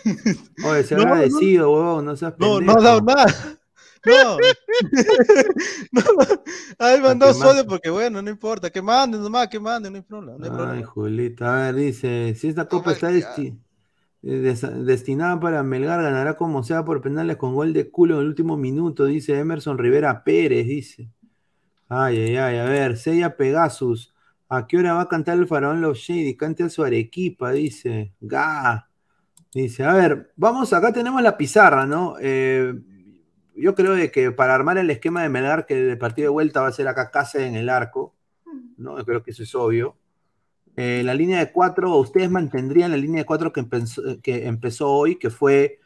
Oye, 0.66 0.84
se 0.84 0.96
No, 0.96 1.04
no. 1.06 1.14
agradecido, 1.14 1.72
huevón, 1.72 2.06
no 2.06 2.16
seas 2.16 2.34
No, 2.38 2.60
no 2.62 2.74
pendejo. 2.74 2.80
ha 2.80 2.84
dado 2.84 3.02
nada. 3.02 3.26
No. 4.06 4.38
no. 5.92 6.02
Ay, 6.78 7.02
mandó 7.02 7.34
sodio 7.34 7.66
porque 7.68 7.90
bueno, 7.90 8.22
no 8.22 8.30
importa. 8.30 8.70
Que 8.70 8.82
manden 8.82 9.22
nomás, 9.22 9.48
que 9.50 9.60
manden, 9.60 9.94
no 9.94 9.98
hay 9.98 10.04
problema. 10.04 10.38
No 10.38 10.46
hay 10.46 10.52
Ay, 10.52 10.58
problema. 10.58 10.88
Julita, 10.88 11.54
a 11.54 11.66
ver, 11.72 11.76
dice, 11.76 12.34
si 12.36 12.48
esta 12.48 12.66
copa 12.68 12.94
está 12.94 13.12
desti- 13.12 13.58
eh, 14.24 14.28
des- 14.38 14.86
destinada 14.86 15.40
para 15.40 15.64
Melgar, 15.64 16.02
ganará 16.02 16.36
como 16.38 16.64
sea 16.64 16.84
por 16.86 17.02
penales 17.02 17.38
con 17.38 17.54
gol 17.56 17.74
de 17.74 17.90
culo 17.90 18.16
en 18.16 18.22
el 18.22 18.28
último 18.28 18.56
minuto, 18.58 19.06
dice 19.06 19.38
Emerson 19.38 19.78
Rivera 19.78 20.24
Pérez, 20.24 20.66
dice. 20.68 21.10
Ay, 21.90 22.20
ay, 22.20 22.38
ay, 22.38 22.58
a 22.58 22.66
ver, 22.66 22.98
Sella 22.98 23.36
Pegasus, 23.36 24.14
¿a 24.48 24.68
qué 24.68 24.78
hora 24.78 24.94
va 24.94 25.02
a 25.02 25.08
cantar 25.10 25.38
el 25.40 25.48
faraón 25.48 25.82
Love 25.82 25.98
Shady? 25.98 26.38
Cante 26.38 26.64
a 26.64 26.70
su 26.70 26.84
arequipa, 26.84 27.52
dice. 27.52 28.14
Ga. 28.22 28.89
Dice, 29.54 29.84
a 29.84 29.94
ver, 29.94 30.32
vamos, 30.36 30.74
acá 30.74 30.94
tenemos 30.94 31.22
la 31.24 31.36
pizarra, 31.36 31.86
¿no? 31.88 32.16
Eh, 32.22 32.74
yo 33.56 33.74
creo 33.76 33.94
de 33.94 34.12
que 34.12 34.32
para 34.32 34.54
armar 34.54 34.78
el 34.78 34.90
esquema 34.90 35.24
de 35.24 35.30
Melgar, 35.30 35.66
que 35.66 35.92
el 35.92 35.98
partido 35.98 36.28
de 36.28 36.34
vuelta 36.34 36.62
va 36.62 36.68
a 36.68 36.72
ser 36.72 36.88
acá 36.88 37.10
Cáceres 37.10 37.48
en 37.48 37.56
el 37.56 37.70
arco, 37.70 38.16
¿no? 38.78 38.98
Yo 38.98 39.06
creo 39.06 39.24
que 39.24 39.32
eso 39.32 39.44
es 39.44 39.56
obvio. 39.56 39.98
Eh, 40.76 41.02
la 41.04 41.14
línea 41.14 41.40
de 41.40 41.52
cuatro, 41.52 41.98
ustedes 41.98 42.30
mantendrían 42.30 42.92
la 42.92 42.98
línea 42.98 43.22
de 43.22 43.26
cuatro 43.26 43.52
que 43.52 43.60
empezó, 43.62 44.02
que 44.22 44.48
empezó 44.48 44.92
hoy, 44.92 45.18
que 45.18 45.30
fue 45.30 45.80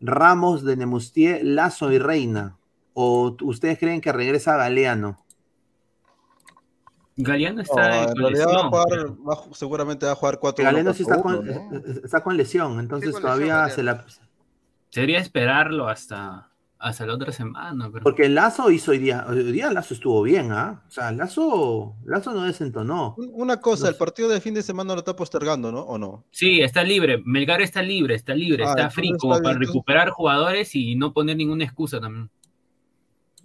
Ramos, 0.00 0.62
de 0.64 0.76
Nemustier, 0.76 1.42
Lazo 1.42 1.90
y 1.92 1.98
Reina. 1.98 2.58
¿O 2.92 3.36
ustedes 3.42 3.78
creen 3.78 4.00
que 4.00 4.12
regresa 4.12 4.56
Galeano? 4.56 5.25
Galeano 7.16 7.56
No, 7.56 7.62
está 7.62 8.02
en 8.02 8.06
con 8.08 8.16
realidad 8.22 8.46
va 8.46 8.50
a 8.50 8.54
lesión, 8.54 8.68
jugar, 8.70 8.86
pero- 8.90 9.24
va 9.24 9.34
a- 9.34 9.54
seguramente 9.54 10.06
va 10.06 10.12
a 10.12 10.16
jugar 10.16 10.38
4 10.38 10.64
Galeano 10.64 10.92
sí 10.92 11.02
está 11.02 11.20
con, 11.22 11.48
eh, 11.48 11.60
está 12.04 12.22
con 12.22 12.36
lesión, 12.36 12.78
entonces 12.80 13.12
con 13.12 13.22
todavía 13.22 13.64
lesión, 13.66 13.76
se 13.76 13.82
la... 13.82 14.04
Sería 14.90 15.18
esperarlo 15.18 15.88
hasta, 15.88 16.48
hasta 16.78 17.06
la 17.06 17.14
otra 17.14 17.32
semana. 17.32 17.88
Pero... 17.90 18.02
Porque 18.02 18.28
Lazo 18.28 18.70
hizo 18.70 18.92
hoy 18.92 18.98
día, 18.98 19.24
hoy 19.28 19.42
día 19.52 19.70
Lazo 19.72 19.94
estuvo 19.94 20.22
bien, 20.22 20.52
¿ah? 20.52 20.82
O 20.86 20.90
sea, 20.90 21.10
Lazo, 21.12 21.96
Lazo 22.04 22.32
no 22.32 22.42
desentonó. 22.44 23.14
Una 23.32 23.60
cosa, 23.60 23.88
el 23.88 23.96
partido 23.96 24.28
de 24.28 24.40
fin 24.40 24.54
de 24.54 24.62
semana 24.62 24.92
lo 24.94 25.00
está 25.00 25.16
postergando, 25.16 25.72
¿no? 25.72 25.80
¿O 25.80 25.98
no? 25.98 26.24
Sí, 26.30 26.60
está 26.60 26.82
libre. 26.84 27.20
Melgar 27.24 27.60
está 27.62 27.82
libre, 27.82 28.14
está 28.14 28.34
libre, 28.34 28.64
Ah, 28.64 28.70
está 28.70 28.90
free 28.90 29.08
está 29.08 29.18
como 29.18 29.32
bien, 29.34 29.42
para 29.42 29.52
entonces- 29.54 29.74
recuperar 29.74 30.10
jugadores 30.10 30.74
y 30.74 30.96
no 30.96 31.12
poner 31.12 31.36
ninguna 31.36 31.64
excusa 31.64 32.00
también. 32.00 32.30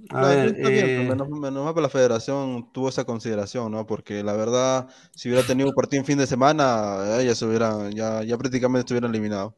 A 0.10 0.28
ver, 0.28 0.53
bien, 0.53 0.90
eh, 0.90 1.06
menos, 1.07 1.30
menos 1.30 1.64
mal 1.64 1.73
para 1.73 1.84
la 1.84 1.90
federación 1.90 2.72
tuvo 2.72 2.90
esa 2.90 3.06
consideración, 3.06 3.72
¿no? 3.72 3.86
Porque 3.86 4.23
la 4.23 4.34
verdad, 4.34 4.90
si 5.14 5.30
hubiera 5.30 5.45
tenido 5.45 5.69
un 5.69 5.76
partido 5.76 6.02
en 6.02 6.06
fin 6.06 6.18
de 6.18 6.28
semana, 6.28 7.19
eh, 7.19 7.26
ya 7.26 7.36
se 7.36 7.45
hubieran, 7.45 7.91
ya, 7.91 8.23
ya 8.23 8.38
prácticamente 8.38 8.82
estuvieran 8.82 9.11
eliminados. 9.11 9.53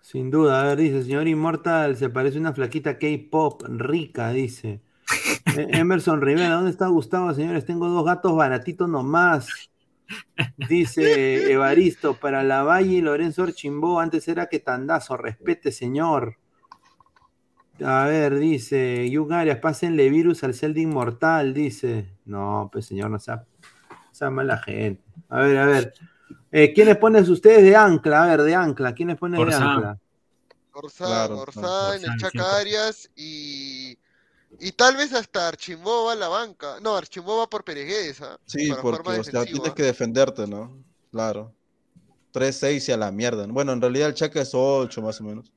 Sin 0.00 0.30
duda, 0.30 0.60
a 0.60 0.64
ver, 0.64 0.78
dice, 0.78 1.04
señor 1.04 1.26
Inmortal, 1.26 1.96
se 1.96 2.10
parece 2.10 2.38
una 2.38 2.52
flaquita 2.52 2.98
K-pop 2.98 3.62
rica, 3.68 4.30
dice. 4.30 4.80
Eh, 5.54 5.68
Emerson 5.72 6.22
Rivera, 6.22 6.54
¿dónde 6.54 6.70
está 6.70 6.86
Gustavo, 6.86 7.34
señores? 7.34 7.66
Tengo 7.66 7.86
dos 7.88 8.06
gatos 8.06 8.34
baratitos 8.34 8.88
nomás. 8.88 9.48
Dice 10.56 11.52
Evaristo, 11.52 12.14
para 12.14 12.42
la 12.42 12.62
Valle 12.62 12.96
y 12.96 13.00
Lorenzo 13.02 13.42
Orchimbó, 13.42 14.00
antes 14.00 14.28
era 14.28 14.46
que 14.46 14.60
tandazo, 14.60 15.16
respete, 15.16 15.70
señor. 15.70 16.38
A 17.84 18.06
ver, 18.06 18.38
dice, 18.38 19.08
Young 19.10 19.32
Arias, 19.32 19.58
pásenle 19.58 20.08
virus 20.10 20.44
al 20.44 20.54
Zelda 20.54 20.80
Inmortal, 20.80 21.54
dice. 21.54 22.16
No, 22.24 22.68
pues 22.72 22.86
señor, 22.86 23.10
no 23.10 23.18
sea, 23.18 23.44
sea 24.12 24.30
mala 24.30 24.58
gente. 24.58 25.02
A 25.28 25.40
ver, 25.40 25.58
a 25.58 25.66
ver. 25.66 25.94
Eh, 26.50 26.72
¿Quiénes 26.74 26.96
ponen 26.98 27.28
ustedes 27.28 27.62
de 27.62 27.74
ancla? 27.74 28.24
A 28.24 28.26
ver, 28.26 28.42
de 28.42 28.54
ancla. 28.54 28.94
¿Quiénes 28.94 29.16
ponen 29.16 29.46
de 29.46 29.54
ancla? 29.54 29.98
Orsán, 30.72 31.06
Claro, 31.06 31.38
Orsán, 31.40 32.02
el. 32.02 32.16
Chaca 32.18 32.56
Arias 32.56 33.10
y, 33.14 33.98
y 34.58 34.72
tal 34.72 34.96
vez 34.96 35.12
hasta 35.12 35.48
Archimbó 35.48 36.10
a 36.10 36.14
la 36.14 36.28
banca. 36.28 36.78
No, 36.80 36.96
Archimbó 36.96 37.38
va 37.38 37.48
por 37.48 37.64
Peregués, 37.64 38.20
¿ah? 38.22 38.38
Sí, 38.46 38.70
Para 38.70 38.82
porque, 38.82 39.10
o 39.20 39.24
sea, 39.24 39.44
tienes 39.44 39.74
que 39.74 39.82
defenderte, 39.82 40.46
¿no? 40.46 40.82
Claro. 41.10 41.52
3-6 42.32 42.88
y 42.88 42.92
a 42.92 42.96
la 42.96 43.12
mierda. 43.12 43.46
¿no? 43.46 43.52
Bueno, 43.52 43.72
en 43.72 43.80
realidad 43.80 44.08
el 44.08 44.14
Chaca 44.14 44.40
es 44.40 44.52
8 44.54 45.02
más 45.02 45.20
o 45.20 45.24
menos. 45.24 45.52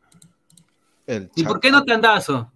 El 1.07 1.31
¿Y 1.35 1.43
por 1.43 1.59
qué 1.59 1.71
no 1.71 1.83
Tandazo? 1.83 2.51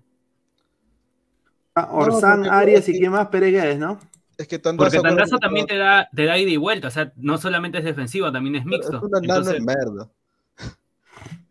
Ah, 1.76 1.89
Orsán, 1.91 2.45
Arias 2.45 2.89
y 2.89 2.93
quién 2.97 3.11
más, 3.11 3.27
Peregués, 3.27 3.77
¿no? 3.77 3.99
Es 4.38 4.47
que 4.47 4.57
Tandazo, 4.59 4.89
Porque 4.89 5.07
Tandazo 5.07 5.38
también 5.38 5.67
te 5.67 5.77
da, 5.77 6.09
te 6.15 6.26
da 6.26 6.38
ida 6.38 6.49
y 6.49 6.57
vuelta, 6.57 6.88
o 6.88 6.91
sea, 6.91 7.11
no 7.17 7.38
solamente 7.38 7.77
es 7.77 7.84
defensivo, 7.84 8.31
también 8.31 8.55
es 8.55 8.61
Es 8.61 8.67
mixto. 8.67 9.01
Entonces, 9.21 9.53
de 9.53 9.59
mierda. 9.59 10.09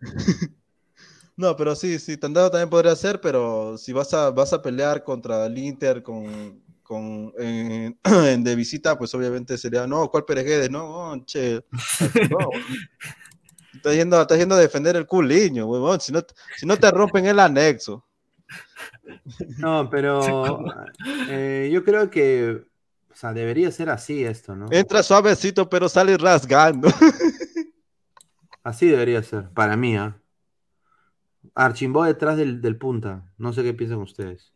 No, 1.38 1.54
pero 1.56 1.76
sí, 1.76 2.00
sí, 2.00 2.16
Tandazo 2.16 2.50
también 2.50 2.68
podría 2.68 2.96
ser, 2.96 3.20
pero 3.20 3.78
si 3.78 3.92
vas 3.92 4.12
a, 4.12 4.32
vas 4.32 4.52
a 4.52 4.60
pelear 4.60 5.04
contra 5.04 5.46
el 5.46 5.56
Inter 5.56 6.02
con, 6.02 6.60
con 6.82 7.32
en, 7.38 7.96
en 8.02 8.42
de 8.42 8.56
visita, 8.56 8.98
pues 8.98 9.14
obviamente 9.14 9.56
sería, 9.56 9.86
no, 9.86 10.10
¿cuál 10.10 10.24
Pereguedes? 10.24 10.68
No, 10.68 11.12
oh, 11.12 11.24
che. 11.24 11.62
No, 12.28 12.38
estás 13.78 13.94
yendo, 13.94 14.20
estás 14.20 14.38
yendo 14.38 14.54
a 14.54 14.58
defender 14.58 14.96
el 14.96 15.06
culiño, 15.06 15.66
huevón, 15.66 16.00
si 16.00 16.12
no, 16.12 16.20
si 16.56 16.66
no 16.66 16.76
te 16.76 16.90
rompen 16.90 17.26
el 17.26 17.40
anexo. 17.40 18.04
No, 19.58 19.88
pero 19.90 20.64
eh, 21.28 21.70
yo 21.72 21.82
creo 21.84 22.10
que, 22.10 22.62
o 23.10 23.14
sea, 23.14 23.32
debería 23.32 23.70
ser 23.70 23.90
así 23.90 24.24
esto, 24.24 24.54
¿no? 24.54 24.66
Entra 24.70 25.02
suavecito, 25.02 25.68
pero 25.68 25.88
sale 25.88 26.16
rasgando. 26.16 26.88
Así 28.62 28.86
debería 28.86 29.22
ser, 29.22 29.48
para 29.50 29.76
mí, 29.78 29.96
¿ah? 29.96 30.20
Archimbó 31.54 32.04
detrás 32.04 32.36
del, 32.36 32.60
del 32.60 32.76
punta. 32.76 33.24
No 33.38 33.52
sé 33.54 33.62
qué 33.62 33.72
piensan 33.72 33.98
ustedes. 33.98 34.52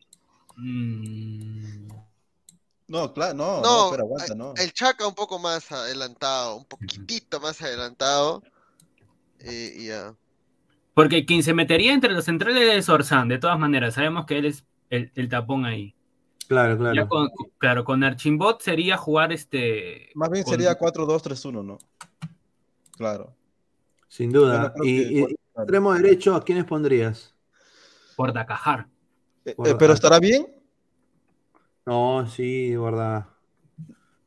mm, 0.57 1.89
No, 2.89 3.15
claro, 3.15 3.35
no, 3.35 3.61
no, 3.61 3.63
No, 3.63 3.91
pero 3.91 4.03
aguanta, 4.05 4.35
no. 4.35 4.53
El 4.57 4.73
Chaca 4.75 5.07
un 5.07 5.15
poco 5.15 5.39
más 5.39 5.73
adelantado, 5.73 6.57
un 6.57 6.67
poquitito 6.67 7.41
más 7.41 7.63
adelantado. 7.63 8.43
Eh, 9.45 9.73
y 9.77 9.87
ya. 9.89 10.15
porque 10.95 11.25
quien 11.27 11.43
se 11.43 11.55
metería 11.55 11.93
entre 11.95 12.13
los 12.13 12.25
centrales 12.25 12.75
es 12.77 12.89
Orsán, 12.89 13.29
de 13.29 13.39
todas 13.39 13.59
maneras, 13.59 13.95
sabemos 13.95 14.27
que 14.27 14.39
él 14.39 14.47
es 14.47 14.65
el, 14.91 15.11
el 15.15 15.29
tapón 15.29 15.65
ahí. 15.65 15.95
Claro, 16.49 16.73
Ya 16.77 16.91
claro. 16.93 17.09
con, 17.09 17.29
claro, 17.59 17.85
con 17.85 18.05
Archimbot 18.05 18.61
sería 18.61 18.97
jugar 18.99 19.33
este. 19.33 20.11
Más 20.15 20.29
bien 20.31 20.45
con- 20.45 20.53
sería 20.53 20.79
4-2-3-1, 20.79 21.63
¿no? 21.65 21.79
Claro. 22.97 23.35
Sin 24.09 24.31
duda. 24.33 24.75
Y, 24.83 25.03
que- 25.03 25.13
y 25.13 25.15
claro. 25.25 25.35
extremo 25.57 25.95
derecho, 25.95 26.35
¿a 26.35 26.45
quiénes 26.45 26.65
pondrías? 26.65 27.35
por 28.17 28.33
Dacajar. 28.35 28.87
Eh, 29.47 29.55
eh, 29.65 29.75
¿Pero 29.79 29.95
estará 29.95 30.21
bien? 30.21 30.47
No, 31.87 32.27
sí, 32.29 32.77
verdad. 32.77 33.27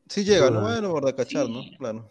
Sí 0.08 0.24
llega, 0.24 0.50
¿no? 0.50 0.60
Bueno, 0.62 0.90
Bordacachar, 0.90 1.48
¿no? 1.48 1.62
Claro. 1.78 2.10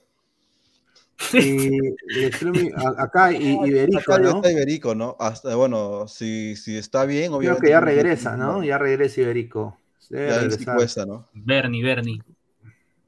Y 1.33 1.77
el 1.77 2.31
extremo- 2.31 2.71
a- 2.75 3.03
acá 3.03 3.31
y 3.31 3.53
Iberico, 3.53 3.99
Acá 3.99 4.19
¿no? 4.19 4.35
está 4.37 4.51
Iberico, 4.51 4.95
¿no? 4.95 5.15
Hasta, 5.19 5.55
bueno, 5.55 6.07
si, 6.07 6.55
si 6.55 6.77
está 6.77 7.05
bien, 7.05 7.27
Creo 7.27 7.37
obviamente. 7.37 7.65
que 7.65 7.69
ya 7.71 7.79
regresa, 7.79 8.35
¿no? 8.37 8.63
Ya 8.63 8.77
regresa 8.77 9.21
Iberico. 9.21 9.77
Ya 10.09 10.49
sí 10.51 10.65
cuesta, 10.65 11.05
¿no? 11.05 11.27
Bernie, 11.33 11.83
Bernie. 11.83 12.21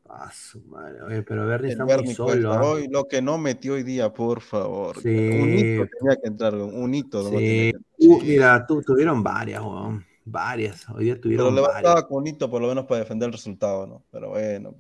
Ah, 0.10 0.32
su 0.34 0.62
madre, 0.62 1.02
oye, 1.04 1.22
pero 1.22 1.46
Bernie 1.46 1.72
está 1.74 1.86
muy 1.86 2.14
solo. 2.16 2.32
cuesta. 2.32 2.60
¿ah? 2.60 2.64
Hoy 2.64 2.88
lo 2.88 3.08
que 3.08 3.22
no 3.22 3.38
metió 3.38 3.74
hoy 3.74 3.84
día, 3.84 4.12
por 4.12 4.42
favor. 4.42 5.00
Sí. 5.02 5.10
Un 5.10 5.50
hito 5.54 5.88
tenía 6.00 6.16
que 6.16 6.28
entrar, 6.28 6.56
un 6.56 6.94
hito. 6.96 7.30
Sí. 7.30 7.74
Uh, 8.00 8.22
mira, 8.24 8.66
tu- 8.66 8.82
tuvieron 8.82 9.22
varias, 9.22 9.62
weón. 9.62 10.04
Varias. 10.26 10.90
Hoy 10.90 11.04
día 11.06 11.14
Pero 11.16 11.22
tuvieron 11.22 11.56
le 11.56 11.62
varias. 11.62 11.84
bastaba 11.84 12.08
con 12.08 12.18
un 12.22 12.28
hito 12.28 12.50
por 12.50 12.62
lo 12.62 12.70
menos 12.70 12.86
para 12.86 13.02
defender 13.02 13.28
el 13.28 13.34
resultado, 13.34 13.86
¿no? 13.86 14.02
Pero 14.12 14.30
bueno, 14.30 14.74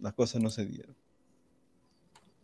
las 0.00 0.12
cosas 0.12 0.40
no 0.42 0.50
se 0.50 0.64
dieron. 0.66 0.94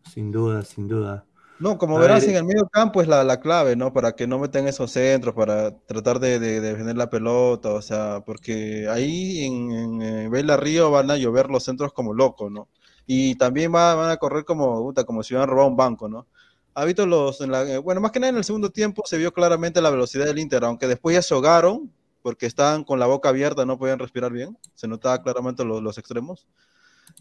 Sin 0.05 0.31
duda, 0.31 0.63
sin 0.65 0.89
duda. 0.89 1.27
No, 1.59 1.79
como 1.79 1.99
A 1.99 2.01
verás, 2.01 2.27
ver, 2.27 2.29
en 2.29 2.35
el 2.37 2.45
medio 2.45 2.69
campo 2.69 3.01
es 3.01 3.07
la, 3.09 3.23
la 3.25 3.41
clave, 3.41 3.77
¿no? 3.77 3.93
Para 3.93 4.15
que 4.17 4.27
no 4.27 4.39
metan 4.41 4.67
esos 4.67 4.91
centros, 4.91 5.35
para 5.35 5.71
tratar 5.87 6.19
de, 6.19 6.39
de- 6.41 6.61
de 6.61 6.71
defender 6.71 6.97
la 6.97 7.09
pelota, 7.09 7.71
o 7.73 7.81
sea, 7.83 8.23
porque 8.27 8.89
ahí 8.89 9.45
en, 9.45 9.71
en, 9.73 10.03
eh, 10.03 10.29
Vela 10.29 10.57
Río 10.57 10.91
van 10.91 11.11
a 11.11 11.17
llover 11.17 11.49
los 11.51 11.63
centros 11.65 11.93
como 11.93 12.13
locos, 12.13 12.51
¿no? 12.51 12.69
Y 13.07 13.37
también 13.37 13.73
va- 13.75 13.95
van 13.95 14.11
a 14.11 14.17
correr 14.17 14.45
como, 14.45 14.83
puta, 14.83 15.05
como 15.05 15.23
si 15.23 15.33
hubieran 15.35 15.49
robado 15.49 15.69
un 15.69 15.77
banco, 15.77 16.09
¿no? 16.09 16.27
Ha 16.75 16.85
visto 16.85 17.07
los, 17.07 17.41
en 17.41 17.53
la- 17.53 17.63
eh, 17.71 17.79
bueno, 17.79 18.01
más 18.01 18.11
que 18.11 18.19
nada 18.21 18.31
en 18.31 18.37
el 18.39 18.45
segundo 18.45 18.71
tiempo 18.71 19.03
se 19.07 19.17
vio 19.17 19.33
claramente 19.33 19.81
la 19.81 19.91
velocidad 19.91 20.25
del 20.27 20.39
Inter, 20.41 20.65
aunque 20.65 20.89
después 20.89 21.15
ya 21.15 21.23
se 21.23 21.35
ahogaron, 21.35 21.93
porque 22.23 22.47
estaban 22.47 22.83
con 22.85 22.99
la 22.99 23.07
boca 23.07 23.29
abierta, 23.29 23.65
no 23.65 23.79
podían 23.79 23.99
respirar 24.01 24.33
bien, 24.33 24.59
se 24.75 24.89
notaba 24.89 25.23
claramente 25.23 25.65
los, 25.65 25.81
los 25.83 25.99
extremos, 25.99 26.47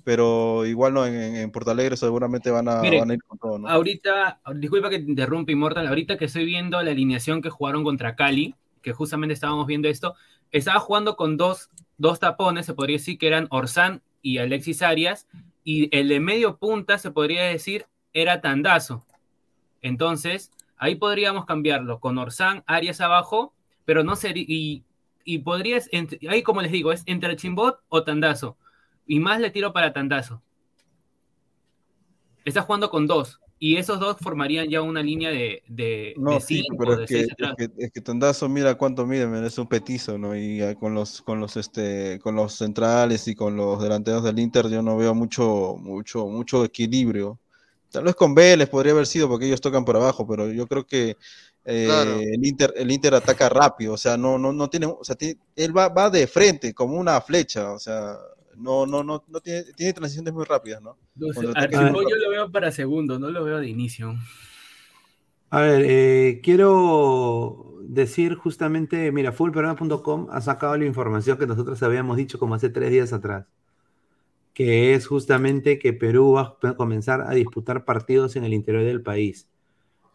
pero 0.04 0.66
igual 0.66 0.94
no, 0.94 1.06
en, 1.06 1.36
en, 1.36 1.52
Porto 1.52 1.72
Alegre 1.72 1.96
seguramente 1.96 2.52
van 2.52 2.68
a, 2.68 2.82
Mire, 2.82 3.00
van 3.00 3.12
a 3.12 3.14
ir 3.14 3.24
con 3.24 3.38
todo, 3.38 3.58
¿no? 3.58 3.70
Ahorita, 3.70 4.42
disculpa 4.56 4.90
que 4.90 5.00
te 5.00 5.10
interrumpa, 5.10 5.52
Immortal, 5.52 5.88
ahorita 5.88 6.18
que 6.18 6.26
estoy 6.26 6.46
viendo 6.46 6.82
la 6.82 6.92
alineación 6.92 7.42
que 7.42 7.50
jugaron 7.50 7.84
contra 7.84 8.16
Cali, 8.16 8.56
que 8.82 8.92
justamente 8.92 9.34
estábamos 9.34 9.66
viendo 9.66 9.88
esto, 9.88 10.16
estaba 10.52 10.80
jugando 10.80 11.16
con 11.16 11.38
dos, 11.38 11.70
dos 11.98 12.20
tapones, 12.20 12.66
se 12.66 12.74
podría 12.74 12.98
decir 12.98 13.18
que 13.18 13.28
eran 13.28 13.48
Orsán 13.50 14.02
y 14.22 14.40
Alexis 14.40 14.82
Arias, 14.82 15.28
y 15.64 15.96
el 15.98 16.10
de 16.10 16.20
medio 16.20 16.58
punta 16.58 16.98
se 16.98 17.12
podría 17.12 17.44
decir 17.44 17.86
era 18.12 18.42
Tandazo. 18.42 19.06
Entonces, 19.82 20.52
ahí 20.78 20.96
podríamos 20.96 21.46
cambiarlo 21.46 22.00
con 22.00 22.18
Orsán, 22.18 22.64
Arias 22.68 23.00
abajo, 23.00 23.54
pero 23.86 24.04
no 24.04 24.18
sería, 24.18 24.46
y, 24.48 24.84
y 25.24 25.40
podrías, 25.40 25.90
ahí 26.30 26.44
como 26.44 26.62
les 26.62 26.72
digo, 26.72 26.92
es 26.92 27.04
entre 27.06 27.38
Chimbot 27.38 27.80
o 27.88 28.04
Tandazo, 28.04 28.58
y 29.08 29.20
más 29.20 29.40
le 29.40 29.52
tiro 29.52 29.74
para 29.74 29.94
Tandazo. 29.94 30.42
Estás 32.46 32.66
jugando 32.66 32.90
con 32.90 33.08
dos. 33.08 33.40
Y 33.60 33.78
esos 33.78 34.00
dos 34.00 34.18
formarían 34.20 34.70
ya 34.70 34.82
una 34.82 35.02
línea 35.02 35.30
de, 35.30 35.64
de, 35.68 36.14
No, 36.18 36.32
de 36.32 36.42
sí, 36.42 36.62
cinco, 36.64 36.78
pero 36.78 36.98
de 36.98 37.04
es 37.04 37.10
que, 37.10 37.16
seis 37.22 37.28
es 37.38 37.54
que, 37.56 37.70
es 37.86 37.92
que 37.92 38.02
Tandazo, 38.02 38.50
mira 38.50 38.76
cuánto 38.76 39.06
mide, 39.06 39.48
es 39.48 39.58
un 39.58 39.68
petizo, 39.68 40.18
¿no? 40.18 40.36
Y 40.36 40.60
con 40.80 40.94
los, 40.94 41.22
con 41.22 41.40
los, 41.40 41.56
este, 41.56 42.20
con 42.22 42.36
los 42.36 42.54
centrales 42.54 43.28
y 43.28 43.36
con 43.36 43.56
los 43.56 43.82
delanteros 43.82 44.24
del 44.24 44.38
Inter 44.40 44.68
yo 44.70 44.82
no 44.82 44.98
veo 44.98 45.16
mucho, 45.16 45.76
mucho, 45.80 46.28
mucho 46.28 46.66
equilibrio. 46.66 47.40
Tal 47.90 48.04
vez 48.04 48.16
con 48.16 48.36
Vélez 48.36 48.70
podría 48.70 48.92
haber 48.92 49.08
sido 49.08 49.30
porque 49.30 49.46
ellos 49.46 49.62
tocan 49.62 49.86
por 49.86 49.96
abajo, 49.96 50.28
pero 50.28 50.52
yo 50.52 50.68
creo 50.68 50.86
que 50.86 51.16
eh, 51.66 51.86
Claro. 51.86 52.20
el 52.20 52.46
Inter, 52.46 52.74
el 52.76 52.92
Inter 52.92 53.14
ataca 53.16 53.48
rápido, 53.50 53.94
o 53.94 53.98
sea, 53.98 54.18
no, 54.18 54.38
no, 54.38 54.52
no 54.52 54.70
tiene, 54.70 54.88
o 54.88 55.04
sea, 55.04 55.16
tiene- 55.16 55.40
él 55.56 55.76
va, 55.76 55.88
va 55.90 56.10
de 56.10 56.28
frente 56.28 56.74
como 56.74 56.98
una 56.98 57.22
flecha, 57.22 57.72
o 57.72 57.80
sea, 57.80 58.18
no, 58.58 58.86
no, 58.86 59.04
no, 59.04 59.24
no 59.28 59.40
tiene, 59.40 59.64
tiene 59.76 59.94
transiciones 59.94 60.34
muy 60.34 60.46
rápidas, 60.46 60.82
¿no? 60.82 60.98
Entonces, 61.16 61.44
muy 61.92 62.06
yo 62.10 62.16
lo 62.18 62.30
veo 62.30 62.52
para 62.52 62.72
segundo, 62.72 63.20
no 63.20 63.30
lo 63.30 63.44
veo 63.44 63.60
de 63.60 63.68
inicio. 63.68 64.16
A 65.50 65.62
ver, 65.62 65.86
eh, 65.86 66.42
quiero 66.44 67.76
decir 67.84 68.34
justamente, 68.36 69.12
mira, 69.12 69.32
fullperuano.com 69.32 70.28
ha 70.32 70.42
sacado 70.42 70.76
la 70.78 70.86
información 70.86 71.38
que 71.38 71.46
nosotros 71.46 71.84
habíamos 71.84 72.18
dicho 72.18 72.40
como 72.40 72.56
hace 72.56 72.70
tres 72.70 72.90
días 72.90 73.14
atrás, 73.14 73.46
que 74.54 74.96
es 74.96 75.06
justamente 75.06 75.78
que 75.78 75.94
Perú 75.94 76.34
va 76.34 76.58
a 76.64 76.74
comenzar 76.74 77.22
a 77.22 77.32
disputar 77.32 77.86
partidos 77.86 78.36
en 78.36 78.46
el 78.46 78.54
interior 78.54 78.84
del 78.84 79.04
país, 79.04 79.48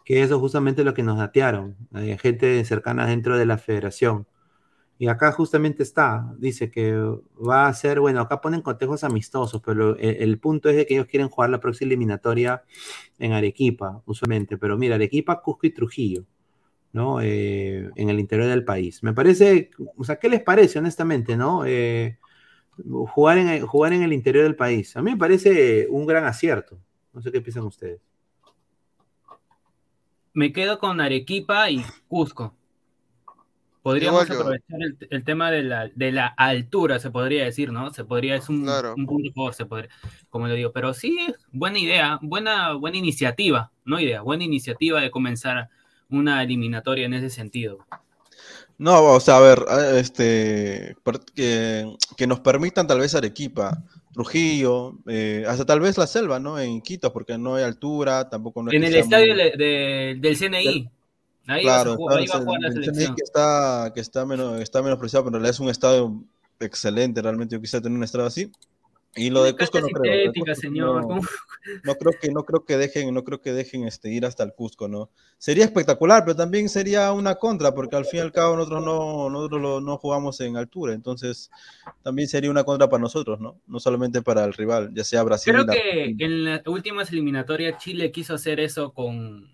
que 0.04 0.22
eso 0.22 0.34
es 0.34 0.40
justamente 0.40 0.82
lo 0.82 0.94
que 0.94 1.04
nos 1.04 1.18
datearon, 1.18 1.76
eh, 1.94 2.18
gente 2.20 2.64
cercana 2.64 3.06
dentro 3.06 3.38
de 3.38 3.46
la 3.46 3.58
federación. 3.58 4.26
Y 5.00 5.06
acá 5.06 5.30
justamente 5.30 5.84
está, 5.84 6.34
dice 6.38 6.72
que 6.72 6.92
va 6.92 7.68
a 7.68 7.74
ser, 7.74 8.00
bueno, 8.00 8.20
acá 8.20 8.40
ponen 8.40 8.62
contejos 8.62 9.04
amistosos, 9.04 9.62
pero 9.64 9.96
el, 9.96 10.16
el 10.16 10.38
punto 10.40 10.68
es 10.68 10.76
de 10.76 10.86
que 10.86 10.94
ellos 10.94 11.06
quieren 11.06 11.28
jugar 11.28 11.50
la 11.50 11.60
próxima 11.60 11.86
eliminatoria 11.86 12.64
en 13.18 13.32
Arequipa, 13.32 14.02
usualmente, 14.06 14.58
pero 14.58 14.76
mira, 14.76 14.96
Arequipa, 14.96 15.40
Cusco 15.40 15.68
y 15.68 15.70
Trujillo, 15.70 16.24
¿no? 16.92 17.20
Eh, 17.20 17.88
en 17.94 18.10
el 18.10 18.18
interior 18.18 18.48
del 18.48 18.64
país. 18.64 19.00
Me 19.04 19.12
parece, 19.12 19.70
o 19.96 20.02
sea, 20.02 20.16
¿qué 20.16 20.28
les 20.28 20.42
parece, 20.42 20.80
honestamente, 20.80 21.36
no? 21.36 21.64
Eh, 21.64 22.18
jugar, 23.12 23.38
en, 23.38 23.66
jugar 23.66 23.92
en 23.92 24.02
el 24.02 24.12
interior 24.12 24.44
del 24.44 24.56
país. 24.56 24.96
A 24.96 25.02
mí 25.02 25.12
me 25.12 25.16
parece 25.16 25.86
un 25.90 26.06
gran 26.06 26.24
acierto. 26.24 26.76
No 27.12 27.22
sé 27.22 27.30
qué 27.30 27.40
piensan 27.40 27.64
ustedes. 27.64 28.00
Me 30.32 30.52
quedo 30.52 30.78
con 30.80 31.00
Arequipa 31.00 31.70
y 31.70 31.84
Cusco. 32.08 32.57
Podríamos 33.92 34.30
aprovechar 34.30 34.82
el, 34.82 34.96
el 35.10 35.24
tema 35.24 35.50
de 35.50 35.62
la, 35.62 35.88
de 35.94 36.12
la 36.12 36.26
altura, 36.26 36.98
se 36.98 37.10
podría 37.10 37.44
decir, 37.44 37.72
¿no? 37.72 37.92
Se 37.92 38.04
podría, 38.04 38.36
es 38.36 38.48
un, 38.48 38.64
Claro. 38.64 38.94
un 38.96 39.06
punto 39.06 39.32
favor, 39.32 39.54
se 39.54 39.66
podría, 39.66 39.90
como 40.30 40.46
lo 40.48 40.54
digo. 40.54 40.72
Pero 40.72 40.92
sí, 40.94 41.16
buena 41.52 41.78
idea, 41.78 42.18
buena, 42.22 42.74
buena 42.74 42.96
iniciativa, 42.98 43.70
no 43.84 43.98
idea, 44.00 44.20
buena 44.22 44.44
iniciativa 44.44 45.00
de 45.00 45.10
comenzar 45.10 45.68
una 46.10 46.42
eliminatoria 46.42 47.06
en 47.06 47.14
ese 47.14 47.30
sentido. 47.30 47.78
No, 48.78 49.02
o 49.14 49.20
sea, 49.20 49.38
a 49.38 49.40
ver, 49.40 49.58
eh, 49.70 49.98
este, 50.00 50.96
que, 51.34 51.92
que 52.16 52.26
nos 52.28 52.40
permitan 52.40 52.86
tal 52.86 53.00
vez 53.00 53.14
Arequipa, 53.14 53.82
Trujillo, 54.12 54.94
eh, 55.06 55.44
hasta 55.48 55.64
tal 55.66 55.80
vez 55.80 55.98
la 55.98 56.06
selva, 56.06 56.38
¿no? 56.38 56.58
En 56.60 56.80
Quito, 56.80 57.12
porque 57.12 57.36
no 57.38 57.56
hay 57.56 57.64
altura, 57.64 58.28
tampoco 58.28 58.62
no 58.62 58.70
es 58.70 58.76
En 58.76 58.84
el 58.84 58.94
estadio 58.96 59.34
muy- 59.34 59.42
de- 59.42 59.56
de- 59.56 60.16
del 60.20 60.36
CNI. 60.36 60.90
Ahí, 61.48 61.62
Claro, 61.62 61.96
jugar- 61.96 62.18
ahí 62.18 62.26
va 62.26 62.34
a 62.34 62.36
claro, 62.36 62.44
jugar 62.44 62.60
la 62.60 62.68
el- 62.68 62.76
el 62.78 62.84
selección. 62.84 63.16
Que 63.16 63.22
está, 63.24 63.92
que 63.94 64.00
está 64.00 64.24
menos, 64.26 64.60
está 64.60 64.82
menospreciado, 64.82 65.24
pero 65.24 65.36
en 65.36 65.42
realidad 65.42 65.50
es 65.54 65.60
un 65.60 65.68
estadio 65.70 66.22
excelente, 66.60 67.20
realmente 67.22 67.56
yo 67.56 67.60
quisiera 67.60 67.82
tener 67.82 67.96
un 67.98 68.04
estadio 68.04 68.26
así. 68.26 68.52
Y 69.16 69.30
lo 69.30 69.42
de 69.42 69.56
Cusco 69.56 69.80
no 69.80 69.88
creo. 69.88 70.32
Cusco 70.32 70.54
señor, 70.54 71.06
no- 71.08 71.20
no 71.82 71.94
creo 71.96 72.12
que 72.20 72.30
no 72.30 72.44
creo 72.44 72.64
que 72.64 72.76
dejen 72.76 73.12
no 73.12 73.24
creo 73.24 73.40
que 73.40 73.52
dejen 73.52 73.84
este 73.84 74.10
ir 74.12 74.24
hasta 74.26 74.42
el 74.44 74.52
Cusco 74.54 74.86
no 74.86 75.10
sería 75.38 75.64
espectacular 75.64 76.22
pero 76.24 76.36
también 76.36 76.68
sería 76.68 77.12
una 77.12 77.34
contra 77.34 77.74
porque 77.74 77.96
al 77.96 78.04
fin 78.04 78.18
y 78.18 78.22
al 78.22 78.32
cabo 78.32 78.54
nosotros 78.56 78.84
no 78.84 79.28
nosotros 79.28 79.60
lo- 79.60 79.80
no 79.80 79.98
jugamos 79.98 80.40
en 80.40 80.56
altura 80.56 80.94
entonces 80.94 81.50
también 82.02 82.28
sería 82.28 82.50
una 82.50 82.64
contra 82.64 82.88
para 82.88 83.00
nosotros 83.00 83.40
no 83.40 83.56
no 83.66 83.80
solamente 83.80 84.22
para 84.22 84.44
el 84.44 84.52
rival 84.54 84.90
ya 84.94 85.04
sea 85.04 85.22
Brasil 85.24 85.52
Creo 85.52 85.66
la- 85.66 85.72
que 85.74 86.14
en 86.18 86.44
las 86.44 86.66
últimas 86.66 87.10
eliminatorias 87.10 87.82
Chile 87.82 88.12
quiso 88.12 88.34
hacer 88.34 88.60
eso 88.60 88.92
con, 88.92 89.50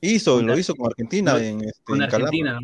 hizo 0.00 0.36
con 0.36 0.46
lo 0.46 0.58
hizo 0.58 0.74
con 0.74 0.86
Argentina 0.88 1.32
no, 1.32 1.38
en, 1.38 1.60
este, 1.64 1.82
con 1.84 2.02
en 2.02 2.08
Calama. 2.08 2.28
Argentina. 2.28 2.60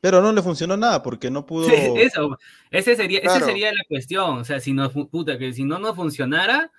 pero 0.00 0.22
no 0.22 0.32
le 0.32 0.42
funcionó 0.42 0.76
nada 0.76 1.02
porque 1.02 1.30
no 1.30 1.44
pudo 1.44 1.68
Sí, 1.68 1.74
eso, 1.96 2.38
ese 2.70 2.96
sería, 2.96 3.18
esa 3.18 3.32
Claro. 3.36 3.46
sería 3.46 3.72
la 3.72 3.82
cuestión. 3.88 4.38
O 4.38 4.44
sea, 4.44 4.60
si 4.60 4.72
no, 4.72 4.90
puta, 4.90 5.38
que 5.38 5.52
si 5.52 5.64
no 5.64 5.78
nos 5.78 5.94
funcionara, 5.96 6.70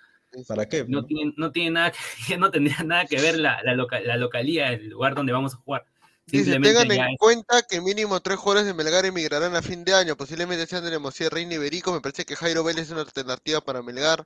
para 0.48 0.68
qué 0.68 0.86
no 0.88 1.06
tiene, 1.06 1.34
no 1.38 1.52
tiene 1.52 1.72
nada 1.72 1.92
que, 2.28 2.38
no 2.38 2.50
tendría 2.50 2.84
nada 2.84 3.06
que 3.06 3.18
ver 3.22 3.38
la, 3.38 3.62
la, 3.64 3.76
loca- 3.76 4.00
la 4.02 4.18
localía, 4.18 4.72
el 4.74 4.90
lugar 4.90 5.14
donde 5.14 5.34
vamos 5.34 5.54
a 5.54 5.58
jugar. 5.58 5.86
Dice, 6.32 6.60
tengan 6.60 6.92
en 6.92 7.02
es- 7.02 7.18
cuenta 7.20 7.62
que 7.64 7.82
mínimo 7.82 8.20
tres 8.22 8.38
jugadores 8.40 8.66
de 8.68 8.74
Melgar 8.74 9.06
emigrarán 9.06 9.56
a 9.56 9.62
fin 9.62 9.84
de 9.84 9.94
año, 9.94 10.16
posiblemente 10.16 10.66
sean 10.68 10.84
de 10.84 10.92
Nemocía, 10.92 11.30
Reina 11.30 11.56
y 11.56 11.58
Berico, 11.58 11.92
me 11.92 12.02
parece 12.02 12.26
que 12.26 12.36
Jairo 12.36 12.64
Vélez 12.64 12.86
es 12.86 12.92
una 12.92 13.02
alternativa 13.02 13.62
para 13.62 13.82
Melgar, 13.82 14.26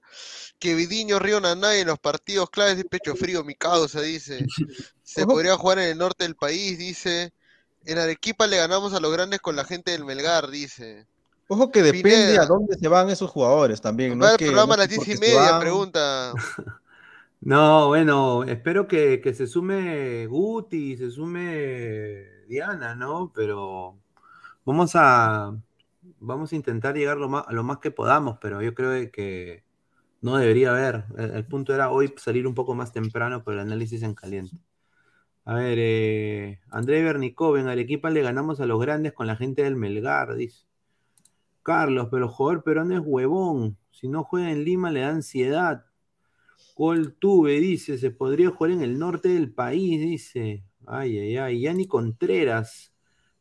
que 0.60 0.76
Vidiño, 0.76 1.19
Río 1.19 1.40
Nanay 1.41 1.82
en 1.82 1.88
los 1.88 1.99
partidos 1.99 2.49
claves 2.49 2.77
de 2.77 2.86
pecho 2.86 3.15
frío, 3.15 3.44
mi 3.44 3.56
causa, 3.56 4.02
dice, 4.02 4.45
se 5.03 5.26
podría 5.26 5.56
jugar 5.57 5.80
en 5.80 5.90
el 5.90 5.98
norte 5.98 6.23
del 6.23 6.36
país, 6.36 6.77
dice, 6.77 7.34
en 7.86 7.98
Arequipa 7.98 8.48
le 8.48 8.57
ganamos 8.57 8.94
a 8.94 8.99
los 8.99 9.11
grandes 9.11 9.40
con 9.41 9.56
la 9.56 9.65
gente 9.65 9.91
del 9.91 10.06
Melgar, 10.06 10.49
dice. 10.49 11.06
ojo 11.48 11.72
que 11.72 11.82
depende 11.84 12.10
Pineda. 12.10 12.44
a 12.44 12.45
dónde 12.45 12.77
se 12.77 12.88
van 12.88 13.10
esos 13.10 13.30
jugadores 13.30 13.80
también 13.82 14.18
no 14.18 14.26
Va 14.26 14.30
es 14.30 14.34
el 14.34 14.38
que 14.40 14.45
programa 14.45 14.73
a 14.73 14.77
no 14.77 14.84
las 14.84 14.91
es 14.91 14.99
diez 15.06 15.18
y 15.18 15.22
media, 15.22 15.60
pregunta. 15.60 16.34
No, 17.46 17.88
bueno, 17.88 18.44
espero 18.44 18.88
que, 18.88 19.22
que 19.22 19.34
se 19.34 19.48
sume 19.48 20.26
Guti, 20.28 20.98
se 20.98 21.12
sume 21.12 22.44
Diana, 22.48 22.96
¿no? 22.96 23.32
Pero 23.34 24.00
vamos 24.66 24.92
a 24.96 25.56
vamos 26.20 26.54
a 26.54 26.56
intentar 26.56 26.96
llegar 26.96 27.18
lo 27.18 27.30
más, 27.30 27.48
a 27.48 27.54
lo 27.54 27.64
más 27.64 27.80
que 27.80 27.92
podamos, 27.92 28.38
pero 28.42 28.62
yo 28.62 28.74
creo 28.76 29.12
que 29.12 29.64
no 30.22 30.38
debería 30.38 30.72
haber. 30.72 31.06
El, 31.18 31.46
punto 31.48 31.74
era 31.76 31.92
hoy 31.92 32.14
salir 32.18 32.48
un 32.48 32.56
poco 32.56 32.76
más 32.76 32.92
temprano 32.94 33.44
por 33.44 33.54
el 33.54 33.60
análisis 33.62 34.04
en 34.04 34.16
caliente. 34.16 34.58
A 35.46 35.56
ver, 35.56 35.78
eh, 35.80 36.62
André 36.72 37.04
Bernicov, 37.04 37.58
en 37.58 37.68
Arequipa 37.68 38.10
le 38.10 38.24
ganamos 38.24 38.60
a 38.62 38.66
los 38.66 38.82
grandes 38.82 39.14
con 39.14 39.28
la 39.28 39.36
gente 39.36 39.64
del 39.64 39.76
Melgar, 39.76 40.36
dice. 40.36 40.66
Carlos, 41.64 42.10
pero 42.12 42.30
jugador 42.30 42.64
peruano 42.64 42.96
es 42.96 43.02
huevón. 43.06 43.78
Si 43.92 44.08
no 44.08 44.24
juega 44.24 44.52
en 44.52 44.64
Lima 44.64 44.92
le 44.92 45.02
da 45.02 45.10
ansiedad. 45.10 45.86
Gol 46.76 47.15
tuve, 47.19 47.60
dice, 47.60 47.98
se 47.98 48.11
podría 48.11 48.49
jugar 48.49 48.72
en 48.72 48.82
el 48.82 48.98
norte 48.99 49.30
del 49.30 49.52
país, 49.53 49.99
dice. 50.02 50.64
Ay, 50.88 51.18
ay, 51.18 51.38
ay. 51.38 51.61
Yani 51.61 51.88
Contreras. 51.88 52.91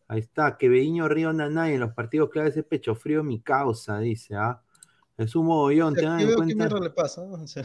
Ahí 0.06 0.20
está, 0.20 0.56
que 0.58 0.68
Beño 0.68 1.08
Río 1.08 1.32
Nanay 1.32 1.74
en 1.74 1.80
los 1.80 1.92
partidos 1.92 2.30
claves 2.30 2.56
es 2.56 2.64
pecho 2.64 2.94
frío 2.94 3.24
mi 3.24 3.40
causa, 3.40 3.98
dice, 3.98 4.34
¿ah? 4.36 4.60
Es 5.16 5.34
un 5.34 5.46
mogollón, 5.46 5.92
O 5.92 5.96
sea, 5.96 6.02
tengan 6.02 6.18
¿qué 6.18 6.22
en 6.24 6.28
veo 6.28 6.36
qué 6.36 6.42
cuenta. 6.44 6.56
mierda 6.56 6.80
le 6.80 6.90
pasa? 6.90 7.22
O 7.22 7.46
sea, 7.46 7.64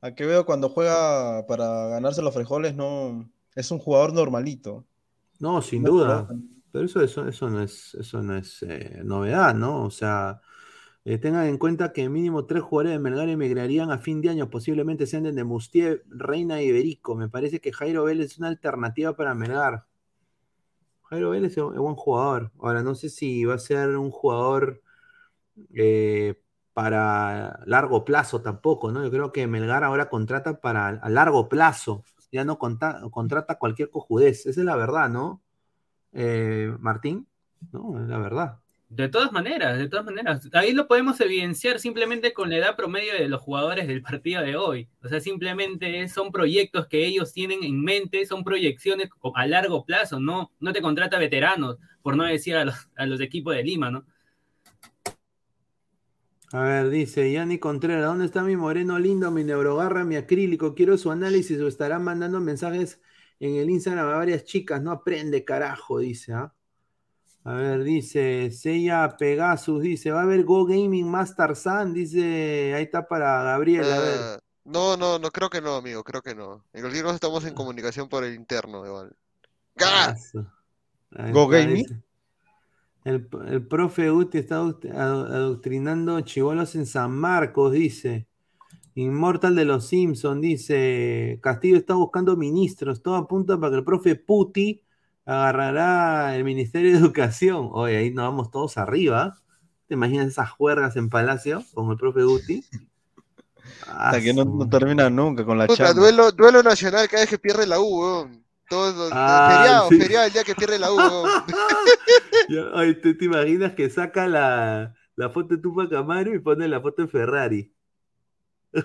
a 0.00 0.14
que 0.14 0.26
veo 0.26 0.44
cuando 0.44 0.68
juega 0.68 1.46
para 1.46 1.86
ganarse 1.88 2.20
los 2.22 2.34
frijoles, 2.34 2.74
no 2.74 3.30
es 3.54 3.70
un 3.70 3.78
jugador 3.78 4.12
normalito. 4.12 4.84
No, 5.38 5.62
sin 5.62 5.82
No, 5.84 5.90
duda. 5.90 6.26
pero- 6.28 6.40
Pero 6.72 6.84
eso, 6.84 7.00
eso, 7.02 7.26
eso 7.28 7.48
no 7.48 7.62
es, 7.62 7.94
eso 7.94 8.22
no 8.22 8.36
es 8.36 8.62
eh, 8.64 9.00
novedad, 9.04 9.54
¿no? 9.54 9.84
O 9.84 9.90
sea, 9.90 10.40
eh, 11.08 11.18
tengan 11.18 11.46
en 11.46 11.56
cuenta 11.56 11.92
que 11.92 12.08
mínimo 12.08 12.46
tres 12.46 12.64
jugadores 12.64 12.94
de 12.94 12.98
Melgar 12.98 13.28
emigrarían 13.28 13.92
a 13.92 13.98
fin 13.98 14.20
de 14.22 14.30
año, 14.30 14.50
posiblemente 14.50 15.06
sean 15.06 15.22
de 15.22 15.32
Nemustier, 15.32 16.02
Reina 16.08 16.60
y 16.60 16.66
Iberico. 16.66 17.14
Me 17.14 17.28
parece 17.28 17.60
que 17.60 17.72
Jairo 17.72 18.02
Vélez 18.02 18.32
es 18.32 18.38
una 18.38 18.48
alternativa 18.48 19.14
para 19.14 19.32
Melgar. 19.32 19.86
Jairo 21.04 21.30
Vélez 21.30 21.52
es 21.52 21.58
un 21.58 21.76
buen 21.76 21.94
jugador. 21.94 22.50
Ahora, 22.58 22.82
no 22.82 22.96
sé 22.96 23.08
si 23.08 23.44
va 23.44 23.54
a 23.54 23.58
ser 23.58 23.96
un 23.96 24.10
jugador 24.10 24.82
eh, 25.74 26.42
para 26.74 27.60
largo 27.66 28.04
plazo 28.04 28.42
tampoco, 28.42 28.90
¿no? 28.90 29.04
Yo 29.04 29.10
creo 29.12 29.30
que 29.30 29.46
Melgar 29.46 29.84
ahora 29.84 30.08
contrata 30.08 30.60
para 30.60 30.88
a 30.88 31.08
largo 31.08 31.48
plazo. 31.48 32.02
Ya 32.32 32.44
no 32.44 32.58
contrata 32.58 33.58
cualquier 33.60 33.90
cojudez. 33.90 34.46
Esa 34.46 34.60
es 34.60 34.66
la 34.66 34.74
verdad, 34.74 35.08
¿no? 35.08 35.40
Eh, 36.12 36.74
Martín, 36.80 37.28
no, 37.72 38.02
es 38.02 38.08
la 38.08 38.18
verdad. 38.18 38.58
De 38.88 39.08
todas 39.08 39.32
maneras, 39.32 39.78
de 39.78 39.88
todas 39.88 40.04
maneras. 40.04 40.48
Ahí 40.52 40.72
lo 40.72 40.86
podemos 40.86 41.20
evidenciar 41.20 41.80
simplemente 41.80 42.32
con 42.32 42.50
la 42.50 42.58
edad 42.58 42.76
promedio 42.76 43.14
de 43.14 43.28
los 43.28 43.42
jugadores 43.42 43.88
del 43.88 44.00
partido 44.00 44.42
de 44.42 44.54
hoy. 44.56 44.88
O 45.02 45.08
sea, 45.08 45.20
simplemente 45.20 46.08
son 46.08 46.30
proyectos 46.30 46.86
que 46.86 47.04
ellos 47.04 47.32
tienen 47.32 47.64
en 47.64 47.82
mente, 47.82 48.24
son 48.26 48.44
proyecciones 48.44 49.08
a 49.34 49.46
largo 49.46 49.84
plazo, 49.84 50.20
no, 50.20 50.52
no 50.60 50.72
te 50.72 50.80
contrata 50.80 51.18
veteranos, 51.18 51.78
por 52.00 52.16
no 52.16 52.24
decir 52.24 52.54
a 52.56 52.64
los, 52.64 52.76
a 52.96 53.06
los 53.06 53.20
equipos 53.20 53.56
de 53.56 53.64
Lima, 53.64 53.90
¿no? 53.90 54.06
A 56.52 56.62
ver, 56.62 56.90
dice 56.90 57.32
Yanni 57.32 57.58
Contreras, 57.58 58.04
¿dónde 58.04 58.24
está 58.24 58.44
mi 58.44 58.56
moreno 58.56 59.00
lindo, 59.00 59.32
mi 59.32 59.42
neurogarra, 59.42 60.04
mi 60.04 60.14
acrílico? 60.14 60.76
Quiero 60.76 60.96
su 60.96 61.10
análisis 61.10 61.60
o 61.60 61.66
estarán 61.66 62.04
mandando 62.04 62.40
mensajes 62.40 63.00
en 63.40 63.56
el 63.56 63.68
Instagram 63.68 64.06
a 64.06 64.16
varias 64.16 64.44
chicas. 64.44 64.80
No 64.80 64.92
aprende, 64.92 65.44
carajo, 65.44 65.98
dice, 65.98 66.34
¿ah? 66.34 66.54
A 67.46 67.54
ver, 67.54 67.84
dice 67.84 68.50
Seiya 68.50 69.16
Pegasus, 69.16 69.80
dice, 69.80 70.10
va 70.10 70.18
a 70.20 70.22
haber 70.24 70.42
Go 70.42 70.66
Gaming 70.66 71.08
más 71.08 71.36
Tarzán, 71.36 71.94
dice, 71.94 72.74
ahí 72.74 72.82
está 72.82 73.06
para 73.06 73.40
Gabriel, 73.44 73.84
a 73.84 73.98
ver. 74.00 74.18
Ah, 74.20 74.38
no, 74.64 74.96
no, 74.96 75.20
no, 75.20 75.30
creo 75.30 75.48
que 75.48 75.60
no, 75.60 75.76
amigo, 75.76 76.02
creo 76.02 76.22
que 76.22 76.34
no. 76.34 76.64
En 76.72 76.80
cualquier 76.80 77.04
caso 77.04 77.14
estamos 77.14 77.44
en 77.44 77.54
comunicación 77.54 78.08
por 78.08 78.24
el 78.24 78.34
interno, 78.34 78.84
igual. 78.84 79.14
¡Ga! 79.76 80.06
Aso. 80.06 80.44
Ahí 81.14 81.30
Go 81.30 81.46
Gaming. 81.46 81.86
El, 83.04 83.28
el 83.46 83.64
profe 83.64 84.10
Guti 84.10 84.38
está 84.38 84.60
adoct- 84.60 84.92
ado- 84.92 85.26
adoctrinando 85.26 86.20
chivolos 86.22 86.74
en 86.74 86.86
San 86.86 87.12
Marcos, 87.12 87.72
dice. 87.72 88.26
Inmortal 88.96 89.54
de 89.54 89.66
los 89.66 89.86
Simpsons, 89.86 90.40
dice. 90.40 91.38
Castillo 91.40 91.76
está 91.76 91.94
buscando 91.94 92.36
ministros. 92.36 93.02
Todo 93.02 93.14
apunta 93.14 93.56
para 93.56 93.70
que 93.70 93.76
el 93.76 93.84
profe 93.84 94.16
Puti 94.16 94.82
agarrará 95.26 96.34
el 96.36 96.44
Ministerio 96.44 96.92
de 96.92 96.98
Educación. 96.98 97.68
Oye, 97.72 97.96
ahí 97.98 98.10
nos 98.10 98.24
vamos 98.26 98.50
todos 98.50 98.78
arriba. 98.78 99.36
¿Te 99.88 99.94
imaginas 99.94 100.28
esas 100.28 100.50
juergas 100.50 100.96
en 100.96 101.10
Palacio 101.10 101.62
con 101.74 101.90
el 101.90 101.96
profe 101.98 102.22
Guti? 102.22 102.64
Hasta 103.88 104.20
que 104.20 104.32
no, 104.32 104.44
no 104.44 104.68
termina 104.68 105.10
nunca 105.10 105.44
con 105.44 105.58
la 105.58 105.66
Puta, 105.66 105.86
chamba. 105.88 106.00
duelo, 106.00 106.30
duelo 106.32 106.62
nacional 106.62 107.08
cada 107.08 107.22
vez 107.22 107.30
que 107.30 107.38
pierde 107.38 107.66
la 107.66 107.80
U, 107.80 108.00
weón. 108.00 108.44
Todo, 108.68 109.08
Ah, 109.12 109.48
feriado, 109.58 109.88
sí. 109.90 109.98
feriado 110.00 110.26
el 110.26 110.32
día 110.32 110.44
que 110.44 110.54
pierde 110.54 110.78
la 110.78 110.92
U, 110.92 110.96
weón. 110.96 111.30
Ya, 112.48 112.62
ay, 112.74 112.94
¿tú 113.00 113.16
te 113.16 113.24
imaginas 113.24 113.72
que 113.74 113.90
saca 113.90 114.26
la, 114.28 114.94
la 115.16 115.30
foto 115.30 115.56
de 115.56 115.62
Tupac 115.62 115.92
Amaro 115.94 116.32
y 116.34 116.38
pone 116.38 116.68
la 116.68 116.80
foto 116.80 117.02
de 117.02 117.08
Ferrari? 117.08 117.72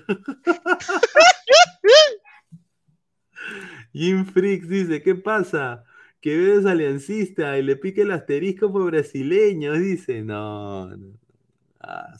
Jim 3.94 4.26
Freaks 4.26 4.68
dice, 4.70 5.02
¿qué 5.02 5.16
pasa? 5.16 5.84
Que 6.22 6.38
ves 6.38 6.66
aliancista 6.66 7.58
y 7.58 7.64
le 7.64 7.76
pique 7.76 8.04
el 8.04 8.12
asterisco 8.12 8.72
por 8.72 8.86
brasileños, 8.86 9.80
dice. 9.80 10.22
No, 10.22 10.96
no. 10.96 11.18
Ah. 11.80 12.16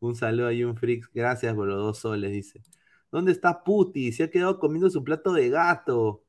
Un 0.00 0.16
saludo 0.16 0.48
a 0.48 0.52
Jim 0.52 0.74
Freaks, 0.74 1.10
gracias 1.12 1.54
por 1.54 1.68
los 1.68 1.76
dos 1.76 1.98
soles, 1.98 2.32
dice. 2.32 2.62
¿Dónde 3.12 3.32
está 3.32 3.62
Puti? 3.62 4.12
Se 4.12 4.24
ha 4.24 4.30
quedado 4.30 4.58
comiendo 4.58 4.88
su 4.88 5.04
plato 5.04 5.32
de 5.32 5.50
gato. 5.50 6.24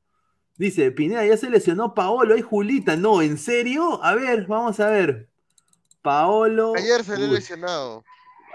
Dice, 0.56 0.92
Pineda, 0.92 1.24
ya 1.24 1.36
se 1.36 1.48
lesionó 1.48 1.94
Paolo, 1.94 2.34
hay 2.34 2.42
Julita. 2.42 2.96
No, 2.96 3.22
¿en 3.22 3.38
serio? 3.38 4.02
A 4.04 4.14
ver, 4.14 4.46
vamos 4.46 4.78
a 4.80 4.90
ver. 4.90 5.30
Paolo. 6.02 6.74
Ayer 6.76 7.02
salió 7.02 7.26
Uy. 7.26 7.34
lesionado. 7.34 8.04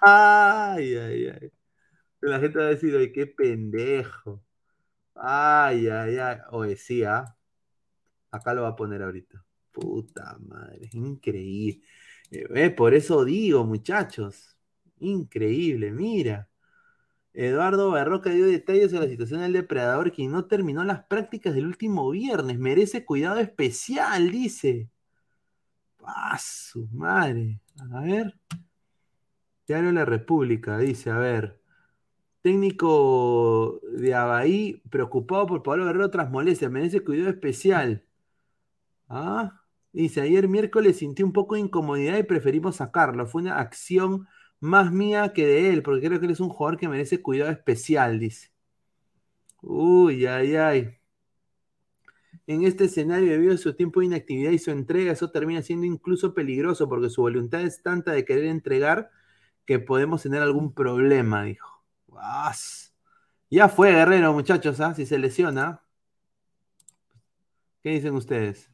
Ay, 0.00 0.96
ay, 0.96 1.28
ay. 1.28 1.52
La 2.20 2.40
gente 2.40 2.58
va 2.58 2.64
a 2.66 2.68
decir, 2.68 2.94
oye, 2.94 3.12
qué 3.12 3.26
pendejo. 3.26 4.42
Ay, 5.14 5.88
ay, 5.88 6.16
ay. 6.18 6.38
Oye, 6.50 6.76
sí, 6.76 7.04
¿ah? 7.04 7.36
Acá 8.30 8.54
lo 8.54 8.62
va 8.62 8.68
a 8.68 8.76
poner 8.76 9.02
ahorita. 9.02 9.44
Puta 9.72 10.36
madre, 10.40 10.88
increíble. 10.92 11.82
Eh, 12.30 12.70
por 12.70 12.94
eso 12.94 13.24
digo, 13.24 13.64
muchachos. 13.64 14.56
Increíble, 15.00 15.90
mira. 15.92 16.48
Eduardo 17.34 17.90
Barroca 17.90 18.30
dio 18.30 18.46
detalles 18.46 18.90
sobre 18.90 19.06
la 19.06 19.10
situación 19.10 19.40
del 19.40 19.54
depredador, 19.54 20.12
quien 20.12 20.32
no 20.32 20.46
terminó 20.46 20.84
las 20.84 21.04
prácticas 21.04 21.54
del 21.54 21.66
último 21.66 22.10
viernes. 22.10 22.58
Merece 22.58 23.04
cuidado 23.04 23.40
especial, 23.40 24.30
dice. 24.30 24.90
¡Ah, 26.04 26.38
su 26.38 26.86
madre! 26.88 27.60
A 27.92 28.00
ver. 28.00 28.34
Diario 29.66 29.88
de 29.88 29.94
la 29.94 30.04
República, 30.04 30.78
dice, 30.78 31.10
a 31.10 31.18
ver. 31.18 31.61
Técnico 32.42 33.80
de 33.92 34.14
Abaí, 34.14 34.82
preocupado 34.90 35.46
por 35.46 35.62
Pablo 35.62 35.86
Guerrero 35.86 36.10
tras 36.10 36.30
molestias, 36.30 36.70
merece 36.70 37.00
cuidado 37.04 37.30
especial. 37.30 38.04
Ah, 39.08 39.62
dice, 39.92 40.20
ayer 40.22 40.48
miércoles 40.48 40.96
sintió 40.98 41.24
un 41.26 41.32
poco 41.32 41.54
de 41.54 41.60
incomodidad 41.60 42.18
y 42.18 42.22
preferimos 42.24 42.76
sacarlo. 42.76 43.26
Fue 43.26 43.42
una 43.42 43.58
acción 43.60 44.26
más 44.60 44.90
mía 44.92 45.32
que 45.32 45.46
de 45.46 45.70
él, 45.70 45.82
porque 45.82 46.06
creo 46.06 46.18
que 46.20 46.26
él 46.26 46.32
es 46.32 46.40
un 46.40 46.48
jugador 46.48 46.78
que 46.78 46.88
merece 46.88 47.22
cuidado 47.22 47.50
especial, 47.50 48.18
dice. 48.18 48.50
Uy, 49.62 50.26
ay, 50.26 50.56
ay. 50.56 50.98
En 52.46 52.64
este 52.64 52.84
escenario, 52.84 53.30
debido 53.30 53.54
a 53.54 53.56
su 53.56 53.74
tiempo 53.74 54.00
de 54.00 54.06
inactividad 54.06 54.52
y 54.52 54.58
su 54.58 54.70
entrega, 54.70 55.12
eso 55.12 55.30
termina 55.30 55.62
siendo 55.62 55.86
incluso 55.86 56.34
peligroso, 56.34 56.88
porque 56.88 57.10
su 57.10 57.22
voluntad 57.22 57.62
es 57.62 57.82
tanta 57.82 58.12
de 58.12 58.24
querer 58.24 58.46
entregar 58.46 59.10
que 59.66 59.78
podemos 59.78 60.22
tener 60.22 60.42
algún 60.42 60.72
problema, 60.74 61.44
dijo. 61.44 61.71
¡As! 62.18 62.92
Ya 63.50 63.68
fue 63.68 63.92
Guerrero, 63.92 64.32
muchachos, 64.32 64.80
¿ah? 64.80 64.94
si 64.94 65.06
se 65.06 65.18
lesiona. 65.18 65.82
¿Qué 67.82 67.90
dicen 67.90 68.14
ustedes? 68.14 68.70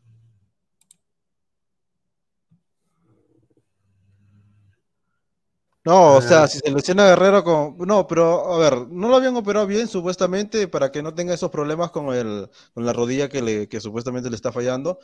No, 5.84 6.16
o 6.16 6.20
sea, 6.20 6.46
si 6.48 6.58
se 6.58 6.70
lesiona 6.70 7.06
Guerrero 7.06 7.42
con... 7.42 7.78
No, 7.78 8.06
pero 8.06 8.52
a 8.52 8.58
ver, 8.58 8.88
no 8.88 9.08
lo 9.08 9.16
habían 9.16 9.36
operado 9.36 9.66
bien 9.66 9.88
supuestamente 9.88 10.68
para 10.68 10.92
que 10.92 11.02
no 11.02 11.14
tenga 11.14 11.32
esos 11.32 11.50
problemas 11.50 11.90
con 11.90 12.12
el, 12.14 12.50
con 12.74 12.84
la 12.84 12.92
rodilla 12.92 13.28
que, 13.30 13.40
le, 13.40 13.68
que 13.68 13.80
supuestamente 13.80 14.28
le 14.28 14.36
está 14.36 14.52
fallando. 14.52 14.98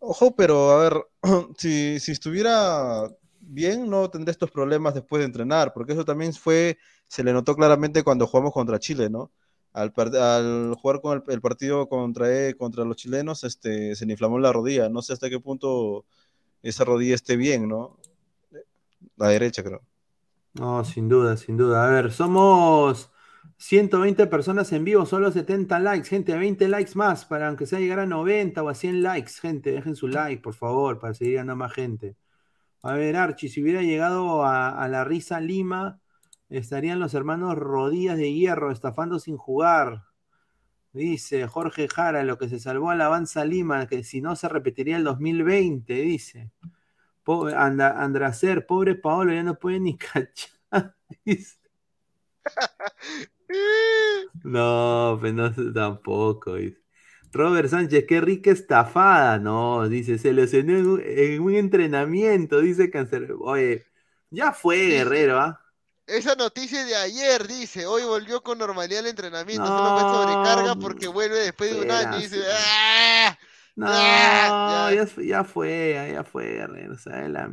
Ojo, 0.00 0.36
pero 0.36 0.72
a 0.72 0.78
ver, 0.78 1.06
si, 1.58 2.00
si 2.00 2.12
estuviera 2.12 3.08
bien, 3.52 3.88
no 3.90 4.10
tendría 4.10 4.32
estos 4.32 4.50
problemas 4.50 4.94
después 4.94 5.20
de 5.20 5.26
entrenar, 5.26 5.72
porque 5.74 5.92
eso 5.92 6.04
también 6.04 6.32
fue, 6.34 6.78
se 7.08 7.24
le 7.24 7.32
notó 7.32 7.54
claramente 7.56 8.02
cuando 8.04 8.26
jugamos 8.26 8.52
contra 8.52 8.78
Chile, 8.78 9.10
¿no? 9.10 9.32
Al, 9.72 9.92
jugar 10.76 11.00
con 11.00 11.18
el, 11.26 11.32
el 11.32 11.40
partido 11.40 11.88
contra, 11.88 12.30
E- 12.48 12.54
contra 12.56 12.84
los 12.84 12.96
chilenos, 12.96 13.44
este, 13.44 13.96
se 13.96 14.06
le 14.06 14.12
inflamó 14.12 14.38
la 14.38 14.52
rodilla. 14.52 14.88
No 14.88 15.02
sé 15.02 15.14
hasta 15.14 15.30
qué 15.30 15.40
punto 15.40 16.04
esa 16.62 16.84
rodilla 16.84 17.14
esté 17.16 17.36
bien, 17.36 17.68
¿no? 17.68 17.98
La 19.16 19.28
derecha, 19.28 19.62
creo. 19.62 19.80
No, 20.54 20.84
sin 20.84 21.08
duda, 21.08 21.36
sin 21.36 21.56
duda. 21.56 21.84
A 21.86 21.90
ver, 21.90 22.12
somos 22.12 23.10
120 23.56 24.26
personas 24.26 24.70
en 24.72 24.84
vivo, 24.84 25.06
solo 25.06 25.30
70 25.32 25.78
likes, 25.78 26.08
gente, 26.08 26.36
20 26.36 26.68
likes 26.68 26.92
más 26.94 27.24
para 27.24 27.48
aunque 27.48 27.66
sea 27.66 27.78
llegar 27.80 28.00
a 28.00 28.06
90 28.06 28.62
o 28.62 28.68
a 28.68 28.74
100 28.74 29.02
likes, 29.02 29.32
gente, 29.40 29.72
dejen 29.72 29.96
su 29.96 30.08
like, 30.08 30.42
por 30.42 30.54
favor, 30.54 30.98
para 30.98 31.14
seguir 31.14 31.36
ganando 31.36 31.56
más 31.64 31.72
gente. 31.72 32.16
A 32.82 32.94
ver, 32.94 33.16
Archie, 33.16 33.48
si 33.48 33.62
hubiera 33.62 33.82
llegado 33.82 34.44
a, 34.44 34.70
a 34.82 34.88
la 34.88 35.04
risa 35.04 35.40
Lima, 35.40 36.00
estarían 36.48 36.98
los 37.00 37.14
hermanos 37.14 37.54
Rodillas 37.56 38.16
de 38.18 38.32
Hierro 38.32 38.72
estafando 38.72 39.18
sin 39.20 39.36
jugar. 39.36 40.04
Dice 40.92 41.46
Jorge 41.48 41.88
Jara, 41.88 42.24
lo 42.24 42.38
que 42.38 42.48
se 42.48 42.60
salvó 42.60 42.90
a 42.90 42.96
la 42.96 43.06
Avanza 43.06 43.44
Lima, 43.46 43.86
que 43.88 44.04
si 44.04 44.20
no 44.22 44.36
se 44.36 44.48
repetiría 44.48 44.96
el 44.96 45.04
2020, 45.04 45.94
dice. 46.02 46.50
Pobre, 47.24 47.54
Anda- 47.56 48.02
Andracer, 48.02 48.66
pobre 48.66 48.94
Paolo, 48.96 49.32
ya 49.34 49.42
no 49.44 49.58
puede 49.58 49.80
ni 49.80 49.98
cachar. 49.98 50.96
dice. 51.24 51.58
No, 54.44 55.16
pues 55.20 55.34
no 55.34 55.52
tampoco. 55.72 56.54
dice. 56.54 56.81
Robert 57.32 57.68
Sánchez, 57.68 58.04
qué 58.06 58.20
rica 58.20 58.50
estafada. 58.50 59.38
No, 59.38 59.88
dice, 59.88 60.18
se 60.18 60.32
lesionó 60.32 60.76
en 60.76 60.86
un, 60.86 61.02
en 61.04 61.40
un 61.42 61.54
entrenamiento, 61.54 62.60
dice 62.60 62.90
Cáncer. 62.90 63.34
Oye, 63.40 63.84
ya 64.30 64.52
fue 64.52 64.76
Guerrero, 64.88 65.40
¿ah? 65.40 65.58
Esa 66.06 66.34
noticia 66.34 66.84
de 66.84 66.94
ayer 66.96 67.46
dice, 67.46 67.86
hoy 67.86 68.02
volvió 68.02 68.42
con 68.42 68.58
normalidad 68.58 69.00
el 69.00 69.06
entrenamiento, 69.06 69.64
solo 69.66 69.90
No, 69.90 69.98
fue 69.98 70.02
sobrecarga 70.10 70.74
porque 70.74 71.06
vuelve 71.08 71.38
después 71.38 71.70
de 71.74 71.80
un 71.80 71.90
año 71.90 72.18
y 72.18 72.22
dice, 72.22 72.42
¡ah! 72.52 73.38
No, 73.76 73.86
Ah, 73.88 74.90
ya, 74.94 75.06
fue- 75.06 75.26
ya 75.26 75.44
fue, 75.44 76.10
ya 76.12 76.24
fue 76.24 76.44
Guerrero. 76.44 76.92
o 76.92 76.98
sea, 76.98 77.28
la- 77.28 77.50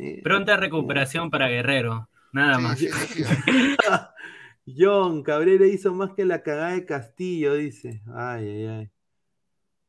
eh, 0.00 0.20
Pronta 0.24 0.56
recuperación 0.56 1.30
para 1.30 1.48
Guerrero. 1.48 2.08
Nada 2.32 2.58
más. 2.58 2.80
John 4.66 5.22
Cabrera 5.22 5.66
hizo 5.66 5.92
más 5.94 6.10
que 6.14 6.24
la 6.24 6.42
cagada 6.42 6.72
de 6.72 6.84
Castillo, 6.86 7.54
dice. 7.54 8.02
Ay, 8.14 8.48
ay, 8.48 8.66
ay. 8.66 8.90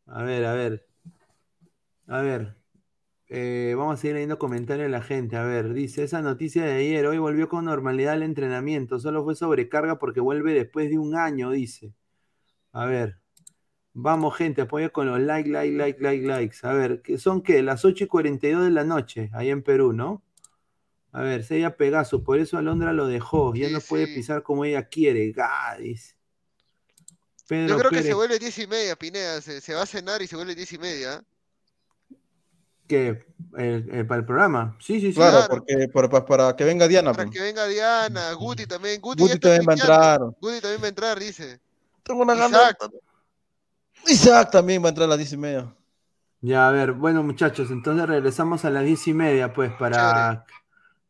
A 0.05 0.23
ver, 0.23 0.45
a 0.45 0.53
ver. 0.53 0.85
A 2.07 2.21
ver. 2.21 2.55
Eh, 3.29 3.73
vamos 3.77 3.95
a 3.95 3.97
seguir 3.97 4.15
leyendo 4.15 4.37
comentarios 4.37 4.85
de 4.85 4.89
la 4.89 5.01
gente. 5.01 5.37
A 5.37 5.43
ver, 5.43 5.73
dice, 5.73 6.03
esa 6.03 6.21
noticia 6.21 6.63
de 6.65 6.73
ayer, 6.73 7.05
hoy 7.07 7.17
volvió 7.17 7.49
con 7.49 7.65
normalidad 7.65 8.13
al 8.13 8.23
entrenamiento. 8.23 8.99
Solo 8.99 9.23
fue 9.23 9.35
sobrecarga 9.35 9.97
porque 9.99 10.19
vuelve 10.19 10.53
después 10.53 10.89
de 10.89 10.99
un 10.99 11.15
año, 11.15 11.51
dice. 11.51 11.93
A 12.73 12.85
ver. 12.85 13.19
Vamos, 13.93 14.35
gente, 14.35 14.61
apoya 14.63 14.89
con 14.89 15.07
los 15.07 15.19
like, 15.19 15.49
like, 15.49 15.75
like, 15.75 16.01
like, 16.01 16.25
likes. 16.25 16.57
A 16.63 16.73
ver, 16.73 17.01
¿qué 17.01 17.17
son 17.17 17.41
qué? 17.43 17.61
Las 17.63 17.85
8 17.85 18.05
y 18.05 18.07
42 18.07 18.65
de 18.65 18.71
la 18.71 18.83
noche, 18.83 19.29
ahí 19.33 19.49
en 19.51 19.61
Perú, 19.63 19.93
¿no? 19.93 20.23
A 21.11 21.21
ver, 21.21 21.43
Sella 21.43 21.77
Pegaso, 21.77 22.23
por 22.23 22.39
eso 22.39 22.57
Alondra 22.57 22.91
lo 22.91 23.07
dejó. 23.07 23.53
Ya 23.53 23.69
no 23.69 23.79
puede 23.81 24.07
pisar 24.07 24.41
como 24.41 24.65
ella 24.65 24.89
quiere. 24.89 25.31
Gadis. 25.31 26.17
Pedro 27.53 27.67
Yo 27.67 27.77
creo 27.77 27.91
que 27.91 28.01
se 28.03 28.13
vuelve 28.15 28.39
diez 28.39 28.57
y 28.57 28.67
media, 28.67 28.95
Pineda, 28.95 29.39
se, 29.41 29.61
se 29.61 29.73
va 29.75 29.83
a 29.83 29.85
cenar 29.85 30.21
y 30.21 30.27
se 30.27 30.35
vuelve 30.35 30.55
diez 30.55 30.73
y 30.73 30.77
media. 30.79 31.23
¿qué? 32.87 33.25
El- 33.57 33.89
el- 33.91 34.07
para 34.07 34.19
el 34.19 34.25
programa. 34.25 34.75
Sí, 34.79 34.99
sí, 34.99 35.07
sí. 35.07 35.13
Claro, 35.13 35.47
porque 35.49 35.87
para, 35.93 36.09
para- 36.09 36.25
para 36.25 36.55
que 36.55 36.63
venga 36.63 36.87
Diana. 36.87 37.11
Para 37.13 37.25
pues. 37.25 37.37
que 37.37 37.43
venga 37.43 37.67
Diana, 37.67 38.33
Guti 38.33 38.65
también, 38.65 38.99
Guti, 38.99 39.23
Guti 39.23 39.39
también 39.39 39.65
va 39.67 39.73
a 39.73 39.75
entrar. 39.75 40.19
Guti 40.41 40.61
también 40.61 40.81
va 40.81 40.85
a 40.85 40.89
entrar, 40.89 41.19
dice. 41.19 41.59
Tengo 42.03 42.23
una 42.23 42.35
Isaac, 42.35 42.77
Isaac 44.07 44.51
también 44.51 44.81
va 44.83 44.87
a 44.87 44.89
entrar 44.89 45.05
a 45.05 45.09
las 45.09 45.17
diez 45.17 45.31
y 45.31 45.37
media. 45.37 45.73
Ya, 46.41 46.67
a 46.67 46.71
ver, 46.71 46.91
bueno, 46.91 47.23
muchachos, 47.23 47.71
entonces 47.71 48.05
regresamos 48.05 48.65
a 48.65 48.69
las 48.69 48.83
diez 48.83 49.07
y 49.07 49.13
media, 49.13 49.53
pues, 49.53 49.71
para. 49.79 50.45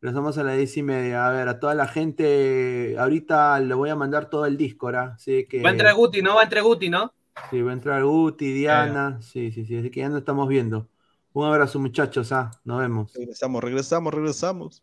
Regresamos 0.04 0.36
a 0.36 0.42
las 0.42 0.58
diez 0.58 0.76
y 0.76 0.82
media. 0.82 1.26
A 1.26 1.30
ver, 1.30 1.48
a 1.48 1.58
toda 1.58 1.74
la 1.74 1.88
gente, 1.88 2.94
ahorita 2.98 3.58
le 3.60 3.72
voy 3.72 3.88
a 3.88 3.96
mandar 3.96 4.28
todo 4.28 4.44
el 4.44 4.58
Discord, 4.58 4.96
¿ah? 4.96 5.12
Así 5.14 5.46
que. 5.46 5.62
Va 5.62 5.70
a 5.70 5.72
entrar 5.72 5.94
Guti, 5.94 6.20
¿no? 6.20 6.34
Va 6.34 6.42
a 6.42 6.44
entrar 6.44 6.62
Guti, 6.62 6.90
¿no? 6.90 7.14
Sí, 7.48 7.62
va 7.62 7.70
a 7.70 7.72
entrar 7.72 8.04
Guti, 8.04 8.52
Diana. 8.52 9.18
Sí, 9.22 9.50
sí, 9.50 9.64
sí, 9.64 9.78
así 9.78 9.88
que 9.90 10.00
ya 10.00 10.10
nos 10.10 10.18
estamos 10.18 10.46
viendo. 10.46 10.90
Un 11.32 11.46
abrazo, 11.46 11.78
muchachos, 11.78 12.32
¿ah? 12.32 12.50
Nos 12.64 12.80
vemos. 12.80 13.14
Regresamos, 13.14 13.64
regresamos, 13.64 14.12
regresamos. 14.12 14.82